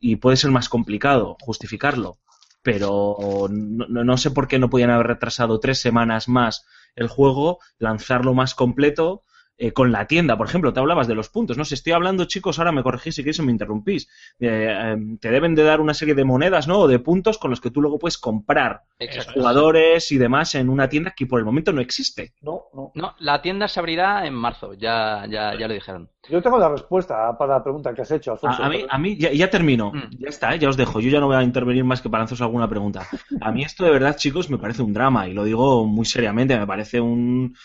y 0.00 0.16
puede 0.16 0.36
ser 0.36 0.50
más 0.50 0.68
complicado 0.68 1.36
justificarlo. 1.40 2.18
Pero 2.62 3.48
no- 3.50 4.04
no 4.04 4.16
sé 4.16 4.30
por 4.30 4.48
qué 4.48 4.58
no 4.58 4.70
podían 4.70 4.90
haber 4.90 5.06
retrasado 5.08 5.58
tres 5.60 5.80
semanas 5.80 6.28
más 6.28 6.64
el 6.94 7.08
juego, 7.08 7.58
lanzarlo 7.78 8.34
más 8.34 8.54
completo 8.54 9.24
eh, 9.58 9.72
con 9.72 9.92
la 9.92 10.06
tienda, 10.06 10.36
por 10.36 10.46
ejemplo, 10.48 10.72
te 10.72 10.80
hablabas 10.80 11.06
de 11.06 11.14
los 11.14 11.28
puntos. 11.28 11.56
No 11.58 11.64
sé, 11.64 11.74
estoy 11.74 11.92
hablando, 11.92 12.24
chicos, 12.24 12.58
ahora 12.58 12.72
me 12.72 12.82
corregís 12.82 13.14
si 13.14 13.22
queréis 13.22 13.38
o 13.40 13.42
me 13.44 13.52
interrumpís. 13.52 14.08
Eh, 14.40 14.68
eh, 14.70 14.96
te 15.20 15.30
deben 15.30 15.54
de 15.54 15.62
dar 15.62 15.80
una 15.80 15.94
serie 15.94 16.14
de 16.14 16.24
monedas, 16.24 16.66
¿no? 16.66 16.78
O 16.80 16.88
de 16.88 16.98
puntos 16.98 17.38
con 17.38 17.50
los 17.50 17.60
que 17.60 17.70
tú 17.70 17.80
luego 17.80 17.98
puedes 17.98 18.18
comprar 18.18 18.82
Exacto. 18.98 19.32
jugadores 19.34 20.10
y 20.10 20.18
demás 20.18 20.54
en 20.54 20.68
una 20.68 20.88
tienda 20.88 21.12
que 21.16 21.26
por 21.26 21.38
el 21.38 21.44
momento 21.44 21.72
no 21.72 21.80
existe. 21.80 22.32
No, 22.40 22.62
no. 22.74 22.90
No, 22.94 23.14
la 23.18 23.40
tienda 23.42 23.68
se 23.68 23.78
abrirá 23.80 24.26
en 24.26 24.34
marzo, 24.34 24.74
ya, 24.74 25.26
ya, 25.28 25.56
ya 25.58 25.68
lo 25.68 25.74
dijeron. 25.74 26.08
Yo 26.28 26.40
tengo 26.40 26.58
la 26.58 26.68
respuesta 26.68 27.36
para 27.36 27.54
la 27.54 27.62
pregunta 27.64 27.92
que 27.94 28.02
has 28.02 28.10
hecho, 28.12 28.32
Alfonso. 28.32 28.62
A, 28.62 28.66
a 28.66 28.68
mí, 28.68 28.84
a 28.88 28.98
mí 28.98 29.16
ya, 29.16 29.32
ya 29.32 29.50
termino, 29.50 29.92
Mm. 29.92 30.18
ya 30.20 30.28
está, 30.28 30.54
¿eh? 30.54 30.58
ya 30.58 30.68
os 30.68 30.76
dejo. 30.76 31.00
Yo 31.00 31.10
ya 31.10 31.20
no 31.20 31.26
voy 31.26 31.36
a 31.36 31.42
intervenir 31.42 31.84
más 31.84 32.00
que 32.00 32.08
para 32.08 32.22
lanzaros 32.22 32.42
alguna 32.42 32.68
pregunta. 32.68 33.06
A 33.40 33.50
mí 33.52 33.62
esto 33.64 33.84
de 33.84 33.90
verdad, 33.90 34.16
chicos, 34.16 34.48
me 34.48 34.58
parece 34.58 34.82
un 34.82 34.92
drama 34.92 35.28
y 35.28 35.34
lo 35.34 35.44
digo 35.44 35.84
muy 35.86 36.04
seriamente. 36.06 36.56
Me 36.58 36.66
parece 36.66 37.00
un, 37.00 37.56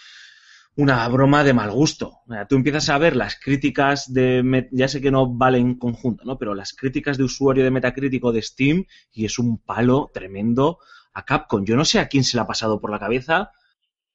una 0.78 1.08
broma 1.10 1.44
de 1.44 1.54
mal 1.54 1.72
gusto. 1.72 2.20
Tú 2.48 2.56
empiezas 2.56 2.90
a 2.90 2.98
ver 2.98 3.16
las 3.16 3.36
críticas 3.40 4.14
de, 4.14 4.68
ya 4.72 4.88
sé 4.88 5.02
que 5.02 5.12
no 5.12 5.28
valen 5.28 5.62
en 5.68 5.76
conjunto, 5.80 6.24
¿no? 6.24 6.38
Pero 6.38 6.54
las 6.56 6.74
críticas 6.74 7.18
de 7.18 7.24
usuario 7.24 7.64
de 7.64 7.72
Metacrítico 7.72 8.32
de 8.32 8.42
Steam 8.44 8.86
y 9.12 9.26
es 9.26 9.40
un 9.40 9.58
palo 9.58 10.12
tremendo 10.14 10.78
a 11.14 11.26
Capcom. 11.26 11.66
Yo 11.66 11.76
no 11.76 11.84
sé 11.84 12.00
a 12.00 12.08
quién 12.08 12.24
se 12.24 12.38
le 12.38 12.42
ha 12.42 12.48
pasado 12.48 12.80
por 12.80 12.92
la 12.92 13.00
cabeza 13.00 13.52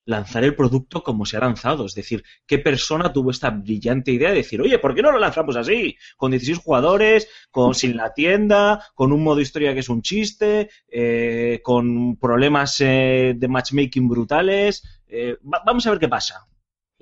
lanzar 0.04 0.42
el 0.44 0.56
producto 0.56 1.02
como 1.02 1.26
se 1.26 1.36
ha 1.36 1.40
lanzado. 1.40 1.86
Es 1.86 1.94
decir, 1.94 2.24
¿qué 2.46 2.58
persona 2.58 3.12
tuvo 3.12 3.30
esta 3.30 3.50
brillante 3.50 4.10
idea 4.12 4.30
de 4.30 4.36
decir, 4.36 4.60
oye, 4.60 4.78
¿por 4.78 4.94
qué 4.94 5.02
no 5.02 5.12
lo 5.12 5.18
lanzamos 5.18 5.56
así? 5.56 5.96
Con 6.16 6.32
16 6.32 6.58
jugadores, 6.58 7.28
con 7.50 7.74
sin 7.74 7.96
la 7.96 8.12
tienda, 8.12 8.84
con 8.94 9.12
un 9.12 9.22
modo 9.22 9.40
historia 9.40 9.74
que 9.74 9.80
es 9.80 9.88
un 9.88 10.02
chiste, 10.02 10.70
eh, 10.88 11.60
con 11.62 12.16
problemas 12.16 12.80
eh, 12.80 13.34
de 13.36 13.48
matchmaking 13.48 14.08
brutales. 14.08 14.82
Eh, 15.06 15.36
va- 15.52 15.62
vamos 15.64 15.86
a 15.86 15.90
ver 15.90 15.98
qué 16.00 16.08
pasa. 16.08 16.46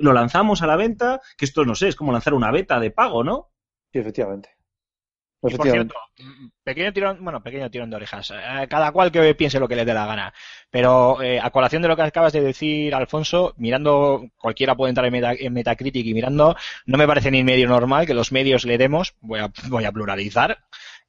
Lo 0.01 0.13
lanzamos 0.13 0.63
a 0.63 0.67
la 0.67 0.77
venta, 0.77 1.21
que 1.37 1.45
esto 1.45 1.65
no 1.65 1.75
sé, 1.75 1.89
es 1.89 1.97
como 1.97 2.13
lanzar 2.13 2.35
una 2.35 2.51
beta 2.51 2.81
de 2.81 2.91
pago, 2.91 3.25
¿no? 3.25 3.51
Sí, 3.93 3.99
efectivamente. 3.99 4.51
Y 5.43 5.55
por 5.57 5.67
cierto, 5.73 5.95
mm, 6.19 6.49
pequeño 6.63 6.93
tirón, 6.93 7.25
bueno, 7.25 7.43
pequeño 7.43 7.71
tirón 7.71 7.89
de 7.91 7.97
orejas. 7.97 8.31
Eh, 8.31 8.67
Cada 8.69 8.93
cual 8.93 9.11
que 9.11 9.35
piense 9.35 9.59
lo 9.59 9.69
que 9.69 9.75
le 9.77 9.85
dé 9.87 9.95
la 9.95 10.07
gana. 10.07 10.35
Pero 10.71 11.23
eh, 11.23 11.41
a 11.41 11.51
colación 11.51 11.81
de 11.83 11.89
lo 11.89 11.97
que 11.97 12.03
acabas 12.03 12.33
de 12.35 12.43
decir, 12.43 12.95
Alfonso, 12.95 13.55
mirando, 13.57 14.27
cualquiera 14.39 14.75
puede 14.77 14.91
entrar 14.91 15.07
en, 15.07 15.13
Meta- 15.13 15.33
en 15.39 15.53
Metacritic 15.55 16.05
y 16.07 16.13
mirando, 16.15 16.57
no 16.87 16.99
me 16.99 17.07
parece 17.07 17.31
ni 17.31 17.43
medio 17.43 17.69
normal 17.69 18.07
que 18.07 18.15
los 18.15 18.33
medios 18.33 18.65
le 18.67 18.77
demos, 18.79 19.15
voy 19.21 19.41
a, 19.41 19.51
voy 19.69 19.85
a 19.87 19.93
pluralizar, 19.93 20.59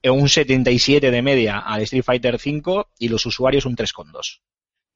eh, 0.01 0.09
un 0.09 0.29
77 0.29 1.11
de 1.11 1.21
media 1.21 1.59
al 1.59 1.81
Street 1.81 2.03
Fighter 2.03 2.35
V 2.35 2.85
y 2.99 3.09
los 3.09 3.25
usuarios 3.25 3.65
un 3.65 3.75
3,2. 3.75 4.41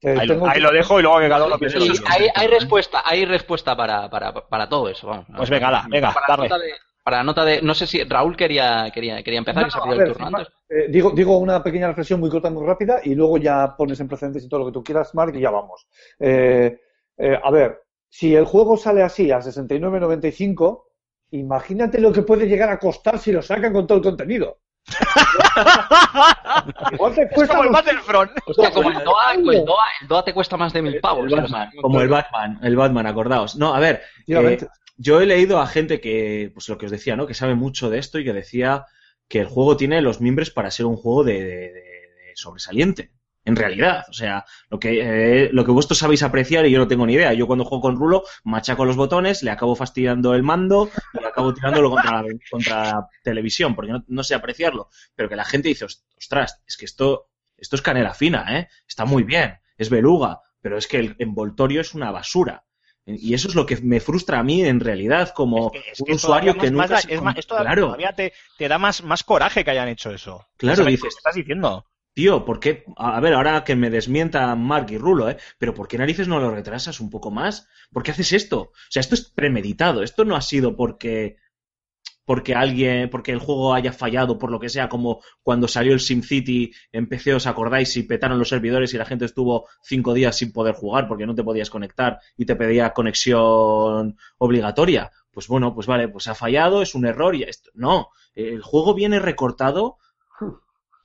Eh, 0.06 0.16
Ahí, 0.20 0.28
lo- 0.28 0.34
tengo 0.36 0.47
ahí 0.47 0.53
que- 0.56 0.60
lo 0.62 0.72
dejo 0.72 0.99
y 0.99 1.01
luego 1.03 1.20
que 1.20 1.30
cada 1.30 1.45
uno 1.45 1.58
piense 1.58 1.80
lo 1.80 1.86
Sí, 1.86 2.03
hay, 2.08 2.28
hay 2.36 2.47
respuesta, 2.47 3.01
hay 3.03 3.26
respuesta 3.26 3.76
para, 3.76 4.10
para, 4.10 4.34
para 4.34 4.70
todo 4.70 4.88
eso. 4.89 5.08
Vamos. 5.08 5.26
Pues 5.36 5.49
venga, 5.49 5.72
la, 5.72 5.86
venga, 5.89 6.14
para 6.14 6.26
darle. 6.28 6.49
nota 6.49 6.60
de, 6.62 6.72
para 7.03 7.24
nota 7.24 7.45
de, 7.45 7.62
no 7.62 7.74
sé 7.74 7.88
si 7.88 8.03
Raúl 8.03 8.36
quería, 8.38 8.91
quería, 8.93 9.24
quería 9.24 9.39
empezar, 9.39 9.62
No, 9.64 9.68
que 9.68 9.72
se 9.72 9.78
ha 9.78 9.82
a 9.82 9.84
pedido 9.84 9.99
ver, 9.99 10.08
el 10.08 10.14
turno 10.14 10.38
antes. 10.38 10.53
eh, 10.70 10.86
digo, 10.89 11.12
digo 11.12 11.38
una 11.38 11.64
pequeña 11.64 11.88
reflexión 11.88 12.20
muy 12.20 12.30
corta, 12.30 12.49
muy 12.49 12.66
rápida, 12.66 12.99
y 13.03 13.16
luego 13.16 13.38
ya 13.38 13.76
pones 13.78 13.99
en 13.99 14.08
precedentes 14.08 14.43
y 14.43 14.49
todo 14.49 14.60
lo 14.62 14.66
que 14.68 14.72
tú 14.74 14.84
quieras, 14.84 15.14
Mark, 15.16 15.36
y 15.36 15.39
ya 15.41 15.49
vamos. 15.49 15.88
Eh, 16.20 16.80
eh, 17.18 17.39
a 17.43 17.51
ver, 17.51 17.82
si 18.10 18.36
el 18.36 18.45
juego 18.45 18.78
sale 18.78 19.01
así 19.03 19.32
a 19.32 19.39
69.95, 19.41 20.86
imagínate 21.32 21.99
lo 21.99 22.12
que 22.12 22.22
puede 22.22 22.47
llegar 22.47 22.70
a 22.70 22.80
costar 22.80 23.18
si 23.20 23.32
lo 23.32 23.41
sacan 23.41 23.74
con 23.74 23.88
todo 23.88 23.97
el 23.97 24.03
contenido. 24.03 24.60
Te 24.86 24.93
Es 27.25 27.31
cuesta 27.33 27.55
como 27.55 27.63
el 27.63 27.69
Battlefront. 27.71 28.31
Hostia, 28.45 28.71
como 28.71 28.89
el 28.91 29.03
DOA, 29.03 29.33
el 29.33 29.65
DOA, 29.65 29.83
el 30.01 30.07
DOA 30.07 30.23
te 30.23 30.33
cuesta 30.33 30.57
más 30.57 30.73
de 30.73 30.81
mil 30.81 30.99
pavos. 30.99 31.25
El 31.25 31.33
¿eh? 31.33 31.41
Batman, 31.41 31.69
como 31.81 32.01
el 32.01 32.09
Batman, 32.09 32.59
el 32.61 32.75
Batman, 32.75 33.07
acordaos. 33.07 33.55
No, 33.55 33.73
a 33.73 33.79
ver, 33.79 34.03
eh, 34.27 34.57
yo 34.97 35.21
he 35.21 35.25
leído 35.25 35.59
a 35.59 35.67
gente 35.67 35.99
que, 35.99 36.51
pues 36.53 36.69
lo 36.69 36.77
que 36.77 36.86
os 36.86 36.91
decía, 36.91 37.15
¿no? 37.15 37.27
Que 37.27 37.33
sabe 37.33 37.55
mucho 37.55 37.89
de 37.89 37.99
esto 37.99 38.19
y 38.19 38.23
que 38.23 38.33
decía 38.33 38.86
que 39.27 39.39
el 39.39 39.47
juego 39.47 39.75
tiene 39.75 40.01
los 40.01 40.21
mimbres 40.21 40.51
para 40.51 40.71
ser 40.71 40.86
un 40.86 40.97
juego 40.97 41.23
de, 41.23 41.43
de- 41.43 41.71
de- 41.71 41.71
de 41.71 42.31
sobresaliente. 42.36 43.11
En 43.45 43.55
realidad, 43.55 44.05
o 44.09 44.13
sea, 44.13 44.43
lo 44.69 44.79
que, 44.79 45.43
eh, 45.45 45.49
lo 45.53 45.63
que 45.63 45.71
vosotros 45.71 45.99
sabéis 45.99 46.23
apreciar 46.23 46.65
y 46.65 46.71
yo 46.71 46.79
no 46.79 46.87
tengo 46.87 47.05
ni 47.05 47.13
idea. 47.13 47.31
Yo 47.33 47.45
cuando 47.47 47.63
juego 47.63 47.81
con 47.81 47.95
Rulo 47.95 48.23
machaco 48.43 48.85
los 48.85 48.95
botones, 48.95 49.43
le 49.43 49.51
acabo 49.51 49.75
fastidiando 49.75 50.33
el 50.33 50.41
mando 50.43 50.89
y 51.13 51.23
acabo 51.23 51.53
tirándolo 51.53 51.91
contra 51.91 52.23
la, 52.23 52.27
contra 52.49 52.83
la 52.83 53.09
televisión 53.23 53.75
porque 53.75 53.91
no, 53.91 54.03
no 54.07 54.23
sé 54.23 54.33
apreciarlo. 54.35 54.89
Pero 55.15 55.29
que 55.29 55.35
la 55.35 55.45
gente 55.45 55.69
dice, 55.69 55.85
ostras, 55.85 56.61
es 56.67 56.75
que 56.75 56.85
esto, 56.85 57.29
esto 57.55 57.75
es 57.75 57.81
canela 57.83 58.13
fina, 58.15 58.45
¿eh? 58.57 58.67
Está 58.87 59.05
muy 59.05 59.23
bien, 59.23 59.59
es 59.77 59.89
beluga, 59.89 60.41
pero 60.59 60.77
es 60.77 60.87
que 60.87 60.97
el 60.97 61.15
envoltorio 61.19 61.81
es 61.81 61.93
una 61.93 62.09
basura. 62.11 62.63
Y 63.05 63.35
eso 63.35 63.47
es 63.47 63.53
lo 63.53 63.67
que 63.67 63.77
me 63.77 63.99
frustra 63.99 64.39
a 64.39 64.43
mí 64.43 64.63
en 64.63 64.79
realidad 64.79 65.29
como 65.29 65.71
Es 65.71 65.83
que- 65.83 65.91
es 65.91 65.99
un 66.01 66.07
que 66.07 66.13
usuario 66.13 66.53
que 66.57 66.71
nunca 66.71 66.87
más- 66.87 67.01
se 67.03 67.13
es 67.13 67.21
más- 67.21 67.37
esto 67.37 67.55
Claro. 67.55 67.83
todavía 67.85 68.13
te, 68.13 68.33
te 68.57 68.67
da 68.67 68.79
más, 68.79 69.03
más 69.03 69.23
coraje 69.23 69.63
que 69.63 69.69
hayan 69.69 69.87
hecho 69.89 70.09
eso. 70.09 70.43
Claro, 70.57 70.77
¿Sabes 70.77 70.93
dices- 70.93 71.03
que 71.13 71.17
estás 71.19 71.35
diciendo? 71.35 71.85
Tío, 72.16 72.45
¿por 72.45 72.59
qué? 72.61 72.86
A 72.95 73.20
ver, 73.20 73.34
ahora 73.34 73.63
que 73.66 73.76
me 73.76 73.89
desmienta 73.89 74.55
Mark 74.55 74.88
y 74.89 74.97
Rulo, 74.97 75.30
¿eh? 75.30 75.38
Pero 75.57 75.74
¿por 75.74 75.88
qué 75.89 75.97
narices 75.97 76.30
no 76.30 76.39
lo 76.39 76.49
retrasas 76.49 77.01
un 77.01 77.09
poco 77.09 77.30
más? 77.30 77.68
¿Por 77.91 78.03
qué 78.03 78.11
haces 78.11 78.32
esto? 78.32 78.59
O 78.61 78.72
sea, 78.89 79.01
esto 79.01 79.16
es 79.16 79.24
premeditado. 79.30 80.01
Esto 80.01 80.24
no 80.24 80.36
ha 80.38 80.41
sido 80.41 80.78
porque 80.78 81.38
porque 82.26 82.55
alguien, 82.55 83.09
porque 83.09 83.32
el 83.32 83.39
juego 83.39 83.74
haya 83.74 83.93
fallado 83.93 84.39
por 84.39 84.51
lo 84.51 84.59
que 84.59 84.70
sea, 84.70 84.89
como 84.89 85.22
cuando 85.43 85.68
salió 85.68 85.93
el 85.93 85.99
SimCity 85.99 86.74
en 86.91 87.07
PC, 87.07 87.36
¿os 87.36 87.47
acordáis? 87.47 87.95
Y 87.97 88.03
petaron 88.03 88.39
los 88.39 88.49
servidores 88.49 88.93
y 88.93 88.97
la 88.97 89.05
gente 89.05 89.26
estuvo 89.26 89.68
cinco 89.84 90.13
días 90.13 90.38
sin 90.38 90.51
poder 90.51 90.76
jugar 90.76 91.07
porque 91.07 91.28
no 91.28 91.36
te 91.36 91.43
podías 91.43 91.70
conectar 91.70 92.20
y 92.38 92.45
te 92.45 92.55
pedía 92.55 92.93
conexión 92.93 94.18
obligatoria. 94.39 95.11
Pues 95.32 95.47
bueno, 95.47 95.76
pues 95.76 95.86
vale, 95.88 96.07
pues 96.07 96.28
ha 96.28 96.36
fallado, 96.36 96.82
es 96.82 96.95
un 96.95 97.05
error 97.05 97.36
y 97.36 97.43
esto. 97.43 97.70
No, 97.76 98.09
el 98.34 98.61
juego 98.61 98.95
viene 98.95 99.20
recortado 99.20 99.97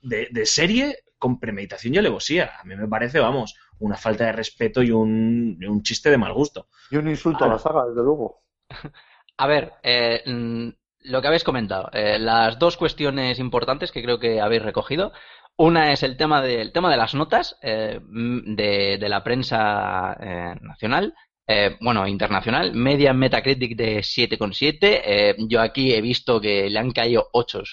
de, 0.01 0.27
de 0.31 0.45
serie 0.45 0.97
con 1.17 1.39
premeditación 1.39 1.93
y 1.93 1.97
alevosía. 1.99 2.53
A 2.59 2.63
mí 2.63 2.75
me 2.75 2.87
parece, 2.87 3.19
vamos, 3.19 3.55
una 3.79 3.95
falta 3.95 4.25
de 4.25 4.31
respeto 4.31 4.81
y 4.81 4.91
un, 4.91 5.57
y 5.59 5.65
un 5.65 5.83
chiste 5.83 6.09
de 6.09 6.17
mal 6.17 6.33
gusto. 6.33 6.67
Y 6.89 6.97
un 6.97 7.07
insulto 7.07 7.45
a 7.45 7.47
la 7.47 7.59
saga, 7.59 7.85
desde 7.85 8.01
luego. 8.03 8.43
A 9.37 9.47
ver, 9.47 9.73
eh, 9.83 10.21
mm, 10.25 10.69
lo 11.03 11.21
que 11.21 11.27
habéis 11.27 11.43
comentado, 11.43 11.89
eh, 11.93 12.19
las 12.19 12.59
dos 12.59 12.77
cuestiones 12.77 13.39
importantes 13.39 13.91
que 13.91 14.03
creo 14.03 14.19
que 14.19 14.41
habéis 14.41 14.61
recogido. 14.61 15.13
Una 15.57 15.91
es 15.91 16.03
el 16.03 16.17
tema 16.17 16.41
de, 16.41 16.61
el 16.61 16.71
tema 16.71 16.89
de 16.89 16.97
las 16.97 17.13
notas 17.13 17.57
eh, 17.61 17.99
mm, 18.03 18.55
de, 18.55 18.97
de 18.99 19.09
la 19.09 19.23
prensa 19.23 20.17
eh, 20.19 20.55
nacional, 20.61 21.13
eh, 21.51 21.77
bueno, 21.81 22.07
internacional. 22.07 22.73
Media 22.73 23.13
Metacritic 23.13 23.75
de 23.75 23.99
7,7. 23.99 25.01
Eh, 25.03 25.35
yo 25.49 25.61
aquí 25.61 25.93
he 25.93 26.01
visto 26.01 26.39
que 26.39 26.69
le 26.69 26.79
han 26.79 26.91
caído 26.91 27.27
8 27.33 27.63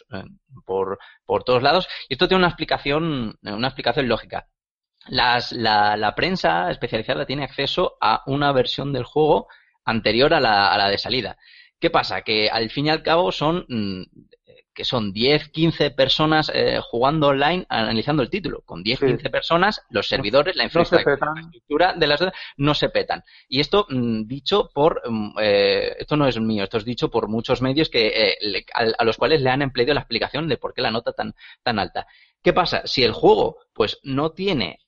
por, 0.65 0.99
por 1.25 1.45
todos 1.45 1.63
lados. 1.63 1.89
Y 2.09 2.15
esto 2.15 2.27
tiene 2.27 2.41
una 2.41 2.49
explicación, 2.49 3.39
una 3.43 3.69
explicación 3.69 4.09
lógica. 4.09 4.49
La, 5.09 5.41
la 5.53 6.15
prensa 6.15 6.71
especializada 6.71 7.25
tiene 7.25 7.45
acceso 7.45 7.97
a 8.01 8.23
una 8.27 8.53
versión 8.53 8.93
del 8.93 9.05
juego 9.05 9.47
anterior 9.85 10.35
a 10.35 10.41
la, 10.41 10.73
a 10.73 10.77
la 10.77 10.91
de 10.91 10.99
salida. 10.99 11.37
¿Qué 11.79 11.91
pasa? 11.91 12.23
Que 12.23 12.51
al 12.51 12.71
fin 12.71 12.87
y 12.87 12.91
al 12.91 13.03
cabo 13.03 13.31
son 13.31 13.65
mm, 13.69 14.03
que 14.79 14.85
son 14.85 15.13
10, 15.13 15.49
15 15.49 15.91
personas 15.91 16.53
eh, 16.55 16.79
jugando 16.81 17.27
online 17.27 17.67
analizando 17.69 18.23
el 18.23 18.31
título. 18.31 18.63
Con 18.65 18.85
10, 18.85 19.01
Sí. 19.01 19.07
15 19.07 19.29
personas, 19.29 19.83
los 19.91 20.07
servidores, 20.07 20.55
la 20.55 20.63
No 20.63 20.67
infraestructura, 20.69 21.15
infraestructura 21.33 21.95
de 21.95 22.07
las 22.07 22.21
no 22.59 22.75
se 22.75 22.89
petan. 22.91 23.25
Y 23.49 23.59
esto 23.59 23.87
mm, 23.91 24.23
dicho 24.29 24.71
por 24.73 25.03
mm, 25.05 25.35
eh, 25.41 25.97
esto 25.99 26.17
no 26.17 26.29
es 26.29 26.39
mío, 26.39 26.63
esto 26.63 26.77
es 26.79 26.85
dicho 26.85 27.11
por 27.11 27.27
muchos 27.27 27.61
medios 27.61 27.89
que 27.89 28.07
eh, 28.07 28.37
le- 28.41 28.65
a, 28.73 28.87
a 28.97 29.05
los 29.05 29.17
cuales 29.17 29.43
le 29.43 29.51
han 29.51 29.63
empleado 29.63 29.95
la 29.95 30.01
explicación 30.03 30.47
de 30.47 30.59
por 30.59 30.73
qué 30.75 30.81
la 30.83 30.93
nota 30.93 31.11
tan 31.13 31.35
tan 31.65 31.81
alta. 31.81 32.07
¿Qué 32.41 32.53
pasa? 32.53 32.83
Si 32.87 33.03
el 33.03 33.11
juego 33.13 33.57
pues 33.73 33.99
no 34.05 34.31
tiene 34.31 34.79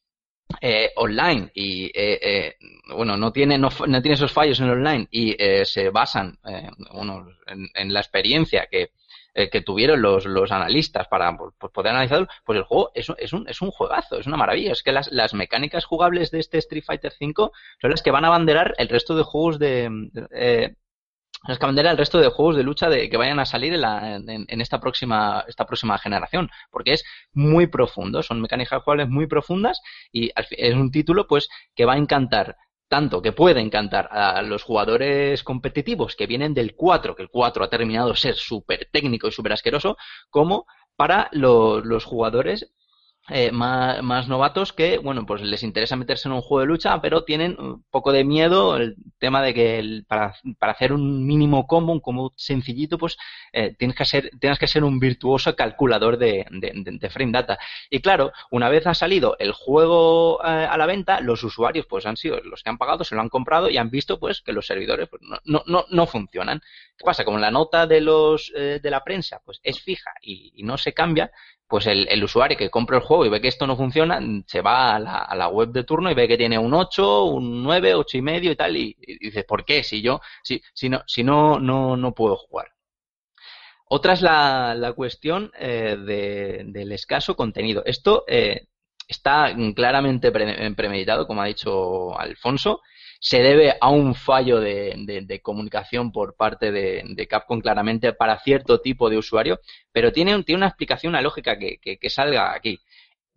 eh, 0.61 0.91
online 0.97 1.51
y 1.55 1.87
eh, 1.87 2.19
eh, 2.23 2.55
bueno 2.95 3.17
no 3.17 3.33
tiene 3.33 3.57
no, 3.59 3.71
no 3.89 4.03
tiene 4.03 4.15
esos 4.15 4.33
fallos 4.33 4.59
en 4.61 4.67
el 4.67 4.73
online 4.73 5.09
y 5.11 5.35
eh, 5.37 5.65
se 5.65 5.91
basan 5.91 6.39
eh, 6.49 6.69
bueno, 6.93 7.27
en, 7.47 7.69
en 7.75 7.93
la 7.93 7.99
experiencia 8.01 8.67
que 8.71 8.91
eh, 9.35 9.51
que 9.51 9.61
tuvieron 9.63 10.03
los, 10.03 10.25
los 10.27 10.51
analistas 10.53 11.09
para 11.09 11.37
pues, 11.37 11.55
pues, 11.59 11.73
poder 11.73 11.93
analizarlo, 11.93 12.29
pues 12.45 12.59
el 12.59 12.65
juego 12.65 12.91
es 12.95 13.09
un, 13.09 13.17
es 13.19 13.33
un, 13.33 13.49
es 13.49 13.61
un 13.63 13.71
juegazo, 13.71 14.19
es 14.19 14.27
una 14.27 14.37
maravilla. 14.37 14.73
Es 14.73 14.83
que 14.83 14.93
las, 14.93 15.11
las 15.13 15.35
mecánicas 15.35 15.85
jugables 15.85 16.31
de 16.31 16.41
este 16.41 16.59
Street 16.59 16.85
Fighter 16.85 17.13
V 17.21 17.51
son 17.81 17.91
las 17.91 18.03
que 18.03 18.11
van 18.11 18.25
a 18.25 18.29
abanderar 18.29 18.75
el 18.79 18.89
resto 18.89 19.15
de 19.17 19.23
juegos 19.23 19.59
de, 19.59 19.91
eh, 20.33 20.75
las 21.47 21.59
que 21.59 21.67
el 21.67 21.97
resto 21.97 22.19
de 22.19 22.29
juegos 22.29 22.57
de 22.57 22.63
lucha 22.63 22.89
de 22.91 23.09
que 23.09 23.17
vayan 23.17 23.39
a 23.39 23.47
salir 23.47 23.73
en, 23.73 23.81
la, 23.81 24.17
en, 24.17 24.45
en 24.47 24.61
esta 24.61 24.79
próxima 24.79 25.45
esta 25.49 25.65
próxima 25.65 25.97
generación, 25.99 26.51
porque 26.71 26.93
es 26.93 27.05
muy 27.33 27.67
profundo, 27.67 28.23
son 28.23 28.43
mecánicas 28.43 28.83
jugables 28.83 29.09
muy 29.09 29.27
profundas 29.27 29.81
y 30.13 30.33
es 30.51 30.75
un 30.75 30.91
título 30.91 31.27
pues 31.27 31.49
que 31.75 31.87
va 31.87 31.95
a 31.95 31.99
encantar 31.99 32.57
tanto 32.91 33.23
que 33.23 33.33
puede 33.33 33.61
encantar 33.61 34.09
a 34.13 34.43
los 34.43 34.65
jugadores 34.65 35.43
competitivos 35.45 36.17
que 36.17 36.27
vienen 36.27 36.55
del 36.55 36.75
4, 36.77 37.17
que 37.17 37.23
el 37.23 37.31
4 37.31 37.65
ha 37.65 37.71
terminado 37.71 38.11
de 38.11 38.17
ser 38.17 38.35
súper 38.37 38.89
técnico 38.93 39.29
y 39.29 39.33
súper 39.33 39.55
asqueroso, 39.55 39.97
como 40.29 40.67
para 40.97 41.29
lo- 41.33 41.81
los 41.81 42.05
jugadores 42.05 42.73
eh, 43.29 43.53
más, 43.53 44.27
novatos 44.29 44.73
que, 44.73 44.99
bueno, 44.99 45.25
pues 45.25 45.41
les 45.43 45.63
interesa 45.63 45.95
meterse 45.95 46.27
en 46.29 46.33
un 46.33 46.41
juego 46.41 46.61
de 46.63 46.67
lucha, 46.67 47.01
pero 47.01 47.23
tienen 47.25 47.55
un 47.61 47.85
poco 47.91 48.11
de 48.13 48.25
miedo 48.25 48.77
el 48.77 48.97
tema 49.19 49.41
de 49.43 49.55
que 49.55 49.79
el- 49.79 50.05
para, 50.09 50.35
para 50.59 50.73
hacer 50.73 50.93
un 50.93 51.25
mínimo 51.27 51.67
combo, 51.69 51.93
un 51.93 52.01
combo 52.01 52.33
sencillito, 52.37 52.99
pues 52.99 53.17
eh, 53.53 53.75
tienes, 53.79 53.97
que 53.97 54.05
ser, 54.05 54.31
tienes 54.41 54.59
que 54.59 54.67
ser 54.67 54.83
un 54.83 54.99
virtuoso 54.99 55.55
calculador 55.55 56.19
de- 56.19 56.45
de 56.51 57.11
frame 57.11 57.33
data. 57.33 57.59
Y 57.89 58.01
claro, 58.01 58.33
una 58.51 58.69
vez 58.69 58.87
ha 58.87 58.95
salido 58.95 59.37
el 59.39 59.53
juego 59.53 60.41
eh, 60.45 60.49
a 60.49 60.77
la 60.77 60.87
venta, 60.87 61.21
los 61.21 61.43
usuarios 61.45 61.87
pues 61.87 62.07
han 62.07 62.17
sido 62.17 62.41
los 62.43 62.63
que 62.63 62.71
han 62.71 62.79
pagado, 62.79 63.05
se 63.05 63.15
lo 63.15 63.21
han 63.21 63.29
comprado 63.29 63.69
y 63.71 63.77
han 63.79 63.91
visto 63.91 64.19
pues 64.19 64.41
que 64.43 64.53
los 64.53 64.67
servidores 64.67 65.09
pues, 65.09 65.23
no, 65.23 65.39
no, 65.45 65.63
no, 65.67 65.85
no 65.91 66.07
funcionan. 66.07 66.61
¿Qué 66.97 67.05
pasa? 67.05 67.25
Como 67.25 67.39
la 67.39 67.51
nota 67.51 67.87
de 67.87 68.01
los 68.01 68.53
eh, 68.57 68.81
de 68.83 68.91
la 68.91 69.05
prensa 69.05 69.41
pues 69.45 69.61
es 69.63 69.81
fija 69.81 70.11
y, 70.23 70.53
y 70.57 70.63
no 70.65 70.77
se 70.79 70.93
cambia, 70.95 71.31
pues 71.71 71.87
el, 71.87 72.09
el 72.11 72.25
usuario 72.25 72.59
que 72.59 72.71
compra 72.71 72.99
el 72.99 73.05
juego 73.05 73.25
y 73.27 73.31
ve 73.31 73.41
que 73.41 73.49
esto 73.49 73.67
no 73.67 73.77
funciona, 73.77 74.21
se 74.47 74.61
va 74.63 74.97
a 74.97 74.99
la, 75.01 75.19
a 75.21 75.37
la 75.37 75.49
web 75.49 75.71
de 75.71 75.85
turno 75.85 76.11
y 76.11 76.15
ve 76.15 76.29
que 76.29 76.37
tiene 76.39 76.59
un 76.59 76.75
8, 76.75 77.25
un 77.25 77.63
9, 77.63 77.95
8 77.95 78.19
y 78.19 78.23
medio 78.23 78.53
y 78.53 78.57
tal, 78.57 78.77
y, 78.77 78.97
y 79.01 79.19
dice, 79.27 79.45
¿por 79.45 79.65
qué? 79.65 79.83
Si 79.85 80.03
yo, 80.03 80.21
si, 80.43 80.63
si 80.75 80.89
no, 80.91 81.03
si 81.07 81.25
no, 81.25 81.59
no, 81.61 81.97
no 81.97 82.13
puedo 82.15 82.37
jugar. 82.37 82.69
Otra 83.87 84.13
es 84.13 84.23
la, 84.23 84.75
la 84.75 84.93
cuestión 84.93 85.51
eh, 85.59 85.97
de- 85.99 86.63
del 86.67 86.93
escaso 86.93 87.35
contenido. 87.37 87.83
Esto 87.85 88.25
eh, 88.29 88.67
está 89.09 89.53
claramente 89.75 90.31
pre- 90.31 90.73
premeditado, 90.75 91.27
como 91.27 91.43
ha 91.43 91.47
dicho 91.47 92.19
Alfonso. 92.19 92.81
Se 93.21 93.43
debe 93.43 93.75
a 93.81 93.91
un 93.91 94.15
fallo 94.17 94.61
de, 94.61 94.95
comunicación 95.43 96.11
por 96.11 96.35
parte 96.37 96.73
de, 96.73 97.05
Capcom 97.29 97.61
claramente 97.61 98.13
para 98.15 98.39
cierto 98.41 98.81
tipo 98.81 99.11
de 99.11 99.19
usuario, 99.19 99.61
pero 99.93 100.11
tiene, 100.13 100.43
tiene 100.43 100.59
una 100.59 100.69
explicación, 100.69 101.11
una 101.13 101.23
lógica 101.23 101.59
que, 101.59 101.79
que- 101.79 101.99
salga 102.11 102.55
aquí. 102.55 102.81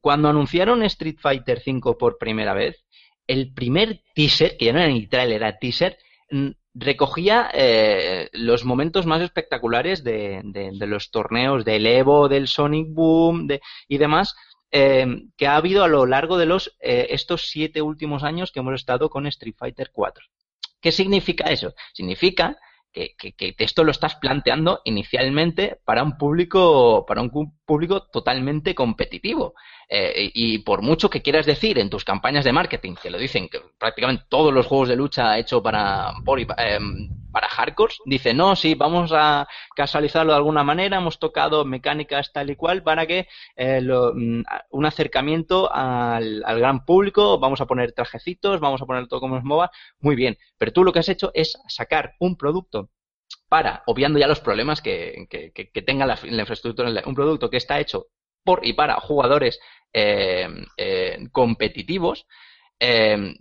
Cuando 0.02 0.30
anunciaron 0.30 0.84
Street 0.84 1.18
Fighter 1.20 1.62
V 1.66 1.96
por 1.98 2.18
primera 2.18 2.54
vez, 2.54 2.86
el 3.28 3.54
primer 3.54 4.02
teaser, 4.16 4.58
que 4.58 4.66
ya 4.66 4.74
no 4.74 4.80
era 4.80 4.88
ni 4.90 5.08
trailer, 5.08 5.38
era 5.44 5.58
teaser, 5.58 5.98
mm, 6.32 6.50
recogía 6.76 7.50
eh, 7.54 8.30
los 8.34 8.66
momentos 8.66 9.06
más 9.06 9.22
espectaculares 9.22 10.04
de, 10.04 10.42
de- 10.44 10.88
los 10.88 11.12
torneos 11.12 11.64
del 11.66 11.86
Evo, 11.88 12.28
del 12.30 12.48
Sonic 12.48 12.88
Boom 12.90 13.48
y 13.88 13.98
demás 13.98 14.36
eh, 14.74 15.08
que 15.38 15.48
ha 15.48 15.56
habido 15.58 15.84
a 15.86 15.88
lo 15.88 16.06
largo 16.08 16.38
de 16.38 16.48
los 16.48 16.76
eh, 16.82 17.08
estos 17.12 17.50
siete 17.50 17.82
últimos 17.82 18.24
años 18.24 18.52
que 18.52 18.60
hemos 18.60 18.76
estado 18.76 19.10
con 19.10 19.28
Street 19.28 19.56
Fighter 19.58 19.92
4. 19.94 20.26
¿Qué 20.82 20.92
significa 20.92 21.46
eso? 21.52 21.74
Significa 21.94 22.58
que, 22.92 23.16
que- 23.18 23.56
esto 23.60 23.84
lo 23.84 23.92
estás 23.92 24.16
planteando 24.16 24.82
inicialmente 24.86 25.80
para 25.86 26.04
un 26.04 26.18
público, 26.18 27.06
para 27.08 27.22
un 27.22 27.32
público 27.66 28.08
totalmente 28.12 28.76
competitivo. 28.76 29.56
Eh, 29.96 30.32
y 30.34 30.58
por 30.60 30.82
mucho 30.82 31.08
que 31.10 31.22
quieras 31.22 31.46
decir 31.46 31.78
en 31.78 31.90
tus 31.92 32.04
campañas 32.04 32.44
de 32.46 32.52
marketing, 32.52 32.96
que 32.96 33.12
lo 33.12 33.20
dicen 33.20 33.48
que 33.48 33.62
prácticamente 33.78 34.26
todos 34.28 34.52
los 34.52 34.66
juegos 34.66 34.90
de 34.90 34.96
lucha 34.96 35.38
hecho 35.38 35.62
para, 35.62 36.14
por 36.26 36.40
em, 36.40 37.10
para 37.32 37.48
hardcore, 37.48 37.94
dice 38.06 38.34
no, 38.34 38.56
sí, 38.56 38.74
vamos 38.74 39.12
a 39.14 39.48
casualizarlo 39.76 40.32
de 40.32 40.38
alguna 40.38 40.64
manera, 40.64 40.98
hemos 40.98 41.20
tocado 41.20 41.64
mecánicas 41.66 42.32
tal 42.34 42.50
y 42.50 42.56
cual 42.56 42.82
para 42.82 43.06
que 43.06 43.28
eh, 43.56 43.82
lo- 43.82 44.14
mm, 44.16 44.44
un 44.72 44.86
acercamiento 44.86 45.72
al, 45.72 46.44
al 46.46 46.60
gran 46.60 46.86
público, 46.86 47.40
vamos 47.40 47.62
a 47.62 47.68
poner 47.68 47.92
trajecitos, 47.92 48.60
vamos 48.60 48.82
a 48.82 48.86
poner 48.88 49.08
todo 49.08 49.20
como 49.20 49.38
es 49.38 49.44
MOBA, 49.44 49.70
muy 50.00 50.16
bien, 50.16 50.38
pero 50.58 50.74
tú 50.74 50.84
lo 50.84 50.92
que 50.92 51.00
has 51.00 51.10
hecho 51.10 51.30
es 51.36 51.56
sacar 51.68 52.14
un 52.20 52.36
producto 52.36 52.90
para, 53.50 53.84
obviando 53.88 54.20
ya 54.20 54.28
los 54.28 54.40
problemas 54.40 54.82
que, 54.82 55.28
que- 55.30 55.52
que 55.72 55.82
tenga 55.82 56.06
la, 56.06 56.18
la 56.24 56.42
infraestructura, 56.42 56.92
un 57.06 57.16
producto 57.16 57.50
que 57.50 57.58
está 57.58 57.80
hecho 57.80 58.08
por 58.44 58.66
y 58.66 58.74
para 58.74 59.00
jugadores 59.00 59.60
eh, 59.94 60.48
eh, 60.78 61.28
competitivos, 61.32 62.26
eh, 62.80 63.36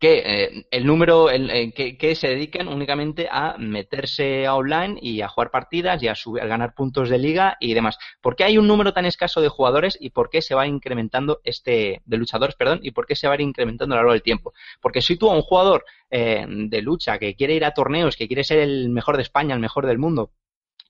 que 0.00 0.64
el 0.72 0.84
número 0.84 1.28
que, 1.28 2.14
se 2.16 2.26
dedican 2.26 2.66
únicamente 2.66 3.28
a 3.30 3.56
meterse 3.56 4.48
online 4.48 4.98
y 5.00 5.20
a 5.20 5.28
jugar 5.28 5.52
partidas 5.52 6.02
y 6.02 6.08
a, 6.08 6.16
subir, 6.16 6.42
a 6.42 6.46
ganar 6.46 6.74
puntos 6.74 7.08
de 7.08 7.18
liga 7.18 7.56
y 7.60 7.72
demás. 7.72 7.98
¿Por 8.20 8.34
qué 8.34 8.42
hay 8.42 8.58
un 8.58 8.66
número 8.66 8.92
tan 8.92 9.04
escaso 9.04 9.40
de 9.40 9.48
jugadores 9.48 9.96
y 10.00 10.10
por 10.10 10.28
qué 10.28 10.42
se 10.42 10.56
va 10.56 10.66
incrementando 10.66 11.40
este 11.44 12.02
de 12.04 12.16
luchadores, 12.16 12.56
perdón, 12.56 12.80
y 12.82 12.90
por 12.90 13.06
qué 13.06 13.14
se 13.14 13.28
va 13.28 13.34
a 13.34 13.36
ir 13.36 13.42
incrementando 13.42 13.94
a 13.94 13.98
lo 13.98 14.02
largo 14.02 14.14
del 14.14 14.24
tiempo? 14.24 14.52
Porque 14.80 15.02
si 15.02 15.16
tú 15.16 15.30
a 15.30 15.36
un 15.36 15.42
jugador 15.42 15.84
de 16.10 16.82
lucha 16.82 17.20
que 17.20 17.36
quiere 17.36 17.54
ir 17.54 17.64
a 17.64 17.72
torneos, 17.72 18.16
que 18.16 18.26
quiere 18.26 18.42
ser 18.42 18.58
el 18.58 18.90
mejor 18.90 19.16
de 19.16 19.22
España, 19.22 19.54
el 19.54 19.60
mejor 19.60 19.86
del 19.86 19.98
mundo, 19.98 20.32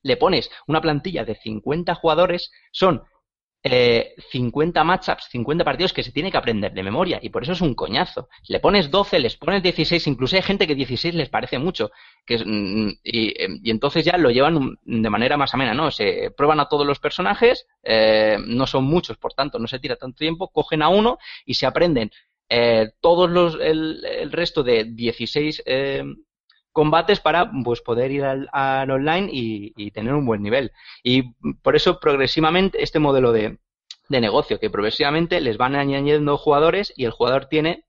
le 0.01 0.17
pones 0.17 0.49
una 0.67 0.81
plantilla 0.81 1.23
de 1.23 1.35
50 1.35 1.93
jugadores, 1.95 2.51
son 2.71 3.03
eh, 3.63 4.13
50 4.29 4.83
matchups, 4.83 5.29
50 5.29 5.63
partidos 5.63 5.93
que 5.93 6.03
se 6.03 6.11
tiene 6.11 6.29
que 6.29 6.37
aprender 6.37 6.73
de 6.73 6.83
memoria 6.83 7.19
y 7.21 7.29
por 7.29 7.43
eso 7.43 7.53
es 7.53 7.61
un 7.61 7.73
coñazo. 7.73 8.27
Le 8.47 8.59
pones 8.59 8.91
12, 8.91 9.19
les 9.19 9.37
pones 9.37 9.63
16, 9.63 10.05
incluso 10.07 10.35
hay 10.35 10.41
gente 10.41 10.67
que 10.67 10.75
16 10.75 11.15
les 11.15 11.29
parece 11.29 11.59
mucho 11.59 11.91
mm, 12.29 12.89
y, 13.03 13.27
eh, 13.29 13.47
y 13.63 13.71
entonces 13.71 14.03
ya 14.03 14.17
lo 14.17 14.31
llevan 14.31 14.77
de 14.83 15.09
manera 15.09 15.37
más 15.37 15.53
amena, 15.53 15.73
¿no? 15.73 15.91
Se 15.91 16.31
prueban 16.35 16.59
a 16.59 16.67
todos 16.67 16.85
los 16.85 16.99
personajes, 16.99 17.65
eh, 17.83 18.37
no 18.45 18.67
son 18.67 18.83
muchos, 18.83 19.17
por 19.17 19.33
tanto 19.33 19.59
no 19.59 19.67
se 19.67 19.79
tira 19.79 19.95
tanto 19.95 20.17
tiempo, 20.17 20.49
cogen 20.49 20.81
a 20.81 20.89
uno 20.89 21.17
y 21.45 21.53
se 21.53 21.65
aprenden 21.65 22.11
eh, 22.49 22.91
todos 22.99 23.29
los, 23.29 23.57
el, 23.59 24.31
resto 24.31 24.61
de 24.61 24.83
16 24.83 25.63
eh, 25.65 26.03
combates 26.73 27.19
para 27.21 27.49
pues 27.63 27.81
poder 27.81 28.11
ir 28.11 28.25
al, 28.25 28.49
online 28.91 29.29
y, 29.31 29.73
y 29.77 29.91
tener 29.91 30.13
un 30.13 30.25
buen 30.25 30.43
nivel. 30.43 30.71
Y 31.03 31.33
por 31.63 31.75
eso 31.77 31.99
progresivamente 31.99 32.83
este 32.83 32.99
modelo 32.99 33.31
de, 33.31 33.59
de 34.09 34.21
negocio, 34.21 34.59
que 34.59 34.69
progresivamente 34.69 35.39
les 35.41 35.57
van 35.57 35.75
añadiendo 35.75 36.37
jugadores 36.37 36.93
y 36.97 37.05
el 37.05 37.11
jugador 37.11 37.45
tiene 37.47 37.85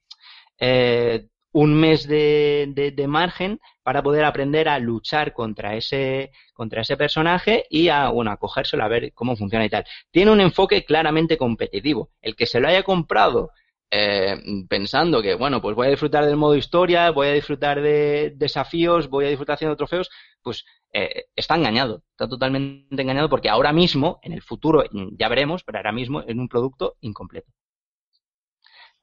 eh, 0.58 1.26
un 1.52 1.74
mes 1.74 2.06
de, 2.08 2.66
de- 2.74 2.90
de 2.90 3.06
margen 3.08 3.60
para 3.82 4.02
poder 4.02 4.24
aprender 4.24 4.68
a 4.68 4.78
luchar 4.78 5.32
contra 5.32 5.76
ese, 5.76 6.32
contra 6.52 6.82
ese 6.82 6.96
personaje 6.96 7.66
y 7.70 7.88
a, 7.88 8.08
bueno, 8.08 8.30
a 8.32 8.36
cogérselo 8.38 8.82
a 8.84 8.88
ver 8.88 9.12
cómo 9.14 9.36
funciona 9.36 9.64
y 9.64 9.70
tal. 9.70 9.84
Tiene 10.10 10.32
un 10.32 10.40
enfoque 10.40 10.84
claramente 10.84 11.36
competitivo. 11.38 12.10
El 12.22 12.34
que 12.36 12.46
se 12.46 12.60
lo 12.60 12.68
haya 12.68 12.82
comprado 12.82 13.50
eh, 13.90 14.36
pensando 14.68 15.22
que, 15.22 15.34
bueno, 15.34 15.60
pues 15.62 15.76
voy 15.76 15.86
a 15.86 15.90
disfrutar 15.90 16.24
del 16.26 16.36
modo 16.36 16.54
historia, 16.56 17.10
voy 17.10 17.28
a 17.28 17.32
disfrutar 17.32 17.80
de 17.80 18.32
desafíos, 18.36 19.08
voy 19.08 19.26
a 19.26 19.28
disfrutar 19.28 19.54
haciendo 19.54 19.76
trofeos, 19.76 20.10
pues 20.42 20.64
eh, 20.92 21.26
está 21.36 21.56
engañado, 21.56 22.02
está 22.10 22.28
totalmente 22.28 23.02
engañado 23.02 23.28
porque 23.28 23.48
ahora 23.48 23.72
mismo, 23.72 24.18
en 24.22 24.32
el 24.32 24.42
futuro, 24.42 24.84
ya 25.18 25.28
veremos, 25.28 25.64
pero 25.64 25.78
ahora 25.78 25.92
mismo 25.92 26.22
es 26.22 26.34
un 26.36 26.48
producto 26.48 26.96
incompleto. 27.00 27.50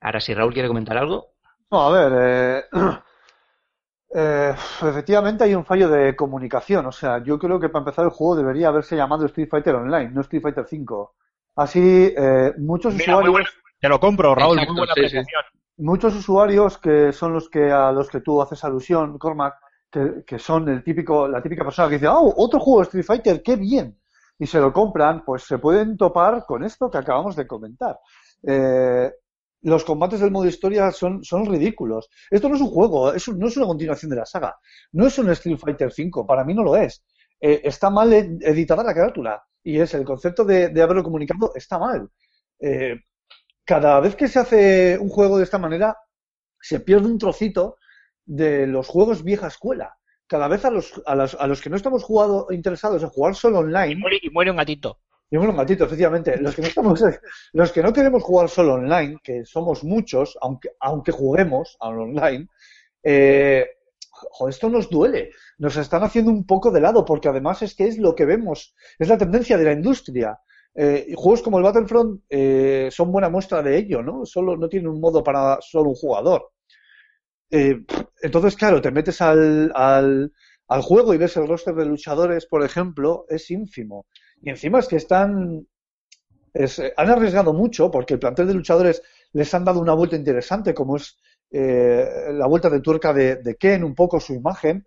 Ahora, 0.02 0.20
si 0.20 0.34
Raúl 0.34 0.54
quiere 0.54 0.68
comentar 0.68 0.98
algo, 0.98 1.28
No, 1.72 1.82
a 1.88 1.92
ver, 1.92 2.12
eh, 2.16 2.64
eh, 4.14 4.54
efectivamente 4.82 5.44
hay 5.44 5.56
un 5.56 5.66
fallo 5.66 5.90
de 5.90 6.16
comunicación. 6.16 6.86
O 6.86 6.92
sea, 6.92 7.24
yo 7.24 7.40
creo 7.40 7.60
que 7.60 7.70
para 7.70 7.82
empezar 7.82 8.06
el 8.06 8.12
juego 8.12 8.36
debería 8.36 8.68
haberse 8.70 8.96
llamado 8.96 9.26
Street 9.26 9.50
Fighter 9.50 9.76
Online, 9.76 10.10
no 10.12 10.22
Street 10.22 10.42
Fighter 10.42 10.66
5. 10.68 11.16
Así, 11.56 12.14
eh, 12.18 12.54
muchos 12.58 12.94
Mira, 12.94 13.18
muy 13.20 13.30
usuarios, 13.30 13.32
buena- 13.32 13.50
te 13.82 13.90
lo 13.90 14.00
compro, 14.00 14.36
Raúl, 14.36 14.60
Exacto, 14.60 14.74
muy 14.74 14.78
buena 14.78 14.94
sí, 14.94 15.10
sí. 15.10 15.18
apreciación. 15.18 15.44
muchos 15.78 16.16
usuarios 16.16 16.78
que 16.78 17.12
son 17.14 17.34
los 17.34 17.50
que 17.50 17.72
a 17.72 17.92
los 17.92 18.10
que 18.10 18.22
tú 18.22 18.42
haces 18.42 18.64
alusión, 18.64 19.18
Cormac, 19.18 19.56
que, 19.92 20.24
que 20.26 20.40
son 20.40 20.70
el 20.70 20.84
típico, 20.84 21.28
la 21.28 21.42
típica 21.42 21.64
persona 21.64 21.90
que 21.90 21.96
dice, 21.96 22.08
oh, 22.08 22.34
otro 22.38 22.60
juego 22.60 22.80
de 22.82 22.84
Street 22.86 23.06
Fighter, 23.06 23.44
qué 23.44 23.56
bien, 23.58 24.00
y 24.40 24.48
se 24.48 24.60
lo 24.60 24.72
compran, 24.74 25.26
pues 25.26 25.44
se 25.44 25.58
pueden 25.60 25.98
topar 25.98 26.46
con 26.46 26.64
esto 26.64 26.90
que 26.90 26.98
acabamos 27.00 27.36
de 27.36 27.48
comentar. 27.48 28.00
Eh, 28.48 29.12
los 29.64 29.84
combates 29.86 30.20
del 30.20 30.32
modo 30.32 30.48
historia 30.48 30.92
son, 30.92 31.24
son 31.24 31.46
ridículos. 31.46 32.10
Esto 32.32 32.50
no 32.50 32.56
es 32.56 32.62
un 32.62 32.70
juego, 32.72 33.14
es 33.14 33.28
un- 33.28 33.38
no 33.40 33.48
es 33.48 33.58
una 33.58 33.68
continuación 33.68 34.10
de 34.10 34.16
la 34.18 34.26
saga. 34.26 34.56
No 34.94 35.06
es 35.08 35.18
un 35.20 35.30
Street 35.32 35.58
Fighter 35.58 35.92
5, 35.92 36.26
para 36.26 36.44
mí 36.44 36.54
no 36.56 36.64
lo 36.64 36.76
es. 36.76 37.04
Eh, 37.40 37.62
está 37.64 37.90
mal 37.92 38.12
ed- 38.14 38.42
editada 38.42 38.84
la 38.84 38.94
carátula. 38.94 39.44
Y 39.64 39.80
es 39.80 39.94
el 39.94 40.04
concepto 40.04 40.44
de, 40.46 40.70
de 40.70 40.82
haberlo 40.82 41.04
comunicado, 41.04 41.52
está 41.56 41.78
mal. 41.78 42.10
Eh, 42.60 42.96
cada 43.72 44.02
vez 44.02 44.18
que 44.18 44.28
se 44.28 44.38
hace 44.38 44.98
un 45.00 45.08
juego 45.08 45.38
de 45.38 45.46
esta 45.46 45.58
manera, 45.58 45.96
se 46.60 46.82
pierde 46.82 47.08
un 47.08 47.18
trocito 47.18 47.78
de 48.26 48.68
los 48.68 48.86
juegos 48.90 49.24
vieja 49.24 49.48
escuela. 49.48 49.96
Cada 50.28 50.50
vez 50.50 50.66
a 50.66 50.72
los, 50.72 51.02
a 51.06 51.16
los, 51.16 51.36
a 51.36 51.48
los 51.48 51.62
que 51.62 51.70
no 51.70 51.78
estamos 51.78 52.04
jugado, 52.04 52.48
interesados 52.52 53.02
en 53.02 53.08
jugar 53.08 53.34
solo 53.34 53.60
Y 53.60 53.64
online, 53.64 53.96
muere, 53.96 54.20
y 54.22 54.30
muere 54.30 54.52
un 54.52 54.58
gatito. 54.58 55.00
y 55.30 55.38
bueno, 55.38 55.54
un 55.54 55.58
gatito, 55.58 55.86
efectivamente. 55.86 56.36
Los 56.42 56.54
que 56.54 56.64
no 56.64 56.68
estamos, 56.68 57.02
los 57.54 57.72
que 57.72 57.82
no 57.82 57.94
queremos 57.94 58.24
jugar 58.24 58.50
solo 58.50 58.74
online, 58.74 59.20
que 59.24 59.46
somos 59.46 59.86
muchos, 59.86 60.38
aunque, 60.42 60.72
aunque 60.82 61.14
juguemos 61.14 61.78
al 61.80 61.98
online, 61.98 62.50
eh, 63.04 63.68
joder, 64.10 64.54
esto 64.54 64.68
nos 64.68 64.90
duele. 64.90 65.32
Nos 65.60 65.78
están 65.78 66.04
haciendo 66.04 66.30
un 66.30 66.46
poco 66.46 66.72
de 66.72 66.82
lado, 66.82 67.06
porque 67.06 67.30
además 67.30 67.62
es 67.62 67.74
que 67.74 67.88
es 67.88 67.98
lo 67.98 68.16
que 68.16 68.26
vemos, 68.26 68.76
es 69.00 69.08
la 69.08 69.18
tendencia 69.18 69.58
de 69.58 69.64
la 69.64 69.72
industria. 69.72 70.42
Eh, 70.74 71.14
juegos 71.16 71.42
como 71.42 71.58
el 71.58 71.64
Battlefront 71.64 72.22
eh, 72.30 72.90
son 72.92 73.12
buena 73.12 73.30
muestra 73.30 73.62
de 73.62 73.78
ello, 73.78 74.02
¿no? 74.02 74.26
Solo 74.26 74.56
no 74.58 74.70
tienen 74.70 74.90
un 74.90 75.02
modo 75.02 75.24
para 75.24 75.60
solo 75.62 75.90
un 75.90 75.96
jugador. 75.96 76.52
Eh, 77.50 77.84
entonces, 78.22 78.56
claro, 78.56 78.82
te 78.82 78.92
metes 78.92 79.22
al, 79.22 79.72
al, 79.76 80.32
al 80.68 80.82
juego 80.82 81.14
y 81.14 81.18
ves 81.18 81.36
el 81.38 81.48
roster 81.48 81.76
de 81.76 81.86
luchadores, 81.86 82.46
por 82.46 82.64
ejemplo, 82.64 83.26
es 83.30 83.50
ínfimo. 83.52 84.06
Y 84.42 84.50
encima 84.50 84.80
es 84.80 84.88
que 84.88 84.96
están. 84.98 85.68
es, 86.54 86.82
han 86.98 87.10
arriesgado 87.10 87.54
mucho 87.54 87.92
porque 87.92 88.16
el 88.16 88.22
plantel 88.22 88.48
de 88.48 88.56
luchadores 88.56 89.04
les 89.34 89.54
han 89.54 89.66
dado 89.66 89.82
una 89.82 89.94
vuelta 89.96 90.16
interesante, 90.18 90.74
como 90.74 90.98
es 90.98 91.20
la 91.52 92.48
vuelta 92.48 92.70
de 92.70 92.82
tuerca 92.82 93.14
de, 93.14 93.58
Ken, 93.60 93.84
un 93.84 93.96
poco 93.96 94.20
su 94.22 94.34
imagen. 94.34 94.86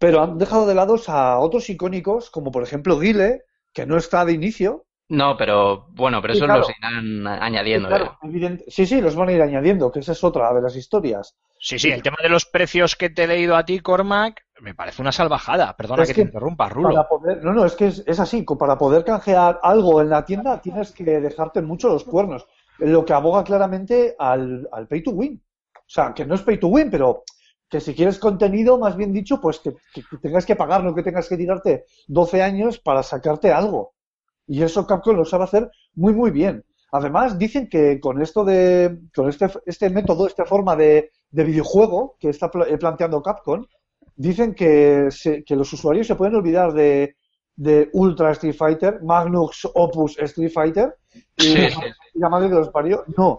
Pero 0.00 0.20
han 0.20 0.36
dejado 0.38 0.66
de 0.66 0.74
lado 0.74 0.96
a 1.06 1.38
otros 1.38 1.70
icónicos, 1.70 2.30
como 2.30 2.50
por 2.50 2.62
ejemplo 2.64 2.98
Guile, 2.98 3.44
que 3.72 3.86
no 3.86 3.96
está 3.96 4.24
de 4.24 4.32
inicio. 4.32 4.86
no, 5.08 5.36
pero 5.36 5.88
bueno, 5.90 6.22
pero 6.22 6.34
Sí, 6.34 6.38
eso 6.38 6.46
claro. 6.46 6.60
los 6.60 6.70
irán 6.78 7.26
añadiendo. 7.26 7.88
Claro, 7.88 8.04
eh. 8.22 8.26
evidente- 8.28 8.64
sí, 8.68 8.86
sí, 8.86 9.00
los 9.00 9.16
van 9.16 9.28
a 9.28 9.32
ir 9.32 9.42
añadiendo, 9.42 9.90
que 9.90 9.98
esa 10.00 10.12
es 10.12 10.22
otra 10.22 10.52
de 10.54 10.62
las 10.62 10.76
historias. 10.76 11.36
Sí, 11.58 11.78
sí, 11.78 11.90
el 11.90 12.02
tema 12.02 12.16
de 12.22 12.28
los 12.28 12.46
precios 12.46 12.94
que 12.96 13.10
te 13.10 13.24
he 13.24 13.26
leído 13.26 13.56
a 13.56 13.64
ti, 13.64 13.80
Cormac, 13.80 14.40
me 14.60 14.74
parece 14.74 15.02
una 15.02 15.12
salvajada. 15.12 15.76
Perdona 15.76 16.04
Es 16.04 16.08
que, 16.10 16.14
que 16.14 16.22
te 16.22 16.26
interrumpa, 16.28 16.68
Rulo. 16.68 16.90
Para 16.90 17.08
poder, 17.08 17.44
no, 17.44 17.52
no, 17.52 17.64
es 17.64 17.74
que 17.74 17.88
es, 17.88 18.02
es 18.06 18.18
así. 18.20 18.42
Para 18.58 18.78
poder 18.78 19.04
canjear 19.04 19.58
algo 19.62 20.00
en 20.00 20.10
la 20.10 20.24
tienda 20.24 20.60
tienes 20.62 20.92
que 20.92 21.04
dejarte 21.04 21.60
mucho 21.60 21.88
los 21.88 22.04
cuernos. 22.04 22.46
Lo 22.78 23.04
que 23.04 23.12
aboga 23.12 23.44
claramente 23.44 24.14
al, 24.18 24.68
al 24.72 24.86
pay 24.88 25.02
to 25.02 25.10
win. 25.10 25.42
O 25.76 25.80
sea, 25.86 26.14
que 26.14 26.24
no 26.24 26.34
es 26.36 26.42
pay 26.42 26.58
to 26.58 26.68
win, 26.68 26.88
pero 26.90 27.24
que 27.70 27.80
si 27.80 27.94
quieres 27.94 28.18
contenido, 28.18 28.78
más 28.78 28.96
bien 28.96 29.12
dicho, 29.12 29.40
pues 29.40 29.60
que, 29.60 29.72
que- 29.94 30.02
que 30.10 30.16
tengas 30.18 30.44
que 30.44 30.56
pagar, 30.56 30.82
no 30.84 30.94
que 30.94 31.02
tengas 31.04 31.28
que 31.28 31.36
tirarte 31.36 31.84
12 32.08 32.42
años 32.42 32.78
para 32.80 33.02
sacarte 33.02 33.52
algo. 33.52 33.94
Y 34.46 34.62
eso 34.62 34.86
Capcom 34.86 35.16
lo 35.16 35.24
sabe 35.24 35.44
hacer 35.44 35.70
muy, 35.94 36.12
muy 36.12 36.30
bien. 36.32 36.64
Además, 36.92 37.38
dicen 37.38 37.68
que 37.68 38.00
con 38.00 38.20
esto 38.20 38.44
de, 38.44 38.98
con 39.14 39.28
este, 39.28 39.46
este 39.66 39.88
método, 39.90 40.26
esta 40.26 40.44
forma 40.44 40.74
de, 40.74 41.12
de 41.30 41.44
videojuego 41.44 42.16
que 42.18 42.30
está 42.30 42.50
eh, 42.68 42.76
planteando 42.76 43.22
Capcom, 43.22 43.64
dicen 44.16 44.54
que, 44.54 45.08
se- 45.12 45.44
que 45.44 45.54
los 45.54 45.72
usuarios 45.72 46.08
se 46.08 46.16
pueden 46.16 46.34
olvidar 46.34 46.72
de, 46.72 47.14
de 47.54 47.88
Ultra 47.92 48.32
Street 48.32 48.56
Fighter, 48.56 49.00
Magnus 49.04 49.68
Opus 49.74 50.18
Street 50.18 50.50
Fighter, 50.52 50.96
y, 51.36 51.42
Sí. 51.42 51.68
y 52.14 52.18
la 52.18 52.28
madre 52.28 52.48
que 52.48 52.54
los 52.56 52.70
parió. 52.70 53.04
No, 53.16 53.36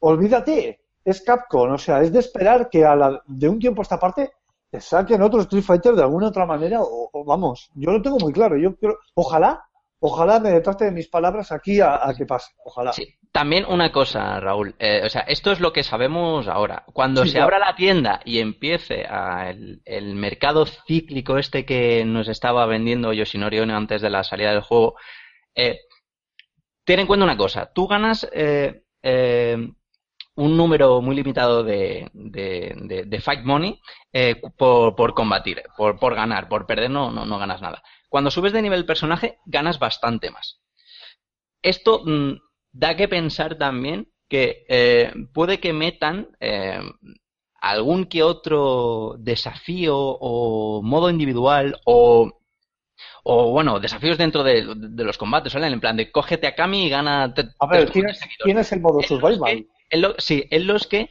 olvídate, 0.00 0.80
es 1.04 1.20
Capcom, 1.22 1.72
o 1.72 1.78
sea, 1.78 2.02
es 2.02 2.12
de 2.12 2.20
esperar 2.20 2.68
que 2.70 2.84
a 2.84 2.96
la, 2.96 3.22
de 3.26 3.48
un 3.48 3.58
tiempo 3.58 3.82
a 3.82 3.84
esta 3.84 3.98
parte 3.98 4.32
te 4.70 4.80
saquen 4.80 5.22
otro 5.22 5.40
Street 5.42 5.62
Fighter 5.62 5.94
de 5.94 6.02
alguna 6.02 6.28
otra 6.28 6.46
manera, 6.46 6.80
o, 6.82 7.10
o 7.12 7.24
vamos, 7.24 7.70
yo 7.74 7.90
lo 7.92 8.02
tengo 8.02 8.18
muy 8.18 8.32
claro, 8.32 8.56
yo 8.56 8.74
creo, 8.76 8.98
ojalá, 9.14 9.62
ojalá 10.00 10.40
me 10.40 10.60
trate 10.60 10.86
de 10.86 10.90
mis 10.92 11.08
palabras 11.08 11.52
aquí 11.52 11.80
a, 11.80 12.06
a 12.08 12.14
que 12.14 12.26
pase, 12.26 12.52
ojalá. 12.64 12.92
Sí. 12.92 13.06
También 13.32 13.64
una 13.68 13.90
cosa, 13.90 14.38
Raúl. 14.38 14.76
eh, 14.78 15.02
o 15.04 15.08
sea, 15.10 15.22
esto 15.22 15.50
es 15.50 15.58
lo 15.58 15.72
que 15.72 15.82
sabemos 15.82 16.46
ahora. 16.46 16.84
Cuando 16.92 17.22
Sí, 17.24 17.30
se 17.30 17.34
claro. 17.38 17.46
abra 17.56 17.58
la 17.66 17.74
tienda 17.74 18.20
y 18.24 18.38
empiece 18.38 19.06
a 19.08 19.50
el, 19.50 19.82
el 19.84 20.14
mercado 20.14 20.66
cíclico 20.66 21.36
este 21.36 21.64
que 21.66 22.04
nos 22.04 22.28
estaba 22.28 22.64
vendiendo 22.66 23.12
Yoshinori 23.12 23.58
Ono 23.58 23.76
antes 23.76 24.02
de 24.02 24.10
la 24.10 24.22
salida 24.22 24.52
del 24.52 24.60
juego, 24.60 24.94
eh, 25.56 25.80
ten 26.84 27.00
en 27.00 27.08
cuenta 27.08 27.24
una 27.24 27.36
cosa. 27.36 27.72
Tú 27.74 27.88
ganas 27.88 28.28
eh, 28.32 28.82
un 30.36 30.56
número 30.56 31.00
muy 31.00 31.14
limitado 31.16 31.62
de, 31.62 32.10
de, 32.12 32.74
de- 32.76 33.04
de 33.04 33.20
fight 33.20 33.44
money 33.44 33.80
eh, 34.12 34.36
por, 34.56 34.94
por 34.96 35.14
combatir, 35.14 35.62
por, 35.76 35.98
por 35.98 36.14
ganar. 36.14 36.48
Por 36.48 36.66
perder 36.66 36.90
no, 36.90 37.10
no, 37.10 37.24
no 37.24 37.38
ganas 37.38 37.62
nada. 37.62 37.82
Cuando 38.08 38.30
subes 38.30 38.52
de 38.52 38.62
nivel 38.62 38.86
personaje, 38.86 39.38
ganas 39.46 39.78
bastante 39.78 40.30
más. 40.30 40.60
Esto 41.62 42.02
mm, 42.04 42.32
da 42.72 42.96
que 42.96 43.08
pensar 43.08 43.56
también 43.56 44.08
que 44.28 44.64
eh, 44.68 45.12
puede 45.32 45.60
que 45.60 45.72
metan 45.72 46.28
eh, 46.40 46.80
algún 47.60 48.06
que 48.06 48.22
otro 48.22 49.16
desafío 49.18 49.96
o 49.96 50.82
modo 50.82 51.08
individual 51.10 51.80
o, 51.84 52.30
o 53.24 53.50
bueno, 53.52 53.80
desafíos 53.80 54.18
dentro 54.18 54.42
de, 54.42 54.74
de 54.76 55.04
los 55.04 55.18
combates, 55.18 55.54
¿vale? 55.54 55.68
En 55.68 55.80
plan 55.80 55.96
de 55.96 56.10
cógete 56.12 56.46
a 56.46 56.54
Kami 56.54 56.86
y 56.86 56.90
gana... 56.90 57.32
te- 57.34 57.48
A 57.58 57.66
ver, 57.66 57.90
tienes, 57.90 58.20
tienes 58.42 58.72
el 58.72 58.80
modo 58.80 59.02
survival. 59.02 59.66
Que- 59.94 59.96
en 59.96 60.02
lo- 60.02 60.14
sí, 60.18 60.44
en 60.50 60.66
los 60.66 60.86
que 60.86 61.10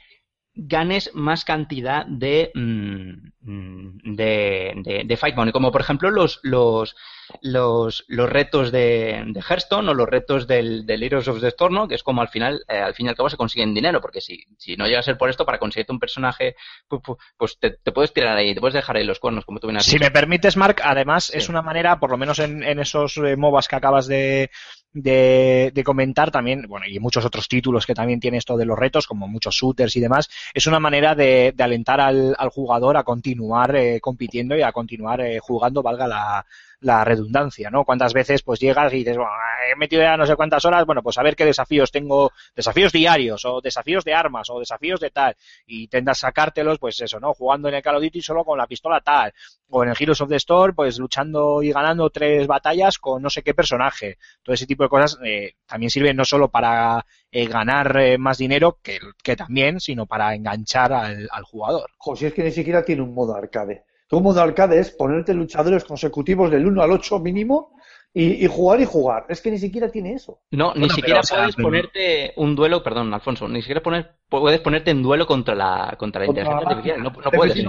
ganes 0.56 1.10
más 1.16 1.46
cantidad 1.46 2.06
de, 2.06 2.52
mm, 2.54 3.12
mm, 3.42 4.16
de, 4.16 4.74
de, 4.84 5.02
de 5.04 5.18
Fight 5.18 5.36
Money, 5.36 5.52
como 5.52 5.72
por 5.72 5.82
ejemplo 5.82 6.12
los, 6.12 6.40
los, 6.44 6.96
los, 7.42 8.06
los 8.08 8.30
retos 8.30 8.72
de, 8.72 9.24
de 9.26 9.42
Hearthstone 9.42 9.90
o 9.90 9.94
los 9.96 10.08
retos 10.08 10.46
del, 10.46 10.86
del 10.86 11.02
Heroes 11.02 11.28
of 11.28 11.42
the 11.42 11.48
Storm, 11.48 11.74
¿no? 11.74 11.88
que 11.88 11.96
es 11.96 12.04
como 12.04 12.22
al 12.22 12.28
final, 12.30 12.64
eh, 12.68 12.78
al 12.78 12.94
fin 12.94 13.08
y 13.08 13.10
al 13.10 13.16
cabo 13.16 13.32
se 13.32 13.38
consiguen 13.38 13.74
dinero, 13.74 14.00
porque 14.00 14.22
si, 14.22 14.44
si 14.60 14.76
no 14.78 14.86
llega 14.86 15.00
a 15.00 15.04
ser 15.04 15.18
por 15.18 15.32
esto, 15.32 15.44
para 15.44 15.58
conseguirte 15.58 15.92
un 15.92 16.00
personaje, 16.00 16.56
pues, 16.88 17.02
pues- 17.04 17.18
pues 17.36 17.58
te, 17.60 17.72
te 17.72 17.92
puedes 17.92 18.14
tirar 18.14 18.38
ahí, 18.38 18.54
te 18.54 18.60
puedes 18.62 18.76
dejar 18.76 18.98
ahí 18.98 19.06
los 19.06 19.20
cuernos, 19.20 19.46
como 19.46 19.60
tú 19.60 19.66
bien 19.66 19.78
has 19.78 19.86
Si 19.86 19.94
dicho. 19.94 20.04
me 20.06 20.12
permites, 20.12 20.56
Mark, 20.56 20.82
además 20.84 21.26
Sí. 21.26 21.38
es 21.40 21.50
una 21.50 21.64
manera, 21.64 22.00
por 22.00 22.12
lo 22.12 22.18
menos 22.18 22.38
en, 22.38 22.62
en 22.62 22.80
esos 22.80 23.18
eh, 23.18 23.36
MOBAs 23.38 23.68
que 23.68 23.76
acabas 23.76 24.06
de, 24.06 24.52
de, 24.94 25.72
de 25.74 25.84
comentar 25.84 26.32
también, 26.32 26.66
bueno, 26.68 26.86
y 26.88 27.00
muchos 27.00 27.26
otros 27.26 27.48
títulos 27.48 27.86
que 27.86 27.96
también 27.96 28.20
tiene 28.20 28.38
esto 28.38 28.58
de 28.58 28.66
los 28.66 28.78
retos, 28.78 29.08
como 29.08 29.28
muchos 29.28 29.56
shooters 29.56 29.96
y 29.96 30.00
demás, 30.00 30.30
es 30.54 30.68
una 30.68 30.80
manera 30.80 31.16
de, 31.16 31.54
de 31.56 31.64
alentar 31.64 32.00
al, 32.00 32.36
al 32.38 32.50
jugador 32.50 32.98
a 32.98 33.04
continuar 33.04 33.76
eh, 33.76 34.00
compitiendo 34.00 34.56
y 34.56 34.62
a 34.62 34.72
continuar 34.72 35.22
eh, 35.22 35.40
jugando, 35.40 35.82
valga 35.82 36.08
la, 36.08 36.46
la 36.84 37.04
redundancia, 37.04 37.70
¿no? 37.70 37.84
Cuántas 37.84 38.14
veces 38.14 38.44
pues 38.44 38.60
llegas 38.60 38.94
y 38.94 38.98
dices, 38.98 39.18
bueno, 39.18 39.32
he 39.72 39.76
metido 39.76 40.02
ya 40.02 40.18
no 40.18 40.26
sé 40.26 40.36
cuántas 40.36 40.64
horas, 40.66 40.86
bueno, 40.86 41.02
pues 41.02 41.18
a 41.18 41.24
ver 41.24 41.36
qué 41.36 41.46
desafíos 41.46 41.92
tengo, 41.92 42.32
desafíos 42.56 42.92
diarios 42.92 43.44
o 43.46 43.62
desafíos 43.62 44.04
de 44.04 44.14
armas 44.14 44.50
o 44.50 44.60
desafíos 44.60 45.00
de 45.00 45.10
tal, 45.10 45.36
y 45.66 45.88
tendas 45.88 46.20
sacártelos, 46.20 46.80
pues 46.80 47.00
eso, 47.02 47.20
¿no? 47.20 47.34
Jugando 47.34 47.70
en 47.70 47.76
el 47.76 47.82
Call 47.82 47.96
of 47.96 48.04
Duty 48.04 48.22
solo 48.22 48.44
con 48.44 48.58
la 48.58 48.68
pistola 48.68 49.02
tal, 49.02 49.34
o 49.70 49.84
en 49.84 49.90
el 49.90 49.96
Heroes 50.00 50.22
of 50.22 50.30
the 50.30 50.36
Storm, 50.36 50.76
pues 50.76 51.00
luchando 51.00 51.64
y 51.64 51.72
ganando 51.72 52.10
tres 52.10 52.46
batallas 52.48 52.98
con 52.98 53.22
no 53.22 53.30
sé 53.30 53.42
qué 53.42 53.54
personaje. 53.54 54.18
Todo 54.44 54.54
ese 54.54 54.68
tipo 54.68 54.84
de 54.84 54.90
cosas 54.90 55.18
eh, 55.24 55.56
también 55.66 55.90
sirven 55.90 56.16
no 56.16 56.26
solo 56.26 56.50
para 56.50 57.06
eh, 57.32 57.48
ganar 57.48 57.98
eh, 57.98 58.18
más 58.18 58.38
dinero, 58.38 58.78
que, 58.84 59.00
que 59.24 59.36
también, 59.36 59.80
sino 59.80 60.06
para 60.06 60.36
enganchar 60.36 60.94
al, 60.94 61.28
al 61.32 61.44
jugador. 61.44 61.90
Jo, 61.98 62.16
si 62.16 62.26
es 62.26 62.34
que 62.34 62.44
ni 62.44 62.52
siquiera 62.52 62.84
tiene 62.84 63.02
un 63.02 63.14
modo 63.14 63.36
arcade. 63.36 63.84
Un 64.12 64.24
modo 64.24 64.42
arcade 64.42 64.80
es 64.80 64.92
ponerte 64.92 65.34
luchadores 65.34 65.84
consecutivos 65.84 66.52
del 66.52 66.68
1 66.68 66.82
al 66.82 66.92
8 66.92 67.20
mínimo 67.20 67.76
y, 68.14 68.46
y 68.46 68.48
jugar 68.48 68.80
y 68.82 68.86
jugar. 68.86 69.26
Es 69.28 69.42
que 69.42 69.50
ni 69.50 69.58
siquiera 69.58 69.90
tiene 69.90 70.14
eso. 70.14 70.42
No, 70.52 70.74
ni 70.76 70.90
siquiera 70.90 71.22
pero, 71.22 71.22
o 71.22 71.24
sea, 71.24 71.38
puedes 71.40 71.56
ponerte 71.56 72.34
un 72.38 72.56
duelo, 72.56 72.84
perdón, 72.84 73.14
Alfonso, 73.14 73.48
ni 73.48 73.62
siquiera 73.62 73.82
poner, 73.82 74.16
puedes 74.30 74.60
ponerte 74.60 74.92
en 74.92 75.02
duelo 75.02 75.26
contra 75.26 75.56
la, 75.56 75.96
contra 75.98 76.22
la 76.22 76.28
Contra 76.28 76.44
inteligencia 76.44 76.54
la 76.54 76.70
artificial. 76.70 77.04
No 77.04 77.32
puedes. 77.32 77.66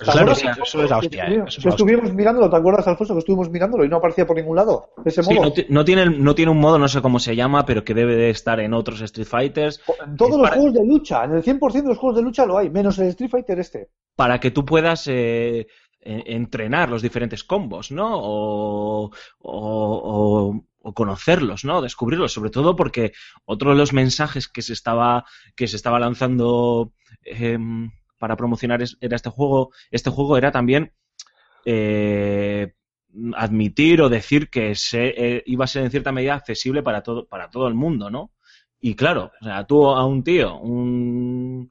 Efectivamente. 0.00 0.04
¿Te 0.04 0.04
Claro, 0.04 0.20
acuerdas, 0.20 0.38
sí, 0.38 0.46
Alfonso, 0.46 0.62
eso 0.78 0.84
es 0.84 0.90
la 0.90 1.00
que 1.00 1.06
hostia, 1.06 1.22
estuvimos- 1.24 1.48
eso 1.48 1.58
es 1.58 1.62
que 1.64 1.68
la 1.68 1.74
hostia. 1.74 1.84
estuvimos 1.92 2.14
mirándolo, 2.16 2.50
¿te 2.50 2.56
acuerdas, 2.56 2.86
Alfonso, 2.88 3.12
que 3.14 3.18
estuvimos 3.18 3.50
mirándolo 3.50 3.84
y 3.84 3.88
no 3.88 3.96
aparecía 3.96 4.26
por 4.26 4.36
ningún 4.36 4.56
lado 4.56 4.90
ese 5.04 5.22
Sí, 5.22 5.34
modo? 5.34 5.42
no, 5.46 5.52
ti- 5.52 5.66
no 5.68 5.84
tiene, 5.84 6.06
no 6.06 6.34
tiene 6.34 6.52
un 6.52 6.58
modo, 6.60 6.78
no 6.78 6.88
sé 6.88 7.02
cómo 7.02 7.18
se 7.18 7.34
llama, 7.34 7.66
pero 7.66 7.84
que 7.84 7.94
debe 7.94 8.14
de 8.16 8.30
estar 8.30 8.60
en 8.60 8.74
otros 8.74 9.00
Street 9.00 9.26
Fighters 9.26 9.80
En 10.06 10.16
todos 10.16 10.30
Es 10.32 10.36
los 10.38 10.48
para- 10.48 10.56
juegos 10.60 10.74
de 10.74 10.86
lucha, 10.86 11.24
en 11.24 11.32
el 11.34 11.42
100% 11.42 11.88
de 11.88 11.94
los 11.94 11.98
juegos 11.98 12.16
de 12.16 12.22
lucha 12.22 12.46
lo 12.46 12.58
hay, 12.58 12.70
menos 12.70 12.98
el 12.98 13.08
Street 13.08 13.30
Fighter 13.30 13.58
este. 13.58 13.88
para 14.14 14.38
que 14.40 14.50
tú 14.50 14.64
puedas 14.64 15.06
eh, 15.08 15.66
en- 16.00 16.22
entrenar 16.26 16.88
los 16.90 17.02
diferentes 17.02 17.42
combos, 17.42 17.90
¿no? 17.90 18.08
O, 18.20 19.10
o- 19.40 20.52
o- 20.52 20.64
o 20.80 20.94
conocerlos, 20.94 21.64
¿no? 21.64 21.82
Descubrirlos, 21.82 22.32
sobre 22.32 22.50
todo 22.50 22.76
porque 22.76 23.12
otro 23.44 23.70
de 23.70 23.76
los 23.76 23.92
mensajes 23.92 24.46
que 24.48 24.62
se 24.62 24.72
estaba, 24.72 25.24
que 25.56 25.66
se 25.66 25.74
estaba 25.76 25.98
lanzando 25.98 26.92
em, 27.24 27.90
para 28.18 28.36
promocionar 28.36 28.82
era 29.00 29.16
este 29.16 29.30
juego, 29.30 29.70
este 29.90 30.10
juego 30.10 30.36
era 30.36 30.52
también 30.52 30.92
eh, 31.64 32.74
admitir 33.34 34.02
o 34.02 34.08
decir 34.08 34.50
que 34.50 34.74
se, 34.74 35.14
eh, 35.16 35.42
iba 35.46 35.64
a 35.64 35.68
ser 35.68 35.84
en 35.84 35.90
cierta 35.90 36.12
medida 36.12 36.34
accesible 36.34 36.82
para 36.82 37.02
todo, 37.02 37.26
para 37.26 37.50
todo 37.50 37.68
el 37.68 37.74
mundo, 37.74 38.10
¿no? 38.10 38.32
Y 38.80 38.94
claro, 38.94 39.32
o 39.40 39.44
sea, 39.44 39.64
tú 39.66 39.86
a 39.86 40.04
un 40.06 40.22
tío, 40.22 40.58
un 40.58 41.70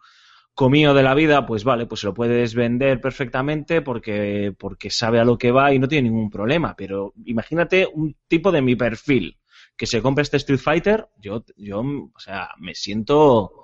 comío 0.53 0.93
de 0.93 1.03
la 1.03 1.13
vida, 1.13 1.45
pues 1.45 1.63
vale, 1.63 1.85
pues 1.85 2.01
se 2.01 2.07
lo 2.07 2.13
puedes 2.13 2.55
vender 2.55 2.99
perfectamente 2.99 3.81
porque, 3.81 4.53
porque 4.57 4.89
sabe 4.89 5.19
a 5.19 5.25
lo 5.25 5.37
que 5.37 5.51
va 5.51 5.73
y 5.73 5.79
no 5.79 5.87
tiene 5.87 6.09
ningún 6.09 6.29
problema. 6.29 6.75
Pero 6.75 7.13
imagínate 7.25 7.87
un 7.93 8.15
tipo 8.27 8.51
de 8.51 8.61
mi 8.61 8.75
perfil 8.75 9.37
que 9.77 9.85
se 9.85 10.01
compra 10.01 10.23
este 10.23 10.37
Street 10.37 10.59
Fighter, 10.59 11.07
yo, 11.17 11.45
yo, 11.55 11.79
o 11.79 12.19
sea, 12.19 12.49
me 12.57 12.73
siento, 12.73 13.56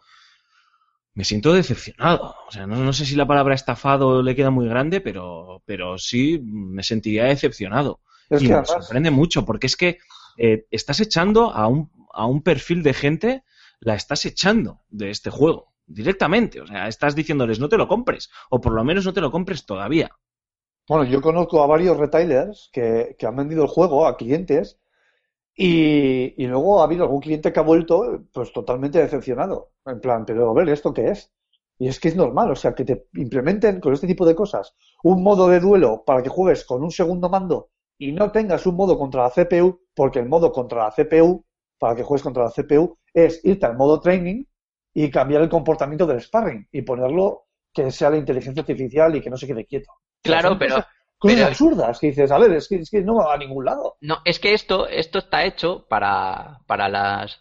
me 1.14 1.23
siento 1.23 1.53
decepcionado. 1.53 2.35
O 2.48 2.52
sea, 2.52 2.65
no, 2.65 2.77
no 2.77 2.94
sé 2.94 3.06
si 3.06 3.15
la 3.15 3.27
palabra 3.27 3.56
estafado 3.56 4.23
le 4.23 4.35
queda 4.35 4.49
muy 4.49 4.68
grande, 4.68 5.02
pero, 5.02 5.61
pero 5.65 5.98
sí 5.98 6.40
me 6.44 6.84
sentiría 6.84 7.26
decepcionado. 7.26 8.02
Es 8.30 8.41
y 8.41 8.45
que 8.45 8.53
me 8.53 8.60
además, 8.60 8.85
sorprende 8.85 9.11
mucho 9.11 9.45
porque 9.45 9.68
es 9.68 9.77
que 9.77 9.99
eh, 10.38 10.65
estás 10.72 10.99
echando 10.99 11.52
a 11.52 11.68
un, 11.68 11.91
a 12.14 12.26
un 12.26 12.41
perfil 12.41 12.84
de 12.84 12.94
gente, 12.94 13.44
la 13.80 13.95
estás 13.95 14.26
echando 14.26 14.81
de 14.90 15.11
este 15.11 15.30
juego 15.30 15.73
directamente. 15.85 16.61
O 16.61 16.68
sea, 16.68 16.88
estás 16.88 17.15
diciéndoles 17.15 17.60
no 17.60 17.69
te 17.69 17.77
lo 17.77 17.88
compres 17.88 18.30
o 18.49 18.60
por 18.60 18.73
lo 18.73 18.84
menos 18.84 19.06
no 19.06 19.14
te 19.14 19.22
lo 19.22 19.31
compres 19.31 19.65
todavía. 19.65 20.11
bueno, 20.88 21.06
yo 21.06 21.22
conozco 21.22 21.64
a 21.64 21.68
varios 21.68 21.98
retailers 21.98 22.69
que, 22.73 23.15
que 23.19 23.26
han 23.27 23.35
vendido 23.35 23.64
el 23.64 23.69
juego 23.69 24.07
a 24.07 24.18
clientes 24.18 24.80
y, 25.55 26.43
y 26.43 26.47
luego 26.47 26.81
ha 26.81 26.85
habido 26.85 27.03
algún 27.03 27.21
cliente 27.21 27.53
que 27.53 27.59
ha 27.59 27.63
vuelto 27.63 28.23
pues 28.34 28.51
totalmente 28.51 28.99
decepcionado. 28.99 29.71
En 29.85 29.99
plan, 29.99 30.25
pero 30.25 30.49
a 30.49 30.53
ver, 30.53 30.69
¿esto 30.69 30.93
qué 30.93 31.09
es? 31.09 31.31
Y 31.77 31.88
es 31.88 31.99
que 31.99 32.07
es 32.07 32.15
normal, 32.15 32.51
o 32.51 32.55
sea, 32.55 32.73
que 32.73 32.85
te 32.85 33.07
implementen 33.15 33.80
con 33.80 33.93
este 33.93 34.07
tipo 34.07 34.25
de 34.25 34.35
cosas 34.35 34.75
un 35.03 35.23
modo 35.23 35.47
de 35.47 35.59
duelo 35.59 36.03
para 36.05 36.21
que 36.23 36.30
juegues 36.30 36.65
con 36.65 36.84
un 36.84 36.91
segundo 36.91 37.30
mando 37.30 37.69
y 37.97 38.11
no 38.11 38.31
tengas 38.31 38.65
un 38.65 38.75
modo 38.75 38.97
contra 38.97 39.23
la 39.23 39.30
CPU, 39.30 39.81
porque 39.93 40.19
el 40.19 40.27
modo 40.30 40.51
contra 40.51 40.85
la 40.85 40.91
CPU, 40.91 41.43
para 41.80 41.95
que 41.95 42.03
juegues 42.03 42.23
contra 42.23 42.43
la 42.43 42.51
CPU, 42.51 42.97
es 43.13 43.43
irte 43.43 43.65
al 43.65 43.75
modo 43.77 43.99
training 43.99 44.43
y 44.93 45.09
cambiar 45.09 45.41
el 45.41 45.49
comportamiento 45.49 46.05
del 46.05 46.21
sparring 46.21 46.67
y 46.71 46.81
ponerlo 46.84 47.45
que 47.73 47.89
sea 47.91 48.09
la 48.11 48.17
inteligencia 48.17 48.61
artificial 48.61 49.15
y 49.15 49.21
que 49.21 49.30
no 49.30 49.38
se 49.38 49.47
quede 49.47 49.65
quieto. 49.65 49.91
Claro, 50.21 50.57
pero- 50.57 50.75
cosas, 50.75 50.89
cosas 51.23 51.37
pero- 51.37 51.47
absurdas 51.47 51.99
que 51.99 52.07
dices, 52.07 52.31
a 52.31 52.37
ver, 52.37 52.51
es 52.51 52.67
que, 52.67 52.75
es 52.75 52.89
que 52.89 53.01
no 53.01 53.15
va 53.15 53.33
a 53.33 53.37
ningún 53.37 53.65
lado. 53.65 53.95
No, 54.01 54.19
es 54.25 54.39
que 54.39 54.53
esto, 54.53 54.87
esto 54.87 55.19
está 55.19 55.43
hecho 55.45 55.85
para, 55.89 56.59
para 56.67 56.89
las 56.89 57.39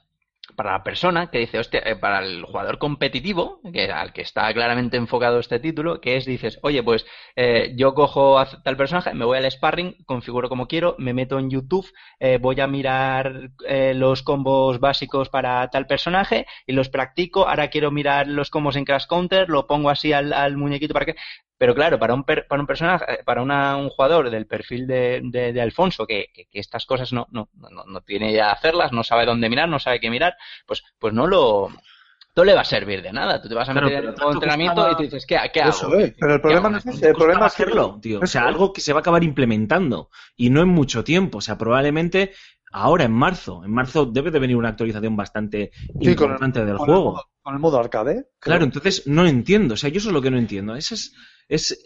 para 0.56 0.72
la 0.72 0.82
persona 0.82 1.30
que 1.30 1.38
dice, 1.38 1.58
hostia, 1.58 1.80
eh, 1.82 1.96
para 1.96 2.18
el 2.22 2.42
jugador 2.44 2.76
competitivo, 2.76 3.60
que 3.72 3.90
al 3.90 4.12
que 4.12 4.20
está 4.20 4.52
claramente 4.52 4.98
enfocado 4.98 5.38
este 5.38 5.58
título, 5.58 6.00
que 6.00 6.16
es, 6.18 6.26
dices, 6.26 6.58
oye, 6.62 6.82
pues 6.82 7.06
eh, 7.36 7.72
yo 7.74 7.94
cojo 7.94 8.38
a 8.38 8.46
tal 8.62 8.76
personaje, 8.76 9.14
me 9.14 9.24
voy 9.24 9.38
al 9.38 9.50
sparring, 9.50 9.96
configuro 10.04 10.50
como 10.50 10.68
quiero, 10.68 10.94
me 10.98 11.14
meto 11.14 11.38
en 11.38 11.48
YouTube, 11.48 11.90
eh, 12.20 12.38
voy 12.38 12.60
a 12.60 12.66
mirar 12.66 13.50
eh, 13.66 13.94
los 13.94 14.22
combos 14.22 14.78
básicos 14.78 15.30
para 15.30 15.68
tal 15.70 15.86
personaje 15.86 16.44
y 16.66 16.72
los 16.72 16.90
practico, 16.90 17.48
ahora 17.48 17.68
quiero 17.68 17.90
mirar 17.90 18.28
los 18.28 18.50
combos 18.50 18.76
en 18.76 18.84
Crash 18.84 19.06
Counter, 19.06 19.48
lo 19.48 19.66
pongo 19.66 19.88
así 19.88 20.12
al, 20.12 20.34
al 20.34 20.58
muñequito 20.58 20.92
para 20.92 21.06
que... 21.06 21.16
Pero 21.62 21.76
claro, 21.76 21.96
para 21.96 22.12
un, 22.12 22.24
per- 22.24 22.48
para 22.48 22.60
un 22.60 22.66
personaje, 22.66 23.04
eh, 23.08 23.18
para 23.24 23.40
una- 23.40 23.76
un 23.76 23.88
jugador 23.88 24.30
del 24.30 24.46
perfil 24.48 24.84
de, 24.88 25.20
de- 25.22 25.52
de 25.52 25.60
Alfonso, 25.60 26.08
que, 26.08 26.26
que- 26.34 26.46
que 26.50 26.58
estas 26.58 26.84
cosas 26.86 27.12
no, 27.12 27.28
no, 27.30 27.50
no, 27.54 27.84
no 27.86 28.00
tiene 28.00 28.32
ya 28.32 28.50
hacerlas, 28.50 28.90
no 28.90 29.04
sabe 29.04 29.26
dónde 29.26 29.48
mirar, 29.48 29.68
no 29.68 29.78
sabe 29.78 30.00
qué 30.00 30.10
mirar, 30.10 30.34
pues, 30.66 30.82
pues 30.98 31.14
no 31.14 31.28
lo 31.28 31.68
no 32.34 32.42
le 32.44 32.54
va 32.54 32.62
a 32.62 32.64
servir 32.64 33.00
de 33.00 33.12
nada. 33.12 33.40
Tú 33.40 33.48
te 33.48 33.54
vas 33.54 33.68
a 33.68 33.72
Claro, 33.72 33.86
meter 33.86 34.04
en 34.06 34.10
un 34.26 34.32
entrenamiento 34.32 34.74
costaba- 34.74 34.92
y 34.92 34.96
tú 34.96 35.02
dices, 35.04 35.24
¿qué, 35.24 35.38
qué 35.52 35.60
hago? 35.62 35.70
Eso 35.70 35.94
es, 35.98 36.14
pero 36.18 36.34
el 36.34 36.40
problema 36.40 36.68
no 36.70 36.78
es 36.78 36.86
ese, 36.86 37.08
el 37.10 37.14
problema 37.14 37.46
es 37.46 37.54
que- 37.54 37.62
hacerlo, 37.62 37.98
tío. 38.02 38.18
O 38.20 38.26
sea, 38.26 38.42
algo 38.48 38.72
que 38.72 38.80
se 38.80 38.92
va 38.92 38.98
a 38.98 39.02
acabar 39.02 39.22
implementando 39.22 40.10
y 40.34 40.50
no 40.50 40.62
en 40.62 40.68
mucho 40.68 41.04
tiempo. 41.04 41.38
O 41.38 41.40
sea, 41.42 41.56
probablemente 41.58 42.32
ahora 42.72 43.04
en 43.04 43.12
marzo. 43.12 43.62
En 43.64 43.70
marzo 43.70 44.06
debe 44.06 44.32
de 44.32 44.40
venir 44.40 44.56
una 44.56 44.70
actualización 44.70 45.14
bastante 45.14 45.70
Sí, 46.00 46.00
con 46.00 46.08
el- 46.08 46.12
importante 46.32 46.64
del 46.64 46.76
con 46.78 46.88
el 46.88 46.92
juego. 46.96 47.24
Con 47.40 47.54
el 47.54 47.60
modo 47.60 47.78
arcade. 47.78 48.24
Claro, 48.40 48.64
entonces 48.64 49.06
no 49.06 49.26
entiendo. 49.26 49.74
O 49.74 49.76
sea, 49.76 49.90
yo 49.90 49.98
eso 49.98 50.08
es 50.08 50.14
lo 50.14 50.22
que 50.22 50.30
no 50.32 50.38
entiendo. 50.38 50.74
Eso 50.74 50.94
es, 50.94 51.14
es, 51.54 51.78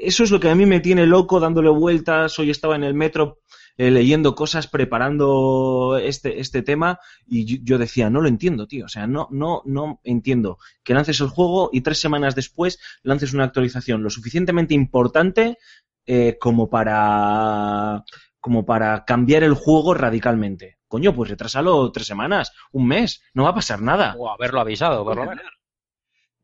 eso 0.00 0.24
es 0.24 0.30
lo 0.30 0.40
que 0.40 0.48
a 0.48 0.54
mí 0.54 0.64
me 0.66 0.80
tiene 0.80 1.06
loco 1.06 1.38
dándole 1.38 1.68
vueltas. 1.68 2.38
Hoy 2.38 2.50
estaba 2.50 2.76
en 2.76 2.84
el 2.84 2.94
metro 2.94 3.40
eh, 3.76 3.90
leyendo 3.90 4.34
cosas, 4.34 4.66
preparando 4.66 5.98
este, 6.02 6.40
este 6.40 6.62
tema 6.62 6.98
y 7.26 7.44
yo, 7.44 7.58
yo 7.62 7.78
decía, 7.78 8.08
no 8.08 8.22
lo 8.22 8.28
entiendo, 8.28 8.66
tío. 8.66 8.86
O 8.86 8.88
sea, 8.88 9.06
no, 9.06 9.28
no, 9.30 9.62
no 9.66 10.00
entiendo 10.02 10.58
que 10.82 10.94
lances 10.94 11.20
el 11.20 11.28
juego 11.28 11.68
y 11.72 11.82
tres 11.82 12.00
semanas 12.00 12.34
después 12.34 12.78
lances 13.02 13.34
una 13.34 13.44
actualización 13.44 14.02
lo 14.02 14.10
suficientemente 14.10 14.74
importante 14.74 15.58
eh, 16.06 16.36
como 16.40 16.68
para 16.68 18.04
como 18.40 18.64
para 18.64 19.04
cambiar 19.04 19.44
el 19.44 19.54
juego 19.54 19.94
radicalmente. 19.94 20.78
Coño, 20.88 21.14
pues 21.14 21.30
retrásalo 21.30 21.92
tres 21.92 22.06
semanas, 22.06 22.52
un 22.72 22.88
mes, 22.88 23.22
no 23.34 23.44
va 23.44 23.50
a 23.50 23.54
pasar 23.54 23.80
nada. 23.80 24.16
O 24.18 24.28
haberlo 24.28 24.60
avisado, 24.60 25.04
por 25.04 25.16
lo 25.16 25.26
menos. 25.26 25.44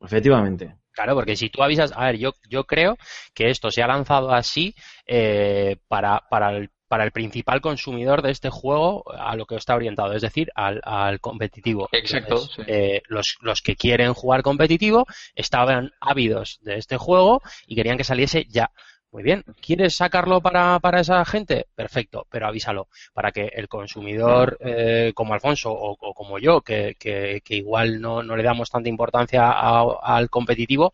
Efectivamente. 0.01 0.77
Claro, 0.99 1.15
porque 1.15 1.37
si 1.37 1.49
tú 1.49 1.63
avisas, 1.63 1.93
a 1.95 2.07
ver, 2.07 2.19
yo, 2.19 2.33
yo 2.51 2.65
creo 2.65 2.97
que 3.33 3.51
esto 3.51 3.71
se 3.71 3.85
ha 3.85 3.87
lanzado 3.87 4.33
así 4.33 4.75
eh, 5.07 5.77
para, 5.87 6.25
para, 6.29 6.51
el, 6.51 6.71
para 6.89 7.05
el 7.05 7.13
principal 7.13 7.61
consumidor 7.61 8.21
de 8.21 8.33
este 8.33 8.51
juego 8.51 9.05
a 9.17 9.37
lo 9.37 9.47
que 9.47 9.55
está 9.55 9.77
orientado, 9.77 10.13
es 10.15 10.23
decir, 10.23 10.51
al, 10.57 10.81
al 10.83 11.21
competitivo. 11.21 11.89
Exacto, 11.93 12.35
Entonces, 12.35 12.57
sí. 12.57 12.63
eh, 12.67 13.03
los, 13.07 13.37
los 13.43 13.63
que 13.63 13.77
quieren 13.77 14.13
jugar 14.13 14.43
competitivo 14.43 15.07
estaban 15.37 15.93
ávidos 16.01 16.59
de 16.63 16.79
este 16.79 16.97
juego 16.97 17.43
y 17.69 17.77
querían 17.77 17.97
que 17.97 18.03
saliese 18.03 18.47
ya. 18.49 18.73
Muy 19.11 19.23
bien, 19.23 19.43
¿quieres 19.63 19.97
sacarlo 19.97 20.43
para, 20.43 20.79
para 20.81 21.01
esa 21.01 21.25
gente? 21.25 21.67
Perfecto, 21.75 22.27
pero 22.31 22.47
avísalo, 22.47 22.89
para 23.15 23.33
que 23.33 23.47
el 23.55 23.67
consumidor 23.67 24.59
eh, 24.61 25.13
como 25.15 25.33
Alfonso 25.33 25.73
o, 25.73 25.97
o 25.99 26.15
como 26.15 26.39
yo, 26.39 26.61
que, 26.61 26.95
que, 26.99 27.41
que 27.43 27.57
igual 27.57 28.01
no, 28.03 28.23
no 28.23 28.37
le 28.37 28.43
damos 28.43 28.69
tanta 28.71 28.89
importancia 28.91 29.51
a- 29.51 29.99
al 30.03 30.29
competitivo, 30.29 30.93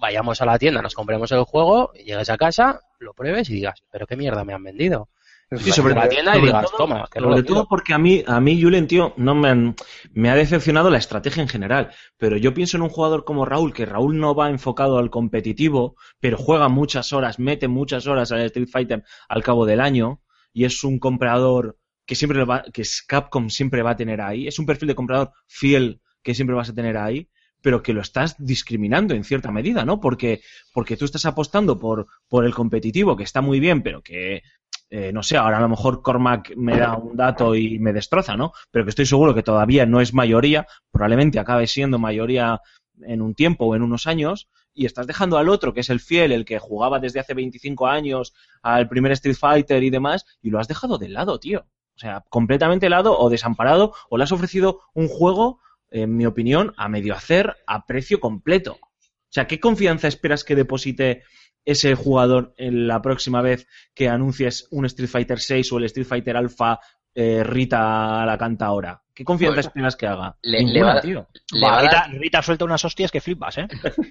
vayamos 0.00 0.40
a 0.42 0.46
la 0.46 0.58
tienda, 0.58 0.82
nos 0.82 0.94
compremos 0.94 1.32
el 1.32 1.44
juego, 1.44 1.92
llegues 1.94 2.30
a 2.30 2.38
casa, 2.38 2.80
lo 3.00 3.14
pruebes 3.14 3.50
y 3.50 3.54
digas, 3.54 3.82
pero 3.90 4.06
qué 4.06 4.16
mierda 4.16 4.44
me 4.44 4.54
han 4.54 4.64
vendido. 4.64 5.08
Sí, 5.54 5.70
sobre, 5.70 5.94
la 5.94 6.08
tienda 6.08 6.36
y 6.36 6.40
digas, 6.42 6.64
todo, 6.72 6.78
toma, 6.78 7.08
que 7.10 7.20
no 7.20 7.26
sobre 7.26 7.36
lo 7.36 7.44
quiero. 7.44 7.54
todo 7.60 7.68
porque 7.68 7.94
a 7.94 7.98
mí, 7.98 8.24
a 8.26 8.40
mí, 8.40 8.60
Julen, 8.60 8.88
tío, 8.88 9.14
no 9.16 9.34
me, 9.36 9.48
han- 9.48 9.76
me 10.12 10.28
ha 10.28 10.34
decepcionado 10.34 10.90
la 10.90 10.98
estrategia 10.98 11.40
en 11.42 11.48
general. 11.48 11.92
Pero 12.16 12.36
yo 12.36 12.52
pienso 12.52 12.76
en 12.76 12.82
un 12.82 12.88
jugador 12.88 13.24
como 13.24 13.44
Raúl, 13.44 13.72
que 13.72 13.86
Raúl 13.86 14.18
no 14.18 14.34
va 14.34 14.50
enfocado 14.50 14.98
al 14.98 15.08
competitivo, 15.10 15.94
pero 16.18 16.36
juega 16.36 16.68
muchas 16.68 17.12
horas, 17.12 17.38
mete 17.38 17.68
muchas 17.68 18.08
horas 18.08 18.32
al 18.32 18.40
Street 18.40 18.68
Fighter 18.68 19.04
al 19.28 19.42
cabo 19.44 19.66
del 19.66 19.80
año, 19.80 20.20
y 20.52 20.64
es 20.64 20.82
un 20.82 20.98
comprador 20.98 21.78
que 22.06 22.16
siempre 22.16 22.44
va, 22.44 22.64
que 22.72 22.82
Capcom 23.06 23.48
siempre 23.48 23.82
va 23.82 23.90
a 23.92 23.96
tener 23.96 24.20
ahí. 24.20 24.48
Es 24.48 24.58
un 24.58 24.66
perfil 24.66 24.88
de 24.88 24.94
comprador 24.96 25.30
fiel 25.46 26.00
que 26.24 26.34
siempre 26.34 26.56
vas 26.56 26.70
a 26.70 26.74
tener 26.74 26.96
ahí, 26.96 27.28
pero 27.62 27.82
que 27.82 27.92
lo 27.92 28.00
estás 28.00 28.36
discriminando 28.38 29.14
en 29.14 29.24
cierta 29.24 29.50
medida, 29.50 29.84
¿no? 29.84 30.00
Porque, 30.00 30.40
porque 30.72 30.96
tú 30.96 31.04
estás 31.04 31.24
apostando 31.26 31.78
por, 31.78 32.06
por 32.28 32.44
el 32.44 32.54
competitivo, 32.54 33.16
que 33.16 33.24
está 33.24 33.40
muy 33.40 33.58
bien, 33.60 33.82
pero 33.82 34.02
que 34.02 34.42
eh, 34.88 35.12
no 35.12 35.22
sé, 35.22 35.36
ahora 35.36 35.58
a 35.58 35.60
lo 35.60 35.68
mejor 35.68 36.00
Cormac 36.02 36.54
me 36.56 36.76
da 36.78 36.96
un 36.96 37.16
dato 37.16 37.54
y 37.54 37.78
me 37.78 37.92
destroza, 37.92 38.36
¿no? 38.36 38.52
Pero 38.70 38.84
que 38.84 38.90
estoy 38.90 39.06
seguro 39.06 39.34
que 39.34 39.42
todavía 39.42 39.84
no 39.84 40.00
es 40.00 40.14
mayoría, 40.14 40.66
probablemente 40.90 41.38
acabe 41.40 41.66
siendo 41.66 41.98
mayoría 41.98 42.60
en 43.02 43.20
un 43.20 43.34
tiempo 43.34 43.66
o 43.66 43.74
en 43.74 43.82
unos 43.82 44.06
años, 44.06 44.48
y 44.72 44.86
estás 44.86 45.06
dejando 45.06 45.38
al 45.38 45.48
otro, 45.48 45.74
que 45.74 45.80
es 45.80 45.90
el 45.90 46.00
fiel, 46.00 46.32
el 46.32 46.44
que 46.44 46.58
jugaba 46.58 47.00
desde 47.00 47.18
hace 47.18 47.34
25 47.34 47.86
años 47.86 48.34
al 48.62 48.88
primer 48.88 49.12
Street 49.12 49.36
Fighter 49.36 49.82
y 49.82 49.90
demás, 49.90 50.26
y 50.42 50.50
lo 50.50 50.60
has 50.60 50.68
dejado 50.68 50.98
de 50.98 51.08
lado, 51.08 51.40
tío. 51.40 51.66
O 51.96 51.98
sea, 51.98 52.24
completamente 52.28 52.86
helado 52.86 53.18
o 53.18 53.30
desamparado, 53.30 53.94
o 54.10 54.18
le 54.18 54.24
has 54.24 54.32
ofrecido 54.32 54.82
un 54.94 55.08
juego, 55.08 55.60
en 55.90 56.16
mi 56.16 56.26
opinión, 56.26 56.74
a 56.76 56.88
medio 56.88 57.14
hacer 57.14 57.56
a 57.66 57.86
precio 57.86 58.20
completo. 58.20 58.78
O 58.82 59.32
sea, 59.36 59.46
¿qué 59.46 59.60
confianza 59.60 60.08
esperas 60.08 60.44
que 60.44 60.54
deposite 60.54 61.22
ese 61.66 61.94
jugador 61.94 62.54
en 62.56 62.86
la 62.88 63.02
próxima 63.02 63.42
vez 63.42 63.66
que 63.94 64.08
anuncies 64.08 64.66
un 64.70 64.86
Street 64.86 65.10
Fighter 65.10 65.38
6 65.38 65.72
o 65.72 65.78
el 65.78 65.84
Street 65.84 66.06
Fighter 66.06 66.36
Alpha 66.38 66.80
eh, 67.14 67.42
Rita 67.44 68.24
la 68.24 68.38
canta 68.38 68.66
ahora? 68.66 69.02
¿Qué 69.14 69.24
confianza 69.24 69.54
Pues, 69.56 69.66
esperas 69.66 69.96
que 69.96 70.06
haga? 70.06 70.36
le- 70.42 70.58
Ninguna, 70.58 70.74
le 70.78 70.82
va 70.84 70.92
a- 70.92 71.00
tío. 71.00 71.26
Le 71.52 71.60
va, 71.60 71.68
Va, 71.72 71.78
a 71.78 71.82
Rita, 71.82 71.94
dar, 71.96 72.10
Rita 72.12 72.42
suelta 72.42 72.64
unas 72.66 72.84
hostias 72.84 73.10
que 73.10 73.20
flipas, 73.20 73.58
¿eh? 73.58 73.66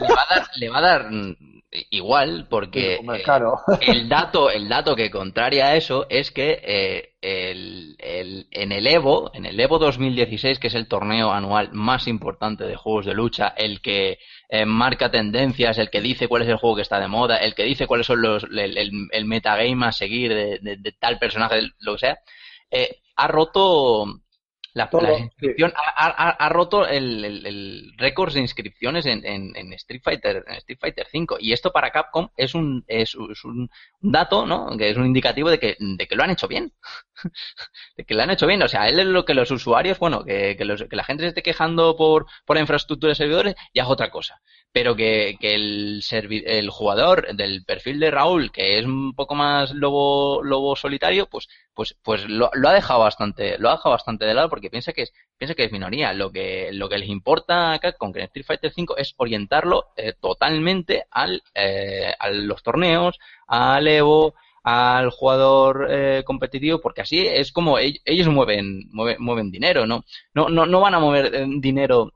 le 0.00 0.08
va 0.14 0.22
a 0.28 0.34
dar, 0.34 0.46
le 0.56 0.68
va 0.68 0.78
a 0.78 0.80
dar 0.82 1.10
mm, 1.12 1.36
igual 1.90 2.46
porque 2.50 2.94
eh, 2.96 3.22
claro. 3.24 3.60
el 3.80 4.08
dato, 4.08 4.50
el 4.50 4.68
dato 4.68 4.96
que 4.96 5.10
contraria 5.10 5.66
a 5.68 5.76
eso 5.76 6.06
es 6.10 6.32
que 6.32 6.60
eh, 6.64 7.14
el, 7.22 7.94
el- 8.00 8.48
en 8.50 8.72
el 8.72 8.86
Evo, 8.88 9.30
en 9.34 9.46
el 9.46 9.58
Evo 9.60 9.78
2016, 9.78 10.58
que 10.58 10.66
es 10.66 10.74
el 10.74 10.88
torneo 10.88 11.30
anual 11.30 11.70
más 11.72 12.08
importante 12.08 12.64
de 12.64 12.74
juegos 12.76 13.06
de 13.06 13.14
lucha, 13.14 13.48
el 13.56 13.80
que 13.80 14.18
eh, 14.50 14.66
marca 14.66 15.10
tendencias, 15.10 15.78
el 15.78 15.90
que 15.90 16.00
dice 16.00 16.28
cuál 16.28 16.42
es 16.42 16.48
el 16.48 16.56
juego 16.56 16.76
que 16.76 16.82
está 16.82 17.00
de 17.00 17.08
moda, 17.08 17.36
el 17.38 17.54
que 17.54 17.64
dice 17.64 17.86
cuáles 17.86 18.06
son 18.06 18.22
los 18.22 18.44
el, 18.44 18.76
el, 18.78 18.90
el 19.12 19.24
metagame 19.24 19.86
a 19.86 19.92
seguir 19.92 20.34
de, 20.34 20.58
de- 20.60 20.76
de 20.76 20.92
tal 20.92 21.18
personaje, 21.18 21.62
lo 21.80 21.92
que 21.94 21.98
sea, 22.00 22.18
eh, 22.70 22.98
ha 23.16 23.28
roto 23.28 24.20
la, 24.74 24.88
inscripción, 25.18 25.72
ha, 25.76 26.06
ha- 26.08 26.30
ha 26.30 26.48
roto 26.48 26.86
el, 26.86 27.24
el, 27.24 27.46
el 27.46 27.92
récords 27.96 28.34
de 28.34 28.40
inscripciones 28.40 29.06
en, 29.06 29.24
en, 29.26 29.56
en 29.56 29.72
Street 29.74 30.00
Fighter, 30.02 30.44
en 30.46 30.54
Street 30.56 30.78
Fighter 30.80 31.06
5. 31.10 31.36
Y 31.40 31.52
esto 31.52 31.72
para 31.72 31.90
Capcom 31.90 32.28
es 32.36 32.54
un, 32.54 32.84
es, 32.86 33.16
es 33.30 33.44
un 33.44 33.68
dato, 34.00 34.46
¿no? 34.46 34.76
Que 34.78 34.90
es 34.90 34.96
un 34.96 35.06
indicativo 35.06 35.50
de 35.50 35.58
que, 35.58 35.76
de 35.78 36.06
que 36.06 36.14
lo 36.16 36.22
han 36.22 36.30
hecho 36.30 36.48
bien. 36.48 36.72
de 37.96 38.04
que 38.04 38.14
lo 38.14 38.22
han 38.22 38.30
hecho 38.30 38.46
bien. 38.46 38.62
O 38.62 38.68
sea, 38.68 38.88
él 38.88 38.98
es 39.00 39.06
lo 39.06 39.24
que 39.24 39.34
los 39.34 39.50
usuarios, 39.50 39.98
bueno, 39.98 40.24
que, 40.24 40.56
que, 40.56 40.64
los- 40.64 40.84
que 40.84 40.96
la 40.96 41.04
gente 41.04 41.22
se 41.24 41.28
esté 41.28 41.42
quejando 41.42 41.96
por, 41.96 42.26
por 42.44 42.56
la 42.56 42.60
infraestructura 42.62 43.10
de 43.10 43.14
servidores, 43.16 43.54
ya 43.74 43.82
es 43.84 43.88
otra 43.88 44.10
cosa. 44.10 44.40
Pero 44.72 44.94
que, 44.94 45.36
que 45.40 45.54
el, 45.56 46.00
el 46.46 46.70
jugador 46.70 47.34
del 47.34 47.64
perfil 47.64 47.98
de 47.98 48.10
Raúl, 48.12 48.52
que 48.52 48.78
es 48.78 48.84
un 48.86 49.14
poco 49.14 49.34
más 49.34 49.72
lobo, 49.74 50.44
lobo 50.44 50.76
solitario, 50.76 51.26
pues, 51.26 51.48
pues, 51.74 51.96
pues 52.04 52.28
lo, 52.28 52.50
lo 52.54 52.68
ha 52.68 52.72
dejado 52.74 53.00
bastante, 53.00 53.58
lo 53.58 53.68
ha 53.68 53.72
dejado 53.72 53.90
bastante 53.94 54.26
de 54.26 54.34
lado 54.34 54.48
porque 54.48 54.70
piensa 54.70 54.92
que 54.92 55.02
es, 55.02 55.12
piensa 55.38 55.56
que 55.56 55.64
es 55.64 55.72
minoría. 55.72 56.12
Lo 56.12 56.30
que, 56.30 56.70
lo 56.72 56.88
que 56.88 56.98
les 56.98 57.08
importa 57.08 57.72
acá 57.72 57.92
con 57.94 58.12
que 58.12 58.22
Street 58.22 58.46
Fighter 58.46 58.70
5 58.72 58.96
es 58.96 59.14
orientarlo 59.16 59.86
eh, 59.96 60.12
totalmente 60.20 61.04
al, 61.10 61.42
eh, 61.54 62.12
a 62.18 62.30
los 62.30 62.62
torneos, 62.62 63.18
al 63.48 63.88
Evo, 63.88 64.34
al 64.62 65.10
jugador 65.10 65.86
eh, 65.90 66.22
competitivo, 66.24 66.80
porque 66.80 67.00
así 67.00 67.26
es 67.26 67.50
como 67.50 67.78
ell- 67.78 68.00
ellos 68.04 68.28
mueven, 68.28 68.88
mueven, 68.92 69.16
mueven 69.18 69.50
dinero, 69.50 69.86
¿no? 69.86 70.04
No, 70.34 70.48
no, 70.48 70.66
no 70.66 70.80
van 70.80 70.94
a 70.94 71.00
mover 71.00 71.34
eh, 71.34 71.46
dinero 71.58 72.12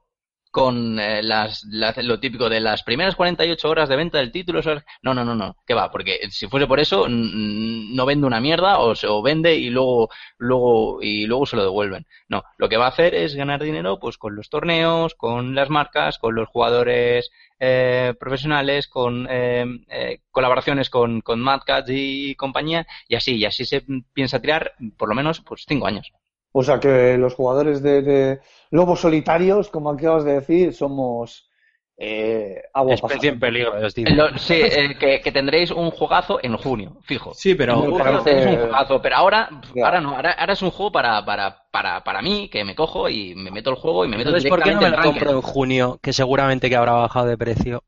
con 0.55 1.01
eh, 1.01 1.21
las, 1.23 1.65
las- 1.69 1.97
lo 2.05 2.21
típico 2.21 2.49
de 2.49 2.61
las 2.61 2.85
primeras 2.85 3.17
48 3.17 3.69
horas 3.69 3.89
de 3.89 3.97
venta 3.97 4.19
del 4.19 4.31
título. 4.31 4.61
No, 5.03 5.13
no, 5.15 5.25
no, 5.25 5.35
no. 5.35 5.57
¿Qué 5.67 5.75
va? 5.75 5.91
Porque 5.91 6.21
si 6.31 6.47
fuese 6.47 6.69
por 6.69 6.79
eso, 6.79 7.07
no 7.09 8.07
vende 8.07 8.27
una 8.27 8.41
mierda 8.41 8.79
o 8.79 8.95
se 8.95 9.07
o 9.09 9.21
vende 9.23 9.55
y 9.57 9.71
luego, 9.71 10.09
luego, 10.39 11.03
y 11.03 11.27
luego 11.27 11.45
se 11.47 11.57
lo 11.57 11.63
devuelven. 11.65 12.07
No, 12.29 12.43
lo 12.57 12.69
que 12.69 12.77
va 12.77 12.87
a 12.87 12.89
hacer 12.91 13.15
es 13.15 13.35
ganar 13.35 13.63
dinero 13.63 13.99
pues 13.99 14.17
con 14.17 14.37
los 14.37 14.49
torneos, 14.49 15.15
con 15.15 15.55
las 15.57 15.71
marcas, 15.71 16.19
con 16.19 16.35
los 16.37 16.49
jugadores 16.49 17.31
eh, 17.59 18.15
profesionales, 18.21 18.87
con 18.89 19.27
eh, 19.29 19.65
eh, 19.89 20.21
colaboraciones 20.31 20.89
con, 20.91 21.21
con 21.21 21.41
Mad 21.41 21.63
Catz 21.67 21.89
y 21.91 22.35
compañía, 22.37 22.87
y 23.09 23.17
así, 23.17 23.37
y 23.37 23.45
así 23.45 23.65
se 23.65 23.85
piensa 24.13 24.41
tirar 24.41 24.73
por 24.97 25.09
lo 25.09 25.15
menos 25.17 25.41
pues 25.41 25.65
cinco 25.67 25.87
años. 25.89 26.13
O 26.57 26.63
sea 26.63 26.79
que 26.81 27.19
los 27.19 27.35
jugadores 27.35 27.83
de, 27.83 28.03
de 28.03 28.41
lobos 28.71 29.01
solitarios, 29.01 29.69
como 29.71 29.91
acabas 29.91 30.25
de 30.25 30.35
decir, 30.35 30.73
somos 30.73 31.51
eh, 31.97 32.63
agua 32.73 32.95
Especie 32.95 33.31
en 33.31 33.41
peligro. 33.41 33.73
Lo- 34.07 34.39
sí, 34.39 34.55
eh, 34.55 34.97
que, 34.99 35.21
que 35.21 35.33
tendréis 35.33 35.71
un 35.71 35.91
jugazo 35.91 36.39
en 36.43 36.57
junio, 36.57 36.97
fijo. 37.03 37.33
Sí, 37.35 37.55
pero 37.55 38.23
tenéis 38.23 38.47
un 38.47 38.59
jugazo, 38.59 39.01
pero 39.03 39.17
ahora, 39.17 39.49
ahora 39.83 40.01
no, 40.01 40.15
ahora, 40.15 40.33
ahora 40.33 40.53
es 40.53 40.63
un 40.63 40.71
juego 40.71 40.93
para, 40.93 41.25
para, 41.25 41.65
para, 41.73 42.05
para 42.05 42.23
mí, 42.23 42.49
que 42.51 42.65
me 42.65 42.75
cojo 42.75 43.09
y 43.09 43.35
me 43.35 43.51
meto 43.51 43.71
el 43.71 43.77
juego 43.77 44.05
y 44.05 44.09
me 44.09 44.17
meto 44.19 44.29
Entonces, 44.31 44.49
¿por 44.51 44.63
qué 44.63 44.71
no 44.73 44.83
me 44.83 44.91
lo 44.91 45.03
compro 45.03 45.31
en 45.33 45.43
junio? 45.43 45.99
Que 46.03 46.13
seguramente 46.13 46.69
que 46.69 46.77
habrá 46.77 46.93
bajado 46.93 47.27
de 47.27 47.39
precio. 47.39 47.83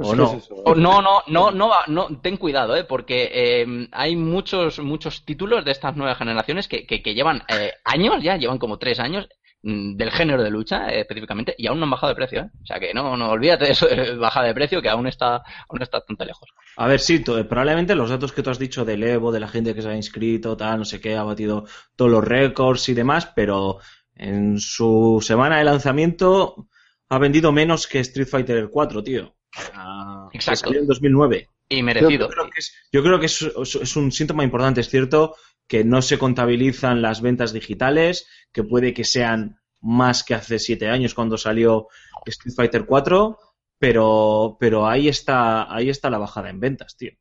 O 0.00 0.14
que 0.14 0.16
no. 0.16 0.24
es 0.24 0.44
eso, 0.44 0.54
O 0.56 0.74
no, 0.74 1.00
no, 1.02 1.22
no, 1.28 1.50
no, 1.52 1.68
va- 1.68 1.84
no, 1.86 2.20
ten 2.20 2.36
cuidado, 2.36 2.76
eh, 2.76 2.84
porque 2.84 3.30
eh, 3.32 3.88
hay 3.92 4.16
muchos, 4.16 4.78
muchos 4.80 5.24
títulos 5.24 5.64
de 5.64 5.70
estas 5.70 5.96
nuevas 5.96 6.18
generaciones 6.18 6.66
que, 6.68 6.84
que, 6.86 7.02
que 7.02 7.14
llevan 7.14 7.42
eh, 7.48 7.72
años 7.84 8.22
ya, 8.22 8.36
llevan 8.36 8.58
como 8.58 8.78
tres 8.78 8.98
años 8.98 9.28
mm, 9.62 9.94
del 9.96 10.10
género 10.10 10.42
de 10.42 10.50
lucha 10.50 10.88
eh, 10.90 11.00
específicamente 11.02 11.54
y 11.56 11.68
aún 11.68 11.78
no 11.78 11.84
han 11.84 11.90
bajado 11.90 12.10
de 12.10 12.16
precio, 12.16 12.40
eh. 12.40 12.50
O 12.62 12.66
sea 12.66 12.80
que 12.80 12.92
no, 12.92 13.16
no 13.16 13.30
olvídate 13.30 13.66
de 13.66 13.70
eso 13.70 13.86
de 13.86 14.16
bajada 14.16 14.46
de 14.48 14.54
precio 14.54 14.82
que 14.82 14.88
aún 14.88 15.06
está, 15.06 15.36
aún 15.68 15.80
está 15.82 15.98
bastante 15.98 16.24
lejos. 16.26 16.48
A 16.76 16.86
ver, 16.88 17.00
sí, 17.00 17.20
probablemente 17.20 17.94
los 17.94 18.10
datos 18.10 18.32
que 18.32 18.42
tú 18.42 18.50
has 18.50 18.58
dicho 18.58 18.84
del 18.84 19.02
Evo, 19.04 19.30
de 19.32 19.40
la 19.40 19.48
gente 19.48 19.74
que 19.74 19.82
se 19.82 19.88
ha 19.88 19.96
inscrito, 19.96 20.56
tal, 20.56 20.78
no 20.80 20.84
sé 20.84 21.00
qué, 21.00 21.16
ha 21.16 21.22
batido 21.22 21.66
todos 21.96 22.10
los 22.10 22.24
récords 22.24 22.88
y 22.88 22.94
demás, 22.94 23.26
pero 23.34 23.78
en 24.14 24.58
su 24.58 25.18
semana 25.22 25.58
de 25.58 25.64
lanzamiento 25.64 26.66
ha 27.08 27.18
vendido 27.18 27.52
menos 27.52 27.86
que 27.86 28.00
Street 28.00 28.28
Fighter 28.28 28.68
4, 28.70 29.02
tío. 29.02 29.34
Ah, 29.74 30.28
que 30.30 30.38
Exacto. 30.38 30.60
salió 30.66 30.80
en 30.80 30.86
2009. 30.86 31.48
Y 31.68 31.78
Yo 31.78 31.84
merecido. 31.84 32.28
creo 32.28 32.44
que 32.50 32.58
es, 32.60 32.74
yo 32.92 33.02
creo 33.02 33.20
que 33.20 33.26
es, 33.26 33.42
es 33.42 33.96
un 33.96 34.10
síntoma 34.12 34.44
importante, 34.44 34.80
es 34.80 34.88
cierto, 34.88 35.34
que 35.66 35.84
no 35.84 36.00
se 36.02 36.18
contabilizan 36.18 37.02
las 37.02 37.20
ventas 37.20 37.52
digitales, 37.52 38.26
que 38.52 38.64
puede 38.64 38.94
que 38.94 39.04
sean 39.04 39.60
más 39.80 40.24
que 40.24 40.34
hace 40.34 40.58
siete 40.58 40.88
años 40.88 41.14
cuando 41.14 41.36
salió 41.36 41.88
Street 42.26 42.54
Fighter 42.54 42.86
4, 42.86 43.38
pero, 43.78 44.56
pero 44.58 44.88
ahí 44.88 45.08
está, 45.08 45.72
ahí 45.72 45.88
está 45.90 46.10
la 46.10 46.18
bajada 46.18 46.50
en 46.50 46.58
ventas, 46.60 46.96
tío. 46.96 47.12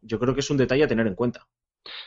Yo 0.00 0.18
creo 0.20 0.34
que 0.34 0.40
es 0.40 0.50
un 0.50 0.56
detalle 0.56 0.84
a 0.84 0.88
tener 0.88 1.06
en 1.06 1.14
cuenta. 1.14 1.46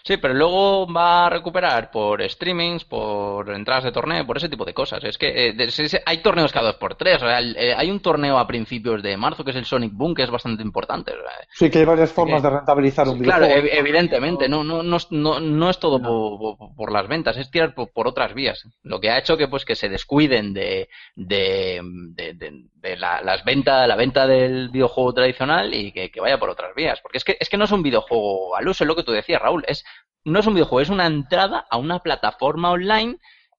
Sí, 0.03 0.18
pero 0.18 0.34
luego 0.34 0.91
va 0.91 1.26
a 1.26 1.30
recuperar 1.30 1.91
por 1.91 2.22
streamings, 2.30 2.85
por 2.85 3.49
entradas 3.51 3.84
de 3.84 3.91
torneo, 3.91 4.26
por 4.26 4.38
ese 4.38 4.49
tipo 4.49 4.65
de 4.65 4.73
cosas. 4.73 5.03
Es 5.03 5.18
que 5.18 5.49
eh, 5.49 5.69
hay 6.06 6.18
torneos 6.19 6.51
cada 6.51 6.68
dos 6.68 6.76
por 6.76 6.95
tres. 6.95 7.18
O 7.18 7.26
sea, 7.27 7.39
el- 7.39 7.56
eh, 7.57 7.73
hay 7.76 7.89
un 7.91 7.99
torneo 7.99 8.38
a 8.38 8.47
principios 8.47 9.01
de 9.03 9.15
marzo 9.18 9.43
que 9.43 9.51
es 9.51 9.57
el 9.57 9.65
Sonic 9.65 9.91
Boom, 9.93 10.14
que 10.15 10.23
es 10.23 10.30
bastante 10.31 10.64
importante. 10.64 11.11
o 11.11 11.15
sea, 11.15 11.47
Sí, 11.53 11.69
que 11.69 11.80
hay 11.80 11.85
varias 11.85 12.11
formas 12.11 12.41
que- 12.41 12.47
de 12.49 12.56
rentabilizar 12.56 13.07
un 13.07 13.19
Claro, 13.19 13.45
videojuego. 13.45 13.68
ev- 13.76 13.80
evidentemente, 13.80 14.47
no, 14.49 14.64
no, 14.64 14.84
no, 14.84 14.97
no, 15.11 15.39
no 15.39 15.69
es 15.69 15.80
todo 15.80 16.01
po- 16.01 16.57
po- 16.57 16.76
por, 16.76 16.91
las 16.91 17.07
ventas, 17.07 17.38
es 17.38 17.49
tirar 17.51 17.73
por, 17.76 17.91
por 17.91 18.07
otras 18.07 18.34
vías. 18.34 18.64
Lo 18.84 18.99
que 18.99 19.10
ha 19.10 19.18
hecho 19.19 19.38
que 19.38 19.47
pues 19.47 19.65
que 19.65 19.76
se 19.76 19.89
descuiden 19.89 20.53
de, 20.53 20.89
de, 21.15 21.81
de, 22.15 22.34
de- 22.34 22.64
de 22.81 22.95
la, 22.97 23.22
las 23.22 23.43
ventas, 23.43 23.88
la 23.88 23.95
venta 23.95 24.26
del 24.27 24.69
videojuego 24.69 25.14
tradicional 25.14 25.73
y 25.73 25.91
que, 25.91 26.11
que 26.11 26.22
vaya 26.22 26.39
por 26.39 26.49
otras 26.49 26.73
vías. 26.76 26.99
Porque 27.01 27.18
es 27.18 27.23
que, 27.23 27.38
es 27.39 27.49
que 27.49 27.57
no 27.57 27.65
es 27.65 27.72
un 27.72 27.84
videojuego 27.84 28.56
al 28.56 28.68
uso, 28.68 28.84
es 28.84 28.88
lo 28.88 28.95
que 28.95 29.03
tú 29.03 29.11
decías, 29.11 29.41
Raúl, 29.41 29.64
es, 29.68 29.84
no 30.23 30.39
es 30.39 30.47
un 30.47 30.53
videojuego, 30.53 30.81
es 30.81 30.89
una 30.89 31.07
entrada 31.07 31.65
a 31.69 31.77
una 31.77 31.99
plataforma 31.99 32.72
online 32.72 33.18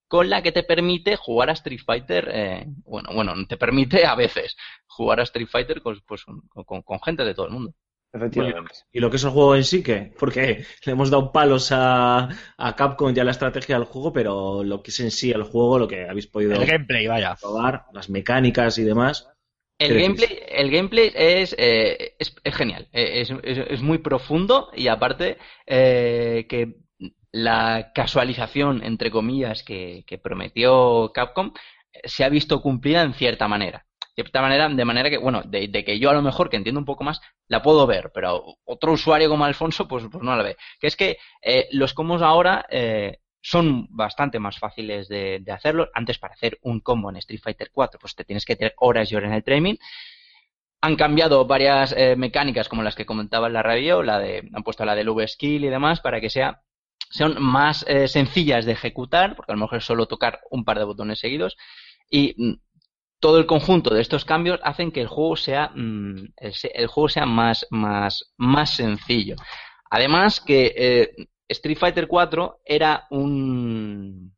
con 0.09 0.29
la 0.29 0.43
que 0.43 0.53
te 0.53 0.65
permite 0.65 1.17
jugar 1.17 1.51
a 1.51 1.53
Street 1.53 1.81
Fighter, 1.85 2.29
eh, 2.33 2.65
bueno, 2.85 3.11
bueno, 3.15 3.33
te 3.49 3.57
permite 3.57 4.05
a 4.07 4.15
veces 4.17 4.57
jugar 4.89 5.21
a 5.21 5.23
Street 5.25 5.47
Fighter 5.49 5.83
con, 5.83 6.01
pues, 6.07 6.25
con- 6.25 6.43
con- 6.65 6.83
con 6.83 7.01
gente 7.03 7.25
de 7.25 7.35
todo 7.35 7.47
el 7.47 7.53
mundo. 7.53 7.75
Efectivamente. 8.13 8.75
¿Y 8.93 9.01
lo 9.01 9.11
que 9.11 9.17
es 9.17 9.25
el 9.25 9.31
juego 9.31 9.55
en 9.57 9.65
sí 9.65 9.83
qué? 9.83 10.13
Porque 10.19 10.65
le 10.85 10.93
hemos 10.93 11.11
dado 11.11 11.33
palos 11.33 11.71
a, 11.73 12.29
a 12.57 12.77
Capcom 12.77 13.13
y 13.15 13.21
a 13.21 13.25
la 13.25 13.31
estrategia 13.31 13.77
del 13.79 13.85
juego, 13.87 14.13
pero 14.13 14.65
lo 14.65 14.83
que 14.83 14.91
es 14.91 15.01
en 15.01 15.11
sí 15.11 15.31
el 15.31 15.45
juego, 15.45 15.79
lo 15.79 15.89
que 15.89 16.09
habéis 16.09 16.27
podido 16.27 16.59
El 16.59 16.67
gameplay, 16.67 17.07
vaya. 17.09 17.37
probar, 17.41 17.87
las 17.95 18.11
mecánicas 18.11 18.79
y 18.79 18.85
demás. 18.85 19.29
El 19.79 19.95
¿Qué 19.95 19.97
gameplay, 19.97 20.39
el 20.49 20.71
gameplay 20.71 21.11
es, 21.15 21.55
eh, 21.59 22.15
es, 22.19 22.37
es 22.45 22.55
genial, 22.55 22.89
eh, 22.93 23.21
es, 23.23 23.31
es- 23.43 23.59
es 23.71 23.81
muy 23.83 23.99
profundo 23.99 24.71
y 24.75 24.89
aparte 24.89 25.39
eh, 25.67 26.47
que 26.49 26.77
la 27.33 27.93
casualización, 27.95 28.83
entre 28.85 29.11
comillas, 29.11 29.63
que, 29.63 30.05
que 30.07 30.19
prometió 30.19 31.13
Capcom 31.15 31.53
se 32.05 32.25
ha 32.25 32.29
visto 32.29 32.61
cumplida 32.61 33.03
en 33.03 33.15
cierta 33.15 33.49
manera. 33.49 33.87
De 34.21 34.25
cierta 34.25 34.43
manera, 34.43 34.69
de 34.69 34.85
manera 34.85 35.09
que, 35.09 35.17
bueno, 35.17 35.43
de, 35.47 35.71
que 35.83 35.99
yo 35.99 36.11
a 36.11 36.13
lo 36.13 36.21
mejor, 36.21 36.51
que 36.51 36.59
entiendo 36.59 36.79
un 36.79 36.85
poco 36.85 37.05
más, 37.05 37.23
la 37.49 37.63
puedo 37.63 37.87
ver, 37.87 38.11
pero 38.13 38.59
otro 38.65 38.93
usuario 38.93 39.31
como 39.31 39.47
Alfonso, 39.47 39.89
pues, 39.89 40.05
pues 40.13 40.23
no 40.23 40.37
la 40.37 40.43
ve. 40.43 40.57
Que 40.79 40.89
es 40.89 40.97
que 40.97 41.17
eh, 41.41 41.69
los 41.73 41.95
combos 41.95 42.21
ahora 42.21 42.67
eh, 42.69 43.21
son 43.41 43.87
bastante 43.89 44.39
más 44.39 44.59
fáciles 44.59 45.09
de, 45.09 45.43
hacerlo. 45.51 45.89
Antes, 45.95 46.19
para 46.19 46.35
hacer 46.35 46.59
un 46.61 46.81
combo 46.81 47.09
en 47.09 47.17
Street 47.17 47.41
Fighter 47.43 47.71
4, 47.73 47.99
pues 47.99 48.15
te 48.15 48.25
tienes 48.25 48.45
que 48.45 48.57
tener 48.57 48.75
horas 48.77 49.11
y 49.11 49.17
horas 49.17 49.31
en 49.31 49.37
el 49.37 49.45
training. 49.45 49.77
Han 50.83 50.97
cambiado 50.97 51.47
varias 51.47 51.95
eh, 51.97 52.15
mecánicas 52.15 52.69
como 52.69 52.83
las 52.83 52.95
que 52.95 53.07
comentaba 53.07 53.47
en 53.47 53.55
la 53.55 53.63
radio, 53.63 54.03
la 54.03 54.19
de, 54.19 54.51
han 54.53 54.63
puesto 54.63 54.85
la 54.85 54.95
del 54.95 55.09
V-Skill 55.09 55.65
y 55.65 55.69
demás 55.71 56.01
para 56.01 56.21
que 56.21 56.29
sea, 56.29 56.61
sean 57.09 57.41
más 57.41 57.87
sencillas 58.07 58.67
de 58.67 58.73
ejecutar, 58.73 59.35
porque 59.35 59.53
a 59.53 59.55
lo 59.55 59.63
mejor 59.63 59.79
es 59.79 59.85
solo 59.87 60.05
tocar 60.05 60.41
un 60.51 60.67
par 60.67 60.79
de 60.79 60.85
botones 60.85 61.21
seguidos. 61.21 61.57
Y 62.11 62.35
mm, 62.37 62.55
todo 63.21 63.39
el 63.39 63.47
conjunto 63.47 63.95
de 63.95 64.01
estos 64.03 64.25
cambios 64.25 64.61
hacen 64.63 64.93
que 64.93 65.03
el 65.03 65.07
juego 65.09 65.37
sea, 65.37 65.71
mm, 65.75 66.17
el, 66.39 66.55
el 66.75 66.87
juego 66.87 67.09
sea 67.09 67.27
más, 67.27 67.67
más, 67.71 68.33
más 68.37 68.71
sencillo. 68.77 69.37
Además 69.91 70.41
que 70.41 70.73
eh, 70.77 71.11
Street 71.49 71.79
Fighter 71.79 72.07
4 72.07 72.61
era 72.65 73.07
un... 73.11 74.35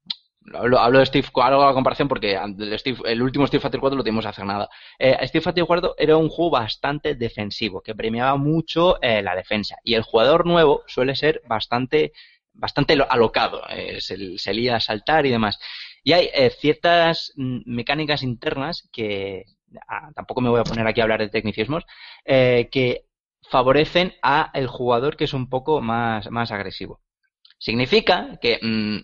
Hablo, 0.54 0.80
hablo 0.80 0.98
de 0.98 1.06
Steve, 1.06 1.28
hago 1.36 1.64
la 1.64 1.72
comparación 1.72 2.08
porque 2.08 2.32
el, 2.34 3.22
último 3.22 3.44
Street 3.44 3.62
Fighter 3.62 3.78
4 3.80 3.96
lo 3.96 4.02
tuvimos 4.02 4.26
hace 4.26 4.44
nada. 4.44 4.68
Eh, 4.98 5.16
Street 5.20 5.42
Fighter 5.44 5.64
4 5.64 5.94
era 5.96 6.16
un 6.16 6.28
juego 6.28 6.50
bastante 6.50 7.14
defensivo, 7.14 7.80
que 7.80 7.94
premiaba 7.94 8.36
mucho 8.36 9.00
eh, 9.02 9.22
la 9.22 9.36
defensa. 9.36 9.76
Y 9.84 9.94
el 9.94 10.02
jugador 10.02 10.44
nuevo 10.44 10.82
suele 10.88 11.14
ser 11.14 11.42
bastante, 11.46 12.12
bastante 12.52 12.96
lo- 12.96 13.10
alocado, 13.10 13.62
eh, 13.70 14.00
se, 14.00 14.36
se 14.36 14.52
lía 14.52 14.76
a 14.76 14.80
saltar 14.80 15.26
y 15.26 15.30
demás. 15.30 15.58
Y 16.02 16.12
hay 16.12 16.30
eh, 16.34 16.50
ciertas 16.50 17.32
mm, 17.36 17.60
mecánicas 17.66 18.22
internas 18.22 18.88
que, 18.92 19.44
ah, 19.88 20.10
tampoco 20.14 20.40
me 20.40 20.48
voy 20.50 20.60
a 20.60 20.64
poner 20.64 20.86
aquí 20.86 21.00
a 21.00 21.04
hablar 21.04 21.20
de 21.20 21.28
tecnicismos, 21.28 21.84
eh, 22.24 22.68
que 22.72 23.06
favorecen 23.50 24.14
a 24.22 24.50
el 24.54 24.66
jugador 24.66 25.16
que 25.16 25.24
es 25.24 25.34
un 25.34 25.48
poco 25.48 25.80
más, 25.80 26.30
más 26.30 26.50
agresivo. 26.52 27.00
Significa 27.58 28.38
que 28.40 28.58
mm, 28.62 28.98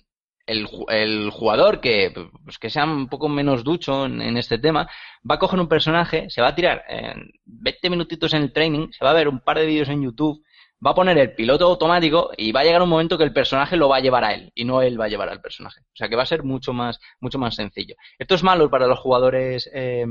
el, 0.46 0.66
ju- 0.66 0.86
el 0.90 1.30
jugador 1.30 1.80
que, 1.80 2.12
pues, 2.44 2.58
que 2.58 2.70
sea 2.70 2.84
un 2.84 3.08
poco 3.08 3.28
menos 3.28 3.64
ducho 3.64 4.06
en, 4.06 4.36
este 4.36 4.58
tema 4.58 4.88
va 5.28 5.36
a 5.36 5.38
coger 5.38 5.60
un 5.60 5.68
personaje, 5.68 6.28
se 6.30 6.40
va 6.42 6.48
a 6.48 6.54
tirar 6.54 6.84
en 6.88 7.30
20 7.44 7.90
minutitos 7.90 8.32
en 8.34 8.42
el 8.42 8.52
training, 8.52 8.88
se 8.92 9.04
va 9.04 9.10
a 9.10 9.14
ver 9.14 9.28
un 9.28 9.40
par 9.40 9.58
de 9.58 9.66
vídeos 9.66 9.88
en 9.88 10.02
YouTube, 10.02 10.42
va 10.84 10.90
a 10.92 10.94
poner 10.94 11.18
el 11.18 11.34
piloto 11.34 11.66
automático 11.66 12.30
y 12.36 12.52
va 12.52 12.60
a 12.60 12.64
llegar 12.64 12.82
un 12.82 12.88
momento 12.88 13.18
que 13.18 13.24
el 13.24 13.32
personaje 13.32 13.76
lo 13.76 13.88
va 13.88 13.96
a 13.96 14.00
llevar 14.00 14.24
a 14.24 14.34
él 14.34 14.52
y 14.54 14.64
no 14.64 14.82
él 14.82 15.00
va 15.00 15.06
a 15.06 15.08
llevar 15.08 15.28
al 15.28 15.40
personaje. 15.40 15.80
O 15.80 15.96
sea 15.96 16.08
que 16.08 16.16
va 16.16 16.22
a 16.22 16.26
ser 16.26 16.44
mucho 16.44 16.72
más, 16.72 17.00
mucho 17.20 17.38
más 17.38 17.54
sencillo. 17.56 17.94
Esto 18.18 18.34
es 18.36 18.42
malo 18.44 18.70
para 18.70 18.86
los 18.86 18.98
jugadores 18.98 19.68
eh, 19.72 20.06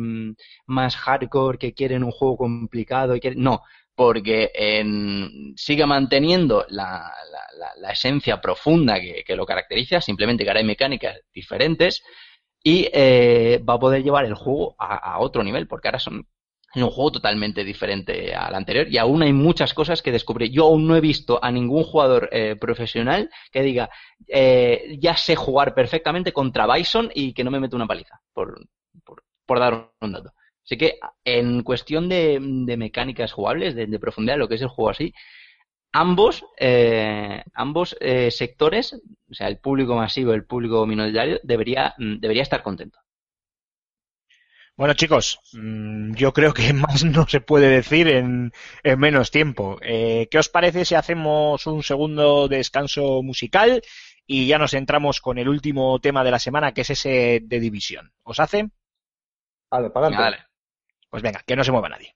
más 0.66 0.96
hardcore 0.96 1.58
que 1.58 1.74
quieren 1.74 2.04
un 2.04 2.12
juego 2.12 2.38
complicado 2.38 3.16
y 3.16 3.20
quieren... 3.20 3.42
No, 3.42 3.62
porque 3.96 4.52
en- 4.54 5.54
sigue 5.56 5.86
manteniendo 5.86 6.66
la, 6.70 7.12
la- 7.32 7.58
la- 7.60 7.76
la 7.78 7.92
esencia 7.92 8.40
profunda 8.42 9.00
que, 9.00 9.24
que 9.26 9.36
lo 9.36 9.46
caracteriza, 9.46 10.02
simplemente 10.02 10.44
que 10.44 10.50
ahora 10.50 10.60
hay 10.60 10.66
mecánicas 10.66 11.18
diferentes 11.34 12.04
y 12.64 12.90
eh, 12.94 13.64
va 13.68 13.76
a 13.76 13.80
poder 13.80 14.04
llevar 14.04 14.26
el 14.26 14.34
juego 14.36 14.76
a, 14.80 14.96
a 15.14 15.20
otro 15.20 15.44
nivel, 15.44 15.68
porque 15.68 15.88
ahora 15.88 16.00
son 16.00 16.28
es 16.74 16.84
un 16.84 16.90
juego 16.90 17.12
totalmente 17.14 17.64
diferente 17.64 18.36
al 18.36 18.54
anterior 18.54 18.88
y 18.90 18.98
aún 18.98 19.24
hay 19.24 19.34
muchas 19.34 19.74
cosas 19.74 20.02
que 20.02 20.12
descubrir. 20.12 20.52
Yo 20.52 20.66
aún 20.66 20.88
no 20.88 20.96
he 20.96 21.02
visto 21.02 21.40
a 21.44 21.52
ningún 21.52 21.84
jugador 21.84 22.30
eh, 22.32 22.56
profesional 22.60 23.30
que 23.52 23.62
diga 23.62 23.90
eh, 24.28 24.98
ya 25.00 25.16
sé 25.16 25.36
jugar 25.36 25.74
perfectamente 25.74 26.34
contra 26.34 26.72
Bison 26.72 27.10
y 27.14 27.34
que 27.34 27.44
no 27.44 27.52
me 27.52 27.60
mete 27.60 27.76
una 27.76 27.88
paliza, 27.88 28.20
por, 28.34 28.68
por, 29.46 29.60
dar 29.60 29.92
un 30.02 30.12
dato. 30.12 30.34
Así 30.64 30.78
que 30.78 31.00
en 31.24 31.64
cuestión 31.64 32.10
de, 32.10 32.40
de 32.42 32.78
mecánicas 32.78 33.32
jugables, 33.32 33.74
de, 33.74 33.88
de 33.88 34.00
profundidad, 34.00 34.38
lo 34.38 34.50
que 34.50 34.56
es 34.56 34.62
el 34.62 34.68
juego 34.68 34.90
así, 34.90 35.14
ambos, 35.92 36.46
eh, 36.58 37.44
ambos 37.54 37.96
eh, 38.00 38.30
sectores, 38.32 38.94
o 39.30 39.34
sea, 39.34 39.48
el 39.48 39.58
público 39.58 39.96
masivo 39.96 40.32
y 40.32 40.36
el 40.36 40.46
público 40.46 40.86
minoritario, 40.86 41.40
debería, 41.44 41.96
mm, 41.98 42.20
debería 42.20 42.44
estar 42.44 42.64
contento. 42.64 43.00
Bueno, 44.78 44.94
chicos, 44.94 45.40
mm, 45.54 46.14
yo 46.14 46.34
creo 46.34 46.54
que 46.54 46.72
más 46.74 47.04
no 47.04 47.28
se 47.28 47.42
puede 47.42 47.68
decir 47.68 48.08
en, 48.08 48.54
en 48.84 49.00
menos 49.00 49.32
tiempo. 49.32 49.80
Eh, 49.82 50.28
¿Qué 50.30 50.38
os 50.38 50.50
parece 50.50 50.86
si 50.86 50.94
hacemos 50.94 51.66
un 51.66 51.82
segundo 51.82 52.48
descanso 52.48 53.24
musical 53.24 53.82
y 54.28 54.48
ya 54.48 54.60
nos 54.60 54.76
entramos 54.76 55.20
con 55.20 55.40
el 55.40 55.50
último 55.50 56.00
tema 56.00 56.24
de 56.24 56.32
la 56.32 56.40
semana, 56.40 56.74
que 56.74 56.82
es 56.82 56.92
ese 56.92 57.40
de 57.44 57.60
división? 57.60 58.14
¿Os 58.22 58.40
hace? 58.40 58.70
Vale, 59.72 59.90
para 59.90 60.08
adelante. 60.08 60.46
Pues 61.10 61.24
venga, 61.24 61.42
que 61.46 61.56
no 61.56 61.64
se 61.64 61.72
mueva 61.72 61.90
nadie. 61.90 62.16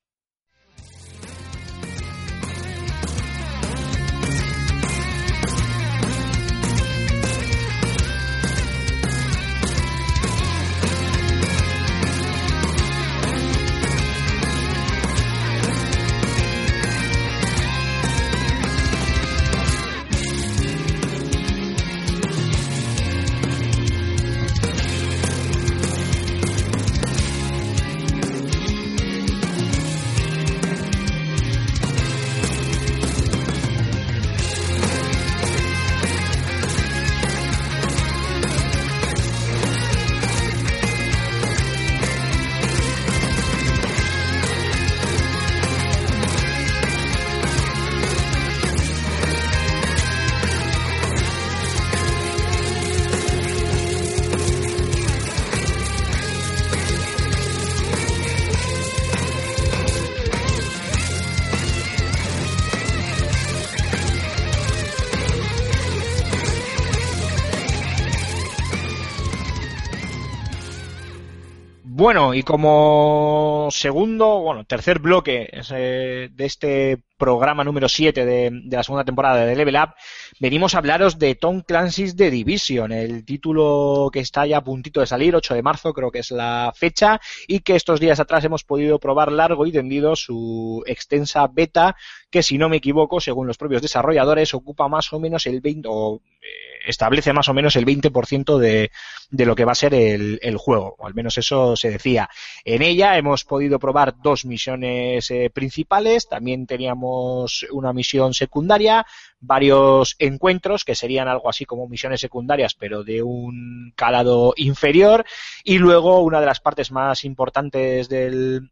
Bueno, 72.12 72.34
y 72.34 72.44
como 72.44 73.70
segundo, 73.72 74.42
bueno, 74.42 74.66
tercer 74.66 75.00
bloque 75.00 75.50
de 75.70 76.46
este 76.46 77.02
programa 77.18 77.64
número 77.64 77.88
7 77.88 78.26
de, 78.26 78.50
de, 78.52 78.76
la 78.76 78.84
segunda 78.84 79.06
temporada 79.06 79.46
de 79.46 79.56
Level 79.56 79.78
Up, 79.78 79.94
venimos 80.38 80.76
a 80.76 80.80
hablaros 80.80 81.18
de 81.20 81.36
Tom 81.36 81.62
Clancy's 81.62 82.18
The 82.18 82.30
Division, 82.30 82.92
el 82.92 83.24
título 83.24 84.10
que 84.12 84.20
está 84.20 84.46
ya 84.46 84.58
a 84.58 84.62
puntito 84.62 85.00
de 85.00 85.08
salir, 85.08 85.34
8 85.38 85.54
de 85.54 85.62
marzo 85.62 85.94
creo 85.94 86.12
que 86.12 86.20
es 86.20 86.32
la 86.32 86.74
fecha, 86.76 87.22
y 87.48 87.62
que 87.62 87.78
estos 87.78 88.02
días 88.02 88.20
atrás 88.20 88.44
hemos 88.44 88.66
podido 88.66 89.00
probar 89.00 89.32
largo 89.32 89.66
y 89.66 89.72
tendido 89.72 90.18
su 90.18 90.84
extensa 90.88 91.48
beta, 91.48 91.96
que 92.30 92.44
si 92.44 92.58
no 92.58 92.68
me 92.68 92.76
equivoco, 92.76 93.22
según 93.22 93.48
los 93.48 93.58
propios 93.58 93.82
desarrolladores, 93.82 94.54
ocupa 94.54 94.90
más 94.90 95.14
o 95.14 95.20
menos 95.22 95.46
el 95.46 95.62
20, 95.62 95.88
o 95.90 96.22
eh, 96.42 96.71
establece 96.86 97.34
más 97.34 97.50
o 97.50 97.54
menos 97.54 97.76
el 97.76 97.86
20% 97.86 98.58
de, 98.58 98.92
de 99.30 99.46
lo 99.46 99.56
que 99.56 99.66
va 99.66 99.72
a 99.72 99.76
ser 99.76 99.94
el, 99.94 100.40
el, 100.42 100.58
juego, 100.58 100.96
o 100.98 101.08
al 101.08 101.14
menos 101.14 101.38
eso 101.38 101.76
se 101.76 101.90
decía. 101.90 102.30
En 102.66 102.82
ella 102.82 103.18
hemos 103.18 103.46
podido 103.46 103.80
probar 103.80 104.16
dos 104.22 104.46
misiones 104.46 105.30
eh, 105.32 105.50
principales, 105.54 106.28
también 106.28 106.68
teníamos 106.68 107.66
una 107.72 107.94
misión 107.94 108.34
secundaria, 108.34 109.06
varios 109.40 110.16
encuentros 110.20 110.86
que 110.86 110.96
serían 110.96 111.28
algo 111.28 111.50
así 111.50 111.66
como 111.66 111.88
misiones 111.88 112.22
secundarias, 112.22 112.76
pero 112.76 113.04
de 113.04 113.24
un 113.24 113.94
calado 113.96 114.54
inferior, 114.58 115.26
y 115.64 115.78
luego 115.78 116.22
una 116.22 116.40
de 116.40 116.46
las 116.46 116.60
partes 116.60 116.92
más 116.92 117.24
importantes 117.26 118.10
del, 118.10 118.72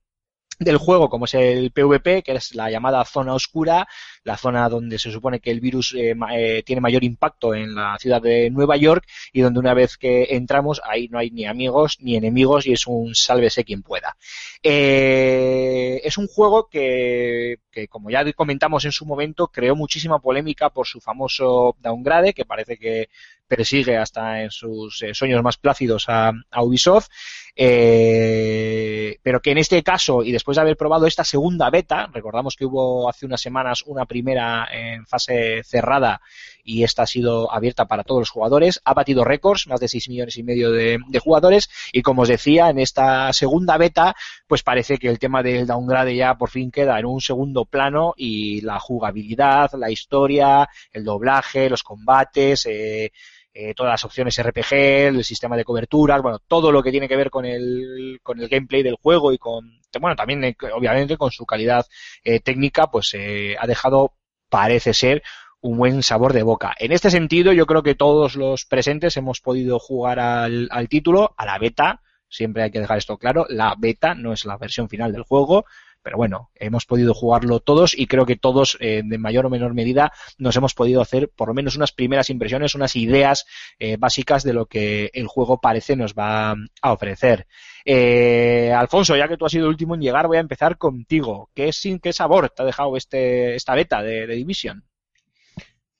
del 0.59 0.77
juego, 0.77 1.09
como 1.09 1.25
es 1.25 1.33
el 1.33 1.71
PvP, 1.71 2.21
que 2.21 2.33
es 2.33 2.53
la 2.53 2.69
llamada 2.69 3.03
zona 3.05 3.33
oscura, 3.33 3.87
la 4.23 4.37
zona 4.37 4.69
donde 4.69 4.99
se 4.99 5.11
supone 5.11 5.39
que 5.39 5.51
el 5.51 5.59
virus 5.59 5.93
eh, 5.95 6.15
eh, 6.33 6.63
tiene 6.65 6.81
mayor 6.81 7.03
impacto 7.03 7.53
en 7.53 7.75
la 7.75 7.97
ciudad 7.99 8.21
de 8.21 8.49
Nueva 8.49 8.77
York 8.77 9.05
y 9.33 9.41
donde 9.41 9.59
una 9.59 9.73
vez 9.73 9.97
que 9.97 10.27
entramos 10.31 10.81
ahí 10.83 11.07
no 11.07 11.19
hay 11.19 11.31
ni 11.31 11.45
amigos 11.45 11.97
ni 11.99 12.15
enemigos 12.15 12.67
y 12.67 12.73
es 12.73 12.87
un 12.87 13.15
sálvese 13.15 13.63
quien 13.63 13.81
pueda. 13.81 14.17
Eh, 14.61 16.01
es 16.03 16.17
un 16.17 16.27
juego 16.27 16.67
que, 16.69 17.59
que, 17.71 17.87
como 17.87 18.09
ya 18.09 18.29
comentamos 18.33 18.85
en 18.85 18.91
su 18.91 19.05
momento, 19.05 19.47
creó 19.47 19.75
muchísima 19.75 20.19
polémica 20.19 20.69
por 20.69 20.85
su 20.87 20.99
famoso 20.99 21.75
downgrade, 21.79 22.33
que 22.33 22.45
parece 22.45 22.77
que 22.77 23.09
persigue 23.47 23.97
hasta 23.97 24.43
en 24.43 24.51
sus 24.51 25.03
sueños 25.13 25.41
más 25.41 25.57
plácidos 25.57 26.05
a, 26.07 26.31
a 26.51 26.63
Ubisoft, 26.63 27.07
pero 27.55 29.41
que 29.41 29.51
en 29.51 29.57
este 29.57 29.81
caso, 29.81 30.23
y 30.23 30.31
después 30.31 30.55
de 30.55 30.61
haber 30.61 30.77
probado 30.77 31.07
esta 31.07 31.23
segunda 31.23 31.71
beta, 31.71 32.09
recordamos 32.13 32.55
que 32.55 32.65
hubo 32.65 33.09
hace 33.09 33.25
unas 33.25 33.41
semanas 33.41 33.81
una 33.87 34.05
primera 34.05 34.18
en 34.27 35.05
fase 35.05 35.63
cerrada 35.63 36.21
y 36.63 36.83
esta 36.83 37.03
ha 37.03 37.07
sido 37.07 37.51
abierta 37.51 37.85
para 37.85 38.03
todos 38.03 38.21
los 38.21 38.29
jugadores, 38.29 38.79
ha 38.85 38.93
batido 38.93 39.23
récords, 39.23 39.67
más 39.67 39.79
de 39.79 39.87
6 39.87 40.09
millones 40.09 40.37
y 40.37 40.43
medio 40.43 40.71
de, 40.71 40.99
de, 41.07 41.19
jugadores, 41.19 41.69
y 41.91 42.03
como 42.03 42.21
os 42.21 42.27
decía, 42.27 42.69
en 42.69 42.77
esta 42.77 43.33
segunda 43.33 43.77
beta, 43.77 44.15
pues 44.47 44.61
parece 44.61 44.97
que 44.97 45.07
el 45.07 45.17
tema 45.17 45.41
del 45.41 45.65
downgrade 45.65 46.15
ya 46.15 46.35
por 46.35 46.49
fin 46.49 46.69
queda 46.69 46.99
en 46.99 47.05
un 47.05 47.21
segundo 47.21 47.65
plano 47.65 48.13
y 48.15 48.61
la 48.61 48.79
jugabilidad, 48.79 49.71
la 49.73 49.89
historia, 49.89 50.69
el 50.91 51.03
doblaje, 51.03 51.69
los 51.69 51.81
combates, 51.81 52.67
eh, 52.67 53.11
eh, 53.53 53.73
todas 53.73 53.91
las 53.91 54.05
opciones 54.05 54.41
RPG, 54.41 54.73
el 54.73 55.23
sistema 55.23 55.57
de 55.57 55.65
coberturas, 55.65 56.21
bueno, 56.21 56.39
todo 56.39 56.71
lo 56.71 56.83
que 56.83 56.91
tiene 56.91 57.07
que 57.07 57.15
ver 57.15 57.29
con 57.29 57.45
el, 57.45 58.19
con 58.21 58.39
el 58.39 58.47
gameplay 58.47 58.83
del 58.83 58.95
juego 58.95 59.33
y 59.33 59.37
con, 59.37 59.79
bueno, 59.99 60.15
también 60.15 60.43
eh, 60.43 60.55
obviamente 60.73 61.17
con 61.17 61.31
su 61.31 61.45
calidad 61.45 61.85
eh, 62.23 62.39
técnica, 62.39 62.87
pues 62.87 63.13
eh, 63.13 63.55
ha 63.59 63.65
dejado, 63.65 64.13
parece 64.49 64.93
ser, 64.93 65.23
un 65.61 65.77
buen 65.77 66.03
sabor 66.03 66.33
de 66.33 66.43
boca. 66.43 66.73
En 66.77 66.91
este 66.91 67.09
sentido, 67.09 67.51
yo 67.51 67.65
creo 67.65 67.83
que 67.83 67.95
todos 67.95 68.35
los 68.35 68.65
presentes 68.65 69.17
hemos 69.17 69.41
podido 69.41 69.79
jugar 69.79 70.19
al, 70.19 70.69
al 70.71 70.87
título, 70.87 71.33
a 71.37 71.45
la 71.45 71.57
beta, 71.57 72.01
siempre 72.29 72.63
hay 72.63 72.71
que 72.71 72.79
dejar 72.79 72.99
esto 72.99 73.17
claro, 73.17 73.45
la 73.49 73.75
beta 73.77 74.13
no 74.13 74.31
es 74.31 74.45
la 74.45 74.57
versión 74.57 74.87
final 74.87 75.11
del 75.11 75.23
juego, 75.23 75.65
pero 76.01 76.17
bueno, 76.17 76.49
hemos 76.55 76.85
podido 76.85 77.13
jugarlo 77.13 77.59
todos 77.59 77.97
y 77.97 78.07
creo 78.07 78.25
que 78.25 78.35
todos, 78.35 78.77
eh, 78.79 79.01
de 79.03 79.17
mayor 79.17 79.45
o 79.45 79.49
menor 79.49 79.73
medida, 79.73 80.11
nos 80.37 80.55
hemos 80.55 80.73
podido 80.73 81.01
hacer 81.01 81.29
por 81.35 81.49
lo 81.49 81.53
menos 81.53 81.75
unas 81.75 81.91
primeras 81.91 82.29
impresiones, 82.29 82.75
unas 82.75 82.95
ideas 82.95 83.45
eh, 83.79 83.97
básicas 83.97 84.43
de 84.43 84.53
lo 84.53 84.65
que 84.65 85.11
el 85.13 85.27
juego 85.27 85.59
parece 85.59 85.95
nos 85.95 86.13
va 86.13 86.55
a 86.81 86.93
ofrecer. 86.93 87.47
Eh, 87.85 88.73
Alfonso, 88.75 89.15
ya 89.15 89.27
que 89.27 89.37
tú 89.37 89.45
has 89.45 89.51
sido 89.51 89.65
el 89.65 89.71
último 89.71 89.95
en 89.95 90.01
llegar, 90.01 90.27
voy 90.27 90.37
a 90.37 90.41
empezar 90.41 90.77
contigo. 90.77 91.49
¿Qué, 91.53 91.71
sin, 91.73 91.99
qué 91.99 92.13
sabor 92.13 92.49
te 92.49 92.63
ha 92.63 92.65
dejado 92.65 92.95
este, 92.97 93.55
esta 93.55 93.75
beta 93.75 94.01
de, 94.01 94.27
Division? 94.27 94.83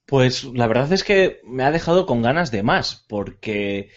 Pues 0.06 0.44
la 0.44 0.68
verdad 0.68 0.92
es 0.94 1.04
que 1.04 1.40
me 1.44 1.64
ha 1.64 1.72
dejado 1.72 2.06
con 2.06 2.22
ganas 2.22 2.52
de 2.52 2.64
más, 2.64 3.06
porque 3.08 3.92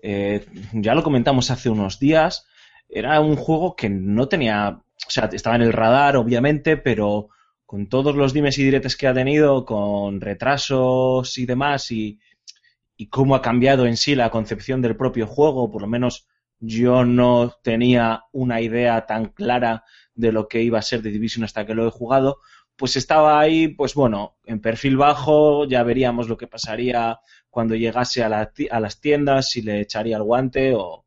eh, 0.00 0.46
ya 0.72 0.94
lo 0.94 1.02
comentamos 1.02 1.50
hace 1.50 1.68
unos 1.68 1.98
días, 1.98 2.46
era 2.88 3.20
un 3.20 3.36
juego 3.36 3.76
que 3.76 3.90
no 3.90 4.28
tenía 4.28 4.82
o 5.08 5.10
sea, 5.10 5.30
estaba 5.32 5.56
en 5.56 5.62
el 5.62 5.72
radar, 5.72 6.16
obviamente, 6.16 6.76
pero 6.76 7.30
con 7.64 7.88
todos 7.88 8.14
los 8.14 8.34
dimes 8.34 8.58
y 8.58 8.64
diretes 8.64 8.96
que 8.96 9.06
ha 9.06 9.14
tenido, 9.14 9.64
con 9.64 10.20
retrasos 10.20 11.38
y 11.38 11.46
demás, 11.46 11.90
y, 11.90 12.20
y 12.96 13.08
cómo 13.08 13.34
ha 13.34 13.40
cambiado 13.42 13.86
en 13.86 13.96
sí 13.96 14.14
la 14.14 14.30
concepción 14.30 14.82
del 14.82 14.96
propio 14.96 15.26
juego, 15.26 15.70
por 15.70 15.80
lo 15.80 15.88
menos 15.88 16.28
yo 16.60 17.04
no 17.06 17.54
tenía 17.62 18.24
una 18.32 18.60
idea 18.60 19.06
tan 19.06 19.26
clara 19.26 19.84
de 20.14 20.32
lo 20.32 20.46
que 20.46 20.62
iba 20.62 20.78
a 20.78 20.82
ser 20.82 21.00
de 21.00 21.10
Division 21.10 21.44
hasta 21.44 21.64
que 21.64 21.74
lo 21.74 21.86
he 21.86 21.90
jugado, 21.90 22.38
pues 22.76 22.96
estaba 22.96 23.40
ahí, 23.40 23.68
pues 23.68 23.94
bueno, 23.94 24.36
en 24.44 24.60
perfil 24.60 24.98
bajo, 24.98 25.64
ya 25.66 25.82
veríamos 25.84 26.28
lo 26.28 26.36
que 26.36 26.46
pasaría 26.48 27.18
cuando 27.48 27.74
llegase 27.74 28.22
a, 28.22 28.28
la, 28.28 28.52
a 28.70 28.80
las 28.80 29.00
tiendas, 29.00 29.50
si 29.50 29.62
le 29.62 29.80
echaría 29.80 30.16
el 30.18 30.22
guante 30.22 30.74
o, 30.74 31.06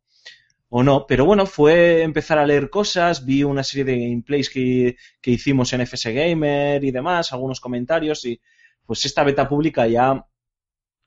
o 0.73 0.83
no, 0.83 1.05
pero 1.07 1.25
bueno, 1.25 1.45
fue 1.45 2.01
empezar 2.01 2.37
a 2.39 2.45
leer 2.45 2.69
cosas, 2.69 3.25
vi 3.25 3.43
una 3.43 3.63
serie 3.63 3.83
de 3.85 3.99
gameplays 3.99 4.49
que, 4.49 4.95
que 5.21 5.31
hicimos 5.31 5.73
en 5.73 5.81
FS 5.81 6.13
Gamer 6.13 6.83
y 6.83 6.91
demás, 6.91 7.33
algunos 7.33 7.59
comentarios 7.59 8.25
y 8.25 8.39
pues 8.85 9.05
esta 9.05 9.23
beta 9.23 9.47
pública 9.49 9.85
ya 9.87 10.25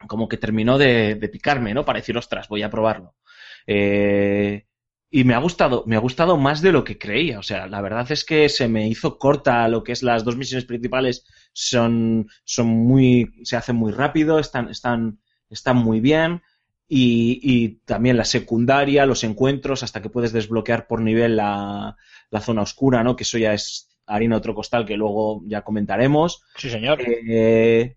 como 0.08 0.28
que 0.28 0.36
terminó 0.36 0.78
de, 0.78 1.14
de 1.16 1.28
picarme, 1.28 1.74
¿no? 1.74 1.84
Para 1.84 2.00
decir, 2.00 2.16
ostras, 2.16 2.48
voy 2.48 2.62
a 2.62 2.70
probarlo. 2.70 3.14
Eh, 3.66 4.66
y 5.10 5.24
me 5.24 5.34
ha 5.34 5.38
gustado, 5.38 5.84
me 5.86 5.96
ha 5.96 6.00
gustado 6.00 6.36
más 6.36 6.60
de 6.60 6.72
lo 6.72 6.84
que 6.84 6.98
creía. 6.98 7.38
O 7.38 7.42
sea, 7.42 7.66
la 7.68 7.80
verdad 7.80 8.10
es 8.10 8.24
que 8.24 8.48
se 8.48 8.68
me 8.68 8.88
hizo 8.88 9.18
corta 9.18 9.68
lo 9.68 9.82
que 9.84 9.92
es 9.92 10.02
las 10.02 10.24
dos 10.24 10.36
misiones 10.36 10.64
principales 10.66 11.24
son, 11.52 12.28
son 12.44 12.66
muy, 12.68 13.32
se 13.44 13.56
hacen 13.56 13.76
muy 13.76 13.92
rápido, 13.92 14.38
están, 14.38 14.68
están, 14.68 15.20
están 15.48 15.76
muy 15.76 16.00
bien. 16.00 16.42
Y, 16.86 17.40
y, 17.42 17.68
también 17.86 18.16
la 18.16 18.24
secundaria, 18.24 19.06
los 19.06 19.24
encuentros, 19.24 19.82
hasta 19.82 20.02
que 20.02 20.10
puedes 20.10 20.32
desbloquear 20.32 20.86
por 20.86 21.00
nivel 21.00 21.36
la, 21.36 21.96
la, 22.30 22.40
zona 22.40 22.62
oscura, 22.62 23.02
¿no? 23.02 23.16
Que 23.16 23.22
eso 23.22 23.38
ya 23.38 23.54
es 23.54 23.88
harina 24.06 24.36
otro 24.36 24.54
costal 24.54 24.84
que 24.84 24.96
luego 24.96 25.42
ya 25.46 25.62
comentaremos. 25.62 26.42
Sí, 26.56 26.68
señor. 26.68 27.00
Eh, 27.06 27.96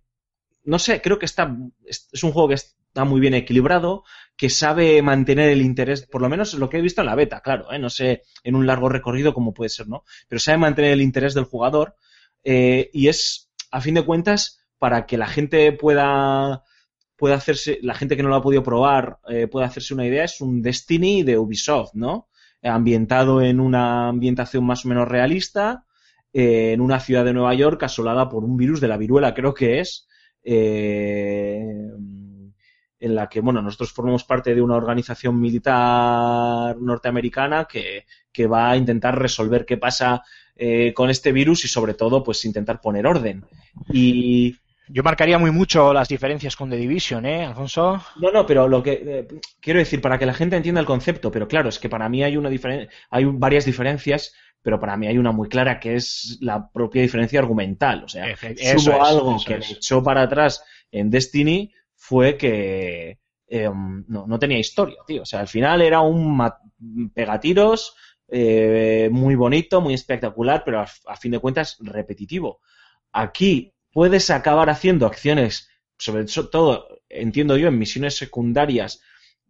no 0.63 0.79
sé, 0.79 1.01
creo 1.01 1.19
que 1.19 1.25
está, 1.25 1.55
es 1.85 2.23
un 2.23 2.31
juego 2.31 2.47
que 2.47 2.55
está 2.55 3.05
muy 3.05 3.19
bien 3.19 3.33
equilibrado, 3.33 4.03
que 4.35 4.49
sabe 4.49 5.01
mantener 5.01 5.49
el 5.49 5.61
interés, 5.61 6.07
por 6.07 6.21
lo 6.21 6.29
menos 6.29 6.53
lo 6.55 6.69
que 6.69 6.77
he 6.77 6.81
visto 6.81 7.01
en 7.01 7.07
la 7.07 7.15
beta, 7.15 7.41
claro, 7.41 7.71
¿eh? 7.71 7.79
no 7.79 7.89
sé, 7.89 8.23
en 8.43 8.55
un 8.55 8.65
largo 8.65 8.89
recorrido 8.89 9.33
como 9.33 9.53
puede 9.53 9.69
ser, 9.69 9.87
¿no? 9.87 10.03
Pero 10.27 10.39
sabe 10.39 10.57
mantener 10.57 10.93
el 10.93 11.01
interés 11.01 11.33
del 11.33 11.43
jugador 11.43 11.95
eh, 12.43 12.89
y 12.93 13.07
es, 13.07 13.51
a 13.71 13.81
fin 13.81 13.95
de 13.95 14.05
cuentas, 14.05 14.59
para 14.79 15.05
que 15.05 15.17
la 15.17 15.27
gente 15.27 15.71
pueda 15.73 16.63
puede 17.17 17.33
hacerse, 17.35 17.79
la 17.81 17.95
gente 17.95 18.15
que 18.15 18.23
no 18.23 18.29
lo 18.29 18.35
ha 18.35 18.41
podido 18.41 18.63
probar 18.63 19.19
eh, 19.27 19.47
puede 19.47 19.65
hacerse 19.65 19.93
una 19.93 20.05
idea, 20.05 20.23
es 20.23 20.39
un 20.41 20.61
Destiny 20.61 21.23
de 21.23 21.37
Ubisoft, 21.37 21.93
¿no? 21.93 22.29
Ambientado 22.63 23.41
en 23.41 23.59
una 23.59 24.09
ambientación 24.09 24.65
más 24.65 24.85
o 24.85 24.89
menos 24.89 25.07
realista, 25.07 25.85
eh, 26.33 26.73
en 26.73 26.81
una 26.81 26.99
ciudad 26.99 27.25
de 27.25 27.33
Nueva 27.33 27.53
York 27.53 27.81
asolada 27.83 28.29
por 28.29 28.43
un 28.43 28.57
virus 28.57 28.79
de 28.81 28.87
la 28.87 28.97
viruela, 28.97 29.33
creo 29.33 29.53
que 29.53 29.79
es, 29.79 30.07
eh, 30.43 31.59
en 32.99 33.15
la 33.15 33.29
que, 33.29 33.41
bueno, 33.41 33.61
nosotros 33.61 33.91
formamos 33.91 34.23
parte 34.23 34.53
de 34.55 34.61
una 34.61 34.75
organización 34.75 35.39
militar 35.39 36.77
norteamericana 36.77 37.65
que, 37.65 38.05
que 38.31 38.47
va 38.47 38.71
a 38.71 38.77
intentar 38.77 39.17
resolver 39.17 39.65
qué 39.65 39.77
pasa 39.77 40.23
eh, 40.55 40.93
con 40.93 41.09
este 41.09 41.31
virus 41.31 41.65
y 41.65 41.67
sobre 41.67 41.93
todo, 41.93 42.23
pues 42.23 42.43
intentar 42.45 42.81
poner 42.81 43.05
orden. 43.05 43.45
Y 43.93 44.55
yo 44.89 45.03
marcaría 45.03 45.37
muy 45.37 45.51
mucho 45.51 45.93
las 45.93 46.07
diferencias 46.07 46.55
con 46.55 46.69
The 46.69 46.77
Division, 46.77 47.25
¿eh, 47.25 47.45
Alfonso? 47.45 48.01
No, 48.15 48.31
no, 48.31 48.45
pero 48.45 48.67
lo 48.67 48.81
que 48.81 48.93
eh, 49.05 49.27
quiero 49.59 49.79
decir, 49.79 50.01
para 50.01 50.17
que 50.17 50.25
la 50.25 50.33
gente 50.33 50.55
entienda 50.55 50.81
el 50.81 50.87
concepto, 50.87 51.31
pero 51.31 51.47
claro, 51.47 51.69
es 51.69 51.79
que 51.79 51.89
para 51.89 52.09
mí 52.09 52.23
hay 52.23 52.37
una 52.37 52.49
diferen 52.49 52.89
hay 53.09 53.25
varias 53.25 53.65
diferencias, 53.65 54.33
pero 54.61 54.79
para 54.79 54.97
mí 54.97 55.07
hay 55.07 55.17
una 55.17 55.31
muy 55.31 55.49
clara 55.49 55.79
que 55.79 55.95
es 55.95 56.37
la 56.41 56.69
propia 56.71 57.01
diferencia 57.01 57.39
argumental. 57.39 58.03
O 58.03 58.07
sea, 58.07 58.27
Eso 58.31 58.91
hubo 58.91 59.03
algo 59.03 59.35
eso 59.35 59.45
que 59.45 59.53
es. 59.55 59.59
me 59.59 59.71
echó 59.77 60.03
para 60.03 60.23
atrás 60.23 60.63
en 60.91 61.09
Destiny 61.09 61.71
fue 61.95 62.37
que 62.37 63.19
eh, 63.47 63.69
no, 64.07 64.27
no 64.27 64.39
tenía 64.39 64.59
historia, 64.59 64.97
tío. 65.05 65.21
O 65.23 65.25
sea, 65.25 65.39
al 65.41 65.47
final 65.47 65.81
era 65.81 66.01
un 66.01 66.41
pegatiros 67.13 67.95
eh, 68.27 69.09
muy 69.11 69.35
bonito, 69.35 69.81
muy 69.81 69.93
espectacular, 69.93 70.63
pero 70.65 70.81
a, 70.81 70.87
a 71.07 71.15
fin 71.17 71.31
de 71.31 71.39
cuentas 71.39 71.77
repetitivo. 71.79 72.59
Aquí 73.11 73.73
puedes 73.97 74.29
acabar 74.29 74.69
haciendo 74.69 75.03
acciones, 75.07 75.53
sobre 75.97 76.27
so- 76.27 76.49
todo, 76.49 76.73
entiendo 77.09 77.57
yo, 77.57 77.67
en 77.69 77.79
misiones 77.79 78.15
secundarias 78.23 78.91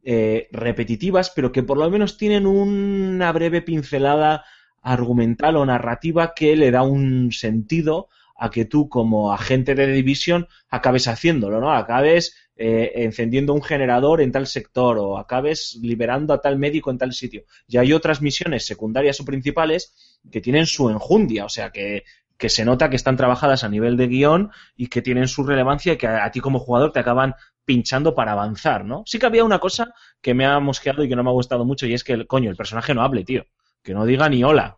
eh, 0.04 0.48
repetitivas, 0.52 1.32
pero 1.36 1.52
que 1.52 1.64
por 1.64 1.78
lo 1.78 1.90
menos 1.90 2.18
tienen 2.18 2.46
una 2.48 3.32
breve 3.34 3.62
pincelada 3.62 4.46
argumental 4.82 5.58
o 5.58 5.66
narrativa 5.66 6.34
que 6.34 6.56
le 6.56 6.72
da 6.72 6.84
un 6.84 7.32
sentido 7.34 8.08
a 8.38 8.50
que 8.52 8.66
tú 8.66 8.88
como 8.88 9.34
agente 9.34 9.76
de 9.76 9.88
división 9.88 10.48
acabes 10.70 11.08
haciéndolo, 11.08 11.60
¿no? 11.60 11.74
Acabes 11.74 12.24
eh, 12.56 12.92
encendiendo 13.08 13.54
un 13.54 13.64
generador 13.64 14.22
en 14.22 14.32
tal 14.32 14.48
sector 14.48 14.98
o 15.00 15.18
acabes 15.18 15.78
liberando 15.82 16.34
a 16.34 16.42
tal 16.42 16.58
médico 16.58 16.90
en 16.92 17.00
tal 17.00 17.14
sitio. 17.14 17.44
Y 17.68 17.78
hay 17.78 17.92
otras 17.94 18.22
misiones 18.22 18.66
secundarias 18.66 19.20
o 19.20 19.26
principales 19.26 20.20
que 20.32 20.40
tienen 20.42 20.68
su 20.68 20.90
enjundia, 20.90 21.46
o 21.46 21.50
sea 21.50 21.72
que, 21.72 22.04
que 22.38 22.50
se 22.50 22.66
nota 22.66 22.90
que 22.90 22.96
están 22.96 23.18
trabajadas 23.18 23.64
a 23.64 23.70
nivel 23.70 23.98
de 23.98 24.08
guion 24.08 24.52
y 24.76 24.88
que 24.88 25.02
tienen 25.02 25.28
su 25.28 25.44
relevancia 25.44 25.94
y 25.94 25.98
que 25.98 26.08
a, 26.08 26.26
a 26.26 26.32
ti 26.32 26.40
como 26.40 26.60
jugador 26.60 26.92
te 26.92 27.00
acaban 27.00 27.36
pinchando 27.66 28.16
para 28.16 28.32
avanzar, 28.32 28.86
¿no? 28.86 29.04
Sí 29.06 29.20
que 29.20 29.26
había 29.26 29.44
una 29.44 29.60
cosa 29.60 29.94
que 30.22 30.34
me 30.34 30.46
ha 30.46 30.60
mosqueado 30.60 31.04
y 31.04 31.10
que 31.10 31.16
no 31.16 31.24
me 31.24 31.30
ha 31.30 31.34
gustado 31.34 31.66
mucho 31.66 31.86
y 31.86 31.94
es 31.94 32.04
que, 32.04 32.14
el, 32.14 32.26
coño, 32.26 32.50
el 32.50 32.56
personaje 32.56 32.94
no 32.94 33.02
hable, 33.02 33.26
tío. 33.26 33.46
Que 33.84 33.94
no 33.94 34.06
diga 34.06 34.30
ni 34.30 34.44
hola. 34.44 34.78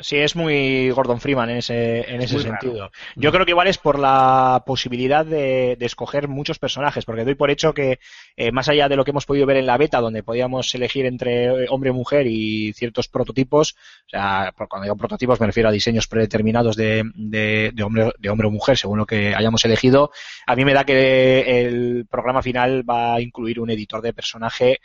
Sí, 0.00 0.16
es 0.16 0.36
muy 0.36 0.90
Gordon 0.90 1.20
Freeman 1.20 1.50
en 1.50 1.56
ese, 1.58 2.00
en 2.12 2.22
ese 2.22 2.38
raro. 2.38 2.48
sentido. 2.60 2.90
Yo 3.16 3.32
creo 3.32 3.44
que 3.44 3.52
igual 3.52 3.68
es 3.68 3.78
por 3.78 3.98
la 3.98 4.62
posibilidad 4.66 5.24
de, 5.26 5.76
de 5.78 5.86
escoger 5.86 6.28
muchos 6.28 6.58
personajes, 6.58 7.04
porque 7.04 7.24
doy 7.24 7.34
por 7.34 7.50
hecho 7.50 7.74
que, 7.74 7.98
eh, 8.36 8.52
más 8.52 8.68
allá 8.68 8.88
de 8.88 8.96
lo 8.96 9.04
que 9.04 9.10
hemos 9.10 9.26
podido 9.26 9.46
ver 9.46 9.56
en 9.56 9.66
la 9.66 9.76
beta, 9.76 10.00
donde 10.00 10.22
podíamos 10.22 10.74
elegir 10.74 11.06
entre 11.06 11.64
eh, 11.64 11.66
hombre 11.70 11.90
o 11.90 11.94
mujer 11.94 12.26
y 12.26 12.72
ciertos 12.74 13.08
prototipos, 13.08 13.76
o 14.06 14.10
sea, 14.10 14.52
cuando 14.68 14.84
digo 14.84 14.96
prototipos 14.96 15.40
me 15.40 15.46
refiero 15.46 15.68
a 15.68 15.72
diseños 15.72 16.06
predeterminados 16.06 16.76
de, 16.76 17.02
de, 17.14 17.72
de 17.74 17.82
hombre, 17.82 18.12
de 18.18 18.30
hombre 18.30 18.48
o 18.48 18.50
mujer, 18.50 18.76
según 18.76 18.98
lo 18.98 19.06
que 19.06 19.34
hayamos 19.34 19.64
elegido, 19.64 20.10
a 20.46 20.54
mí 20.56 20.64
me 20.64 20.74
da 20.74 20.84
que 20.84 21.62
el 21.62 22.06
programa 22.10 22.42
final 22.42 22.88
va 22.88 23.14
a 23.14 23.20
incluir 23.20 23.60
un 23.60 23.70
editor 23.70 24.02
de 24.02 24.12
personaje 24.12 24.80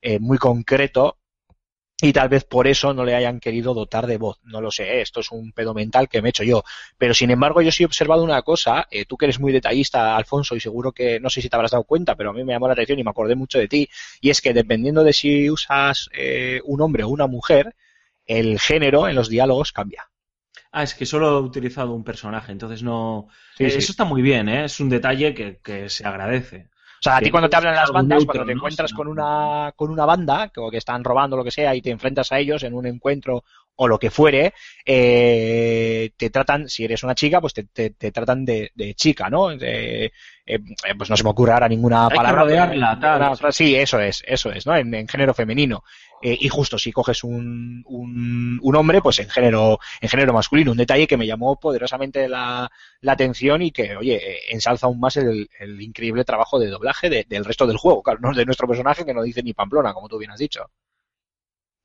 eh, 0.00 0.18
muy 0.18 0.38
concreto 0.38 1.16
y 2.00 2.12
tal 2.12 2.28
vez 2.28 2.44
por 2.44 2.68
eso 2.68 2.94
no 2.94 3.04
le 3.04 3.14
hayan 3.14 3.40
querido 3.40 3.74
dotar 3.74 4.06
de 4.06 4.18
voz. 4.18 4.38
No 4.44 4.60
lo 4.60 4.70
sé, 4.70 4.84
¿eh? 4.98 5.00
esto 5.02 5.20
es 5.20 5.32
un 5.32 5.52
pedo 5.52 5.74
mental 5.74 6.08
que 6.08 6.22
me 6.22 6.28
he 6.28 6.30
hecho 6.30 6.44
yo. 6.44 6.62
Pero 6.96 7.12
sin 7.12 7.30
embargo, 7.30 7.60
yo 7.60 7.72
sí 7.72 7.82
he 7.82 7.86
observado 7.86 8.22
una 8.22 8.42
cosa, 8.42 8.86
eh, 8.90 9.04
tú 9.04 9.16
que 9.16 9.26
eres 9.26 9.40
muy 9.40 9.52
detallista, 9.52 10.16
Alfonso, 10.16 10.54
y 10.54 10.60
seguro 10.60 10.92
que 10.92 11.18
no 11.18 11.28
sé 11.28 11.42
si 11.42 11.48
te 11.48 11.56
habrás 11.56 11.72
dado 11.72 11.84
cuenta, 11.84 12.14
pero 12.14 12.30
a 12.30 12.32
mí 12.32 12.44
me 12.44 12.52
llamó 12.52 12.68
la 12.68 12.74
atención 12.74 12.98
y 13.00 13.04
me 13.04 13.10
acordé 13.10 13.34
mucho 13.34 13.58
de 13.58 13.68
ti, 13.68 13.88
y 14.20 14.30
es 14.30 14.40
que 14.40 14.54
dependiendo 14.54 15.02
de 15.02 15.12
si 15.12 15.50
usas 15.50 16.08
eh, 16.14 16.60
un 16.64 16.80
hombre 16.80 17.02
o 17.02 17.08
una 17.08 17.26
mujer, 17.26 17.74
el 18.26 18.60
género 18.60 19.08
en 19.08 19.16
los 19.16 19.28
diálogos 19.28 19.72
cambia. 19.72 20.08
Ah, 20.70 20.82
es 20.82 20.94
que 20.94 21.06
solo 21.06 21.38
he 21.38 21.42
utilizado 21.42 21.94
un 21.94 22.04
personaje, 22.04 22.52
entonces 22.52 22.82
no... 22.82 23.28
Sí, 23.56 23.64
Eh, 23.64 23.70
sí. 23.70 23.78
Eso 23.78 23.92
está 23.92 24.04
muy 24.04 24.22
bien, 24.22 24.48
¿eh? 24.48 24.64
Es 24.64 24.80
un 24.80 24.88
detalle 24.88 25.34
que, 25.34 25.58
que 25.58 25.88
se 25.88 26.06
agradece. 26.06 26.68
O 27.00 27.02
sea, 27.02 27.16
a 27.16 27.18
ti 27.20 27.26
Que 27.26 27.30
cuando 27.30 27.48
te 27.48 27.56
hablan 27.56 27.74
las 27.76 27.92
bandas, 27.92 28.24
cuando 28.24 28.44
te 28.44 28.52
encuentras 28.52 28.92
con 28.92 29.06
una, 29.08 29.72
con 29.76 29.90
una 29.90 30.04
banda, 30.04 30.50
o 30.56 30.70
que 30.70 30.78
están 30.78 31.04
robando 31.04 31.36
lo 31.36 31.44
que 31.44 31.50
sea, 31.52 31.74
y 31.74 31.80
te 31.82 31.90
enfrentas 31.90 32.32
a 32.32 32.38
ellos 32.38 32.62
en 32.64 32.74
un 32.74 32.86
encuentro 32.86 33.44
o 33.80 33.86
lo 33.86 33.98
que 34.00 34.10
fuere, 34.10 34.52
eh, 34.84 36.10
te 36.16 36.30
tratan, 36.30 36.68
si 36.68 36.84
eres 36.84 37.02
una 37.04 37.14
chica, 37.14 37.40
pues 37.40 37.54
te, 37.54 37.64
te- 37.64 37.90
te 37.90 38.10
tratan 38.10 38.44
de, 38.44 38.70
de 38.74 38.94
chica, 38.94 39.30
¿no? 39.30 39.48
De- 39.56 40.06
eh, 40.06 40.10
eh, 40.46 40.94
pues 40.96 41.10
no 41.10 41.16
se 41.16 41.22
me 41.24 41.30
ocurre 41.30 41.52
ahora 41.52 41.68
ninguna 41.68 42.04
Hay 42.04 42.10
que 42.10 42.16
palabra. 42.16 42.42
rodearla, 42.42 42.98
tal. 43.00 43.36
frase- 43.36 43.52
Sí, 43.52 43.76
eso 43.76 44.00
es, 44.00 44.22
eso 44.26 44.50
es, 44.50 44.66
¿no? 44.66 44.74
En, 44.74 44.92
en 44.94 45.06
género 45.06 45.34
femenino. 45.34 45.84
Eh, 46.20 46.36
y 46.40 46.48
justo 46.48 46.78
si 46.78 46.90
coges 46.92 47.22
un, 47.24 47.82
un, 47.86 48.58
un 48.62 48.76
hombre, 48.76 49.00
pues 49.00 49.18
en 49.20 49.28
género, 49.30 49.78
en 50.00 50.08
género 50.08 50.32
masculino. 50.32 50.72
Un 50.72 50.78
detalle 50.78 51.06
que 51.06 51.16
me 51.16 51.26
llamó 51.26 51.58
poderosamente 51.60 52.28
la, 52.28 52.70
la 53.00 53.12
atención 53.12 53.62
y 53.62 53.70
que, 53.70 53.96
oye, 53.96 54.16
eh, 54.16 54.38
ensalza 54.50 54.86
aún 54.86 54.98
más 55.00 55.16
el, 55.16 55.48
increíble 55.80 56.24
trabajo 56.24 56.58
de 56.58 56.68
doblaje 56.68 57.08
de- 57.10 57.24
del 57.28 57.44
resto 57.44 57.66
del 57.66 57.76
juego, 57.78 58.02
claro, 58.02 58.20
no 58.20 58.32
de 58.34 58.44
nuestro 58.46 58.66
personaje 58.68 59.04
que 59.04 59.14
no 59.14 59.22
dice 59.22 59.42
ni 59.42 59.54
Pamplona, 59.54 59.92
como 59.94 60.08
tú 60.08 60.18
bien 60.18 60.30
has 60.32 60.38
dicho. 60.40 60.70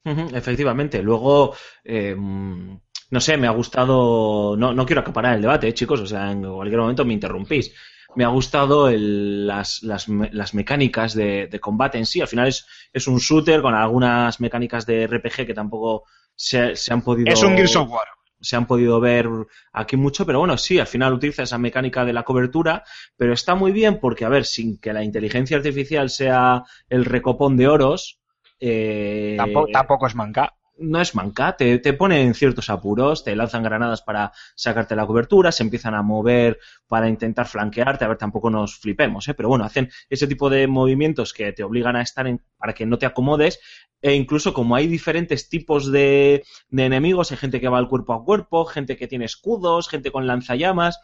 Efectivamente. 0.06 1.02
Luego, 1.02 1.56
eh, 1.84 2.16
no 2.18 3.20
sé, 3.22 3.38
me 3.38 3.48
ha 3.48 3.52
gustado. 3.52 4.56
No, 4.58 4.74
no 4.74 4.86
quiero 4.86 5.02
acaparar 5.02 5.36
el 5.36 5.42
debate, 5.42 5.68
eh, 5.70 5.74
chicos. 5.74 6.00
O 6.02 6.08
sea, 6.08 6.32
en 6.32 6.42
cualquier 6.44 6.80
momento 6.82 7.06
me 7.06 7.14
interrumpís. 7.14 7.74
Me 8.16 8.24
ha 8.26 8.28
gustado 8.30 8.90
el- 8.90 9.48
las, 9.48 9.84
las 9.84 10.08
las 10.10 10.54
mecánicas 10.54 11.14
de, 11.14 11.48
de 11.48 11.60
combate 11.60 11.98
en 11.98 12.06
sí. 12.06 12.22
Al 12.22 12.28
final 12.28 12.48
es, 12.48 12.66
es 12.94 13.08
un 13.08 13.18
shooter 13.20 13.62
con 13.62 13.74
algunas 13.76 14.40
mecánicas 14.40 14.86
de 14.86 15.04
RPG 15.04 15.48
que 15.48 15.54
tampoco 15.54 16.04
se, 16.36 16.76
se 16.76 16.94
han 16.94 17.02
podido. 17.04 17.34
Es 17.34 17.44
un 17.44 17.56
Gears 17.56 17.76
of 17.76 17.90
War. 17.92 18.08
se 18.42 18.56
han 18.56 18.68
podido 18.68 19.00
ver 19.00 19.28
aquí 19.72 19.96
mucho, 19.98 20.26
pero 20.26 20.40
bueno, 20.40 20.58
sí, 20.58 20.80
al 20.80 20.88
final 20.88 21.14
utiliza 21.14 21.44
esa 21.44 21.58
mecánica 21.58 22.04
de 22.06 22.14
la 22.14 22.24
cobertura, 22.24 22.84
pero 23.18 23.34
está 23.34 23.56
muy 23.56 23.72
bien 23.72 24.00
porque, 24.00 24.26
a 24.26 24.30
ver, 24.30 24.46
sin 24.46 24.80
que 24.80 24.94
la 24.94 25.04
inteligencia 25.04 25.58
artificial 25.58 26.10
sea 26.10 26.64
el 26.90 27.06
recopón 27.06 27.58
de 27.58 27.68
oros, 27.68 28.20
eh, 28.60 29.38
Tampoco, 29.38 29.70
tampoco 29.72 30.08
es 30.08 30.16
manca. 30.16 30.56
No 30.78 31.00
es 31.00 31.16
manca, 31.16 31.56
te, 31.56 31.78
te 31.80 31.94
pone 31.94 32.22
en 32.22 32.34
ciertos 32.34 32.70
apuros, 32.70 33.24
te 33.24 33.36
lanzan 33.36 33.64
granadas 33.64 34.02
para 34.02 34.32
sacarte 34.56 34.96
la 34.96 35.06
cobertura, 35.06 35.52
se 35.52 35.64
empiezan 35.64 35.94
a 35.94 36.02
mover 36.02 36.60
para 36.88 37.08
intentar 37.08 37.48
flanquearte, 37.48 38.06
a 38.06 38.08
ver, 38.08 38.18
tampoco 38.18 38.50
nos 38.50 38.78
flipemos, 38.80 39.28
¿eh? 39.28 39.34
pero 39.34 39.50
bueno, 39.50 39.66
hacen 39.66 39.90
ese 40.10 40.28
tipo 40.28 40.50
de 40.50 40.68
movimientos 40.68 41.34
que 41.34 41.54
te 41.54 41.64
obligan 41.64 41.96
a 41.96 42.02
estar 42.02 42.28
en, 42.28 42.42
para 42.58 42.74
que 42.74 42.86
no 42.86 42.98
te 42.98 43.06
acomodes, 43.06 43.60
e 44.02 44.14
incluso 44.14 44.54
como 44.54 44.76
hay 44.76 44.88
diferentes 44.88 45.48
tipos 45.48 45.92
de, 45.92 46.44
de 46.70 46.86
enemigos, 46.86 47.32
hay 47.32 47.38
gente 47.38 47.62
que 47.62 47.70
va 47.70 47.78
al 47.78 47.88
cuerpo 47.88 48.14
a 48.14 48.24
cuerpo, 48.24 48.66
gente 48.66 48.98
que 48.98 49.08
tiene 49.08 49.26
escudos, 49.26 49.88
gente 49.88 50.12
con 50.12 50.28
lanzallamas, 50.28 51.00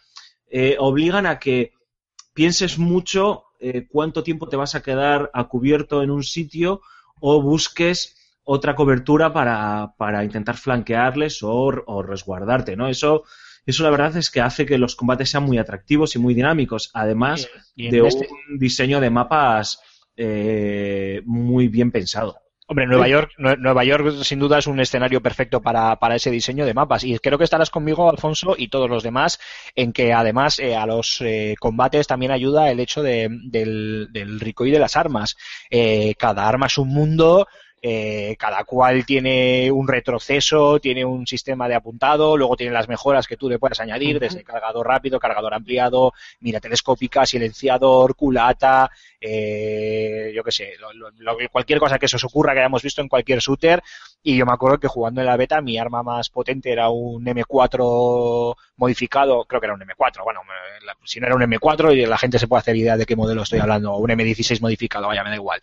eh, 0.49 0.75
obligan 0.79 1.25
a 1.25 1.39
que 1.39 1.73
pienses 2.33 2.77
mucho 2.77 3.45
eh, 3.59 3.87
cuánto 3.89 4.23
tiempo 4.23 4.49
te 4.49 4.55
vas 4.55 4.75
a 4.75 4.81
quedar 4.81 5.29
a 5.33 5.47
cubierto 5.47 6.01
en 6.01 6.11
un 6.11 6.23
sitio 6.23 6.81
o 7.19 7.41
busques 7.41 8.15
otra 8.51 8.73
cobertura 8.75 9.31
para, 9.31 9.93
para 9.97 10.23
intentar 10.23 10.57
flanquearles 10.57 11.43
o, 11.43 11.51
o 11.85 12.01
resguardarte, 12.01 12.75
¿no? 12.75 12.87
Eso, 12.87 13.23
eso 13.65 13.83
la 13.83 13.91
verdad 13.91 14.17
es 14.17 14.31
que 14.31 14.41
hace 14.41 14.65
que 14.65 14.79
los 14.79 14.95
combates 14.95 15.29
sean 15.29 15.43
muy 15.43 15.59
atractivos 15.59 16.15
y 16.15 16.19
muy 16.19 16.33
dinámicos, 16.33 16.89
además 16.93 17.47
Y 17.75 17.89
de 17.91 18.07
este- 18.07 18.27
un 18.51 18.57
diseño 18.57 18.99
de 18.99 19.09
mapas 19.11 19.79
eh, 20.17 21.21
muy 21.25 21.67
bien 21.67 21.91
pensado. 21.91 22.37
Hombre, 22.67 22.85
Nueva 22.85 23.07
York, 23.07 23.31
Nue- 23.39 23.57
Nueva 23.57 23.83
York 23.83 24.11
sin 24.23 24.37
duda 24.39 24.59
es 24.59 24.67
un 24.67 24.79
escenario 24.79 25.21
perfecto 25.21 25.59
para, 25.61 25.95
para 25.97 26.15
ese 26.15 26.29
diseño 26.29 26.65
de 26.67 26.73
mapas. 26.75 27.03
Y 27.03 27.17
creo 27.17 27.37
que 27.39 27.43
estarás 27.43 27.71
conmigo, 27.71 28.09
Alfonso, 28.09 28.53
y 28.57 28.67
todos 28.67 28.87
los 28.89 29.01
demás, 29.01 29.39
en 29.75 29.91
que 29.91 30.13
además 30.13 30.59
eh, 30.59 30.75
a 30.75 30.85
los 30.85 31.19
eh, 31.21 31.55
combates 31.59 32.05
también 32.05 32.31
ayuda 32.31 32.69
el 32.69 32.79
hecho 32.79 33.01
de- 33.01 33.29
del, 33.45 34.09
del 34.11 34.39
ricoí 34.39 34.69
de 34.71 34.77
las 34.79 34.95
armas. 34.97 35.35
Eh, 35.71 36.13
cada 36.19 36.47
arma 36.47 36.67
es 36.67 36.77
un 36.77 36.89
mundo. 36.89 37.47
Eh, 37.81 38.35
cada 38.37 38.63
cual 38.65 39.05
tiene 39.05 39.71
un 39.71 39.87
retroceso, 39.87 40.79
tiene 40.79 41.05
un 41.05 41.25
sistema 41.25 41.67
de 41.67 41.75
apuntado, 41.75 42.35
luego 42.37 42.55
tiene 42.57 42.73
las 42.73 42.87
mejoras 42.89 43.27
que 43.27 43.37
tú 43.37 43.49
le 43.49 43.57
puedas 43.59 43.79
añadir, 43.79 44.19
desde 44.19 44.43
cargador 44.43 44.85
rápido, 44.87 45.19
cargador 45.19 45.53
ampliado, 45.53 46.13
mira 46.41 46.59
telescópica, 46.59 47.25
silenciador, 47.25 48.15
culata, 48.15 48.89
eh, 49.21 50.31
yo 50.35 50.43
qué 50.43 50.51
sé, 50.51 50.73
lo- 50.79 51.09
lo- 51.11 51.37
cualquier 51.51 51.79
cosa 51.79 51.97
que 51.99 52.07
se 52.07 52.15
os 52.17 52.23
ocurra 52.25 52.53
que 52.53 52.59
hayamos 52.59 52.83
visto 52.83 53.01
en 53.01 53.07
cualquier 53.07 53.39
shooter. 53.39 53.81
Y 54.21 54.35
yo 54.37 54.45
me 54.45 54.51
acuerdo 54.51 54.79
que 54.79 54.87
jugando 54.89 55.21
en 55.21 55.27
la 55.27 55.37
beta 55.37 55.61
mi 55.61 55.77
arma 55.77 56.03
más 56.03 56.29
potente 56.29 56.71
era 56.71 56.89
un 56.89 57.23
M4 57.25 58.55
modificado, 58.75 59.45
creo 59.45 59.61
que 59.61 59.67
era 59.67 59.73
un 59.75 59.81
M4, 59.81 60.23
bueno, 60.23 60.41
si 61.05 61.19
no 61.21 61.27
era 61.27 61.35
un 61.35 61.41
M4 61.43 61.93
y 61.95 62.05
la 62.05 62.17
gente 62.17 62.37
se 62.39 62.47
puede 62.47 62.59
hacer 62.59 62.75
idea 62.75 62.97
de 62.97 63.05
qué 63.05 63.15
modelo 63.15 63.43
estoy 63.43 63.59
hablando, 63.59 63.93
o 63.93 63.97
un 63.99 64.09
M16 64.09 64.59
modificado, 64.61 65.07
vaya, 65.07 65.23
me 65.23 65.29
da 65.29 65.35
igual. 65.37 65.61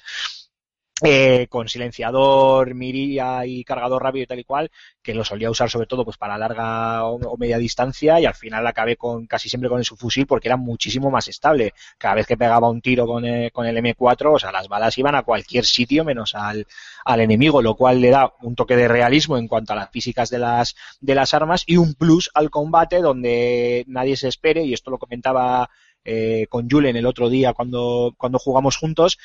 Eh, 1.03 1.47
con 1.51 1.69
silenciador, 1.69 2.75
mirilla 2.75 3.45
y 3.45 3.65
cargador 3.65 4.03
rápido 4.03 4.23
y 4.23 4.27
tal 4.27 4.39
y 4.39 4.45
cual, 4.45 4.71
que 5.03 5.13
lo 5.13 5.27
solía 5.27 5.51
usar 5.51 5.69
sobre 5.69 5.87
todo 5.87 6.07
pues 6.07 6.17
para 6.17 6.39
larga 6.39 7.05
o, 7.05 7.37
media 7.37 7.59
distancia 7.59 8.19
y 8.19 8.25
al 8.25 8.35
final 8.35 8.67
acabé 8.67 8.97
con 8.97 9.27
casi 9.27 9.51
siempre 9.51 9.69
con 9.69 9.79
el 9.79 9.85
subfusil 9.85 10.27
porque 10.27 10.49
era 10.49 10.57
muchísimo 10.57 11.11
más 11.11 11.29
estable. 11.29 11.75
Cada 11.99 12.15
vez 12.15 12.27
que 12.27 12.39
pegaba 12.39 12.71
un 12.71 12.81
tiro 12.81 13.07
con 13.07 13.27
el, 13.27 13.53
con 13.53 13.67
el 13.67 13.77
M4, 13.77 14.37
o 14.37 14.39
sea, 14.39 14.51
las 14.53 14.69
balas 14.69 14.97
iban 14.97 15.15
a 15.15 15.23
cualquier 15.23 15.67
sitio 15.67 16.03
menos 16.03 16.35
al, 16.35 16.67
al 17.05 17.21
enemigo, 17.21 17.61
lo 17.61 17.75
cual 17.77 18.01
le 18.01 18.09
da 18.09 18.33
un 18.41 18.55
toque 18.55 18.75
de 18.75 18.89
realismo 18.89 19.37
en 19.37 19.49
cuanto 19.49 19.75
a 19.75 19.77
las 19.77 19.91
físicas 19.91 20.31
de 20.31 20.39
las, 20.39 20.77
de 21.03 21.15
las 21.15 21.35
armas 21.35 21.65
y 21.67 21.77
un 21.77 21.93
plus 21.93 22.31
al 22.33 22.49
combate 22.49 23.03
donde 23.03 23.85
nadie 23.87 24.17
se 24.17 24.29
espere, 24.29 24.65
y 24.65 24.73
esto 24.73 24.91
lo 24.91 24.97
comentaba 24.97 25.69
eh, 26.07 26.47
con 26.49 26.71
Julen 26.71 26.97
el 26.97 27.07
otro 27.07 27.29
día 27.29 27.53
cuando, 27.53 28.15
cuando 28.17 28.39
jugamos 28.39 28.77
juntos, 28.77 29.19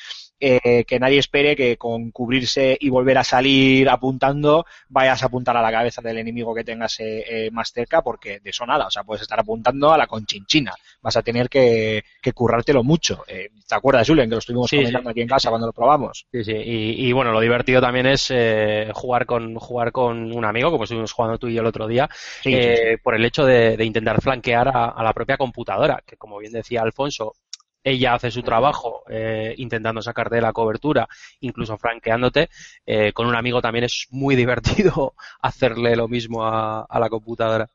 eh, 0.44 0.84
que 0.84 0.98
nadie 0.98 1.20
espere 1.20 1.54
que 1.54 1.76
con 1.76 2.10
cubrirse 2.10 2.76
y 2.80 2.88
volver 2.88 3.16
a 3.16 3.22
salir 3.22 3.88
apuntando 3.88 4.66
vayas 4.88 5.22
a 5.22 5.26
apuntar 5.26 5.56
a 5.56 5.62
la 5.62 5.70
cabeza 5.70 6.02
del 6.02 6.18
enemigo 6.18 6.52
que 6.52 6.64
tengas 6.64 6.98
eh, 6.98 7.24
eh, 7.28 7.50
más 7.52 7.70
cerca, 7.70 8.02
porque 8.02 8.40
de 8.40 8.50
eso 8.50 8.66
nada, 8.66 8.88
o 8.88 8.90
sea, 8.90 9.04
puedes 9.04 9.22
estar 9.22 9.38
apuntando 9.38 9.92
a 9.92 9.98
la 9.98 10.08
conchinchina, 10.08 10.74
vas 11.02 11.16
a 11.16 11.22
tener 11.22 11.48
que, 11.48 12.04
que 12.22 12.32
currártelo 12.32 12.82
mucho. 12.84 13.24
Eh, 13.28 13.50
¿Te 13.68 13.74
acuerdas, 13.74 14.08
Julen, 14.08 14.28
que 14.28 14.36
lo 14.36 14.38
estuvimos 14.38 14.70
Sí, 14.70 14.76
comentando 14.76 15.10
sí. 15.10 15.10
aquí 15.10 15.20
en 15.22 15.28
casa 15.28 15.50
cuando 15.50 15.66
lo 15.68 15.72
probamos? 15.72 16.26
Sí, 16.32 16.44
sí. 16.44 16.52
Y, 16.52 17.08
y, 17.08 17.12
bueno, 17.12 17.30
lo 17.30 17.40
divertido 17.40 17.82
también 17.82 18.06
es 18.06 18.28
eh, 18.30 18.90
jugar 18.94 19.26
con 19.26 19.54
jugar 19.56 19.92
con 19.92 20.32
un 20.32 20.44
amigo, 20.46 20.70
como 20.70 20.84
estuvimos 20.84 21.12
jugando 21.12 21.36
tú 21.38 21.46
y 21.48 21.54
yo 21.54 21.60
el 21.60 21.66
otro 21.66 21.86
día, 21.86 22.08
Sí, 22.40 22.50
eh, 22.50 22.96
por 23.02 23.14
el 23.14 23.24
hecho 23.26 23.44
de, 23.44 23.76
de 23.76 23.84
intentar 23.84 24.22
flanquear 24.22 24.68
a, 24.68 24.86
a 24.86 25.02
la 25.04 25.12
propia 25.12 25.36
computadora, 25.36 26.02
que 26.06 26.16
como 26.16 26.38
bien 26.38 26.52
decía 26.54 26.80
Alfonso, 26.80 27.34
ella 27.84 28.14
hace 28.14 28.30
su 28.30 28.42
trabajo 28.42 29.02
eh, 29.10 29.54
intentando 29.58 30.00
sacarte 30.00 30.36
de 30.36 30.40
la 30.40 30.54
cobertura, 30.54 31.06
incluso 31.40 31.76
franqueándote. 31.76 32.48
Eh, 32.86 33.12
con 33.12 33.26
un 33.26 33.34
amigo 33.36 33.60
también 33.60 33.84
es 33.84 34.06
muy 34.10 34.34
divertido 34.36 35.14
hacerle 35.42 35.96
lo 35.96 36.08
mismo 36.08 36.46
a, 36.46 36.82
a 36.88 36.98
la 36.98 37.10
computadora. 37.10 37.68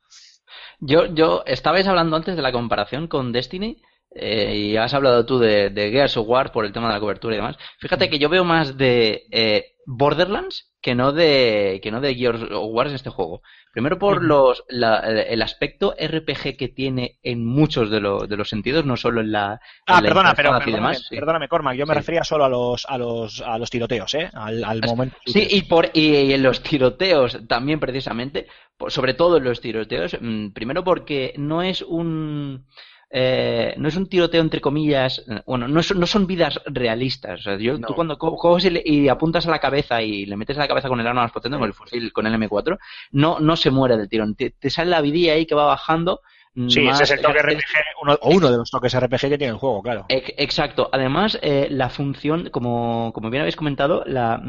Yo, 0.79 1.05
yo, 1.05 1.43
estabais 1.45 1.87
hablando 1.87 2.15
antes 2.15 2.35
de 2.35 2.41
la 2.41 2.51
comparación 2.51 3.07
con 3.07 3.31
Destiny. 3.31 3.81
Eh, 4.15 4.55
y 4.55 4.77
has 4.77 4.93
hablado 4.93 5.25
tú 5.25 5.37
de, 5.39 5.69
de 5.69 5.91
Gears 5.91 6.17
of 6.17 6.27
War 6.27 6.51
por 6.51 6.65
el 6.65 6.71
tema 6.71 6.87
de 6.87 6.93
la 6.93 6.99
cobertura 6.99 7.35
y 7.35 7.37
demás. 7.37 7.57
Fíjate 7.79 8.09
que 8.09 8.19
yo 8.19 8.29
veo 8.29 8.43
más 8.43 8.77
de 8.77 9.23
eh, 9.31 9.73
Borderlands 9.85 10.73
que 10.81 10.95
no 10.95 11.11
de 11.11 11.79
que 11.83 11.91
no 11.91 11.99
de 12.01 12.15
Gears 12.15 12.41
of 12.43 12.69
War 12.71 12.87
en 12.87 12.95
este 12.95 13.09
juego. 13.09 13.41
Primero 13.73 13.99
por 13.99 14.23
los 14.23 14.63
la- 14.69 14.99
el 14.99 15.41
aspecto 15.41 15.93
RPG 15.99 16.55
que 16.57 16.67
tiene 16.69 17.19
en 17.21 17.45
muchos 17.45 17.91
de, 17.91 17.99
lo- 17.99 18.25
de 18.25 18.37
los 18.37 18.49
sentidos, 18.49 18.85
no 18.85 18.95
solo 18.97 19.21
en 19.21 19.31
la, 19.31 19.59
Ah, 19.85 19.97
en 19.97 20.03
la 20.03 20.09
perdona, 20.09 20.33
pero 20.35 20.49
perdóname, 20.51 20.71
demás. 20.71 21.05
sí. 21.07 21.15
perdóname, 21.15 21.47
Cormac, 21.47 21.75
yo 21.75 21.85
me 21.85 21.93
Sí. 21.93 21.99
refería 21.99 22.23
solo 22.23 22.45
a 22.45 22.49
los, 22.49 22.85
a 22.87 22.97
los, 22.97 23.41
a 23.41 23.57
los 23.59 23.69
tiroteos, 23.69 24.13
¿eh? 24.15 24.29
Al, 24.33 24.63
al 24.63 24.81
momento. 24.81 25.15
Sí, 25.25 25.45
y, 25.49 25.61
por, 25.63 25.89
y, 25.93 26.07
y 26.15 26.33
en 26.33 26.41
los 26.43 26.63
tiroteos 26.63 27.37
también 27.47 27.79
precisamente, 27.79 28.47
sobre 28.87 29.13
todo 29.13 29.37
en 29.37 29.43
los 29.43 29.61
tiroteos, 29.61 30.17
mm, 30.19 30.49
primero 30.53 30.83
porque 30.83 31.33
no 31.37 31.61
es 31.61 31.81
un... 31.83 32.65
eh, 33.09 33.73
no 33.77 33.87
es 33.87 33.95
un 33.95 34.07
tiroteo 34.09 34.41
entre 34.41 34.59
comillas, 34.61 35.23
bueno, 35.45 35.67
no, 35.67 35.81
son- 35.83 35.99
no 35.99 36.05
son 36.07 36.27
vidas 36.27 36.59
realistas. 36.65 37.39
O 37.39 37.43
sea, 37.43 37.57
yo, 37.57 37.79
tú 37.79 37.93
cuando 37.95 38.17
co- 38.17 38.35
coges 38.35 38.65
y, 38.65 38.69
le- 38.71 38.83
y 38.85 39.07
apuntas 39.07 39.47
a 39.47 39.51
la 39.51 39.59
cabeza 39.59 40.01
y 40.01 40.25
le 40.25 40.35
metes 40.35 40.57
a 40.57 40.61
la 40.61 40.67
cabeza 40.67 40.89
con 40.89 40.99
el 40.99 41.07
arma 41.07 41.21
más 41.23 41.31
potente, 41.31 41.57
con 41.57 41.67
el 41.67 41.73
fusil, 41.73 42.11
con 42.13 42.27
el 42.27 42.33
M4, 42.33 42.77
no, 43.11 43.39
no 43.39 43.55
se 43.55 43.71
muere 43.71 43.97
del 43.97 44.09
tirón. 44.09 44.35
Te, 44.35 44.51
te 44.51 44.69
sale 44.69 44.89
la 44.91 45.01
vidilla 45.01 45.33
ahí 45.33 45.45
que 45.45 45.55
va 45.55 45.65
bajando. 45.65 46.21
Sí, 46.69 46.87
ese 46.87 47.03
es 47.03 47.11
el 47.11 47.21
toque 47.21 47.39
RPG, 47.39 48.01
uno, 48.01 48.17
o 48.19 48.29
uno 48.35 48.51
de 48.51 48.57
los 48.57 48.71
toques 48.71 48.93
RPG 48.99 49.19
que 49.29 49.37
tiene 49.37 49.53
el 49.53 49.59
juego, 49.59 49.81
claro. 49.83 50.05
Ex- 50.09 50.33
Exacto. 50.37 50.89
Además, 50.91 51.37
eh, 51.43 51.67
la 51.69 51.89
función, 51.89 52.49
como, 52.49 53.11
como 53.13 53.29
bien 53.29 53.41
habéis 53.41 53.55
comentado, 53.55 54.03
la, 54.07 54.41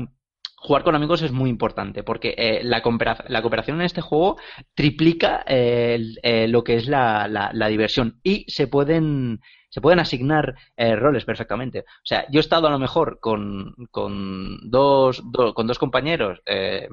jugar 0.60 0.82
con 0.82 0.94
amigos 0.94 1.22
es 1.22 1.30
muy 1.32 1.48
importante 1.50 2.02
porque 2.02 2.34
eh, 2.36 2.60
la, 2.64 2.82
coopera- 2.82 3.24
la 3.28 3.42
cooperación 3.42 3.78
en 3.80 3.86
este 3.86 4.00
juego 4.00 4.36
triplica 4.74 5.44
eh, 5.46 5.94
el- 5.94 6.18
eh, 6.22 6.48
lo 6.48 6.64
que 6.64 6.74
es 6.76 6.86
la, 6.88 7.28
la- 7.28 7.50
la 7.52 7.68
diversión 7.68 8.20
y 8.22 8.44
se 8.48 8.66
pueden 8.66 9.40
se 9.70 9.82
pueden 9.82 10.00
asignar 10.00 10.54
eh, 10.78 10.96
roles 10.96 11.26
perfectamente. 11.26 11.80
O 11.80 11.84
sea, 12.02 12.24
yo 12.30 12.40
he 12.40 12.40
estado 12.40 12.68
a 12.68 12.70
lo 12.70 12.78
mejor 12.78 13.18
con, 13.20 13.74
con, 13.90 14.58
dos, 14.70 15.20
do- 15.30 15.52
con 15.52 15.66
dos 15.66 15.78
compañeros 15.78 16.40
eh, 16.46 16.88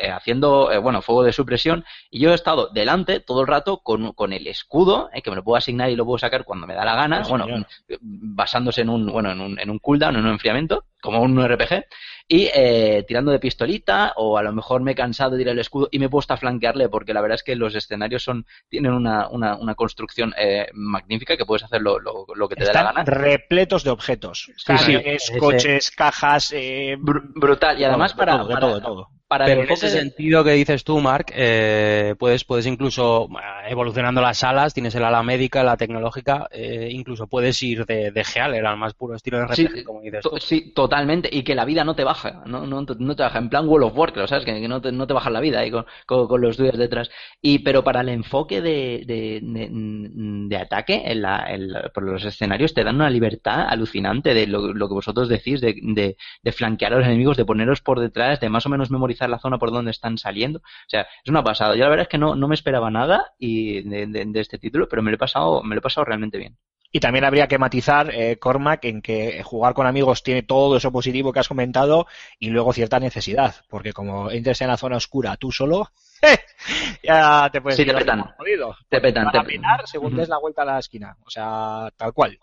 eh, 0.00 0.10
haciendo, 0.10 0.72
eh, 0.72 0.78
bueno, 0.78 1.02
fuego 1.02 1.22
de 1.22 1.34
supresión 1.34 1.84
y 2.10 2.20
yo 2.20 2.30
he 2.30 2.34
estado 2.34 2.70
delante 2.72 3.20
todo 3.20 3.42
el 3.42 3.46
rato 3.46 3.80
con, 3.82 4.14
con 4.14 4.32
el 4.32 4.46
escudo, 4.46 5.10
eh, 5.12 5.20
que 5.20 5.28
me 5.28 5.36
lo 5.36 5.44
puedo 5.44 5.56
asignar 5.58 5.90
y 5.90 5.94
lo 5.94 6.06
puedo 6.06 6.16
sacar 6.16 6.44
cuando 6.44 6.66
me 6.66 6.74
da 6.74 6.86
la 6.86 6.96
gana, 6.96 7.22
Sí, 7.22 7.28
bueno, 7.30 7.44
señor. 7.44 7.66
basándose 8.00 8.80
en 8.80 8.88
un, 8.88 9.06
bueno, 9.12 9.30
en 9.32 9.40
un, 9.42 9.58
en 9.60 9.68
un 9.68 9.78
cooldown, 9.78 10.16
en 10.16 10.24
un 10.24 10.32
enfriamiento, 10.32 10.84
como 11.06 11.22
un 11.22 11.42
RPG, 11.42 11.84
y 12.28 12.48
eh, 12.52 13.04
tirando 13.06 13.30
de 13.30 13.38
pistolita, 13.38 14.12
o 14.16 14.36
a 14.36 14.42
lo 14.42 14.52
mejor 14.52 14.82
me 14.82 14.92
he 14.92 14.94
cansado 14.94 15.30
de 15.30 15.38
tirar 15.38 15.52
el 15.54 15.60
escudo 15.60 15.88
y 15.92 15.98
me 15.98 16.06
he 16.06 16.08
puesto 16.08 16.34
a 16.34 16.36
flanquearle, 16.36 16.88
porque 16.88 17.14
la 17.14 17.20
verdad 17.20 17.36
es 17.36 17.42
que 17.44 17.54
los 17.56 17.74
escenarios 17.74 18.22
son, 18.24 18.44
tienen 18.68 18.92
una, 18.92 19.28
una, 19.28 19.56
una 19.56 19.74
construcción 19.76 20.34
eh, 20.36 20.66
magnífica 20.74 21.36
que 21.36 21.46
puedes 21.46 21.62
hacer 21.64 21.80
lo, 21.80 21.98
lo, 22.00 22.26
lo 22.34 22.48
que 22.48 22.56
te 22.56 22.64
dé 22.64 22.72
la 22.72 22.80
Están 22.80 22.94
gana. 22.96 23.04
repletos 23.04 23.84
de 23.84 23.90
objetos. 23.90 24.50
sí. 24.56 24.72
Ese- 25.04 25.38
coches, 25.38 25.90
cajas, 25.92 26.52
eh, 26.52 26.96
Br- 26.98 27.22
brutal. 27.34 27.80
Y 27.80 27.84
además 27.84 28.12
de 28.12 28.18
para, 28.18 28.38
todo, 28.38 28.48
para- 28.48 28.60
todo, 28.60 28.74
de 28.74 28.80
todo. 28.80 29.08
para 29.28 29.44
Pero 29.46 29.62
el 29.62 29.66
en 29.68 29.72
ese 29.74 29.86
de- 29.86 29.92
sentido 29.92 30.42
que 30.44 30.50
dices 30.52 30.84
tú, 30.84 31.00
Mark, 31.00 31.26
eh, 31.34 32.14
puedes, 32.18 32.44
puedes 32.44 32.66
incluso, 32.66 33.28
eh, 33.32 33.70
evolucionando 33.70 34.20
las 34.20 34.38
salas, 34.38 34.72
tienes 34.74 34.94
el 34.94 35.04
ala 35.04 35.22
médica, 35.22 35.62
la 35.64 35.76
tecnológica, 35.76 36.48
eh, 36.52 36.88
incluso 36.92 37.26
puedes 37.26 37.60
ir 37.62 37.84
de, 37.86 38.10
de 38.12 38.24
Gealer 38.24 38.64
al 38.66 38.76
más 38.76 38.94
puro 38.94 39.14
estilo 39.16 39.38
de 39.38 39.44
RPG, 39.46 39.56
Sí, 39.74 39.84
como 39.84 40.00
dices 40.00 40.22
tú. 40.22 40.30
sí, 40.40 40.72
totalmente. 40.96 41.28
Y 41.32 41.42
que 41.44 41.54
la 41.54 41.64
vida 41.64 41.84
no 41.84 41.94
te 41.94 42.04
baja, 42.04 42.42
no, 42.46 42.66
no, 42.66 42.82
no 42.82 43.16
te 43.16 43.22
baja. 43.22 43.38
En 43.38 43.48
plan 43.50 43.68
World 43.68 43.88
of 43.88 43.96
Warcraft, 43.98 44.28
¿sabes? 44.30 44.44
Que, 44.44 44.68
no, 44.68 44.80
te, 44.80 44.92
no 44.92 45.06
te 45.06 45.12
baja 45.14 45.30
la 45.30 45.40
vida 45.40 45.60
ahí 45.60 45.70
con, 45.70 45.84
con, 46.06 46.40
los 46.40 46.56
dudes 46.56 46.76
detrás. 46.78 47.10
Y, 47.42 47.60
pero 47.60 47.84
para 47.84 48.00
el 48.00 48.08
enfoque 48.08 48.60
de, 48.62 49.02
de, 49.06 50.56
ataque 50.56 51.02
en 51.06 51.22
la, 51.22 51.46
en 51.52 51.72
la- 51.72 51.90
por 51.94 52.02
los 52.04 52.24
escenarios 52.24 52.74
te 52.74 52.84
dan 52.84 52.96
una 52.96 53.10
libertad 53.10 53.66
alucinante 53.68 54.34
de 54.34 54.46
lo, 54.46 54.72
que 54.74 54.94
vosotros 54.94 55.28
decís, 55.28 55.60
de, 55.60 55.74
de, 55.82 56.16
de 56.42 56.52
flanquear 56.52 56.92
a 56.94 56.96
los 56.98 57.06
enemigos, 57.06 57.36
de 57.36 57.44
poneros 57.44 57.80
por 57.82 58.00
detrás, 58.00 58.40
de 58.40 58.48
más 58.48 58.66
o 58.66 58.68
menos 58.68 58.90
memorizar 58.90 59.28
la 59.30 59.38
zona 59.38 59.58
por 59.58 59.70
donde 59.72 59.90
están 59.90 60.18
saliendo. 60.18 60.58
O 60.60 60.88
sea, 60.88 61.02
es 61.02 61.30
una 61.30 61.42
pasada. 61.44 61.74
Yo 61.76 61.82
la 61.84 61.88
verdad 61.90 62.02
es 62.04 62.08
que 62.08 62.18
no, 62.18 62.34
no 62.36 62.48
me 62.48 62.54
esperaba 62.54 62.90
nada 62.90 63.32
y 63.38 63.82
de, 63.82 64.06
de- 64.06 64.24
de 64.26 64.40
este 64.40 64.58
título, 64.58 64.88
pero 64.88 65.02
me 65.02 65.10
lo 65.10 65.16
he 65.16 65.18
pasado, 65.18 65.62
me 65.62 65.74
lo 65.74 65.78
he 65.80 65.82
pasado 65.82 66.04
realmente 66.04 66.38
bien. 66.38 66.56
Y 66.96 67.00
también 67.00 67.26
habría 67.26 67.46
que 67.46 67.58
matizar, 67.58 68.08
eh, 68.10 68.38
Cormac, 68.38 68.82
en 68.86 69.02
que 69.02 69.42
jugar 69.42 69.74
con 69.74 69.86
amigos 69.86 70.22
tiene 70.22 70.42
todo 70.44 70.78
eso 70.78 70.90
positivo 70.90 71.30
que 71.30 71.40
has 71.40 71.46
comentado 71.48 72.06
y 72.38 72.48
luego 72.48 72.72
cierta 72.72 72.98
necesidad, 72.98 73.54
porque 73.68 73.92
como 73.92 74.30
entres 74.30 74.62
en 74.62 74.68
la 74.68 74.78
zona 74.78 74.96
oscura 74.96 75.36
tú 75.36 75.52
solo, 75.52 75.90
ya 77.02 77.50
te 77.52 77.60
puedes 77.60 77.76
Sí, 77.76 77.84
te 77.84 77.92
petan. 77.92 78.22
jodido. 78.38 78.74
Te 78.88 78.98
petan, 79.02 79.28
a 79.28 79.30
te- 79.30 79.42
petar 79.42 79.86
según 79.86 80.16
des 80.16 80.30
la 80.30 80.38
vuelta 80.38 80.62
a 80.62 80.64
la 80.64 80.78
esquina, 80.78 81.14
o 81.22 81.28
sea, 81.28 81.90
tal 81.98 82.14
cual. 82.14 82.38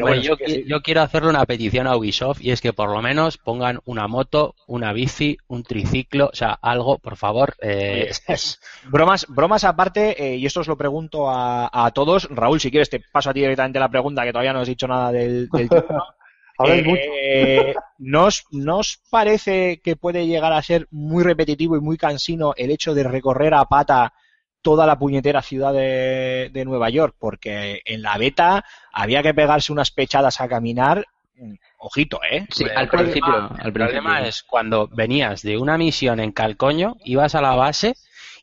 Pero 0.00 0.06
bueno, 0.06 0.22
yo, 0.22 0.36
sí 0.36 0.44
que 0.44 0.50
sí. 0.50 0.60
qui- 0.62 0.68
yo 0.68 0.82
quiero 0.82 1.02
hacerle 1.02 1.30
una 1.30 1.44
petición 1.46 1.86
a 1.86 1.96
Ubisoft 1.96 2.40
y 2.42 2.50
es 2.50 2.60
que 2.60 2.72
por 2.72 2.90
lo 2.90 3.00
menos 3.02 3.38
pongan 3.38 3.80
una 3.84 4.08
moto, 4.08 4.54
una 4.66 4.92
bici, 4.92 5.38
un 5.48 5.62
triciclo, 5.62 6.30
o 6.32 6.36
sea, 6.36 6.58
algo, 6.60 6.98
por 6.98 7.16
favor. 7.16 7.54
eh, 7.62 8.10
Bromas, 8.90 9.26
bromas 9.28 9.64
aparte, 9.64 10.22
eh, 10.22 10.36
y 10.36 10.46
esto 10.46 10.60
os 10.60 10.68
lo 10.68 10.76
pregunto 10.76 11.28
a, 11.30 11.68
a 11.72 11.90
todos. 11.92 12.28
Raúl, 12.30 12.60
si 12.60 12.70
quieres 12.70 12.90
te 12.90 13.00
paso 13.00 13.30
a 13.30 13.34
ti 13.34 13.40
directamente 13.40 13.78
la 13.78 13.88
pregunta, 13.88 14.24
que 14.24 14.32
todavía 14.32 14.52
no 14.52 14.60
has 14.60 14.68
dicho 14.68 14.86
nada 14.86 15.12
del, 15.12 15.48
del 15.50 15.68
título. 15.70 16.02
A 16.58 16.64
ver, 16.66 16.84
mucho. 16.86 17.02
Eh, 17.22 17.74
¿no, 17.98 18.24
os, 18.24 18.44
¿No 18.50 18.78
os 18.78 18.98
parece 19.10 19.80
que 19.84 19.96
puede 19.96 20.26
llegar 20.26 20.54
a 20.54 20.62
ser 20.62 20.88
muy 20.90 21.22
repetitivo 21.22 21.76
y 21.76 21.80
muy 21.80 21.98
cansino 21.98 22.54
el 22.56 22.70
hecho 22.70 22.94
de 22.94 23.02
recorrer 23.04 23.52
a 23.52 23.66
pata 23.66 24.14
toda 24.66 24.84
la 24.84 24.98
puñetera 24.98 25.42
ciudad 25.42 25.72
de, 25.72 26.50
de 26.52 26.64
Nueva 26.64 26.90
York? 26.90 27.14
Porque 27.20 27.82
en 27.84 28.02
la 28.02 28.18
beta 28.18 28.64
había 28.92 29.22
que 29.22 29.32
pegarse 29.32 29.72
unas 29.72 29.92
pechadas 29.92 30.40
a 30.40 30.48
caminar. 30.48 31.04
Mm, 31.36 31.54
Ojito, 31.78 32.18
¿eh? 32.28 32.46
Sí, 32.50 32.64
al 32.64 32.88
problema- 32.88 32.90
principio. 33.12 33.34
Al 33.36 33.42
El 33.66 33.72
principio. 33.72 34.02
problema 34.02 34.26
es 34.26 34.42
cuando 34.42 34.88
venías 34.88 35.42
de 35.42 35.56
una 35.56 35.78
misión 35.78 36.18
en 36.18 36.32
Calcoño, 36.32 36.96
ibas 37.04 37.36
a 37.36 37.42
la 37.42 37.54
base 37.54 37.94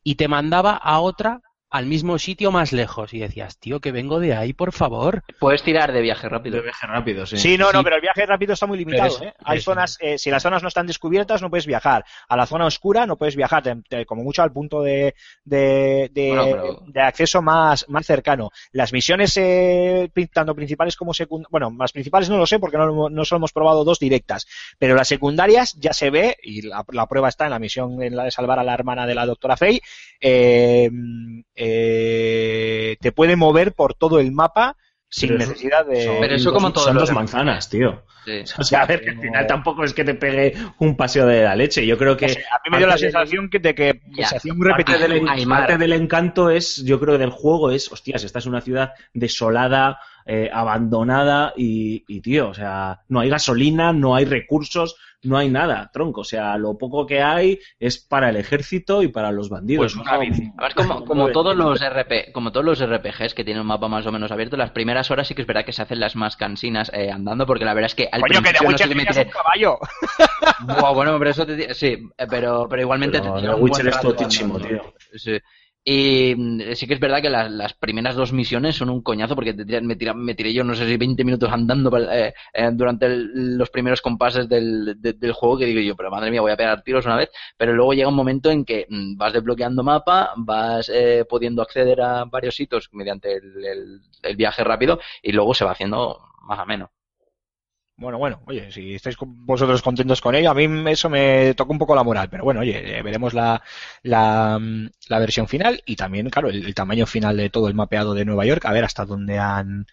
y 0.02 0.16
te 0.16 0.30
mandaba 0.30 0.72
a 0.78 1.02
otra 1.02 1.41
al 1.74 1.88
mismo 1.88 2.20
sitio 2.20 2.52
más 2.52 2.72
lejos 2.72 3.16
y 3.16 3.20
decías, 3.20 3.58
tío, 3.58 3.80
que 3.80 3.91
vengo 3.91 4.20
de 4.20 4.36
ahí, 4.36 4.54
por 4.54 4.74
favor. 4.74 5.24
Puedes 5.40 5.64
tirar 5.64 5.91
de 5.91 6.02
viaje 6.02 6.30
rápido. 6.30 6.58
De 6.58 6.62
viaje 6.62 6.86
rápido, 6.86 7.26
sí. 7.26 7.36
Sí, 7.38 7.58
no, 7.58 7.72
no, 7.72 7.84
pero 7.84 7.95
el 7.95 8.02
viaje 8.04 8.28
rápido 8.28 8.54
está 8.54 8.68
muy 8.68 8.78
limitado. 8.78 9.10
Pero 9.18 9.32
es- 9.32 9.34
¿eh? 9.34 9.38
Hay 9.44 9.60
zonas, 9.60 9.98
eh, 10.00 10.20
si 10.20 10.30
las 10.30 10.44
zonas 10.44 10.62
no 10.62 10.68
están 10.68 10.86
descubiertas, 10.86 11.41
no 11.41 11.50
puedes 11.50 11.66
viajar. 11.66 12.06
A 12.30 12.38
la 12.38 12.45
zona 12.45 12.68
oscura 12.68 13.08
no 13.08 13.18
puedes 13.18 13.36
viajar, 13.36 13.64
te- 13.64 13.76
te- 13.90 14.06
como 14.06 14.22
mucho 14.24 14.44
al 14.44 14.52
punto 14.54 14.84
de, 14.84 15.16
de, 15.44 16.12
de- 16.14 16.28
Bueno, 16.28 16.44
pero- 16.45 16.84
de 16.86 17.02
acceso 17.02 17.41
más, 17.41 17.90
más 17.90 18.06
cercano. 18.06 18.52
Las 18.72 18.94
misiones, 18.94 19.36
eh, 19.38 20.12
tanto 20.32 20.54
principales 20.54 20.95
como 20.95 21.12
secundarias, 21.12 21.50
bueno, 21.52 21.76
las 21.80 21.91
principales 21.91 22.30
no 22.30 22.38
lo 22.38 22.45
sé 22.45 22.60
porque 22.60 22.78
no, 22.78 23.10
no 23.10 23.26
solo 23.26 23.38
hemos 23.38 23.52
probado 23.52 23.84
dos 23.84 23.98
directas, 23.98 24.45
pero 24.78 24.94
las 24.94 25.08
secundarias 25.08 25.74
ya 25.80 25.91
se 25.94 26.12
ve, 26.12 26.38
y 26.44 26.62
la, 26.62 26.86
la 26.91 27.08
prueba 27.08 27.30
está 27.30 27.45
en 27.45 27.50
la 27.52 27.58
misión 27.58 28.00
en 28.04 28.16
la 28.16 28.26
de 28.26 28.32
salvar 28.32 28.60
a 28.60 28.64
la 28.64 28.76
hermana 28.76 29.08
de 29.08 29.16
la 29.16 29.26
doctora 29.26 29.58
Fey, 29.58 29.82
eh, 30.22 30.91
eh, 31.65 32.98
te 33.02 33.11
puede 33.11 33.35
mover 33.35 33.73
por 33.73 33.94
todo 33.94 34.19
el 34.19 34.31
mapa 34.31 34.76
sin 35.10 35.30
Pero 35.30 35.41
eso- 35.44 35.49
necesidad 35.52 35.85
de... 35.85 36.03
Son 36.06 36.15
Pero 36.19 36.35
eso 36.35 36.49
dos- 36.49 36.53
como 36.53 36.72
todos 36.73 36.85
Son 36.85 36.95
los 36.95 37.02
dos 37.03 37.10
demás. 37.10 37.23
manzanas, 37.34 37.69
tío. 37.69 38.03
Sí. 38.26 38.41
O 38.57 38.64
sea, 38.64 38.81
a 38.84 38.85
ver, 38.85 39.02
que 39.02 39.10
al 39.11 39.19
final 39.19 39.45
tampoco 39.45 39.84
es 39.84 39.94
que 39.94 40.03
te 40.06 40.15
pegue 40.15 40.53
un 40.80 40.95
paseo 40.95 41.27
de 41.27 41.44
la 41.44 41.56
leche. 41.57 41.85
Yo 41.85 41.98
creo 41.98 42.15
que. 42.15 42.27
No 42.27 42.34
sé, 42.34 42.40
a 42.40 42.56
mí 42.64 42.72
me 42.72 42.77
dio 42.77 42.88
la 42.88 42.98
sensación 42.98 43.49
que, 43.49 43.60
de 43.60 43.76
que 43.76 44.02
Ya. 44.18 44.27
se 44.30 44.38
hacía 44.38 44.53
muy 44.53 44.69
Parte 44.69 44.94
repetitivo. 44.94 45.14
del, 45.26 45.30
Aymar. 45.30 45.60
parte 45.60 45.77
del 45.77 45.91
encanto 45.94 46.49
es, 46.49 46.84
yo 46.85 46.99
creo, 47.02 47.18
del 47.18 47.31
juego 47.31 47.69
es, 47.72 47.91
hostias, 47.91 48.23
esta 48.23 48.40
es 48.40 48.45
una 48.45 48.61
ciudad 48.61 48.94
desolada, 49.14 49.99
eh, 50.26 50.49
abandonada 50.53 51.53
y, 51.57 52.06
y, 52.07 52.22
tío, 52.22 52.48
o 52.49 52.53
sea, 52.53 53.02
no 53.10 53.19
hay 53.19 53.30
gasolina, 53.30 53.91
no 53.91 54.15
hay 54.15 54.23
recursos, 54.26 54.95
no 55.24 55.38
hay 55.38 55.50
nada, 55.50 55.90
tronco. 55.94 56.22
O 56.22 56.26
sea, 56.26 56.58
lo 56.58 56.78
poco 56.78 57.06
que 57.06 57.22
hay 57.22 57.60
es 57.80 57.98
para 57.98 58.30
el 58.30 58.36
ejército 58.36 59.02
y 59.02 59.08
para 59.08 59.32
los 59.32 59.50
bandidos. 59.50 59.94
Pues 59.94 59.95
una 59.95 60.14
¿no? 60.14 60.20
bici. 60.20 60.52
Además, 60.58 60.74
como, 60.76 61.06
como 61.06 61.32
todos 61.32 61.56
los 61.56 61.80
RP, 61.82 62.32
como 62.34 62.52
todos 62.52 62.66
los 62.66 62.86
RPGs 62.86 63.34
que 63.34 63.44
tienen 63.44 63.62
un 63.62 63.68
mapa 63.68 63.88
más 63.88 64.06
o 64.06 64.12
menos 64.12 64.32
abierto, 64.32 64.58
las 64.58 64.72
primeras 64.72 65.10
horas 65.12 65.28
sí 65.28 65.36
que 65.36 65.41
es 65.41 65.48
verdad 65.48 65.66
que 65.66 65.74
se 65.74 65.82
hacen 65.82 66.00
las 66.00 66.16
más 66.16 66.38
cansinas 66.38 66.91
eh, 66.94 67.10
andando, 67.12 67.45
porque 67.45 67.66
la 67.66 67.74
verdad 67.74 67.88
es 67.88 67.95
que 67.95 68.10
al 68.12 68.22
Coño, 68.22 68.41
que 68.41 68.52
de 68.52 68.60
principio 68.60 68.64
no 68.64 69.00
Witcher 69.08 69.30
caballo. 69.30 69.80
Buah, 70.62 70.94
bueno, 70.94 71.18
pero 71.18 71.32
eso 71.32 71.45
te 71.45 71.74
sí, 71.74 71.98
eh, 72.18 72.28
pero, 72.30 72.68
pero 72.70 72.82
igualmente 72.82 73.20
Pero 73.20 73.36
te 73.36 73.41
The 73.41 73.54
Witcher 73.56 73.88
es 73.88 74.00
totísimo, 74.00 74.60
tío. 74.60 74.94
Sí. 75.16 75.40
Mm, 75.86 76.62
sí 76.76 76.88
que 76.88 76.94
es 76.94 77.00
verdad 77.00 77.22
que 77.22 77.30
las, 77.30 77.74
primeras 77.74 78.16
dos 78.16 78.32
misiones 78.32 78.76
son 78.78 78.90
un 78.90 79.02
coñazo 79.02 79.36
porque 79.36 79.54
te 79.54 79.82
me, 79.82 79.98
tira- 79.98 80.14
me 80.14 80.34
tiré 80.34 80.54
yo 80.54 80.64
no 80.64 80.76
sé 80.76 80.88
si 80.88 80.96
20 80.96 81.26
minutos 81.26 81.52
andando 81.52 81.92
eh, 82.10 82.34
eh, 82.54 82.70
durante 82.74 83.10
los 83.10 83.70
primeros 83.70 84.02
compases 84.02 84.48
del, 84.48 84.96
de- 85.02 85.12
del 85.14 85.34
juego 85.34 85.58
que 85.58 85.66
digo 85.66 85.82
yo, 85.82 85.96
pero 85.96 86.10
madre 86.10 86.32
mía, 86.32 86.40
voy 86.42 86.52
a 86.54 86.58
pegar 86.58 86.82
tiros 86.84 87.06
una 87.06 87.18
vez. 87.18 87.30
Pero 87.58 87.74
luego 87.74 87.94
llega 87.94 88.08
un 88.08 88.16
momento 88.16 88.50
en 88.50 88.64
que 88.64 88.86
mm, 88.90 89.18
vas 89.18 89.34
desbloqueando 89.34 89.84
mapa, 89.84 90.32
vas 90.38 90.88
eh, 90.90 91.26
pudiendo 91.30 91.62
acceder 91.62 92.00
a 92.02 92.24
varios 92.26 92.56
sitios 92.56 92.90
mediante 92.94 93.34
el, 93.36 93.66
el- 93.66 94.02
el 94.24 94.36
viaje 94.38 94.64
rápido 94.64 95.00
y 95.22 95.32
luego 95.34 95.54
se 95.54 95.66
va 95.66 95.72
haciendo 95.72 96.18
más 96.48 96.60
o 96.60 96.66
menos. 96.66 96.90
Bueno, 97.95 98.18
bueno, 98.18 98.41
oye, 98.48 98.72
si 98.72 98.95
estáis 98.95 99.15
con- 99.15 99.45
vosotros 99.45 99.82
contentos 99.84 100.20
con 100.20 100.34
ello, 100.36 100.49
a 100.52 100.53
mí 100.56 100.68
eso 100.90 101.10
me 101.10 101.53
toca 101.53 101.72
un 101.72 101.78
poco 101.78 101.95
la 101.95 102.03
moral, 102.03 102.28
pero 102.30 102.44
bueno, 102.44 102.61
oye, 102.61 102.98
eh, 102.99 103.02
veremos 103.03 103.34
la, 103.36 103.61
la, 104.02 104.57
mm, 104.60 104.90
la 105.10 105.20
versión 105.20 105.48
final 105.48 105.82
y 105.86 105.95
también, 105.95 106.30
claro, 106.30 106.49
el, 106.49 106.65
el 106.65 106.74
tamaño 106.76 107.06
final 107.06 107.38
de 107.38 107.49
todo 107.52 107.68
el 107.68 107.76
mapeado 107.76 108.14
de 108.15 108.26
Nueva 108.26 108.45
York, 108.45 108.65
a 108.65 108.72
ver 108.74 108.84
hasta 108.84 109.06
dónde 109.06 109.38
han 109.40 109.86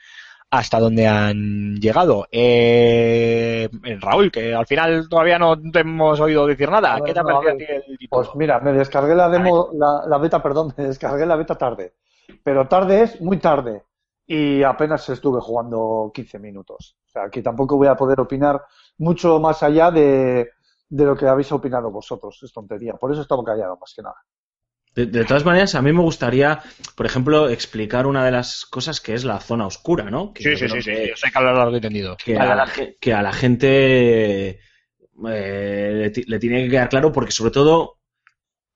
hasta 0.50 0.80
dónde 0.80 1.06
han 1.08 1.76
llegado. 1.80 2.28
Eh, 2.32 3.68
Raúl, 4.00 4.32
que 4.32 4.54
al 4.54 4.66
final 4.66 5.08
todavía 5.08 5.38
no 5.38 5.60
te 5.60 5.80
hemos 5.80 6.20
oído 6.20 6.46
decir 6.46 6.70
nada, 6.70 6.98
ver, 6.98 7.02
¿qué 7.04 7.14
te 7.14 7.20
ha 7.20 7.24
no, 7.24 7.38
a 7.38 7.42
parecido 7.42 7.52
a 7.52 7.56
ti 7.56 7.64
el 7.68 7.98
título? 7.98 8.28
Pues 8.28 8.34
mira, 8.34 8.60
me 8.60 8.72
descargué 8.72 9.14
la 9.14 9.28
demo, 9.28 9.70
la, 9.74 10.02
la 10.06 10.18
beta, 10.18 10.42
perdón, 10.42 10.74
me 10.78 10.84
descargué 10.86 11.26
la 11.26 11.36
beta 11.36 11.56
tarde. 11.56 11.94
Pero 12.44 12.68
tarde 12.68 13.02
es 13.02 13.20
muy 13.20 13.38
tarde. 13.38 13.84
Y 14.32 14.62
apenas 14.62 15.08
estuve 15.08 15.40
jugando 15.40 16.12
15 16.14 16.38
minutos. 16.38 16.96
O 17.04 17.08
sea, 17.10 17.28
que 17.28 17.42
tampoco 17.42 17.76
voy 17.76 17.88
a 17.88 17.96
poder 17.96 18.20
opinar 18.20 18.62
mucho 18.98 19.40
más 19.40 19.60
allá 19.64 19.90
de, 19.90 20.50
de 20.88 21.04
lo 21.04 21.16
que 21.16 21.26
habéis 21.26 21.50
opinado 21.50 21.90
vosotros. 21.90 22.38
Es 22.44 22.52
tontería. 22.52 22.94
Por 22.94 23.10
eso 23.10 23.22
estaba 23.22 23.42
callado, 23.42 23.76
más 23.80 23.92
que 23.92 24.02
nada. 24.02 24.14
De, 24.94 25.06
de 25.06 25.24
todas 25.24 25.44
maneras, 25.44 25.74
a 25.74 25.82
mí 25.82 25.92
me 25.92 26.00
gustaría, 26.02 26.60
por 26.94 27.06
ejemplo, 27.06 27.48
explicar 27.48 28.06
una 28.06 28.24
de 28.24 28.30
las 28.30 28.66
cosas 28.66 29.00
que 29.00 29.14
es 29.14 29.24
la 29.24 29.40
zona 29.40 29.66
oscura, 29.66 30.10
¿no? 30.10 30.32
Que 30.32 30.44
Sí, 30.44 30.56
sí, 30.56 30.68
sí, 30.68 30.80
sí, 30.80 30.90
que- 30.92 31.08
yo 31.08 31.16
sé 31.16 31.30
que 31.32 31.38
hablar 31.38 31.56
largo 31.56 31.72
y 31.72 31.76
entendido. 31.76 32.16
que 32.24 32.36
a, 32.38 32.54
la, 32.54 32.68
que 33.00 33.12
a 33.12 33.22
la 33.22 33.32
gente 33.32 34.60
eh, 35.26 36.12
le 36.26 36.38
tiene 36.38 36.64
que 36.64 36.70
quedar 36.70 36.88
claro 36.88 37.10
porque 37.12 37.32
sobre 37.32 37.50
todo 37.50 37.98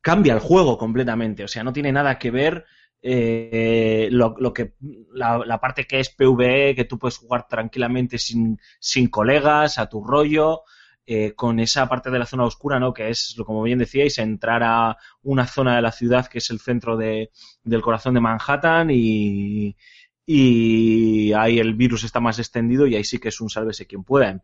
cambia 0.01 0.35
el 0.35 0.40
juego 0.40 0.78
completamente. 0.78 1.44
O 1.44 1.48
sea, 1.48 1.62
no 1.64 1.72
tiene 1.72 1.93
nada 1.93 2.18
que 2.18 2.31
ver 2.32 2.64
eh, 3.06 4.09
lo, 4.10 4.35
lo 4.39 4.52
que 4.55 4.74
la, 5.12 5.39
la 5.44 5.60
parte 5.60 5.85
que 5.85 6.01
es 6.01 6.09
PvE, 6.09 6.74
que 6.74 6.86
tú 6.86 6.98
puedes 6.98 7.18
jugar 7.18 7.47
tranquilamente 7.47 8.16
sin, 8.16 8.59
sin 8.81 9.09
colegas, 9.09 9.78
a 9.78 9.90
tu 9.90 10.02
rollo, 10.02 10.62
eh, 11.06 11.35
con 11.35 11.60
esa 11.60 11.86
parte 11.86 12.10
de 12.10 12.18
la 12.18 12.24
zona 12.24 12.44
oscura, 12.44 12.81
¿no? 12.81 12.94
Que 12.94 13.10
es, 13.10 13.36
como 13.44 13.62
bien 13.62 13.78
decíais, 13.78 14.16
entrar 14.16 14.62
a 14.64 14.97
una 15.22 15.47
zona 15.47 15.76
de 15.76 15.82
la 15.82 15.93
ciudad 15.93 16.26
que 16.28 16.39
es 16.39 16.48
el 16.48 16.60
centro 16.60 16.97
de, 16.97 17.31
del 17.62 17.82
corazón 17.82 18.14
de 18.14 18.20
Manhattan 18.20 18.89
y, 18.90 19.76
y 20.24 21.35
ahí 21.35 21.59
el 21.59 21.74
virus 21.74 22.05
está 22.05 22.20
más 22.20 22.39
extendido 22.39 22.86
y 22.86 22.97
ahí 22.97 23.05
sí 23.05 23.18
que 23.18 23.28
es 23.28 23.40
un 23.43 23.51
sálvese 23.51 23.86
quien 23.86 24.02
pueda. 24.02 24.40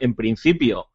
En, 0.00 0.14
principio, 0.16 0.88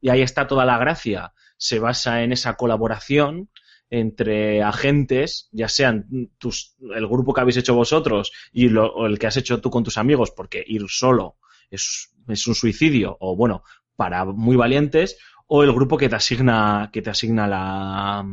y 0.00 0.08
ahí 0.08 0.22
está 0.22 0.46
toda 0.46 0.64
la 0.64 0.78
gracia, 0.78 1.34
se 1.58 1.78
basa 1.78 2.22
en 2.22 2.32
esa 2.32 2.54
colaboración 2.56 3.50
entre 3.92 4.62
agentes, 4.62 5.48
ya 5.52 5.68
sean 5.68 6.06
tus, 6.38 6.74
el 6.94 7.06
grupo 7.06 7.34
que 7.34 7.42
habéis 7.42 7.58
hecho 7.58 7.74
vosotros 7.74 8.32
y 8.52 8.68
lo- 8.70 9.06
el 9.06 9.18
que 9.18 9.26
has 9.26 9.36
hecho 9.36 9.60
tú 9.60 9.70
con 9.70 9.84
tus 9.84 9.98
amigos, 9.98 10.30
porque 10.30 10.64
ir 10.66 10.84
solo 10.88 11.36
es, 11.70 12.08
un 12.46 12.54
suicidio, 12.54 13.16
o 13.20 13.36
bueno, 13.36 13.62
para 13.96 14.24
muy 14.24 14.56
valientes, 14.56 15.18
o 15.46 15.62
el 15.62 15.72
grupo 15.72 15.98
que 15.98 16.08
te 16.08 16.16
asigna, 16.16 16.88
que 16.92 17.02
te 17.02 17.10
asigna 17.10 17.46
la, 17.46 18.24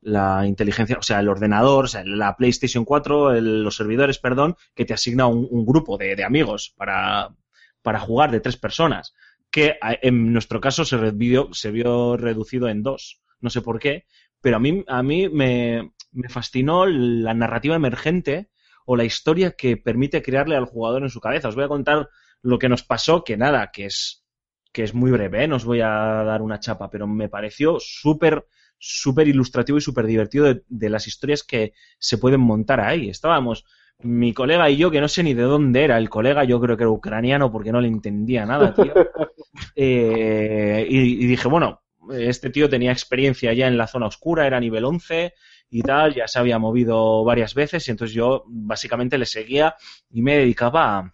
la 0.00 0.46
inteligencia, 0.46 0.98
o 0.98 1.02
sea, 1.02 1.20
el 1.20 1.28
ordenador, 1.28 1.88
la 2.04 2.36
PlayStation 2.36 2.84
4, 2.84 3.34
el- 3.34 3.62
los 3.64 3.76
servidores, 3.76 4.18
perdón, 4.18 4.56
que 4.74 4.84
te 4.84 4.94
asigna 4.94 5.26
un, 5.26 5.64
grupo 5.66 5.96
de, 5.98 6.22
amigos 6.24 6.74
para, 6.76 7.30
para 7.82 7.98
jugar 8.00 8.30
de 8.30 8.40
tres 8.40 8.56
personas, 8.56 9.14
que 9.50 9.76
en 10.02 10.32
nuestro 10.32 10.60
caso 10.60 10.84
se, 10.84 10.96
se 11.52 11.70
vio 11.70 12.16
reducido 12.16 12.68
en 12.68 12.82
dos, 12.82 13.20
no 13.40 13.50
sé 13.50 13.62
por 13.62 13.78
qué, 13.78 14.04
pero 14.46 14.58
a 14.58 14.60
mí, 14.60 14.84
a 14.86 15.02
mí 15.02 15.28
me, 15.28 15.90
me 16.12 16.28
fascinó 16.28 16.86
la 16.86 17.34
narrativa 17.34 17.74
emergente 17.74 18.48
o 18.84 18.94
la 18.94 19.02
historia 19.02 19.56
que 19.56 19.76
permite 19.76 20.22
crearle 20.22 20.54
al 20.54 20.66
jugador 20.66 21.02
en 21.02 21.10
su 21.10 21.20
cabeza. 21.20 21.48
Os 21.48 21.56
voy 21.56 21.64
a 21.64 21.68
contar 21.68 22.08
lo 22.42 22.60
que 22.60 22.68
nos 22.68 22.84
pasó, 22.84 23.24
que 23.24 23.36
nada, 23.36 23.72
que 23.72 23.86
es, 23.86 24.24
que 24.72 24.84
es 24.84 24.94
muy 24.94 25.10
breve, 25.10 25.42
¿eh? 25.42 25.48
no 25.48 25.56
os 25.56 25.64
voy 25.64 25.80
a 25.80 25.88
dar 25.88 26.42
una 26.42 26.60
chapa, 26.60 26.88
pero 26.90 27.08
me 27.08 27.28
pareció 27.28 27.78
súper 27.80 28.46
súper 28.78 29.26
ilustrativo 29.26 29.78
y 29.78 29.80
súper 29.80 30.06
divertido 30.06 30.44
de, 30.44 30.62
de 30.68 30.90
las 30.90 31.08
historias 31.08 31.42
que 31.42 31.72
se 31.98 32.16
pueden 32.16 32.40
montar 32.40 32.78
ahí. 32.78 33.08
Estábamos 33.08 33.64
mi 33.98 34.32
colega 34.32 34.70
y 34.70 34.76
yo, 34.76 34.92
que 34.92 35.00
no 35.00 35.08
sé 35.08 35.24
ni 35.24 35.34
de 35.34 35.42
dónde 35.42 35.82
era 35.82 35.98
el 35.98 36.08
colega, 36.08 36.44
yo 36.44 36.60
creo 36.60 36.76
que 36.76 36.84
era 36.84 36.90
ucraniano 36.90 37.50
porque 37.50 37.72
no 37.72 37.80
le 37.80 37.88
entendía 37.88 38.46
nada, 38.46 38.72
tío. 38.72 38.94
Eh, 39.74 40.86
y, 40.88 41.24
y 41.24 41.26
dije, 41.26 41.48
bueno, 41.48 41.80
este 42.12 42.50
tío 42.50 42.68
tenía 42.68 42.92
experiencia 42.92 43.52
ya 43.52 43.66
en 43.66 43.78
la 43.78 43.86
zona 43.86 44.06
oscura, 44.06 44.46
era 44.46 44.60
nivel 44.60 44.84
11 44.84 45.34
y 45.70 45.82
tal, 45.82 46.14
ya 46.14 46.28
se 46.28 46.38
había 46.38 46.58
movido 46.58 47.24
varias 47.24 47.54
veces 47.54 47.86
y 47.86 47.90
entonces 47.90 48.14
yo 48.14 48.44
básicamente 48.46 49.18
le 49.18 49.26
seguía 49.26 49.74
y 50.10 50.22
me 50.22 50.36
dedicaba 50.36 50.98
a, 50.98 51.12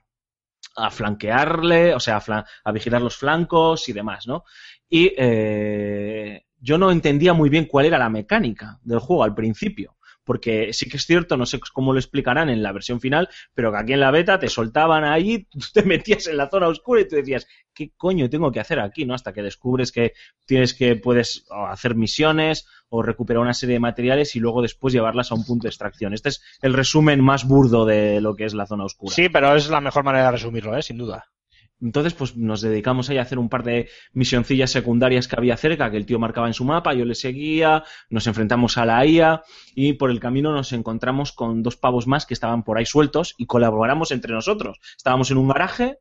a 0.76 0.90
flanquearle, 0.90 1.94
o 1.94 2.00
sea, 2.00 2.22
a, 2.26 2.44
a 2.64 2.72
vigilar 2.72 3.02
los 3.02 3.16
flancos 3.16 3.88
y 3.88 3.92
demás, 3.92 4.26
¿no? 4.26 4.44
Y 4.88 5.12
eh, 5.16 6.44
yo 6.58 6.78
no 6.78 6.90
entendía 6.90 7.32
muy 7.32 7.48
bien 7.48 7.64
cuál 7.64 7.86
era 7.86 7.98
la 7.98 8.10
mecánica 8.10 8.78
del 8.82 8.98
juego 8.98 9.24
al 9.24 9.34
principio. 9.34 9.96
Porque 10.24 10.72
sí 10.72 10.88
que 10.88 10.96
es 10.96 11.06
cierto, 11.06 11.36
no 11.36 11.46
sé 11.46 11.58
cómo 11.72 11.92
lo 11.92 11.98
explicarán 11.98 12.48
en 12.48 12.62
la 12.62 12.72
versión 12.72 13.00
final, 13.00 13.28
pero 13.54 13.72
que 13.72 13.78
aquí 13.78 13.92
en 13.92 14.00
la 14.00 14.10
beta 14.10 14.38
te 14.38 14.48
soltaban 14.48 15.04
ahí, 15.04 15.48
te 15.74 15.82
metías 15.82 16.26
en 16.26 16.36
la 16.36 16.48
zona 16.48 16.68
oscura 16.68 17.00
y 17.00 17.08
tú 17.08 17.16
decías, 17.16 17.46
¿qué 17.74 17.92
coño 17.96 18.30
tengo 18.30 18.52
que 18.52 18.60
hacer 18.60 18.80
aquí? 18.80 19.04
¿no? 19.04 19.14
Hasta 19.14 19.32
que 19.32 19.42
descubres 19.42 19.92
que 19.92 20.12
tienes 20.46 20.74
que, 20.74 20.96
puedes 20.96 21.46
hacer 21.68 21.94
misiones 21.94 22.66
o 22.88 23.02
recuperar 23.02 23.42
una 23.42 23.54
serie 23.54 23.74
de 23.74 23.80
materiales 23.80 24.36
y 24.36 24.40
luego 24.40 24.62
después 24.62 24.92
llevarlas 24.92 25.32
a 25.32 25.34
un 25.34 25.44
punto 25.44 25.64
de 25.64 25.70
extracción. 25.70 26.12
Este 26.12 26.28
es 26.28 26.42
el 26.60 26.74
resumen 26.74 27.22
más 27.22 27.46
burdo 27.46 27.86
de 27.86 28.20
lo 28.20 28.36
que 28.36 28.44
es 28.44 28.54
la 28.54 28.66
zona 28.66 28.84
oscura. 28.84 29.14
Sí, 29.14 29.28
pero 29.28 29.54
es 29.56 29.70
la 29.70 29.80
mejor 29.80 30.04
manera 30.04 30.26
de 30.26 30.32
resumirlo, 30.32 30.76
¿eh? 30.76 30.82
sin 30.82 30.98
duda. 30.98 31.24
Entonces, 31.82 32.14
pues 32.14 32.36
nos 32.36 32.60
dedicamos 32.60 33.10
ahí 33.10 33.18
a 33.18 33.22
hacer 33.22 33.38
un 33.38 33.48
par 33.48 33.64
de 33.64 33.88
misioncillas 34.12 34.70
secundarias 34.70 35.26
que 35.26 35.36
había 35.36 35.56
cerca, 35.56 35.90
que 35.90 35.96
el 35.96 36.06
tío 36.06 36.20
marcaba 36.20 36.46
en 36.46 36.54
su 36.54 36.64
mapa, 36.64 36.94
yo 36.94 37.04
le 37.04 37.16
seguía, 37.16 37.82
nos 38.08 38.26
enfrentamos 38.28 38.78
a 38.78 38.86
la 38.86 39.04
IA 39.04 39.42
y 39.74 39.94
por 39.94 40.10
el 40.10 40.20
camino 40.20 40.52
nos 40.52 40.72
encontramos 40.72 41.32
con 41.32 41.62
dos 41.62 41.76
pavos 41.76 42.06
más 42.06 42.24
que 42.24 42.34
estaban 42.34 42.62
por 42.62 42.78
ahí 42.78 42.86
sueltos 42.86 43.34
y 43.36 43.46
colaboramos 43.46 44.12
entre 44.12 44.32
nosotros. 44.32 44.78
Estábamos 44.96 45.32
en 45.32 45.38
un 45.38 45.48
garaje, 45.48 45.98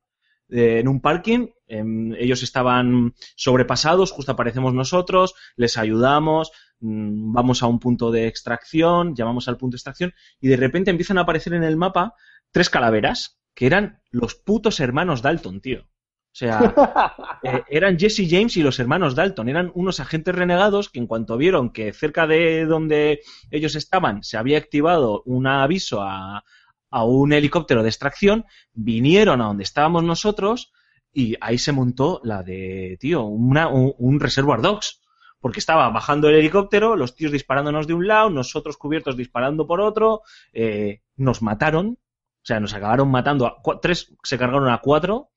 eh, 0.49 0.79
en 0.79 0.87
un 0.87 1.01
parking, 1.01 1.47
em, 1.67 2.13
ellos 2.13 2.43
estaban 2.43 3.15
sobrepasados, 3.35 4.11
justo 4.11 4.33
aparecemos 4.33 4.75
nosotros, 4.75 5.33
les 5.55 5.77
ayudamos, 5.79 6.51
mm, 6.79 7.33
vamos 7.33 7.63
a 7.63 7.67
un 7.67 7.79
punto 7.79 8.11
de 8.11 8.27
extracción, 8.27 9.15
llamamos 9.15 9.47
al 9.47 9.57
punto 9.57 9.73
de 9.73 9.77
extracción 9.77 10.13
y 10.39 10.47
de 10.47 10.57
repente 10.57 10.91
empiezan 10.91 11.17
a 11.17 11.21
aparecer 11.21 11.53
en 11.53 11.63
el 11.63 11.75
mapa 11.75 12.13
tres 12.51 12.69
calaveras 12.69 13.40
que 13.53 13.65
eran 13.65 14.01
los 14.09 14.35
putos 14.35 14.79
hermanos 14.79 15.21
Dalton, 15.21 15.61
tío. 15.61 15.81
O 15.81 16.33
sea, 16.33 16.73
eh, 17.43 17.63
eran 17.69 17.99
Jesse 17.99 18.27
James 18.29 18.55
y 18.55 18.63
los 18.63 18.79
hermanos 18.79 19.15
Dalton. 19.15 19.49
Eran 19.49 19.71
unos 19.75 19.99
agentes 19.99 20.33
renegados 20.33 20.89
que 20.89 20.99
en 20.99 21.07
cuanto 21.07 21.37
vieron 21.37 21.71
que 21.71 21.91
cerca 21.93 22.25
de 22.25 22.65
donde 22.65 23.21
ellos 23.49 23.75
estaban 23.75 24.23
se 24.23 24.37
había 24.37 24.57
activado 24.57 25.23
un 25.25 25.47
aviso 25.47 26.01
a, 26.01 26.43
a 26.89 27.03
un 27.03 27.33
helicóptero 27.33 27.83
de 27.83 27.89
extracción, 27.89 28.45
vinieron 28.73 29.41
a 29.41 29.45
donde 29.45 29.63
estábamos 29.63 30.03
nosotros 30.03 30.71
y 31.13 31.35
ahí 31.41 31.57
se 31.57 31.71
montó 31.71 32.21
la 32.23 32.43
de, 32.43 32.97
tío, 32.99 33.23
una, 33.23 33.67
un, 33.67 33.93
un 33.97 34.19
Reservoir 34.19 34.61
Dogs. 34.61 34.99
Porque 35.39 35.59
estaba 35.59 35.89
bajando 35.89 36.29
el 36.29 36.35
helicóptero, 36.35 36.95
los 36.95 37.15
tíos 37.15 37.31
disparándonos 37.31 37.87
de 37.87 37.95
un 37.95 38.05
lado, 38.05 38.29
nosotros 38.29 38.77
cubiertos 38.77 39.17
disparando 39.17 39.65
por 39.65 39.81
otro, 39.81 40.21
eh, 40.53 41.01
nos 41.15 41.41
mataron, 41.41 41.97
o 42.43 42.45
sea, 42.45 42.59
nos 42.59 42.73
acabaron 42.73 43.09
matando 43.11 43.45
a 43.47 43.61
tres, 43.81 44.13
se 44.23 44.37
cargaron 44.37 44.69
a 44.69 44.79
cuatro, 44.79 45.29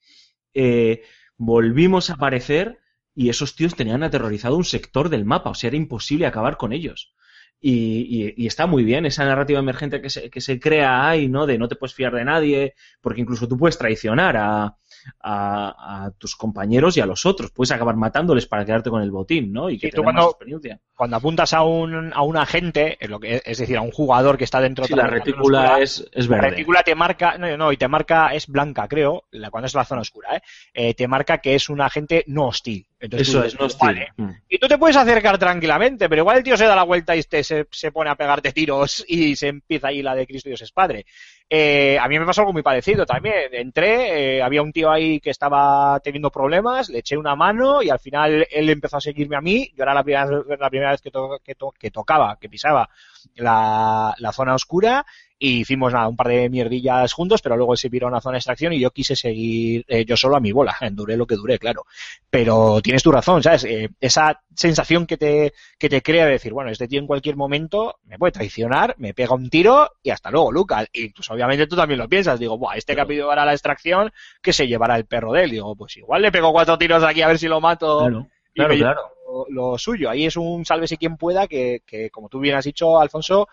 eh, 0.54 1.02
volvimos 1.36 2.10
a 2.10 2.14
aparecer 2.14 2.78
y 3.14 3.28
esos 3.28 3.54
tíos 3.56 3.74
tenían 3.76 4.02
aterrorizado 4.02 4.56
un 4.56 4.64
sector 4.64 5.08
del 5.08 5.24
mapa, 5.24 5.50
o 5.50 5.54
sea, 5.54 5.68
era 5.68 5.76
imposible 5.76 6.26
acabar 6.26 6.56
con 6.56 6.72
ellos. 6.72 7.14
Y, 7.60 8.26
y- 8.36 8.44
y 8.44 8.46
está 8.46 8.66
muy 8.66 8.84
bien 8.84 9.06
esa 9.06 9.24
narrativa 9.24 9.58
emergente 9.58 10.02
que 10.02 10.10
se, 10.10 10.28
que 10.30 10.40
se 10.40 10.60
crea 10.60 11.08
ahí, 11.08 11.28
¿no? 11.28 11.46
De 11.46 11.56
no 11.58 11.68
te 11.68 11.76
puedes 11.76 11.94
fiar 11.94 12.14
de 12.14 12.24
nadie, 12.24 12.74
porque 13.00 13.22
incluso 13.22 13.48
tú 13.48 13.56
puedes 13.56 13.78
traicionar 13.78 14.36
a, 14.36 14.76
a, 15.20 16.04
a 16.06 16.10
tus 16.12 16.36
compañeros 16.36 16.96
y 16.96 17.00
a 17.00 17.06
los 17.06 17.26
otros, 17.26 17.50
puedes 17.50 17.70
acabar 17.72 17.96
matándoles 17.96 18.46
para 18.46 18.64
quedarte 18.64 18.90
con 18.90 19.02
el 19.02 19.10
botín, 19.10 19.52
¿no? 19.52 19.70
Y 19.70 19.78
que 19.78 19.88
Sí, 19.88 19.90
te 19.90 19.96
tú 19.96 20.02
cuando- 20.02 20.22
más 20.22 20.30
experiencia. 20.30 20.80
Cuando 20.96 21.16
apuntas 21.16 21.52
a 21.52 21.62
un, 21.64 22.12
a 22.14 22.22
un 22.22 22.36
agente, 22.36 22.96
es, 23.00 23.10
lo 23.10 23.18
que, 23.18 23.42
es 23.44 23.58
decir, 23.58 23.76
a 23.76 23.80
un 23.82 23.90
jugador 23.90 24.38
que 24.38 24.44
está 24.44 24.60
dentro 24.60 24.84
Sí, 24.84 24.92
de 24.94 24.96
la 25.02 25.08
retícula 25.08 25.80
es, 25.80 26.08
es 26.12 26.28
La 26.28 26.36
verde. 26.36 26.50
retícula 26.50 26.82
te 26.84 26.94
marca, 26.94 27.36
no, 27.36 27.56
no, 27.56 27.72
y 27.72 27.76
te 27.76 27.88
marca, 27.88 28.32
es 28.34 28.46
blanca, 28.46 28.86
creo, 28.86 29.24
la, 29.32 29.50
cuando 29.50 29.66
es 29.66 29.74
la 29.74 29.84
zona 29.84 30.02
oscura, 30.02 30.36
¿eh? 30.36 30.42
Eh, 30.72 30.94
te 30.94 31.08
marca 31.08 31.38
que 31.38 31.54
es 31.56 31.68
un 31.68 31.80
agente 31.80 32.22
no 32.28 32.46
hostil. 32.46 32.86
Entonces 33.00 33.28
Eso 33.28 33.38
dices, 33.38 33.54
es, 33.54 33.60
no 33.60 33.66
hostil. 33.66 33.86
vale. 33.86 34.08
Mm. 34.16 34.30
Y 34.48 34.58
tú 34.58 34.66
te 34.68 34.78
puedes 34.78 34.96
acercar 34.96 35.36
tranquilamente, 35.36 36.08
pero 36.08 36.22
igual 36.22 36.38
el 36.38 36.42
tío 36.42 36.56
se 36.56 36.64
da 36.64 36.74
la 36.76 36.84
vuelta 36.84 37.14
y 37.14 37.22
te- 37.24 37.44
se, 37.44 37.66
se 37.70 37.92
pone 37.92 38.08
a 38.08 38.14
pegarte 38.14 38.52
tiros 38.52 39.04
y 39.06 39.36
se 39.36 39.48
empieza 39.48 39.88
ahí 39.88 40.00
la 40.02 40.14
de 40.14 40.26
Cristo 40.26 40.48
Dios 40.48 40.62
es 40.62 40.72
Padre. 40.72 41.04
Eh, 41.50 41.98
a 42.00 42.08
mí 42.08 42.18
me 42.18 42.24
pasó 42.24 42.40
algo 42.40 42.52
muy 42.54 42.62
parecido 42.62 43.04
también. 43.04 43.34
Entré, 43.52 44.36
eh, 44.38 44.42
había 44.42 44.62
un 44.62 44.72
tío 44.72 44.90
ahí 44.90 45.20
que 45.20 45.28
estaba 45.30 46.00
teniendo 46.00 46.30
problemas, 46.30 46.88
le 46.88 47.00
eché 47.00 47.16
una 47.18 47.36
mano 47.36 47.82
y 47.82 47.90
al 47.90 47.98
final 47.98 48.46
él 48.50 48.70
empezó 48.70 48.96
a 48.96 49.00
seguirme 49.02 49.36
a 49.36 49.42
mí. 49.42 49.70
Yo 49.76 49.82
era 49.82 49.92
la 49.92 50.02
primera, 50.02 50.26
la 50.58 50.70
primera 50.70 50.90
vez 50.92 51.02
que, 51.02 51.10
to- 51.10 51.40
que, 51.44 51.54
to- 51.56 51.74
que 51.78 51.90
tocaba, 51.90 52.38
que 52.40 52.48
pisaba 52.48 52.88
la, 53.34 54.14
la 54.18 54.32
zona 54.32 54.54
oscura 54.54 55.04
y 55.44 55.60
hicimos 55.60 55.92
nada, 55.92 56.08
un 56.08 56.16
par 56.16 56.28
de 56.28 56.48
mierdillas 56.48 57.12
juntos, 57.12 57.42
pero 57.42 57.54
luego 57.58 57.76
se 57.76 57.90
piró 57.90 58.06
a 58.06 58.10
una 58.10 58.22
zona 58.22 58.36
de 58.36 58.38
extracción 58.38 58.72
y 58.72 58.80
yo 58.80 58.90
quise 58.92 59.14
seguir 59.14 59.84
eh, 59.88 60.06
yo 60.06 60.16
solo 60.16 60.36
a 60.36 60.40
mi 60.40 60.52
bola, 60.52 60.74
duré 60.92 61.18
lo 61.18 61.26
que 61.26 61.34
duré, 61.34 61.58
claro. 61.58 61.84
Pero 62.30 62.80
tienes 62.80 63.02
tu 63.02 63.12
razón, 63.12 63.42
¿sabes? 63.42 63.64
Eh, 63.64 63.90
esa 64.00 64.40
sensación 64.54 65.06
que 65.06 65.18
te, 65.18 65.52
que 65.78 65.90
te 65.90 66.00
crea 66.00 66.24
de 66.24 66.32
decir, 66.32 66.54
bueno, 66.54 66.70
este 66.70 66.88
tío 66.88 66.98
en 66.98 67.06
cualquier 67.06 67.36
momento 67.36 67.98
me 68.06 68.18
puede 68.18 68.32
traicionar, 68.32 68.94
me 68.96 69.12
pega 69.12 69.34
un 69.34 69.50
tiro 69.50 69.90
y 70.02 70.08
hasta 70.08 70.30
luego, 70.30 70.50
Lucas. 70.50 70.88
Y 70.94 71.10
pues 71.10 71.30
obviamente 71.30 71.66
tú 71.66 71.76
también 71.76 72.00
lo 72.00 72.08
piensas, 72.08 72.40
digo, 72.40 72.56
Buah, 72.56 72.78
este 72.78 72.94
que 72.94 73.02
ha 73.02 73.06
pedido 73.06 73.28
ahora 73.28 73.44
la 73.44 73.52
extracción, 73.52 74.10
que 74.40 74.54
se 74.54 74.66
llevará 74.66 74.96
el 74.96 75.04
perro 75.04 75.32
de 75.32 75.44
él. 75.44 75.50
Digo, 75.50 75.76
pues 75.76 75.94
igual 75.98 76.22
le 76.22 76.32
pego 76.32 76.52
cuatro 76.52 76.78
tiros 76.78 77.04
aquí 77.04 77.20
a 77.20 77.28
ver 77.28 77.38
si 77.38 77.48
lo 77.48 77.60
mato. 77.60 77.98
Claro, 77.98 78.28
y 78.54 78.54
claro, 78.54 78.76
claro. 78.78 79.46
Lo 79.50 79.76
suyo. 79.76 80.08
Ahí 80.08 80.24
es 80.24 80.38
un 80.38 80.64
sálvese 80.64 80.96
quien 80.96 81.18
pueda 81.18 81.46
que, 81.48 81.82
que, 81.84 82.08
como 82.08 82.30
tú 82.30 82.38
bien 82.38 82.56
has 82.56 82.64
dicho, 82.64 82.98
Alfonso, 82.98 83.48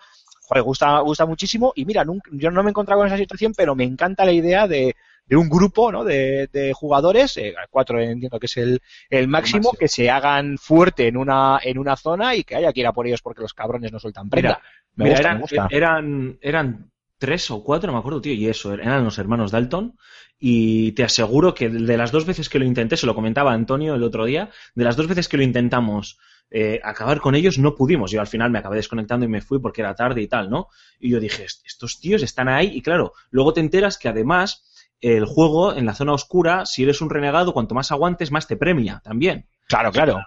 joder, 0.52 0.64
gusta, 0.64 1.00
gusta 1.00 1.26
muchísimo. 1.26 1.74
Y 1.76 1.86
mira, 1.86 2.04
nunca- 2.06 2.30
yo 2.34 2.52
no 2.52 2.64
me 2.64 2.70
he 2.70 2.72
encontrado 2.72 3.00
con 3.02 3.08
esa 3.08 3.18
situación, 3.18 3.54
pero 3.56 3.76
me 3.76 3.84
encanta 3.86 4.26
la 4.26 4.32
idea 4.34 4.68
de, 4.68 4.96
de 5.26 5.36
un 5.36 5.50
grupo 5.50 5.92
¿no? 5.92 6.04
de, 6.04 6.48
de 6.52 6.74
jugadores, 6.74 7.38
eh, 7.38 7.54
cuatro 7.70 8.00
entiendo 8.00 8.40
que 8.40 8.48
es 8.48 8.58
el, 8.58 8.82
el 9.10 9.28
máximo, 9.28 9.70
máximo. 9.70 9.78
que 9.80 9.88
se 9.88 10.10
hagan 10.10 10.58
fuerte 10.58 11.08
en 11.08 11.18
una, 11.18 11.60
en 11.64 11.78
una 11.78 11.96
zona 11.96 12.36
y 12.36 12.44
que 12.44 12.56
haya 12.56 12.74
que 12.74 12.82
ir 12.82 12.88
a 12.88 12.94
por 12.94 13.08
ellos 13.08 13.22
porque 13.22 13.42
los 13.42 13.54
cabrones 13.54 13.92
no 13.92 14.00
sueltan 14.00 14.30
prenda. 14.30 14.62
me 14.96 15.06
Mira, 15.06 15.10
gusta, 15.10 15.20
eran, 15.20 15.38
me 15.38 15.40
gusta. 15.40 15.70
eran, 15.70 16.38
eran 16.42 16.92
tres 17.18 17.50
o 17.52 17.64
cuatro, 17.64 17.88
no 17.88 17.94
me 17.94 18.00
acuerdo, 18.00 18.22
tío, 18.22 18.34
y 18.34 18.48
eso, 18.48 18.74
eran 18.74 19.04
los 19.04 19.18
hermanos 19.20 19.52
Dalton. 19.52 19.98
Y 20.40 20.92
te 20.94 21.04
aseguro 21.04 21.54
que 21.54 21.70
de 21.70 21.98
las 21.98 22.12
dos 22.12 22.26
veces 22.26 22.50
que 22.50 22.60
lo 22.60 22.66
intenté, 22.66 22.98
se 22.98 23.06
lo 23.06 23.16
comentaba 23.16 23.54
Antonio 23.54 23.96
el 23.96 24.04
otro 24.04 24.26
día, 24.26 24.50
de 24.76 24.84
las 24.84 24.96
dos 24.96 25.08
veces 25.08 25.28
que 25.30 25.38
lo 25.38 25.44
intentamos 25.44 26.18
eh, 26.52 26.80
acabar 26.84 27.20
con 27.22 27.36
ellos, 27.36 27.58
no 27.58 27.76
pudimos. 27.76 28.12
Yo 28.12 28.22
al 28.22 28.28
final 28.28 28.52
me 28.52 28.60
acabé 28.60 28.76
desconectando 28.78 29.26
y 29.26 29.30
me 29.30 29.42
fui 29.42 29.60
porque 29.60 29.82
era 29.82 29.96
tarde 29.96 30.22
y 30.22 30.28
tal, 30.28 30.50
¿no? 30.50 30.68
Y 31.00 31.10
yo 31.10 31.20
dije, 31.20 31.46
"Est- 31.46 31.66
estos 31.66 32.00
tíos 32.00 32.22
están 32.24 32.50
ahí. 32.50 32.72
Y 32.76 32.82
claro, 32.82 33.14
luego 33.32 33.54
te 33.54 33.62
enteras 33.62 33.98
que 33.98 34.10
además 34.10 34.64
el 35.00 35.26
juego, 35.26 35.76
en 35.76 35.86
la 35.86 35.96
zona 35.96 36.14
oscura, 36.14 36.66
si 36.66 36.84
eres 36.84 37.02
un 37.02 37.10
renegado, 37.10 37.54
cuanto 37.54 37.74
más 37.76 37.92
aguantes, 37.92 38.32
más 38.32 38.48
te 38.48 38.58
premia 38.58 39.02
también 39.04 39.48
Claro, 39.68 39.92
claro. 39.92 40.20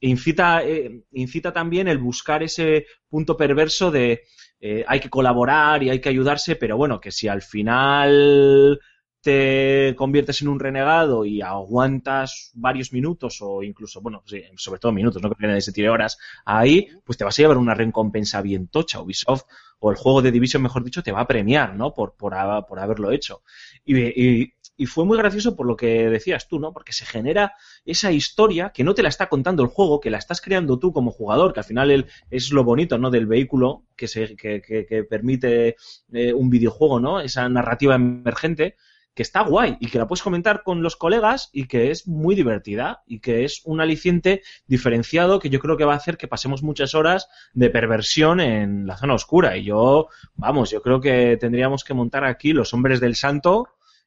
incita, 0.00 0.62
eh, 0.64 1.02
incita 1.12 1.52
también 1.52 1.88
el 1.88 1.98
buscar 1.98 2.42
ese 2.42 2.86
punto 3.08 3.36
perverso 3.36 3.90
de 3.90 4.22
eh, 4.60 4.84
hay 4.86 5.00
que 5.00 5.10
colaborar 5.10 5.82
y 5.82 5.90
hay 5.90 6.00
que 6.00 6.08
ayudarse, 6.08 6.56
pero 6.56 6.76
bueno, 6.76 7.00
que 7.00 7.12
si 7.12 7.28
al 7.28 7.42
final 7.42 8.80
te 9.20 9.94
conviertes 9.96 10.40
en 10.42 10.48
un 10.48 10.60
renegado 10.60 11.24
y 11.24 11.42
aguantas 11.42 12.50
varios 12.54 12.92
minutos 12.92 13.38
o 13.40 13.62
incluso, 13.62 14.00
bueno, 14.00 14.22
sí, 14.26 14.42
sobre 14.56 14.78
todo 14.80 14.92
minutos, 14.92 15.20
no 15.22 15.28
creo 15.28 15.38
que 15.38 15.46
nadie 15.48 15.60
se 15.60 15.72
tire 15.72 15.88
horas 15.90 16.18
ahí, 16.44 16.88
pues 17.04 17.18
te 17.18 17.24
vas 17.24 17.38
a 17.38 17.42
llevar 17.42 17.58
una 17.58 17.74
recompensa 17.74 18.40
bien 18.42 18.68
tocha. 18.68 19.00
Ubisoft 19.00 19.42
o 19.80 19.90
el 19.90 19.96
juego 19.96 20.22
de 20.22 20.30
Division, 20.32 20.62
mejor 20.62 20.84
dicho, 20.84 21.02
te 21.02 21.12
va 21.12 21.20
a 21.20 21.26
premiar, 21.26 21.74
¿no? 21.76 21.92
Por, 21.94 22.14
por, 22.16 22.34
por 22.68 22.78
haberlo 22.80 23.10
hecho. 23.12 23.42
Y, 23.84 24.52
fue 24.86 25.04
muy 25.04 25.18
gracioso 25.18 25.56
por 25.56 25.66
lo 25.66 25.76
que 25.76 26.08
decías 26.08 26.46
tú, 26.46 26.60
¿no? 26.60 26.72
Porque 26.72 26.92
se 26.92 27.04
genera 27.04 27.52
esa 27.84 28.12
historia 28.12 28.70
que 28.72 28.84
no 28.84 28.94
te 28.94 29.02
la 29.02 29.08
está 29.08 29.28
contando 29.28 29.62
el 29.64 29.68
juego, 29.68 29.98
que 29.98 30.10
la 30.10 30.18
estás 30.18 30.40
creando 30.40 30.78
tú 30.78 30.92
como 30.92 31.10
jugador, 31.10 31.52
que 31.52 31.60
al 31.60 31.64
final 31.66 32.06
es 32.30 32.52
lo 32.52 32.62
bonito, 32.62 32.96
¿no? 32.96 33.10
Del 33.10 33.26
vehículo 33.26 33.84
que, 33.96 34.06
se, 34.06 34.36
que, 34.36 34.62
que- 34.62 34.86
que 34.86 35.02
permite 35.04 35.74
eh, 36.12 36.32
un 36.32 36.48
videojuego, 36.48 37.00
¿no? 37.00 37.20
Esa 37.20 37.48
narrativa 37.48 37.96
emergente 37.96 38.76
que 39.18 39.22
está 39.24 39.40
guay 39.42 39.76
y 39.80 39.88
que 39.88 39.98
la 39.98 40.06
puedes 40.06 40.22
comentar 40.22 40.62
con 40.62 40.80
los 40.80 40.94
colegas 40.94 41.50
y 41.52 41.66
que 41.66 41.90
es 41.90 42.06
muy 42.06 42.36
divertida 42.36 43.02
y 43.04 43.18
que 43.18 43.42
es 43.44 43.62
un 43.64 43.80
aliciente 43.80 44.42
diferenciado 44.68 45.40
que 45.40 45.50
yo 45.50 45.58
creo 45.58 45.76
que 45.76 45.84
va 45.84 45.94
a 45.94 45.96
hacer 45.96 46.16
que 46.16 46.28
pasemos 46.28 46.62
muchas 46.62 46.94
horas 46.94 47.28
de 47.52 47.68
perversión 47.68 48.38
en 48.38 48.86
la 48.86 48.96
zona 48.96 49.14
oscura. 49.14 49.56
Y 49.56 49.64
yo, 49.64 50.06
vamos, 50.36 50.70
yo 50.70 50.82
creo 50.82 51.00
que 51.00 51.36
tendríamos 51.36 51.82
que 51.82 51.94
montar 51.94 52.22
aquí 52.24 52.52
los 52.52 52.72
hombres 52.74 53.00
del 53.00 53.16
santo 53.16 53.66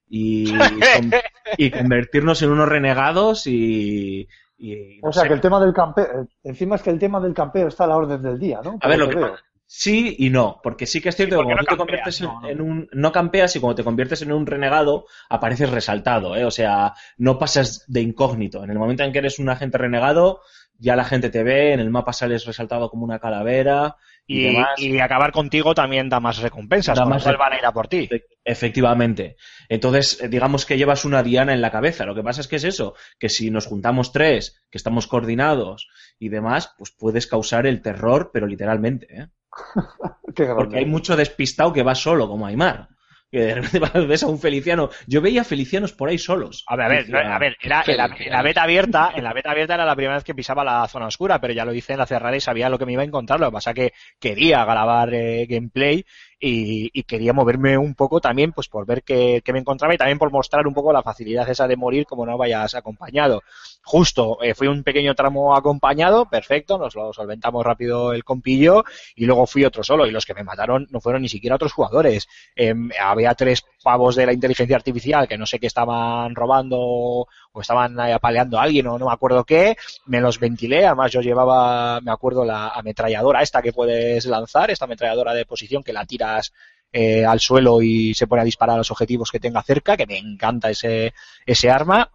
y, 0.10 0.54
con- 0.58 1.12
y 1.58 1.72
convertirnos 1.72 2.42
en 2.42 2.52
unos 2.52 2.70
renegados 2.70 3.48
y... 3.48 4.30
y 4.58 5.00
no 5.04 5.10
O 5.10 5.12
sea 5.12 5.24
sé. 5.24 5.28
que 5.28 5.34
el 5.34 5.42
tema 5.42 5.60
del 5.60 5.74
campeo, 5.74 6.26
encima 6.42 6.76
es 6.78 6.84
que 6.84 6.90
el 6.90 7.00
tema 7.00 7.20
del 7.20 7.34
campeo 7.34 7.68
está 7.68 7.84
a 7.84 7.88
la 7.88 7.98
orden 7.98 8.22
del 8.22 8.40
día, 8.40 8.62
¿no? 8.64 8.78
A 8.80 8.88
ver, 8.88 8.98
lo 8.98 9.10
que 9.10 9.16
veo. 9.18 9.36
Sí 9.74 10.18
y 10.20 10.30
no, 10.30 10.60
porque 10.62 10.86
sí 10.86 11.00
que 11.00 11.10
es 11.10 11.16
cierto 11.16 11.36
Sí, 11.36 11.40
que 11.40 11.46
cuando 11.46 11.62
no 11.62 11.66
tú 11.66 11.76
te 11.76 11.78
conviertes 11.78 12.20
en, 12.20 12.28
no, 12.28 12.42
no. 12.42 12.50
en 12.50 12.62
un... 12.62 12.90
No 12.92 13.12
campeas 13.14 13.56
y 13.56 13.60
cuando 13.62 13.76
te 13.76 13.84
conviertes 13.86 14.22
en 14.22 14.34
un 14.34 14.46
renegado 14.46 15.06
apareces 15.30 15.70
resaltado, 15.70 16.36
¿eh? 16.36 16.44
O 16.44 16.52
sea, 16.52 16.94
no 17.18 17.40
pasas 17.40 17.86
de 17.88 18.02
incógnito. 18.02 18.64
En 18.66 18.70
el 18.70 18.78
momento 18.78 19.04
en 19.04 19.14
que 19.14 19.20
eres 19.20 19.40
un 19.40 19.48
agente 19.50 19.78
renegado, 19.78 20.42
ya 20.78 20.98
la 20.98 21.06
gente 21.06 21.30
te 21.30 21.44
ve, 21.44 21.72
en 21.72 21.80
el 21.80 21.90
mapa 21.90 22.12
sales 22.12 22.46
resaltado 22.46 22.90
como 22.90 23.06
una 23.06 23.20
calavera 23.20 23.96
y, 24.28 24.40
Y, 24.40 24.44
demás. 24.54 24.70
y 24.78 25.00
acabar 25.00 25.32
contigo 25.32 25.74
también 25.74 26.10
da 26.10 26.20
más 26.20 26.40
recompensas, 26.40 26.98
Da 26.98 27.04
con 27.04 27.10
lo 27.12 27.16
más 27.16 27.24
van 27.38 27.54
a 27.54 27.58
ir 27.58 27.66
a 27.66 27.72
por 27.72 27.88
ti. 27.88 28.10
Efe- 28.10 28.26
Efectivamente. 28.44 29.38
Entonces, 29.70 30.22
eh, 30.22 30.28
digamos 30.28 30.66
que 30.66 30.78
llevas 30.78 31.06
una 31.06 31.24
diana 31.24 31.54
en 31.54 31.62
la 31.62 31.72
cabeza. 31.72 32.06
Lo 32.06 32.14
que 32.16 32.24
pasa 32.24 32.42
es 32.42 32.48
que 32.50 32.58
es 32.58 32.66
eso, 32.66 32.96
que 33.20 33.30
si 33.30 33.52
nos 33.52 33.68
juntamos 33.68 34.12
tres, 34.12 34.62
que 34.70 34.78
estamos 34.78 35.08
coordinados 35.08 35.88
y 36.20 36.28
demás, 36.30 36.74
pues 36.78 36.92
puedes 36.92 37.26
causar 37.28 37.68
el 37.68 37.82
terror, 37.82 38.32
pero 38.34 38.48
literalmente, 38.48 39.08
¿eh? 39.16 39.28
Qué. 40.36 40.46
Porque 40.46 40.78
hay 40.78 40.86
mucho 40.86 41.16
despistado 41.16 41.74
que 41.74 41.84
va 41.84 41.96
solo, 41.96 42.28
como 42.28 42.46
Aymar. 42.46 42.90
Que 43.32 43.40
de 43.40 43.56
repente 43.56 43.80
vas- 43.94 44.08
ves 44.08 44.24
a 44.24 44.28
un 44.28 44.40
Feliciano. 44.40 44.90
Yo 45.08 45.22
veía 45.22 45.44
Felicianos 45.44 45.94
por 45.94 46.10
ahí 46.10 46.18
solos. 46.18 46.64
A 46.68 46.76
ver, 46.76 46.86
a 46.86 46.90
ver, 46.90 47.16
a 47.16 47.40
ver, 47.40 47.58
era, 47.62 47.84
en, 47.88 47.98
la, 47.98 48.08
Feliz, 48.10 48.28
en 48.28 48.34
la 48.34 48.42
beta 48.42 48.64
abierta, 48.64 49.12
en 49.16 49.24
la 49.24 49.34
beta 49.34 49.52
abierta 49.52 49.74
era 49.76 49.86
la 49.86 49.96
primera 49.96 50.16
vez 50.16 50.24
que 50.24 50.36
pisaba 50.36 50.64
la 50.64 50.88
zona 50.88 51.08
oscura, 51.08 51.40
pero 51.40 51.54
ya 51.54 51.64
lo 51.66 51.74
hice 51.74 51.94
en 51.94 52.00
la 52.00 52.06
cerrada 52.06 52.36
y 52.36 52.42
sabía 52.42 52.70
lo 52.70 52.78
que 52.78 52.86
me 52.86 52.94
iba 52.94 53.02
a 53.04 53.06
encontrar. 53.06 53.40
Lo 53.40 53.48
que 53.48 53.54
pasa 53.54 53.74
que 53.74 53.94
quería 54.20 54.66
grabar 54.66 55.14
eh, 55.14 55.46
gameplay 55.50 56.06
y, 56.42 56.90
y 56.92 57.04
quería 57.04 57.34
moverme 57.34 57.78
un 57.78 57.94
poco 57.94 58.20
también, 58.20 58.52
pues 58.52 58.68
por 58.68 58.86
ver 58.86 59.04
qué, 59.04 59.44
me 59.54 59.60
encontraba 59.60 59.94
y 59.94 59.98
también 59.98 60.18
por 60.18 60.32
mostrar 60.32 60.66
un 60.66 60.74
poco 60.74 60.92
la 60.92 61.04
facilidad 61.04 61.48
esa 61.48 61.68
de 61.68 61.78
morir 61.78 62.06
como 62.06 62.26
no 62.26 62.38
vayas 62.38 62.74
acompañado. 62.74 63.44
Justo, 63.84 64.40
eh, 64.42 64.56
fui 64.56 64.68
un 64.68 64.84
pequeño 64.84 65.14
tramo 65.14 65.56
acompañado, 65.56 66.26
perfecto, 66.26 66.80
nos 66.80 66.96
lo 66.96 67.14
solventamos 67.14 67.64
rápido 67.64 68.12
el 68.14 68.24
compillo 68.24 68.84
y 69.16 69.26
luego 69.26 69.46
fui 69.46 69.64
otro 69.66 69.84
solo 69.84 70.08
y 70.08 70.12
los 70.12 70.26
que 70.26 70.34
me 70.34 70.44
mataron 70.44 70.88
no 70.90 71.00
fueron 71.00 71.22
ni 71.22 71.30
siquiera 71.30 71.56
otros 71.56 71.74
jugadores. 71.74 72.28
Em, 72.56 72.90
había 73.00 73.36
tres 73.36 73.64
pavos 73.84 74.16
de 74.16 74.26
la 74.26 74.34
inteligencia 74.34 74.76
artificial 74.76 75.28
que 75.28 75.38
no 75.38 75.46
sé 75.46 75.60
qué 75.60 75.68
estaban 75.68 76.34
robando 76.34 77.28
o 77.54 77.62
estaban 77.62 78.00
apaleando 78.00 78.60
a 78.60 78.64
alguien 78.64 78.88
o 78.88 78.98
no 78.98 79.08
me 79.08 79.14
acuerdo 79.14 79.44
qué, 79.44 79.76
me 80.06 80.22
los 80.22 80.40
ventilé, 80.40 80.86
además 80.86 81.12
yo 81.12 81.22
llevaba, 81.22 82.00
me 82.02 82.12
acuerdo, 82.12 82.46
la 82.46 82.70
ametralladora 82.70 83.42
esta 83.42 83.62
que 83.62 83.74
puedes 83.74 84.26
lanzar, 84.26 84.72
esta 84.72 84.86
ametralladora 84.86 85.34
de 85.34 85.46
posición 85.46 85.84
que 85.84 85.94
la 85.94 86.06
tiras 86.06 86.54
eh, 86.94 87.26
al 87.26 87.40
suelo 87.40 87.82
y 87.82 88.14
se 88.14 88.28
pone 88.28 88.42
a 88.42 88.46
disparar 88.46 88.76
a 88.76 88.80
los 88.80 88.92
objetivos 88.92 89.32
que 89.32 89.40
tenga 89.40 89.64
cerca, 89.64 89.98
que 89.98 90.08
me 90.08 90.18
encanta 90.18 90.70
ese, 90.70 91.14
ese 91.46 91.70
arma. 91.70 92.12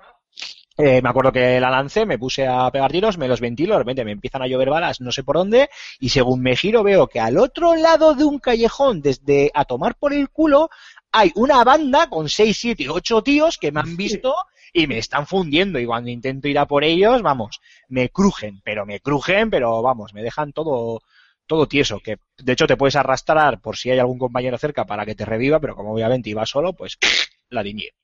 Eh, 0.79 1.01
me 1.01 1.09
acuerdo 1.09 1.33
que 1.33 1.59
la 1.59 1.71
lancé, 1.71 2.05
me 2.05 2.19
puse 2.19 2.47
a 2.47 2.71
pegar 2.71 2.93
tiros, 2.93 3.17
me 3.17 3.29
los 3.29 3.41
ventilo, 3.41 3.73
de 3.73 3.79
repente 3.79 4.05
me 4.05 4.13
empiezan 4.13 4.43
a 4.43 4.47
llover 4.47 4.69
balas, 4.69 5.01
no 5.01 5.11
sé 5.11 5.25
por 5.25 5.37
dónde, 5.37 5.71
y 5.99 6.11
según 6.11 6.43
me 6.43 6.55
giro 6.55 6.83
veo 6.83 7.07
que 7.07 7.19
al 7.19 7.39
otro 7.39 7.75
lado 7.75 8.15
de 8.15 8.25
un 8.25 8.39
callejón, 8.39 9.01
desde 9.01 9.51
a 9.55 9.65
tomar 9.65 9.95
por 9.95 10.13
el 10.13 10.29
culo, 10.29 10.69
hay 11.11 11.33
una 11.35 11.65
banda 11.65 12.11
con 12.11 12.29
6, 12.29 12.55
7, 12.61 12.91
8 12.91 13.23
tíos 13.23 13.57
que 13.57 13.73
me 13.73 13.81
han 13.81 13.97
visto 13.97 14.35
y 14.77 14.86
me 14.86 14.98
están 14.98 15.27
fundiendo. 15.27 15.78
Y 15.78 15.86
cuando 15.86 16.11
intento 16.11 16.48
ir 16.48 16.59
a 16.59 16.66
por 16.66 16.85
ellos, 16.85 17.23
vamos, 17.23 17.61
me 17.89 18.11
crujen, 18.11 18.61
pero 18.62 18.85
me 18.85 19.01
crujen, 19.01 19.48
pero 19.48 19.81
vamos, 19.81 20.12
me 20.12 20.23
dejan 20.23 20.53
todo, 20.53 21.01
todo 21.47 21.66
tieso. 21.66 22.01
Que 22.01 22.19
de 22.36 22.53
hecho 22.53 22.66
te 22.66 22.77
puedes 22.77 22.94
arrastrar 22.94 23.59
por 23.61 23.78
si 23.78 23.90
hay 23.90 23.98
algún 23.98 24.19
compañero 24.19 24.59
cerca 24.59 24.85
para 24.85 25.07
que 25.07 25.15
te 25.15 25.24
reviva, 25.24 25.61
pero 25.61 25.74
como 25.74 25.94
obviamente 25.94 26.28
iba 26.28 26.44
solo, 26.44 26.74
pues 26.74 26.98
la 27.48 27.62
diñé. 27.62 27.94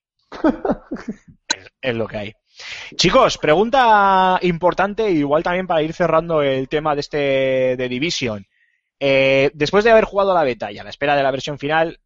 es, 1.82 1.94
lo 1.94 2.08
que 2.08 2.16
hay. 2.16 2.32
Chicos, 2.96 3.36
pregunta 3.36 4.38
importante, 4.40 5.10
igual 5.10 5.42
también 5.42 5.66
para 5.66 5.82
ir 5.82 5.92
cerrando 5.92 6.40
el 6.40 6.70
tema 6.70 6.94
de 6.94 7.00
este 7.00 7.76
de 7.76 7.88
Division. 7.90 8.46
Eh, 8.98 9.50
después 9.52 9.84
de 9.84 9.90
haber 9.90 10.04
jugado 10.04 10.32
la 10.32 10.44
beta 10.44 10.72
y 10.72 10.78
a 10.78 10.84
la 10.84 10.90
espera 10.90 11.16
de 11.16 11.22
la 11.22 11.30
versión 11.30 11.58
final, 11.58 12.00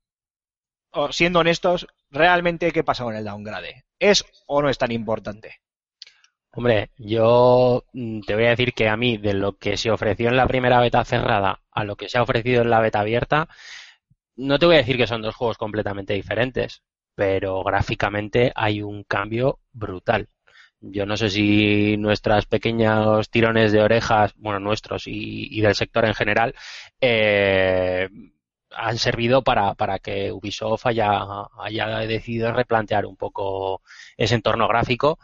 siendo 1.11 1.39
honestos, 1.39 1.87
¿realmente 2.11 2.73
qué 2.73 2.83
pasa 2.83 3.05
con 3.05 3.15
el 3.15 3.25
downgrade? 3.25 3.86
¿Es 3.99 4.25
o 4.47 4.63
no 4.63 4.69
es 4.69 4.79
tan 4.79 4.93
importante? 4.93 5.61
Hombre, 6.53 6.91
yo 6.99 7.85
mm, 7.93 8.21
te 8.23 8.35
voy 8.35 8.45
a 8.47 8.51
decir 8.51 8.73
que 8.73 8.89
a 8.89 8.97
mí, 8.97 9.19
de 9.19 9.35
lo 9.35 9.59
que 9.59 9.77
se 9.77 9.91
ofreció 9.91 10.29
en 10.29 10.37
la 10.37 10.47
primera 10.47 10.81
beta 10.81 11.05
cerrada 11.05 11.61
a 11.71 11.85
lo 11.85 11.97
que 11.97 12.09
se 12.09 12.19
ha 12.19 12.23
ofrecido 12.23 12.63
en 12.63 12.71
la 12.71 12.81
beta 12.81 13.01
abierta, 13.01 13.49
no 14.37 14.59
te 14.59 14.67
voy 14.67 14.77
a 14.77 14.79
decir 14.79 14.97
que 14.97 15.07
son 15.07 15.23
dos 15.23 15.35
juegos 15.35 15.59
completamente 15.59 16.15
diferentes, 16.15 16.83
pero 17.15 17.63
gráficamente 17.65 18.53
hay 18.55 18.83
un 18.83 19.05
cambio 19.05 19.61
brutal. 19.73 20.29
Yo 20.81 21.07
no 21.07 21.17
sé 21.17 21.31
si 21.31 21.97
nuestros 21.99 22.47
pequeños 22.47 23.31
tirones 23.31 23.73
de 23.73 23.83
orejas, 23.83 24.35
bueno, 24.37 24.61
nuestros 24.61 25.07
y, 25.07 25.49
y 25.51 25.61
del 25.63 25.75
sector 25.75 26.05
en 26.07 26.15
general, 26.15 26.55
eh, 27.01 28.09
han 28.77 28.99
servido 28.99 29.43
para, 29.43 29.75
para 29.75 29.99
que 29.99 30.33
Ubisoft 30.33 30.87
haya, 30.87 31.23
haya 31.59 31.99
decidido 32.01 32.53
replantear 32.53 33.07
un 33.07 33.17
poco 33.17 33.83
ese 34.17 34.35
entorno 34.35 34.69
gráfico 34.69 35.19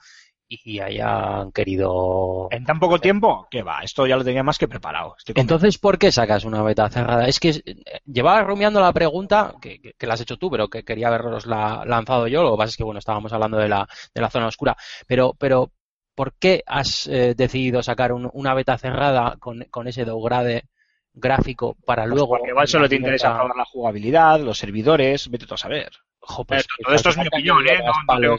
y 0.49 0.81
hayan 0.81 1.51
querido... 1.53 2.49
En 2.51 2.65
tan 2.66 2.79
poco 2.79 2.99
tiempo, 2.99 3.49
¿qué 3.51 3.62
va? 3.62 3.81
Esto 3.83 4.07
ya 4.07 4.16
lo 4.16 4.24
tenía 4.24 4.43
más 4.43 4.59
que 4.59 4.69
preparado. 4.69 5.16
Entonces, 5.35 5.79
¿por 5.79 5.97
qué 5.99 6.12
sacas 6.12 6.45
una 6.45 6.62
beta 6.62 6.91
cerrada? 6.91 7.27
Es 7.27 7.41
que 7.41 7.49
eh, 7.51 7.62
llevaba 8.05 8.43
rumiando 8.43 8.79
la 8.81 8.93
pregunta, 8.93 9.55
que, 9.62 9.81
que- 9.81 9.95
que 9.95 10.07
la 10.07 10.12
has 10.15 10.20
hecho 10.20 10.37
tú, 10.37 10.51
pero 10.51 10.69
que 10.69 10.85
quería 10.85 11.09
haberlos 11.09 11.47
la, 11.47 11.85
lanzado 11.87 12.27
yo. 12.27 12.43
Lo 12.43 12.53
que 12.53 12.59
pasa 12.59 12.69
es 12.70 12.77
que, 12.77 12.85
bueno, 12.85 12.99
estábamos 12.99 13.33
hablando 13.33 13.57
de 13.57 13.69
la, 13.70 13.89
de 14.15 14.20
la 14.20 14.29
zona 14.29 14.47
oscura. 14.49 14.77
Pero, 15.07 15.33
pero, 15.39 15.70
¿por 16.15 16.35
qué 16.35 16.62
has 16.66 17.07
eh, 17.07 17.35
decidido 17.35 17.83
sacar 17.83 18.12
un- 18.12 18.29
una 18.35 18.53
beta 18.53 18.77
cerrada 18.77 19.37
con, 19.41 19.65
con 19.70 19.89
ese 19.89 20.05
downgrade 20.05 20.65
gráfico 21.14 21.76
para 21.84 22.02
Pues 22.05 22.14
luego... 22.14 22.28
porque 22.28 22.48
igual 22.51 22.68
solo 22.68 22.89
te 22.89 22.97
interesa 22.97 23.34
probar 23.34 23.56
la 23.56 23.64
jugabilidad, 23.64 24.40
los 24.40 24.59
servidores, 24.59 25.28
vete 25.30 25.47
tú 25.47 25.55
a 25.55 25.59
saber. 25.59 25.90
Jo, 26.20 26.44
pues, 26.44 26.66
todo 26.82 26.94
esto 26.94 27.09
es 27.10 27.16
mi 27.18 27.24
te 27.24 27.28
opinión, 27.28 27.66
¿eh? 27.66 27.78
No, 27.84 27.93
tengo 28.20 28.39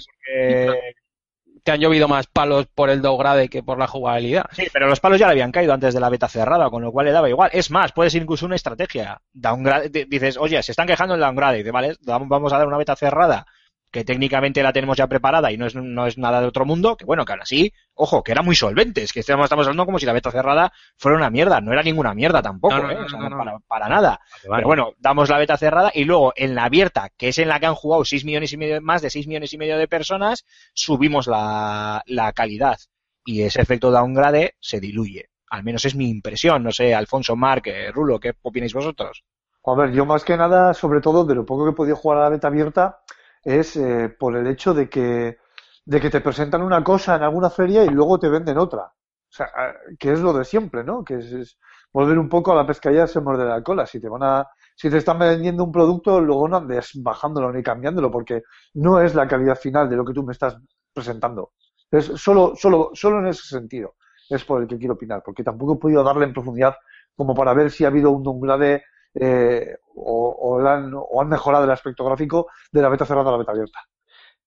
Te 1.64 1.72
han 1.72 1.80
llovido 1.80 2.08
más 2.08 2.28
palos 2.28 2.68
por 2.68 2.90
el 2.90 3.02
downgrade 3.02 3.48
que 3.50 3.64
por 3.64 3.78
la 3.80 3.88
jugabilidad. 3.88 4.46
Sí, 4.52 4.68
pero 4.72 4.88
los 4.88 5.00
palos 5.00 5.20
ya 5.20 5.28
le 5.28 5.32
habían 5.34 5.52
caído 5.52 5.74
antes 5.74 5.94
de 5.94 6.00
la 6.00 6.10
beta 6.10 6.28
cerrada, 6.28 6.70
con 6.70 6.82
lo 6.82 6.92
cual 6.92 7.06
le 7.06 7.12
daba 7.14 7.30
igual. 7.30 7.50
Es 7.54 7.72
más, 7.72 7.92
puede 7.94 8.10
ser 8.10 8.22
incluso 8.22 8.46
una 8.46 8.56
estrategia. 8.56 9.22
Downgrade, 9.32 9.90
di- 9.90 10.06
dices, 10.06 10.38
oye, 10.38 10.62
se 10.62 10.72
están 10.74 10.88
quejando 10.88 11.14
del 11.14 11.22
downgrade. 11.22 11.58
Dice, 11.60 11.72
vale, 11.72 11.96
dam- 12.02 12.28
vamos 12.28 12.52
a 12.52 12.58
dar 12.58 12.68
una 12.68 12.78
beta 12.78 12.96
cerrada 12.96 13.46
que 13.94 14.04
técnicamente 14.04 14.64
la 14.64 14.74
tenemos 14.74 14.98
ya 14.98 15.06
preparada 15.06 15.52
y 15.52 15.58
no 15.58 15.68
es, 15.68 15.76
no 15.76 16.08
es 16.08 16.18
nada 16.18 16.42
de 16.42 16.48
otro 16.48 16.66
mundo, 16.66 16.98
que 16.98 17.06
bueno, 17.06 17.26
que 17.26 17.34
aún 17.34 17.44
así, 17.44 17.72
ojo, 17.94 18.24
que 18.24 18.32
era 18.32 18.42
muy 18.42 18.56
solvente. 18.56 19.04
Es 19.04 19.14
que 19.14 19.20
estamos, 19.20 19.44
estamos 19.44 19.68
hablando 19.68 19.86
como 19.86 20.00
si 20.00 20.08
la 20.08 20.14
beta 20.14 20.32
cerrada 20.32 20.74
fuera 20.98 21.16
una 21.16 21.30
mierda. 21.30 21.62
No 21.62 21.72
era 21.72 21.84
ninguna 21.84 22.16
mierda 22.16 22.42
tampoco, 22.42 22.76
No, 22.76 22.84
no, 22.84 22.92
¿eh? 22.92 22.96
no, 22.96 23.06
O 23.06 23.10
sea, 23.10 23.20
no, 23.20 23.30
no 23.30 23.38
no. 23.38 23.44
Para, 23.44 23.60
para 23.60 23.90
nada. 23.90 24.20
Pero 24.42 24.68
bueno, 24.68 24.94
damos 24.98 25.30
la 25.30 25.38
beta 25.38 25.58
cerrada 25.58 25.92
y 25.94 26.06
luego 26.06 26.34
en 26.36 26.56
la 26.56 26.64
abierta, 26.64 27.12
que 27.16 27.28
es 27.28 27.38
en 27.38 27.48
la 27.48 27.60
que 27.60 27.68
han 27.68 27.76
jugado 27.76 28.04
6 28.04 28.26
millones 28.26 28.52
y 28.52 28.58
medio, 28.58 28.82
más 28.82 29.04
de 29.04 29.12
6 29.12 29.28
millones 29.28 29.54
y 29.54 29.60
medio 29.60 29.78
de 29.78 29.88
personas, 29.88 30.44
subimos 30.74 31.28
la, 31.28 32.02
la 32.08 32.34
calidad. 32.34 32.80
Y 33.24 33.44
ese 33.44 33.62
efecto 33.62 33.92
downgrade 33.92 34.56
se 34.60 34.80
diluye. 34.80 35.30
Al 35.52 35.64
menos 35.64 35.86
es 35.86 35.94
mi 35.94 36.10
impresión. 36.10 36.64
No 36.64 36.72
sé, 36.72 36.96
Alfonso, 36.96 37.36
Marc, 37.36 37.68
eh, 37.68 37.92
Rulo, 37.92 38.20
¿qué 38.20 38.34
opináis 38.42 38.74
vosotros? 38.74 39.24
A 39.66 39.76
ver, 39.76 39.92
yo 39.92 40.04
más 40.08 40.26
que 40.26 40.36
nada, 40.36 40.74
sobre 40.74 41.00
todo 41.00 41.24
de 41.26 41.36
lo 41.36 41.46
poco 41.46 41.64
que 41.64 41.72
he 41.72 41.76
podido 41.76 41.96
jugar 41.96 42.18
a 42.18 42.22
la 42.24 42.30
beta 42.30 42.48
abierta, 42.48 43.00
es 43.44 43.76
eh, 43.76 44.10
por 44.18 44.36
el 44.36 44.48
hecho 44.48 44.74
de 44.74 44.90
que, 44.90 45.38
de 45.86 46.02
que 46.02 46.10
te 46.10 46.22
presentan 46.22 46.62
una 46.62 46.84
cosa 46.84 47.16
en 47.16 47.24
alguna 47.24 47.50
feria 47.50 47.84
y 47.84 47.90
luego 47.90 48.20
te 48.20 48.30
venden 48.30 48.58
otra. 48.58 48.84
O 48.84 49.36
sea, 49.36 49.48
eh, 49.48 49.96
que 50.00 50.14
es 50.14 50.20
lo 50.20 50.34
de 50.34 50.46
siempre, 50.46 50.84
¿no? 50.84 51.04
Que 51.04 51.16
es, 51.16 51.58
volver 51.92 52.18
un 52.18 52.30
poco 52.30 52.52
a 52.52 52.56
la 52.56 52.66
pescadilla 52.66 53.08
se 53.08 53.22
muerde 53.22 53.46
la 53.46 53.62
cola. 53.62 53.86
Si 53.86 54.00
te 54.00 54.10
van 54.10 54.24
a, 54.24 54.48
si 54.76 54.90
te 54.90 54.98
están 54.98 55.20
vendiendo 55.20 55.64
un 55.64 55.72
producto, 55.72 56.20
luego 56.22 56.48
no 56.48 56.58
andes 56.58 56.92
bajándolo 56.96 57.52
ni 57.52 57.62
cambiándolo, 57.62 58.12
porque 58.12 58.44
no 58.76 59.00
es 59.00 59.16
la 59.16 59.28
calidad 59.28 59.56
final 59.56 59.90
de 59.90 59.96
lo 59.96 60.06
que 60.06 60.14
tú 60.14 60.24
me 60.24 60.34
estás 60.34 60.58
presentando. 60.94 61.52
Es 61.92 62.06
solo, 62.06 62.54
solo, 62.56 62.92
solo 62.94 63.20
en 63.20 63.28
ese 63.28 63.48
sentido 63.48 63.96
es 64.30 64.44
por 64.46 64.62
el 64.62 64.68
que 64.68 64.78
quiero 64.78 64.96
opinar, 64.96 65.22
porque 65.24 65.44
tampoco 65.44 65.76
he 65.76 65.78
podido 65.78 66.04
darle 66.04 66.26
en 66.26 66.34
profundidad 66.34 66.76
como 67.16 67.36
para 67.36 67.54
ver 67.54 67.70
si 67.70 67.86
ha 67.86 67.90
habido 67.90 68.12
un 68.12 68.24
downgrade 68.24 68.84
eh, 69.16 69.76
o, 69.96 70.60
han, 70.66 71.30
mejorado 71.30 71.66
el 71.66 71.72
aspecto 71.72 72.06
gráfico 72.06 72.48
de 72.72 72.82
la 72.82 72.90
beta 72.90 73.06
cerrada 73.06 73.30
a 73.30 73.32
la 73.34 73.38
beta 73.38 73.52
abierta. 73.52 73.80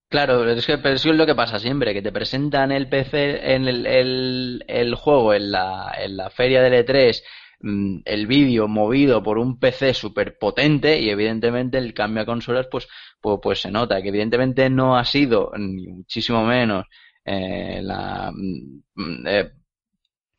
Claro, 0.09 0.49
es 0.49 0.67
que 0.67 0.79
pero 0.79 0.95
es 0.95 1.05
lo 1.05 1.27
que 1.27 1.35
pasa 1.35 1.59
siempre, 1.59 1.93
que 1.93 2.03
te 2.03 2.13
presentan 2.13 2.71
el 2.71 2.89
PC, 2.89 3.55
en 3.55 3.67
el 3.67 4.95
juego 4.95 5.35
en 5.35 5.51
la, 5.51 5.93
en 5.99 6.17
la 6.17 6.31
feria 6.31 6.63
del 6.63 6.87
E3, 6.87 7.23
mm, 7.61 7.99
el 8.05 8.27
vídeo 8.27 8.69
movido 8.69 9.23
por 9.23 9.39
un 9.39 9.59
PC 9.59 9.95
súper 9.95 10.39
potente 10.39 11.01
y 11.01 11.11
evidentemente 11.11 11.79
el 11.79 11.93
cambio 11.93 12.23
a 12.23 12.27
consolas 12.27 12.69
pues, 12.71 12.89
pues, 13.21 13.39
pues 13.43 13.61
se 13.61 13.71
nota 13.71 14.01
que 14.01 14.09
evidentemente 14.09 14.71
no 14.71 14.97
ha 14.97 15.05
sido 15.05 15.51
ni 15.59 15.89
muchísimo 15.89 16.45
menos 16.45 16.87
eh, 17.25 17.81
la, 17.83 18.31
mm, 18.33 19.27
eh, 19.27 19.51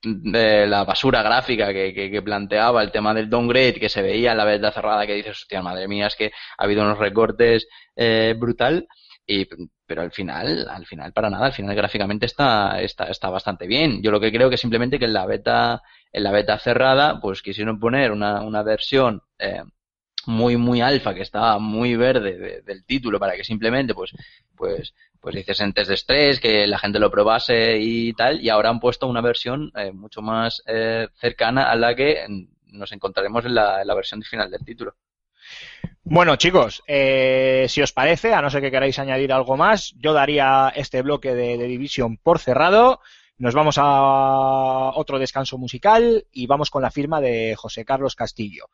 de 0.03 0.67
la 0.67 0.83
basura 0.83 1.23
gráfica 1.23 1.73
que, 1.73 1.93
que, 1.93 2.11
que 2.11 2.21
planteaba 2.21 2.83
el 2.83 2.91
tema 2.91 3.13
del 3.13 3.29
downgrade 3.29 3.79
que 3.79 3.89
se 3.89 4.01
veía 4.01 4.31
en 4.31 4.37
la 4.37 4.45
beta 4.45 4.71
cerrada 4.71 5.07
que 5.07 5.15
dices, 5.15 5.41
hostia, 5.41 5.61
madre 5.61 5.87
mía, 5.87 6.07
es 6.07 6.15
que 6.15 6.31
ha 6.57 6.63
habido 6.63 6.83
unos 6.83 6.99
recortes 6.99 7.67
eh, 7.95 8.35
brutal 8.37 8.87
y 9.25 9.47
pero 9.85 10.01
al 10.01 10.11
final, 10.11 10.67
al 10.69 10.85
final 10.85 11.13
para 11.13 11.29
nada, 11.29 11.45
al 11.45 11.53
final 11.53 11.75
gráficamente 11.75 12.25
está, 12.25 12.81
está, 12.81 13.05
está 13.05 13.29
bastante 13.29 13.67
bien. 13.67 14.01
Yo 14.03 14.11
lo 14.11 14.19
que 14.19 14.31
creo 14.31 14.49
que 14.49 14.57
simplemente 14.57 14.99
que 14.99 15.05
en 15.05 15.13
la 15.13 15.25
beta, 15.25 15.81
en 16.11 16.23
la 16.23 16.31
beta 16.31 16.59
cerrada, 16.59 17.21
pues 17.21 17.41
quisieron 17.41 17.79
poner 17.79 18.11
una, 18.11 18.41
una 18.41 18.63
versión 18.63 19.21
eh, 19.39 19.63
muy, 20.27 20.57
muy 20.57 20.81
alfa, 20.81 21.13
que 21.13 21.21
estaba 21.23 21.57
muy 21.59 21.95
verde 21.95 22.37
de- 22.37 22.61
del 22.61 22.83
título, 22.85 23.19
para 23.19 23.35
que 23.35 23.43
simplemente, 23.43 23.93
pues, 23.93 24.11
pues, 24.55 24.93
pues 25.19 25.35
hiciesen 25.35 25.73
test 25.73 25.89
de 25.89 25.95
estrés, 25.95 26.39
que 26.39 26.67
la 26.67 26.77
gente 26.79 26.99
lo 26.99 27.09
probase 27.11 27.77
y 27.79 28.13
tal, 28.13 28.41
y 28.41 28.49
ahora 28.49 28.69
han 28.69 28.79
puesto 28.79 29.07
una 29.07 29.21
versión 29.21 29.71
eh, 29.75 29.91
mucho 29.91 30.21
más 30.21 30.61
eh, 30.67 31.07
cercana 31.15 31.69
a 31.71 31.75
la 31.75 31.95
que 31.95 32.25
nos 32.67 32.91
encontraremos 32.91 33.45
en 33.45 33.55
la, 33.55 33.81
en 33.81 33.87
la 33.87 33.95
versión 33.95 34.21
final 34.21 34.51
del 34.51 34.63
título. 34.63 34.95
Bueno, 36.03 36.35
chicos, 36.37 36.83
eh, 36.87 37.65
si 37.69 37.81
os 37.81 37.91
parece, 37.91 38.33
a 38.33 38.41
no 38.41 38.49
ser 38.49 38.61
que 38.61 38.71
queráis 38.71 38.97
añadir 38.99 39.33
algo 39.33 39.57
más, 39.57 39.93
yo 39.97 40.13
daría 40.13 40.71
este 40.75 41.01
bloque 41.01 41.33
de, 41.35 41.57
de 41.57 42.17
por 42.23 42.39
cerrado. 42.39 43.01
Nos 43.39 43.53
vamos 43.53 43.75
a 43.77 44.91
otro 44.95 45.19
descanso 45.19 45.57
musical 45.57 46.25
y 46.31 46.47
vamos 46.47 46.71
con 46.71 46.81
la 46.81 46.91
firma 46.91 47.21
de 47.21 47.55
José 47.55 47.85
Carlos 47.85 48.15
Castillo. 48.15 48.65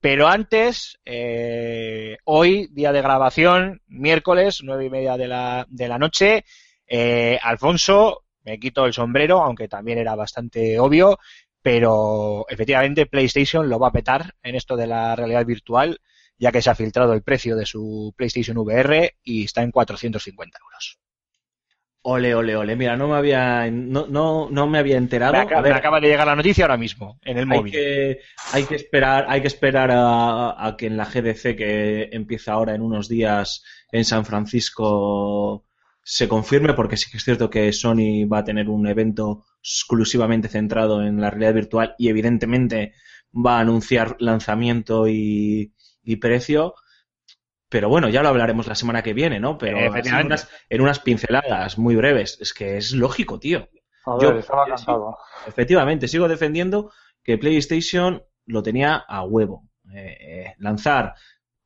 Pero 0.00 0.28
antes, 0.28 0.98
eh, 1.04 2.16
hoy, 2.24 2.68
día 2.72 2.90
de 2.90 3.02
grabación, 3.02 3.82
miércoles, 3.86 4.60
nueve 4.62 4.86
y 4.86 4.90
media 4.90 5.18
de 5.18 5.28
la, 5.28 5.98
noche, 5.98 6.46
eh, 6.86 7.38
Alfonso, 7.42 8.24
me 8.42 8.58
quito 8.58 8.86
el 8.86 8.94
sombrero, 8.94 9.42
aunque 9.42 9.68
también 9.68 9.98
era 9.98 10.14
bastante 10.14 10.78
obvio, 10.78 11.18
pero 11.60 12.46
efectivamente 12.48 13.04
PlayStation 13.04 13.68
lo 13.68 13.78
va 13.78 13.88
a 13.88 13.92
petar 13.92 14.34
en 14.42 14.54
esto 14.54 14.74
de 14.74 14.86
la 14.86 15.14
realidad 15.14 15.44
virtual, 15.44 16.00
ya 16.38 16.50
que 16.50 16.62
se 16.62 16.70
ha 16.70 16.74
filtrado 16.74 17.12
el 17.12 17.22
precio 17.22 17.54
de 17.54 17.66
su 17.66 18.14
PlayStation 18.16 18.56
VR 18.56 19.16
y 19.22 19.44
está 19.44 19.62
en 19.62 19.70
450 19.70 20.58
euros. 20.64 20.98
Ole, 22.02 22.34
ole, 22.34 22.56
ole. 22.56 22.76
Mira, 22.76 22.96
no 22.96 23.08
me 23.08 23.16
había, 23.16 23.70
no, 23.70 24.06
no, 24.06 24.48
no 24.50 24.66
me 24.66 24.78
había 24.78 24.96
enterado. 24.96 25.34
Me, 25.34 25.60
ver, 25.62 25.74
acaba 25.74 26.00
de 26.00 26.08
llegar 26.08 26.26
la 26.26 26.36
noticia 26.36 26.64
ahora 26.64 26.78
mismo, 26.78 27.18
en 27.22 27.36
el 27.36 27.50
hay 27.50 27.58
móvil. 27.58 27.72
que, 27.72 28.20
hay 28.52 28.64
que 28.64 28.76
esperar, 28.76 29.26
hay 29.28 29.42
que 29.42 29.48
esperar 29.48 29.90
a, 29.90 30.66
a 30.66 30.76
que 30.78 30.86
en 30.86 30.96
la 30.96 31.04
GDC 31.04 31.56
que 31.56 32.08
empieza 32.12 32.52
ahora 32.52 32.74
en 32.74 32.80
unos 32.80 33.08
días 33.08 33.62
en 33.92 34.06
San 34.06 34.24
Francisco 34.24 35.66
se 36.02 36.26
confirme, 36.26 36.72
porque 36.72 36.96
sí 36.96 37.10
que 37.10 37.18
es 37.18 37.24
cierto 37.24 37.50
que 37.50 37.70
Sony 37.72 38.26
va 38.26 38.38
a 38.38 38.44
tener 38.44 38.70
un 38.70 38.86
evento 38.86 39.44
exclusivamente 39.62 40.48
centrado 40.48 41.02
en 41.02 41.20
la 41.20 41.28
realidad 41.28 41.54
virtual 41.54 41.94
y 41.98 42.08
evidentemente 42.08 42.94
va 43.34 43.58
a 43.58 43.60
anunciar 43.60 44.16
lanzamiento 44.20 45.06
y, 45.06 45.74
y 46.02 46.16
precio. 46.16 46.74
Pero 47.70 47.88
bueno, 47.88 48.08
ya 48.08 48.22
lo 48.22 48.28
hablaremos 48.28 48.66
la 48.66 48.74
semana 48.74 49.02
que 49.02 49.14
viene, 49.14 49.40
¿no? 49.40 49.56
Pero 49.56 49.78
en 49.78 50.26
unas, 50.26 50.48
en 50.68 50.80
unas 50.80 50.98
pinceladas 50.98 51.78
muy 51.78 51.94
breves. 51.96 52.36
Es 52.40 52.52
que 52.52 52.76
es 52.76 52.92
lógico, 52.92 53.38
tío. 53.38 53.68
A 54.04 54.18
Yo- 54.20 54.32
estaba 54.36 54.66
cansado. 54.66 55.16
Efectivamente, 55.46 56.08
sigo 56.08 56.28
defendiendo 56.28 56.92
que 57.22 57.38
PlayStation 57.38 58.22
lo 58.46 58.62
tenía 58.62 58.96
a 58.96 59.22
huevo. 59.24 59.68
Eh, 59.94 60.16
eh, 60.20 60.54
lanzar 60.58 61.14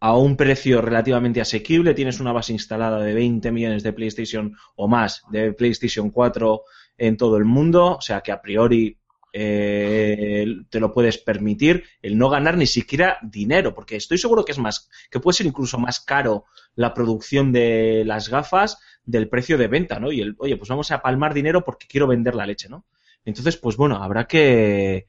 a 0.01 0.17
un 0.17 0.37
precio 0.37 0.83
relativamente 0.83 1.41
asequible, 1.41 1.95
tienes 1.95 2.21
una 2.21 2.33
base 2.33 2.53
instalada 2.53 3.01
de 3.01 3.15
20 3.15 3.51
millones 3.51 3.83
de 3.83 3.95
PlayStation 3.95 4.55
o 4.77 4.87
más 4.87 5.23
de 5.31 5.55
PlayStation 5.55 6.11
4 6.11 6.63
en 6.99 7.17
todo 7.17 7.39
el 7.39 7.47
mundo, 7.47 7.97
o 7.97 8.01
sea 8.03 8.21
que 8.21 8.31
a 8.31 8.43
priori 8.43 8.99
eh, 9.37 10.47
te 10.71 10.79
lo 10.79 10.93
puedes 10.93 11.19
permitir 11.19 11.83
el 12.01 12.17
no 12.17 12.31
ganar 12.31 12.57
ni 12.57 12.67
siquiera 12.67 13.19
dinero, 13.21 13.75
porque 13.75 13.97
estoy 13.97 14.17
seguro 14.17 14.45
que 14.45 14.53
es 14.53 14.59
más, 14.59 14.89
que 15.11 15.19
puede 15.19 15.37
ser 15.37 15.47
incluso 15.47 15.77
más 15.77 15.99
caro 15.99 16.45
la 16.77 16.95
producción 16.95 17.51
de 17.51 18.05
las 18.07 18.29
gafas 18.29 18.79
del 19.05 19.29
precio 19.29 19.59
de 19.59 19.67
venta, 19.67 19.99
¿no? 19.99 20.13
Y 20.13 20.21
el, 20.21 20.37
oye, 20.39 20.57
pues 20.57 20.69
vamos 20.69 20.93
a 20.93 21.03
palmar 21.03 21.35
dinero 21.35 21.65
porque 21.65 21.89
quiero 21.89 22.07
vender 22.07 22.37
la 22.37 22.47
leche, 22.47 22.69
¿no? 22.69 22.87
Entonces, 23.25 23.57
pues 23.57 23.77
bueno, 23.77 23.97
habrá 23.97 24.27
que 24.29 25.07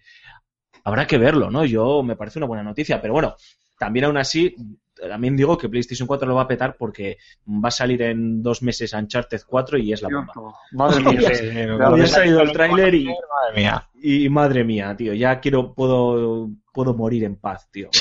habrá 0.83 1.05
que 1.05 1.19
verlo, 1.19 1.51
¿no? 1.51 1.63
Yo 1.63 2.01
me 2.01 2.15
parece 2.15 2.39
una 2.39 2.47
buena 2.47 2.63
noticia, 2.63 2.99
pero 2.99 3.13
bueno, 3.13 3.35
también 3.77 4.05
aún 4.05 4.17
así, 4.17 4.55
también 4.95 5.35
digo 5.35 5.57
que 5.57 5.69
PlayStation 5.69 6.07
4 6.07 6.27
lo 6.27 6.35
va 6.35 6.43
a 6.43 6.47
petar 6.47 6.75
porque 6.77 7.17
va 7.47 7.67
a 7.67 7.71
salir 7.71 8.01
en 8.01 8.41
dos 8.41 8.61
meses 8.61 8.93
Uncharted 8.93 9.41
4 9.45 9.77
y 9.77 9.93
es 9.93 10.01
la 10.01 10.09
bomba. 10.09 10.33
Madre 10.71 11.03
mía. 11.17 11.35
Sí, 11.35 11.49
había 11.49 12.03
ha 12.03 12.07
salido 12.07 12.41
el 12.41 12.51
tráiler 12.51 12.93
y, 12.95 13.05
Madre 13.05 13.55
mía. 13.55 13.89
y 13.95 14.29
madre 14.29 14.63
mía, 14.63 14.95
tío, 14.95 15.13
ya 15.13 15.39
quiero, 15.39 15.73
puedo, 15.73 16.49
puedo 16.73 16.93
morir 16.93 17.23
en 17.23 17.35
paz, 17.35 17.69
tío. 17.71 17.89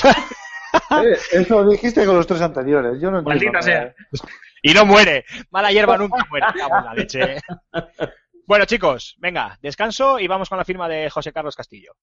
Eh, 0.91 1.17
Eso 1.31 1.63
lo 1.63 1.69
dijiste 1.69 2.05
con 2.05 2.17
los 2.17 2.27
tres 2.27 2.41
anteriores. 2.41 2.99
Yo 3.01 3.09
no 3.09 3.19
entiendo 3.19 3.29
Maldita 3.53 3.61
sea. 3.61 3.95
Y 4.61 4.73
no 4.73 4.85
muere. 4.85 5.23
Mala 5.49 5.71
hierba 5.71 5.97
nunca 5.97 6.25
muere. 6.29 6.45
Cago 6.53 6.77
en 6.79 6.85
la 6.85 6.93
leche. 6.93 7.37
Bueno, 8.45 8.65
chicos, 8.65 9.15
venga, 9.19 9.57
descanso 9.61 10.19
y 10.19 10.27
vamos 10.27 10.49
con 10.49 10.57
la 10.57 10.65
firma 10.65 10.87
de 10.89 11.09
José 11.09 11.31
Carlos 11.31 11.55
Castillo. 11.55 11.93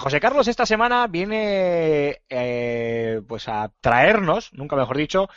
José 0.00 0.18
Carlos 0.18 0.48
esta 0.48 0.66
semana 0.66 1.06
viene 1.06 2.22
eh, 2.28 3.20
pues 3.28 3.48
a 3.48 3.70
traernos, 3.80 4.52
nunca 4.52 4.76
mejor 4.76 4.96
dicho, 4.96 5.28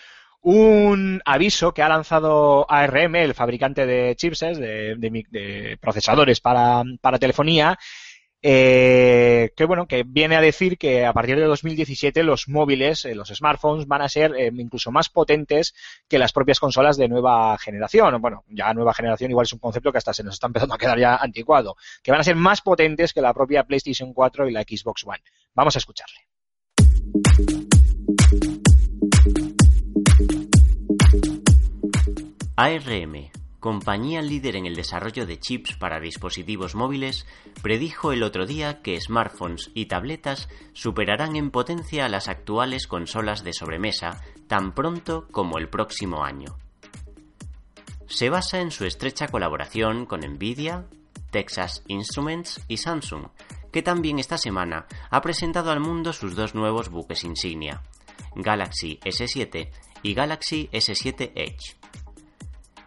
un 0.42 1.22
aviso 1.26 1.74
que 1.74 1.84
ha 1.84 1.90
lanzado 1.90 2.66
ARM, 2.70 3.16
el 3.16 3.34
fabricante 3.34 3.86
de 3.86 4.16
chipsets, 4.16 4.58
de, 4.58 4.96
de 4.98 5.78
procesadores 5.80 6.42
para 6.42 6.84
telefonía, 7.20 7.78
eh, 8.46 9.54
que 9.56 9.64
bueno, 9.64 9.88
que 9.88 10.04
viene 10.04 10.36
a 10.36 10.42
decir 10.42 10.78
que 10.78 11.06
a 11.06 11.14
partir 11.14 11.38
de 11.38 11.46
2017 11.46 12.24
los 12.24 12.50
móviles, 12.50 13.06
eh, 13.06 13.16
los 13.16 13.30
smartphones, 13.30 13.88
van 13.88 14.02
a 14.02 14.10
ser 14.10 14.36
eh, 14.36 14.52
incluso 14.54 14.92
más 14.92 15.08
potentes 15.08 15.74
que 16.10 16.20
las 16.20 16.34
propias 16.34 16.60
consolas 16.60 16.98
de 16.98 17.08
nueva 17.08 17.58
generación. 17.58 18.22
Bueno, 18.22 18.44
ya 18.50 18.74
nueva 18.74 18.94
generación 18.94 19.32
igual 19.32 19.46
es 19.46 19.54
un 19.54 19.60
concepto 19.60 19.94
que 19.94 19.98
hasta 19.98 20.14
se 20.14 20.24
nos 20.24 20.34
está 20.34 20.48
empezando 20.48 20.76
a 20.76 20.78
quedar 20.78 21.00
ya 21.00 21.16
anticuado. 21.16 21.78
Que 22.04 22.12
van 22.12 22.20
a 22.20 22.26
ser 22.26 22.36
más 22.36 22.60
potentes 22.60 23.14
que 23.14 23.22
la 23.22 23.34
propia 23.34 23.64
PlayStation 23.64 24.14
4 24.14 24.50
y 24.50 24.52
la 24.52 24.64
Xbox 24.64 25.06
One. 25.06 25.24
Vamos 25.54 25.76
a 25.76 25.80
escucharle. 25.80 26.20
ARM, 32.56 33.32
compañía 33.64 34.22
líder 34.22 34.58
en 34.58 34.66
el 34.66 34.76
desarrollo 34.76 35.26
de 35.26 35.40
chips 35.40 35.78
para 35.78 36.02
dispositivos 36.02 36.76
móviles, 36.76 37.26
predijo 37.62 38.12
el 38.12 38.22
otro 38.22 38.46
día 38.46 38.82
que 38.82 39.00
smartphones 39.00 39.72
y 39.74 39.86
tabletas 39.86 40.50
superarán 40.74 41.38
en 41.38 41.50
potencia 41.50 42.04
a 42.04 42.10
las 42.10 42.28
actuales 42.28 42.88
consolas 42.88 43.46
de 43.46 43.54
sobremesa 43.54 44.22
tan 44.48 44.74
pronto 44.74 45.30
como 45.32 45.60
el 45.60 45.70
próximo 45.70 46.26
año. 46.26 46.58
Se 48.08 48.30
basa 48.30 48.60
en 48.60 48.70
su 48.70 48.84
estrecha 48.84 49.30
colaboración 49.30 50.08
con 50.08 50.20
Nvidia, 50.20 50.86
Texas 51.32 51.86
Instruments 51.88 52.60
y 52.68 52.76
Samsung, 52.76 53.28
que 53.72 53.82
también 53.82 54.20
esta 54.20 54.38
semana 54.38 54.88
ha 55.10 55.22
presentado 55.22 55.72
al 55.72 55.80
mundo 55.80 56.12
sus 56.12 56.36
dos 56.36 56.54
nuevos 56.54 56.90
buques 56.90 57.24
insignia, 57.24 57.82
Galaxy 58.36 59.00
S7 59.06 59.70
y 60.02 60.14
Galaxy 60.14 60.68
S7 60.74 61.32
Edge. 61.34 61.83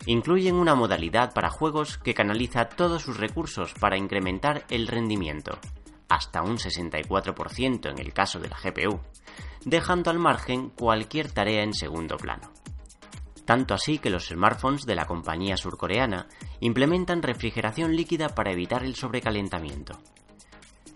Incluyen 0.06 0.54
una 0.54 0.76
modalidad 0.76 1.34
para 1.34 1.50
juegos 1.50 1.98
que 1.98 2.14
canaliza 2.14 2.68
todos 2.68 3.02
sus 3.02 3.16
recursos 3.16 3.74
para 3.74 3.96
incrementar 3.96 4.64
el 4.70 4.86
rendimiento, 4.86 5.58
hasta 6.08 6.42
un 6.42 6.58
64% 6.58 7.90
en 7.90 7.98
el 7.98 8.12
caso 8.12 8.38
de 8.38 8.48
la 8.48 8.56
GPU, 8.56 9.00
dejando 9.64 10.10
al 10.10 10.20
margen 10.20 10.70
cualquier 10.70 11.32
tarea 11.32 11.64
en 11.64 11.74
segundo 11.74 12.16
plano. 12.16 12.52
Tanto 13.44 13.74
así 13.74 13.98
que 13.98 14.10
los 14.10 14.28
smartphones 14.28 14.86
de 14.86 14.94
la 14.94 15.06
compañía 15.06 15.56
surcoreana 15.56 16.28
implementan 16.60 17.22
refrigeración 17.22 17.96
líquida 17.96 18.28
para 18.28 18.52
evitar 18.52 18.84
el 18.84 18.94
sobrecalentamiento. 18.94 19.98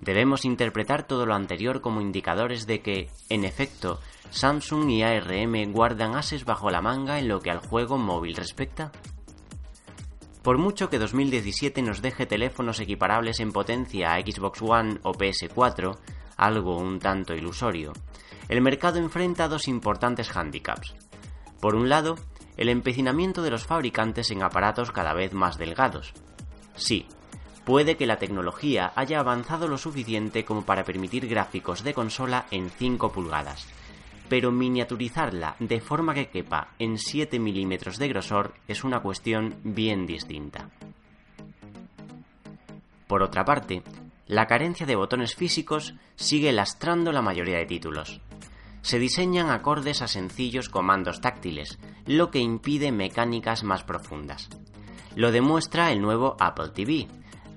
Debemos 0.00 0.44
interpretar 0.44 1.06
todo 1.06 1.26
lo 1.26 1.34
anterior 1.34 1.80
como 1.80 2.00
indicadores 2.00 2.66
de 2.66 2.80
que, 2.80 3.10
en 3.28 3.44
efecto, 3.44 4.00
Samsung 4.30 4.88
y 4.90 5.02
ARM 5.02 5.72
guardan 5.72 6.14
ases 6.14 6.44
bajo 6.44 6.70
la 6.70 6.80
manga 6.80 7.18
en 7.18 7.28
lo 7.28 7.40
que 7.40 7.50
al 7.50 7.58
juego 7.58 7.98
móvil 7.98 8.36
respecta. 8.36 8.92
Por 10.42 10.56
mucho 10.56 10.88
que 10.88 10.98
2017 10.98 11.82
nos 11.82 12.00
deje 12.00 12.26
teléfonos 12.26 12.80
equiparables 12.80 13.40
en 13.40 13.52
potencia 13.52 14.14
a 14.14 14.20
Xbox 14.20 14.62
One 14.62 15.00
o 15.02 15.12
PS4, 15.12 15.98
algo 16.36 16.78
un 16.78 16.98
tanto 17.00 17.34
ilusorio, 17.34 17.92
el 18.48 18.62
mercado 18.62 18.98
enfrenta 18.98 19.48
dos 19.48 19.68
importantes 19.68 20.30
hándicaps. 20.30 20.94
Por 21.60 21.74
un 21.74 21.88
lado, 21.88 22.16
el 22.56 22.68
empecinamiento 22.68 23.42
de 23.42 23.50
los 23.50 23.66
fabricantes 23.66 24.30
en 24.30 24.42
aparatos 24.42 24.92
cada 24.92 25.12
vez 25.12 25.34
más 25.34 25.58
delgados. 25.58 26.14
Sí, 26.76 27.06
puede 27.64 27.96
que 27.96 28.06
la 28.06 28.18
tecnología 28.18 28.92
haya 28.96 29.20
avanzado 29.20 29.68
lo 29.68 29.76
suficiente 29.76 30.44
como 30.44 30.64
para 30.64 30.84
permitir 30.84 31.28
gráficos 31.28 31.84
de 31.84 31.94
consola 31.94 32.46
en 32.50 32.70
5 32.70 33.12
pulgadas, 33.12 33.66
pero 34.30 34.52
miniaturizarla 34.52 35.56
de 35.58 35.80
forma 35.80 36.14
que 36.14 36.28
quepa 36.28 36.68
en 36.78 36.98
7 36.98 37.40
milímetros 37.40 37.98
de 37.98 38.08
grosor 38.08 38.54
es 38.68 38.84
una 38.84 39.00
cuestión 39.00 39.56
bien 39.64 40.06
distinta. 40.06 40.70
Por 43.08 43.24
otra 43.24 43.44
parte, 43.44 43.82
la 44.28 44.46
carencia 44.46 44.86
de 44.86 44.94
botones 44.94 45.34
físicos 45.34 45.94
sigue 46.14 46.52
lastrando 46.52 47.10
la 47.10 47.22
mayoría 47.22 47.58
de 47.58 47.66
títulos. 47.66 48.20
Se 48.82 49.00
diseñan 49.00 49.50
acordes 49.50 50.00
a 50.00 50.06
sencillos 50.06 50.68
comandos 50.68 51.20
táctiles, 51.20 51.80
lo 52.06 52.30
que 52.30 52.38
impide 52.38 52.92
mecánicas 52.92 53.64
más 53.64 53.82
profundas. 53.82 54.48
Lo 55.16 55.32
demuestra 55.32 55.90
el 55.90 56.00
nuevo 56.00 56.36
Apple 56.38 56.68
TV, 56.68 57.08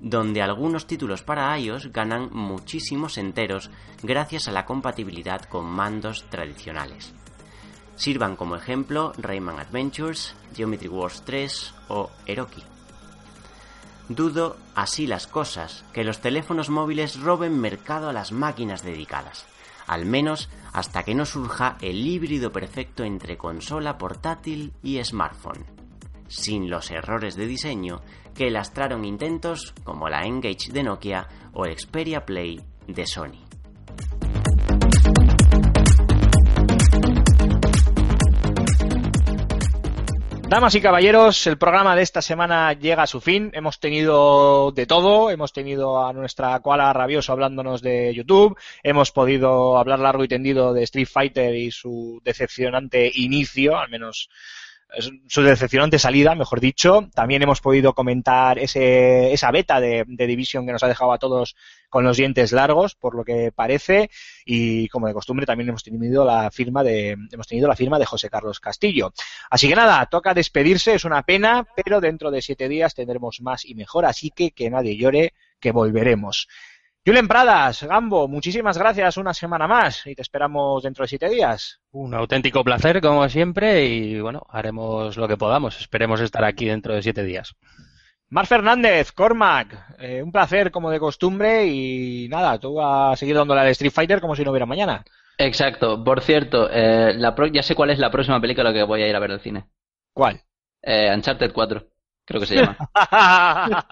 donde 0.04 0.42
algunos 0.42 0.86
títulos 0.86 1.22
para 1.22 1.58
iOS 1.58 1.90
ganan 1.90 2.28
muchísimos 2.30 3.16
enteros 3.16 3.70
gracias 4.02 4.48
a 4.48 4.52
la 4.52 4.66
compatibilidad 4.66 5.40
con 5.46 5.64
mandos 5.64 6.26
tradicionales. 6.28 7.14
Sirvan 7.96 8.36
como 8.36 8.54
ejemplo 8.54 9.14
Rayman 9.16 9.58
Adventures, 9.58 10.36
Geometry 10.54 10.88
Wars 10.88 11.22
3 11.24 11.74
o 11.88 12.10
Eroki. 12.26 12.62
Dudo, 14.10 14.58
así 14.74 15.06
las 15.06 15.26
cosas, 15.26 15.86
que 15.94 16.04
los 16.04 16.20
teléfonos 16.20 16.68
móviles 16.68 17.18
roben 17.18 17.58
mercado 17.58 18.10
a 18.10 18.12
las 18.12 18.30
máquinas 18.30 18.82
dedicadas, 18.82 19.46
al 19.86 20.04
menos 20.04 20.50
hasta 20.74 21.02
que 21.04 21.14
no 21.14 21.24
surja 21.24 21.78
el 21.80 22.06
híbrido 22.06 22.52
perfecto 22.52 23.04
entre 23.04 23.38
consola 23.38 23.96
portátil 23.96 24.74
y 24.82 25.02
smartphone, 25.02 25.64
sin 26.28 26.68
los 26.68 26.90
errores 26.90 27.36
de 27.36 27.46
diseño 27.46 28.02
que 28.34 28.50
lastraron 28.50 29.04
intentos 29.04 29.74
como 29.84 30.08
la 30.08 30.26
Engage 30.26 30.72
de 30.72 30.82
Nokia 30.82 31.28
o 31.52 31.64
el 31.64 31.78
Xperia 31.78 32.24
Play 32.24 32.60
de 32.86 33.06
Sony. 33.06 33.44
Damas 40.46 40.74
y 40.76 40.80
caballeros, 40.80 41.46
el 41.48 41.58
programa 41.58 41.96
de 41.96 42.02
esta 42.02 42.22
semana 42.22 42.74
llega 42.74 43.02
a 43.02 43.06
su 43.08 43.20
fin. 43.20 43.50
Hemos 43.54 43.80
tenido 43.80 44.70
de 44.70 44.86
todo, 44.86 45.30
hemos 45.30 45.52
tenido 45.52 46.06
a 46.06 46.12
nuestra 46.12 46.60
koala 46.60 46.92
rabioso 46.92 47.32
hablándonos 47.32 47.82
de 47.82 48.14
YouTube, 48.14 48.56
hemos 48.82 49.10
podido 49.10 49.78
hablar 49.78 49.98
largo 49.98 50.22
y 50.22 50.28
tendido 50.28 50.72
de 50.72 50.84
Street 50.84 51.08
Fighter 51.10 51.56
y 51.56 51.72
su 51.72 52.20
decepcionante 52.22 53.10
inicio, 53.14 53.76
al 53.76 53.88
menos 53.88 54.28
su 55.26 55.42
decepcionante 55.42 55.98
salida, 55.98 56.34
mejor 56.34 56.60
dicho. 56.60 57.08
También 57.14 57.42
hemos 57.42 57.60
podido 57.60 57.94
comentar 57.94 58.58
ese, 58.58 59.32
esa 59.32 59.50
beta 59.50 59.80
de, 59.80 60.04
de 60.06 60.26
Division 60.26 60.66
que 60.66 60.72
nos 60.72 60.82
ha 60.82 60.88
dejado 60.88 61.12
a 61.12 61.18
todos 61.18 61.56
con 61.94 62.02
los 62.02 62.16
dientes 62.16 62.50
largos, 62.50 62.96
por 62.96 63.14
lo 63.14 63.24
que 63.24 63.52
parece, 63.54 64.10
y 64.44 64.88
como 64.88 65.06
de 65.06 65.14
costumbre 65.14 65.46
también 65.46 65.68
hemos 65.68 65.84
tenido 65.84 66.24
la 66.24 66.50
firma 66.50 66.82
de, 66.82 67.16
hemos 67.30 67.46
tenido 67.46 67.68
la 67.68 67.76
firma 67.76 68.00
de 68.00 68.04
José 68.04 68.28
Carlos 68.28 68.58
Castillo. 68.58 69.12
Así 69.48 69.68
que 69.68 69.76
nada, 69.76 70.04
toca 70.06 70.34
despedirse, 70.34 70.94
es 70.94 71.04
una 71.04 71.22
pena, 71.22 71.64
pero 71.76 72.00
dentro 72.00 72.32
de 72.32 72.42
siete 72.42 72.68
días 72.68 72.96
tendremos 72.96 73.40
más 73.40 73.64
y 73.64 73.76
mejor, 73.76 74.06
así 74.06 74.30
que 74.30 74.50
que 74.50 74.70
nadie 74.70 74.96
llore, 74.96 75.34
que 75.60 75.70
volveremos. 75.70 76.48
Julen 77.06 77.28
Pradas, 77.28 77.82
Gambo, 77.82 78.28
muchísimas 78.28 78.78
gracias 78.78 79.18
una 79.18 79.34
semana 79.34 79.66
más 79.68 80.06
y 80.06 80.14
te 80.14 80.22
esperamos 80.22 80.82
dentro 80.82 81.04
de 81.04 81.08
siete 81.08 81.28
días. 81.28 81.80
Un 81.92 82.14
auténtico 82.14 82.64
placer, 82.64 83.02
como 83.02 83.28
siempre, 83.28 83.84
y 83.84 84.20
bueno, 84.20 84.46
haremos 84.48 85.14
lo 85.18 85.28
que 85.28 85.36
podamos. 85.36 85.78
Esperemos 85.78 86.20
estar 86.20 86.44
aquí 86.44 86.64
dentro 86.64 86.94
de 86.94 87.02
siete 87.02 87.22
días. 87.22 87.54
Mar 88.30 88.46
Fernández, 88.46 89.12
Cormac, 89.12 89.76
eh, 89.98 90.22
un 90.22 90.32
placer 90.32 90.70
como 90.70 90.90
de 90.90 90.98
costumbre 90.98 91.66
y 91.66 92.26
nada, 92.30 92.58
tú 92.58 92.80
a 92.80 93.14
seguir 93.16 93.36
dándole 93.36 93.60
al 93.60 93.68
Street 93.68 93.92
Fighter 93.92 94.20
como 94.22 94.34
si 94.34 94.42
no 94.42 94.50
hubiera 94.50 94.64
mañana. 94.66 95.04
Exacto. 95.36 96.02
Por 96.02 96.22
cierto, 96.22 96.70
eh, 96.72 97.12
la 97.16 97.34
pro- 97.34 97.48
ya 97.48 97.62
sé 97.62 97.74
cuál 97.74 97.90
es 97.90 97.98
la 97.98 98.10
próxima 98.10 98.40
película 98.40 98.72
que 98.72 98.82
voy 98.82 99.02
a 99.02 99.08
ir 99.08 99.14
a 99.14 99.18
ver 99.20 99.32
al 99.32 99.40
cine. 99.40 99.66
¿Cuál? 100.14 100.40
Eh, 100.80 101.12
Uncharted 101.14 101.52
4, 101.52 101.86
creo 102.24 102.40
que 102.40 102.46
se 102.46 102.56
llama. 102.56 102.76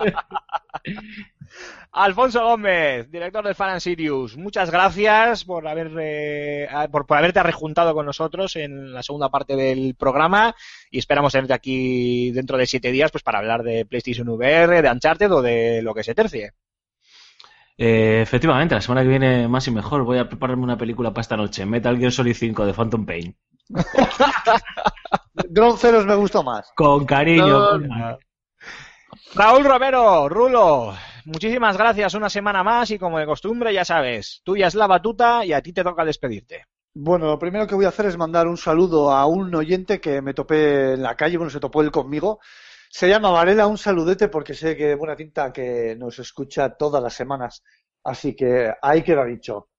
Alfonso 1.93 2.43
Gómez, 2.43 3.11
director 3.11 3.47
de 3.47 3.55
Fan 3.55 3.71
and 3.71 3.81
Sirius, 3.81 4.39
muchas 4.39 4.71
gracias 4.71 5.45
por 5.45 5.69
haber 5.69 5.93
eh, 6.01 6.67
por, 6.91 7.07
por 7.07 7.19
haberte 7.19 7.43
rejuntado 7.43 7.93
con 7.93 8.07
nosotros 8.07 8.57
en 8.57 8.95
la 8.95 9.03
segunda 9.03 9.29
parte 9.29 9.57
del 9.57 9.95
programa 9.95 10.55
y 10.91 10.99
esperamos 10.99 11.33
tenerte 11.33 11.53
aquí 11.53 12.31
dentro 12.31 12.57
de 12.57 12.67
siete 12.67 12.91
días 12.93 13.11
pues 13.11 13.23
para 13.23 13.41
hablar 13.41 13.63
de 13.63 13.85
PlayStation 13.85 14.27
VR, 14.31 14.81
de 14.81 14.91
Uncharted 14.91 15.31
o 15.31 15.43
de 15.43 15.83
lo 15.83 15.93
que 15.95 16.03
se 16.03 16.15
tercie. 16.15 16.53
Eh, 17.77 18.21
efectivamente, 18.23 18.75
la 18.75 18.81
semana 18.81 19.03
que 19.03 19.09
viene 19.09 19.49
más 19.49 19.67
y 19.67 19.71
mejor 19.71 20.05
voy 20.05 20.19
a 20.19 20.29
prepararme 20.29 20.65
una 20.65 20.77
película 20.77 21.11
para 21.11 21.23
esta 21.23 21.37
noche, 21.37 21.67
Metal 21.67 21.97
Gear 21.99 22.13
Solid 22.13 22.35
5 22.35 22.67
de 22.67 22.75
Phantom 22.75 23.07
Pain. 23.07 23.37
Drone 25.49 25.79
Zeros 25.79 26.07
me 26.07 26.15
gustó 26.15 26.43
más. 26.43 26.71
Con 26.77 27.07
cariño. 27.07 27.79
No. 27.79 28.19
Raúl 29.35 29.65
Romero, 29.65 30.29
Rulo, 30.29 30.95
muchísimas 31.25 31.77
gracias 31.77 32.15
una 32.15 32.29
semana 32.29 32.63
más 32.63 32.91
y 32.91 32.99
como 32.99 33.19
de 33.19 33.27
costumbre 33.27 33.73
ya 33.73 33.85
sabes, 33.85 34.43
tuya 34.45 34.67
es 34.67 34.75
la 34.75 34.87
batuta 34.87 35.45
y 35.45 35.53
a 35.55 35.63
ti 35.63 35.73
te 35.73 35.83
toca 35.83 36.05
despedirte. 36.05 36.67
Bueno, 36.95 37.27
lo 37.27 37.39
primero 37.39 37.67
que 37.67 37.75
voy 37.75 37.87
a 37.87 37.89
hacer 37.89 38.07
es 38.07 38.19
mandar 38.19 38.47
un 38.47 38.59
saludo 38.59 39.11
a 39.11 39.25
un 39.25 39.55
oyente 39.55 39.99
que 40.01 40.21
me 40.21 40.35
topé 40.35 40.93
en 40.93 41.03
la 41.03 41.17
calle, 41.17 41.39
bueno, 41.39 41.51
se 41.51 41.61
topó 41.61 41.81
él 41.81 41.91
conmigo. 41.91 42.41
Se 42.95 43.09
llama 43.09 43.31
Varela, 43.31 43.67
un 43.67 43.79
saludete 43.79 44.29
porque 44.29 44.53
sé 44.55 44.77
que 44.77 44.95
buena 44.95 45.17
tinta 45.17 45.51
que 45.51 45.97
nos 45.97 46.19
escucha 46.19 46.77
todas 46.77 47.03
las 47.03 47.15
semanas 47.15 47.63
Así 48.05 48.35
que 48.37 48.71
ahí 48.83 49.03
queda 49.03 49.25
dicho. 49.25 49.71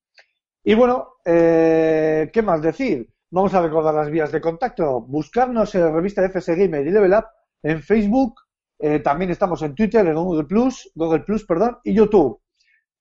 Y 0.64 0.73
bueno, 0.73 1.18
eh, 1.26 2.30
¿qué 2.34 2.41
más 2.41 2.61
decir? 2.61 3.07
Vamos 3.30 3.53
a 3.53 3.61
recordar 3.61 3.94
las 3.94 4.10
vías 4.10 4.31
de 4.31 4.41
contacto. 4.41 5.02
Buscarnos 5.02 5.76
en 5.76 5.81
la 5.81 5.91
revista 5.91 6.26
FS 6.26 6.56
Gamer 6.56 6.88
y 6.88 6.91
Level 6.91 7.14
Up 7.14 7.26
en 7.61 7.84
Facebook. 7.84 8.35
eh, 8.80 8.99
también 8.99 9.30
estamos 9.31 9.61
en 9.61 9.76
Twitter, 9.76 10.07
en 10.07 10.15
Google 10.15 10.45
Plus, 10.45 10.90
Google 10.95 11.22
Plus, 11.22 11.45
perdón, 11.45 11.80
y 11.84 11.94
YouTube, 11.94 12.41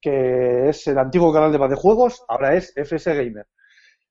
que 0.00 0.68
es 0.68 0.86
el 0.88 0.98
antiguo 0.98 1.32
canal 1.32 1.52
de 1.52 1.76
juegos, 1.76 2.24
ahora 2.28 2.54
es 2.54 2.72
FS 2.76 3.14
Gamer. 3.14 3.46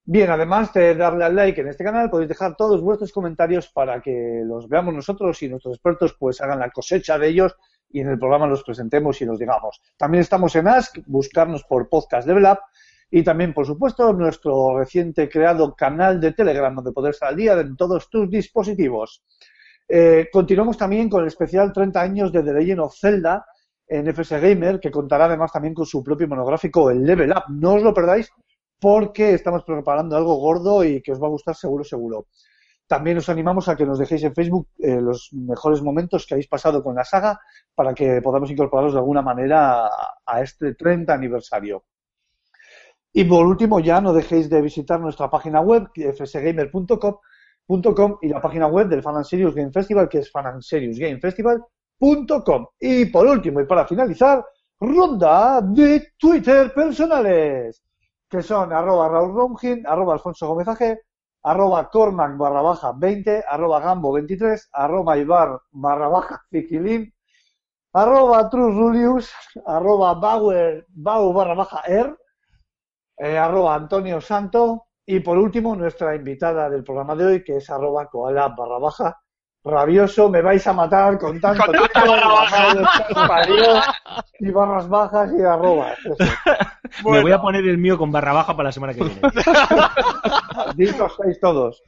Bien, 0.03 0.32
además 0.32 0.73
de 0.73 0.95
darle 0.95 1.26
al 1.26 1.36
like 1.36 1.61
en 1.61 1.68
este 1.68 1.84
canal, 1.84 2.10
podéis 2.10 2.30
dejar 2.30 2.56
todos 2.56 2.82
vuestros 2.82 3.11
comentarios 3.11 3.69
para 3.69 4.02
que 4.02 4.41
los 4.44 4.68
veamos 4.68 4.95
nosotros 4.95 5.41
y 5.44 5.48
nuestros 5.49 5.76
expertos 5.76 6.15
pues 6.19 6.41
hagan 6.41 6.60
la 6.60 6.72
cosecha 6.72 7.19
de 7.19 7.28
ellos 7.28 7.56
y 7.88 7.99
en 7.99 8.10
el 8.10 8.18
programa 8.18 8.48
los 8.48 8.64
presentemos 8.64 9.22
y 9.22 9.26
los 9.26 9.38
digamos. 9.38 9.80
También 9.98 10.22
estamos 10.22 10.56
en 10.56 10.68
Ask, 10.68 10.98
buscarnos 11.06 11.64
por 11.65 11.88
Podcast 11.88 12.28
Level 12.28 12.45
Up 12.45 12.60
y 13.11 13.23
también, 13.23 13.53
por 13.53 13.68
supuesto, 13.68 14.11
nuestro 14.11 14.80
reciente 14.80 15.30
creado 15.30 15.76
canal 15.76 16.19
de 16.19 16.32
Telegram 16.32 16.73
donde 16.73 16.94
podrás 16.94 17.15
estar 17.15 17.30
al 17.30 17.36
día 17.36 17.53
en 17.60 17.76
todos 17.76 18.10
tus 18.10 18.28
dispositivos. 18.30 19.23
Eh, 19.88 20.30
continuamos 20.32 20.78
también 20.78 21.10
con 21.10 21.22
el 21.22 21.28
especial 21.28 21.72
30 21.72 22.02
años 22.02 22.32
de 22.32 22.41
The 22.41 22.53
Legend 22.53 22.80
of 22.80 22.98
Zelda 22.98 23.45
en 23.86 24.07
FS 24.07 24.40
Gamer, 24.40 24.80
que 24.80 24.90
contará 24.90 25.26
además 25.26 25.52
también 25.52 25.73
con 25.73 25.86
su 25.86 26.02
propio 26.02 26.28
monográfico, 26.28 26.90
el 26.90 27.06
Level 27.06 27.32
Up. 27.32 27.44
No 27.49 27.73
os 27.73 27.84
lo 27.84 27.94
perdáis 27.94 28.32
porque 28.81 29.35
estamos 29.35 29.63
preparando 29.63 30.17
algo 30.17 30.35
gordo 30.35 30.83
y 30.83 31.01
que 31.01 31.11
os 31.11 31.21
va 31.21 31.27
a 31.27 31.29
gustar 31.29 31.55
seguro, 31.55 31.83
seguro. 31.83 32.27
También 32.87 33.19
os 33.19 33.29
animamos 33.29 33.69
a 33.69 33.77
que 33.77 33.85
nos 33.85 33.99
dejéis 33.99 34.23
en 34.23 34.33
Facebook 34.33 34.67
eh, 34.79 34.99
los 34.99 35.29
mejores 35.31 35.81
momentos 35.81 36.25
que 36.25 36.33
habéis 36.33 36.47
pasado 36.47 36.83
con 36.83 36.95
la 36.95 37.05
saga 37.05 37.39
para 37.73 37.93
que 37.93 38.21
podamos 38.21 38.51
incorporarlos 38.51 38.93
de 38.93 38.99
alguna 38.99 39.21
manera 39.21 39.87
a, 40.25 40.41
este 40.41 40.73
30 40.73 41.13
aniversario. 41.13 41.85
Y 43.13 43.23
por 43.25 43.45
último, 43.45 43.79
ya 43.79 44.01
no 44.01 44.13
dejéis 44.13 44.49
de 44.49 44.61
visitar 44.61 44.99
nuestra 44.99 45.29
página 45.29 45.61
web, 45.61 45.87
fsgamer.com 45.95 47.17
.com, 47.95 48.17
y 48.21 48.27
la 48.27 48.41
página 48.41 48.67
web 48.67 48.89
del 48.89 49.01
Fan 49.01 49.15
and 49.15 49.23
Serious 49.25 49.55
Game 49.55 49.71
Festival, 49.71 50.09
que 50.09 50.17
es 50.19 50.29
fanandseriousgamefestival.com. 50.31 52.67
Y 52.79 53.05
por 53.05 53.25
último, 53.27 53.61
y 53.61 53.65
para 53.65 53.85
finalizar, 53.85 54.43
ronda 54.79 55.61
de 55.61 56.13
Twitter 56.17 56.73
personales, 56.73 57.81
que 58.31 58.41
son 58.41 58.71
arroba 58.71 59.09
Raúl 59.09 59.59
arroba 59.85 60.13
Alfonso 60.13 60.47
Gómez 60.47 60.67
AG, 60.69 60.97
arroba 61.43 61.89
Cormac 61.89 62.37
barra 62.37 62.61
baja 62.61 62.93
20, 62.95 63.43
arroba 63.47 63.81
Gambo 63.81 64.13
23, 64.13 64.69
arroba 64.71 65.17
Ibar 65.17 65.59
barra 65.71 66.07
baja 66.07 66.41
Fiquilín, 66.49 67.13
arroba 67.93 68.49
Trusrulius, 68.49 69.31
arroba 69.65 70.13
Bauer, 70.13 70.85
Bau 70.87 71.33
barra 71.33 71.55
baja 71.55 71.81
Er, 71.85 72.17
eh, 73.17 73.37
arroba 73.37 73.75
Antonio 73.75 74.21
Santo, 74.21 74.87
y 75.05 75.19
por 75.19 75.37
último, 75.37 75.75
nuestra 75.75 76.15
invitada 76.15 76.69
del 76.69 76.85
programa 76.85 77.15
de 77.15 77.25
hoy, 77.25 77.43
que 77.43 77.57
es 77.57 77.69
arroba 77.69 78.07
koala 78.07 78.47
barra 78.49 78.79
baja. 78.79 79.21
Rabioso, 79.63 80.27
me 80.29 80.41
vais 80.41 80.65
a 80.65 80.73
matar 80.73 81.19
con 81.19 81.39
tanto 81.39 81.63
Con 81.65 81.75
tanta 81.75 82.01
Twitter, 82.01 82.09
barra 82.09 82.27
baja. 82.27 83.93
y 84.39 84.49
barras 84.49 84.89
bajas 84.89 85.31
y 85.38 85.43
arrobas. 85.43 85.97
Me 87.05 87.21
voy 87.21 87.31
a 87.31 87.39
poner 87.39 87.63
el 87.65 87.77
mío 87.77 87.95
con 87.97 88.11
barra 88.11 88.33
baja 88.33 88.55
para 88.55 88.69
la 88.69 88.71
semana 88.71 88.93
que 88.93 89.03
viene. 89.03 89.21
Ditos 90.75 91.13
seis 91.21 91.39
todos. 91.39 91.83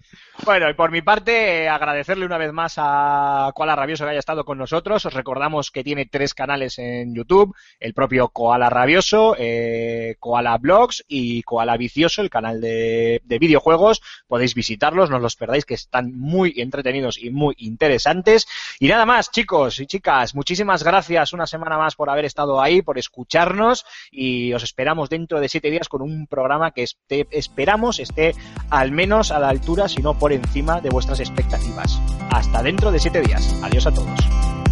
Bueno, 0.45 0.69
y 0.69 0.73
por 0.75 0.91
mi 0.91 1.01
parte, 1.01 1.67
agradecerle 1.67 2.25
una 2.25 2.37
vez 2.37 2.53
más 2.53 2.75
a 2.77 3.51
Koala 3.55 3.75
Rabioso 3.75 4.03
que 4.03 4.11
haya 4.11 4.19
estado 4.19 4.45
con 4.45 4.57
nosotros. 4.57 5.05
Os 5.05 5.13
recordamos 5.13 5.71
que 5.71 5.83
tiene 5.83 6.05
tres 6.05 6.33
canales 6.33 6.77
en 6.79 7.15
YouTube, 7.15 7.55
el 7.79 7.93
propio 7.93 8.29
Koala 8.29 8.69
Rabioso, 8.69 9.35
eh, 9.37 10.15
Koala 10.19 10.57
Blogs 10.57 11.03
y 11.07 11.41
Koala 11.43 11.77
Vicioso, 11.77 12.21
el 12.21 12.29
canal 12.29 12.61
de, 12.61 13.21
de 13.23 13.39
videojuegos. 13.39 14.01
Podéis 14.27 14.53
visitarlos, 14.53 15.09
no 15.09 15.17
os 15.17 15.21
los 15.21 15.35
perdáis, 15.35 15.65
que 15.65 15.73
están 15.73 16.11
muy 16.17 16.53
entretenidos 16.57 17.17
y 17.17 17.29
muy 17.31 17.55
interesantes. 17.65 18.47
Y 18.79 18.87
nada 18.87 19.05
más, 19.05 19.31
chicos 19.31 19.79
y 19.79 19.85
chicas, 19.85 20.35
muchísimas 20.35 20.83
gracias 20.83 21.33
una 21.33 21.47
semana 21.47 21.77
más 21.77 21.95
por 21.95 22.09
haber 22.09 22.25
estado 22.25 22.61
ahí, 22.61 22.81
por 22.81 22.97
escucharnos 22.97 23.85
y 24.11 24.53
os 24.53 24.63
esperamos 24.63 25.09
dentro 25.09 25.39
de 25.39 25.49
siete 25.49 25.69
días 25.69 25.89
con 25.89 26.01
un 26.01 26.27
programa 26.27 26.71
que 26.71 26.85
esperamos 27.31 27.99
esté 27.99 28.35
al 28.69 28.91
menos 28.91 29.31
a 29.31 29.39
la 29.39 29.49
altura, 29.49 29.87
si 29.87 30.01
no 30.01 30.17
por 30.17 30.33
encima 30.33 30.81
de 30.81 30.89
vuestras 30.89 31.19
expectativas. 31.19 31.99
Hasta 32.31 32.63
dentro 32.63 32.91
de 32.91 32.99
siete 32.99 33.21
días. 33.21 33.55
Adiós 33.63 33.87
a 33.87 33.93
todos. 33.93 34.62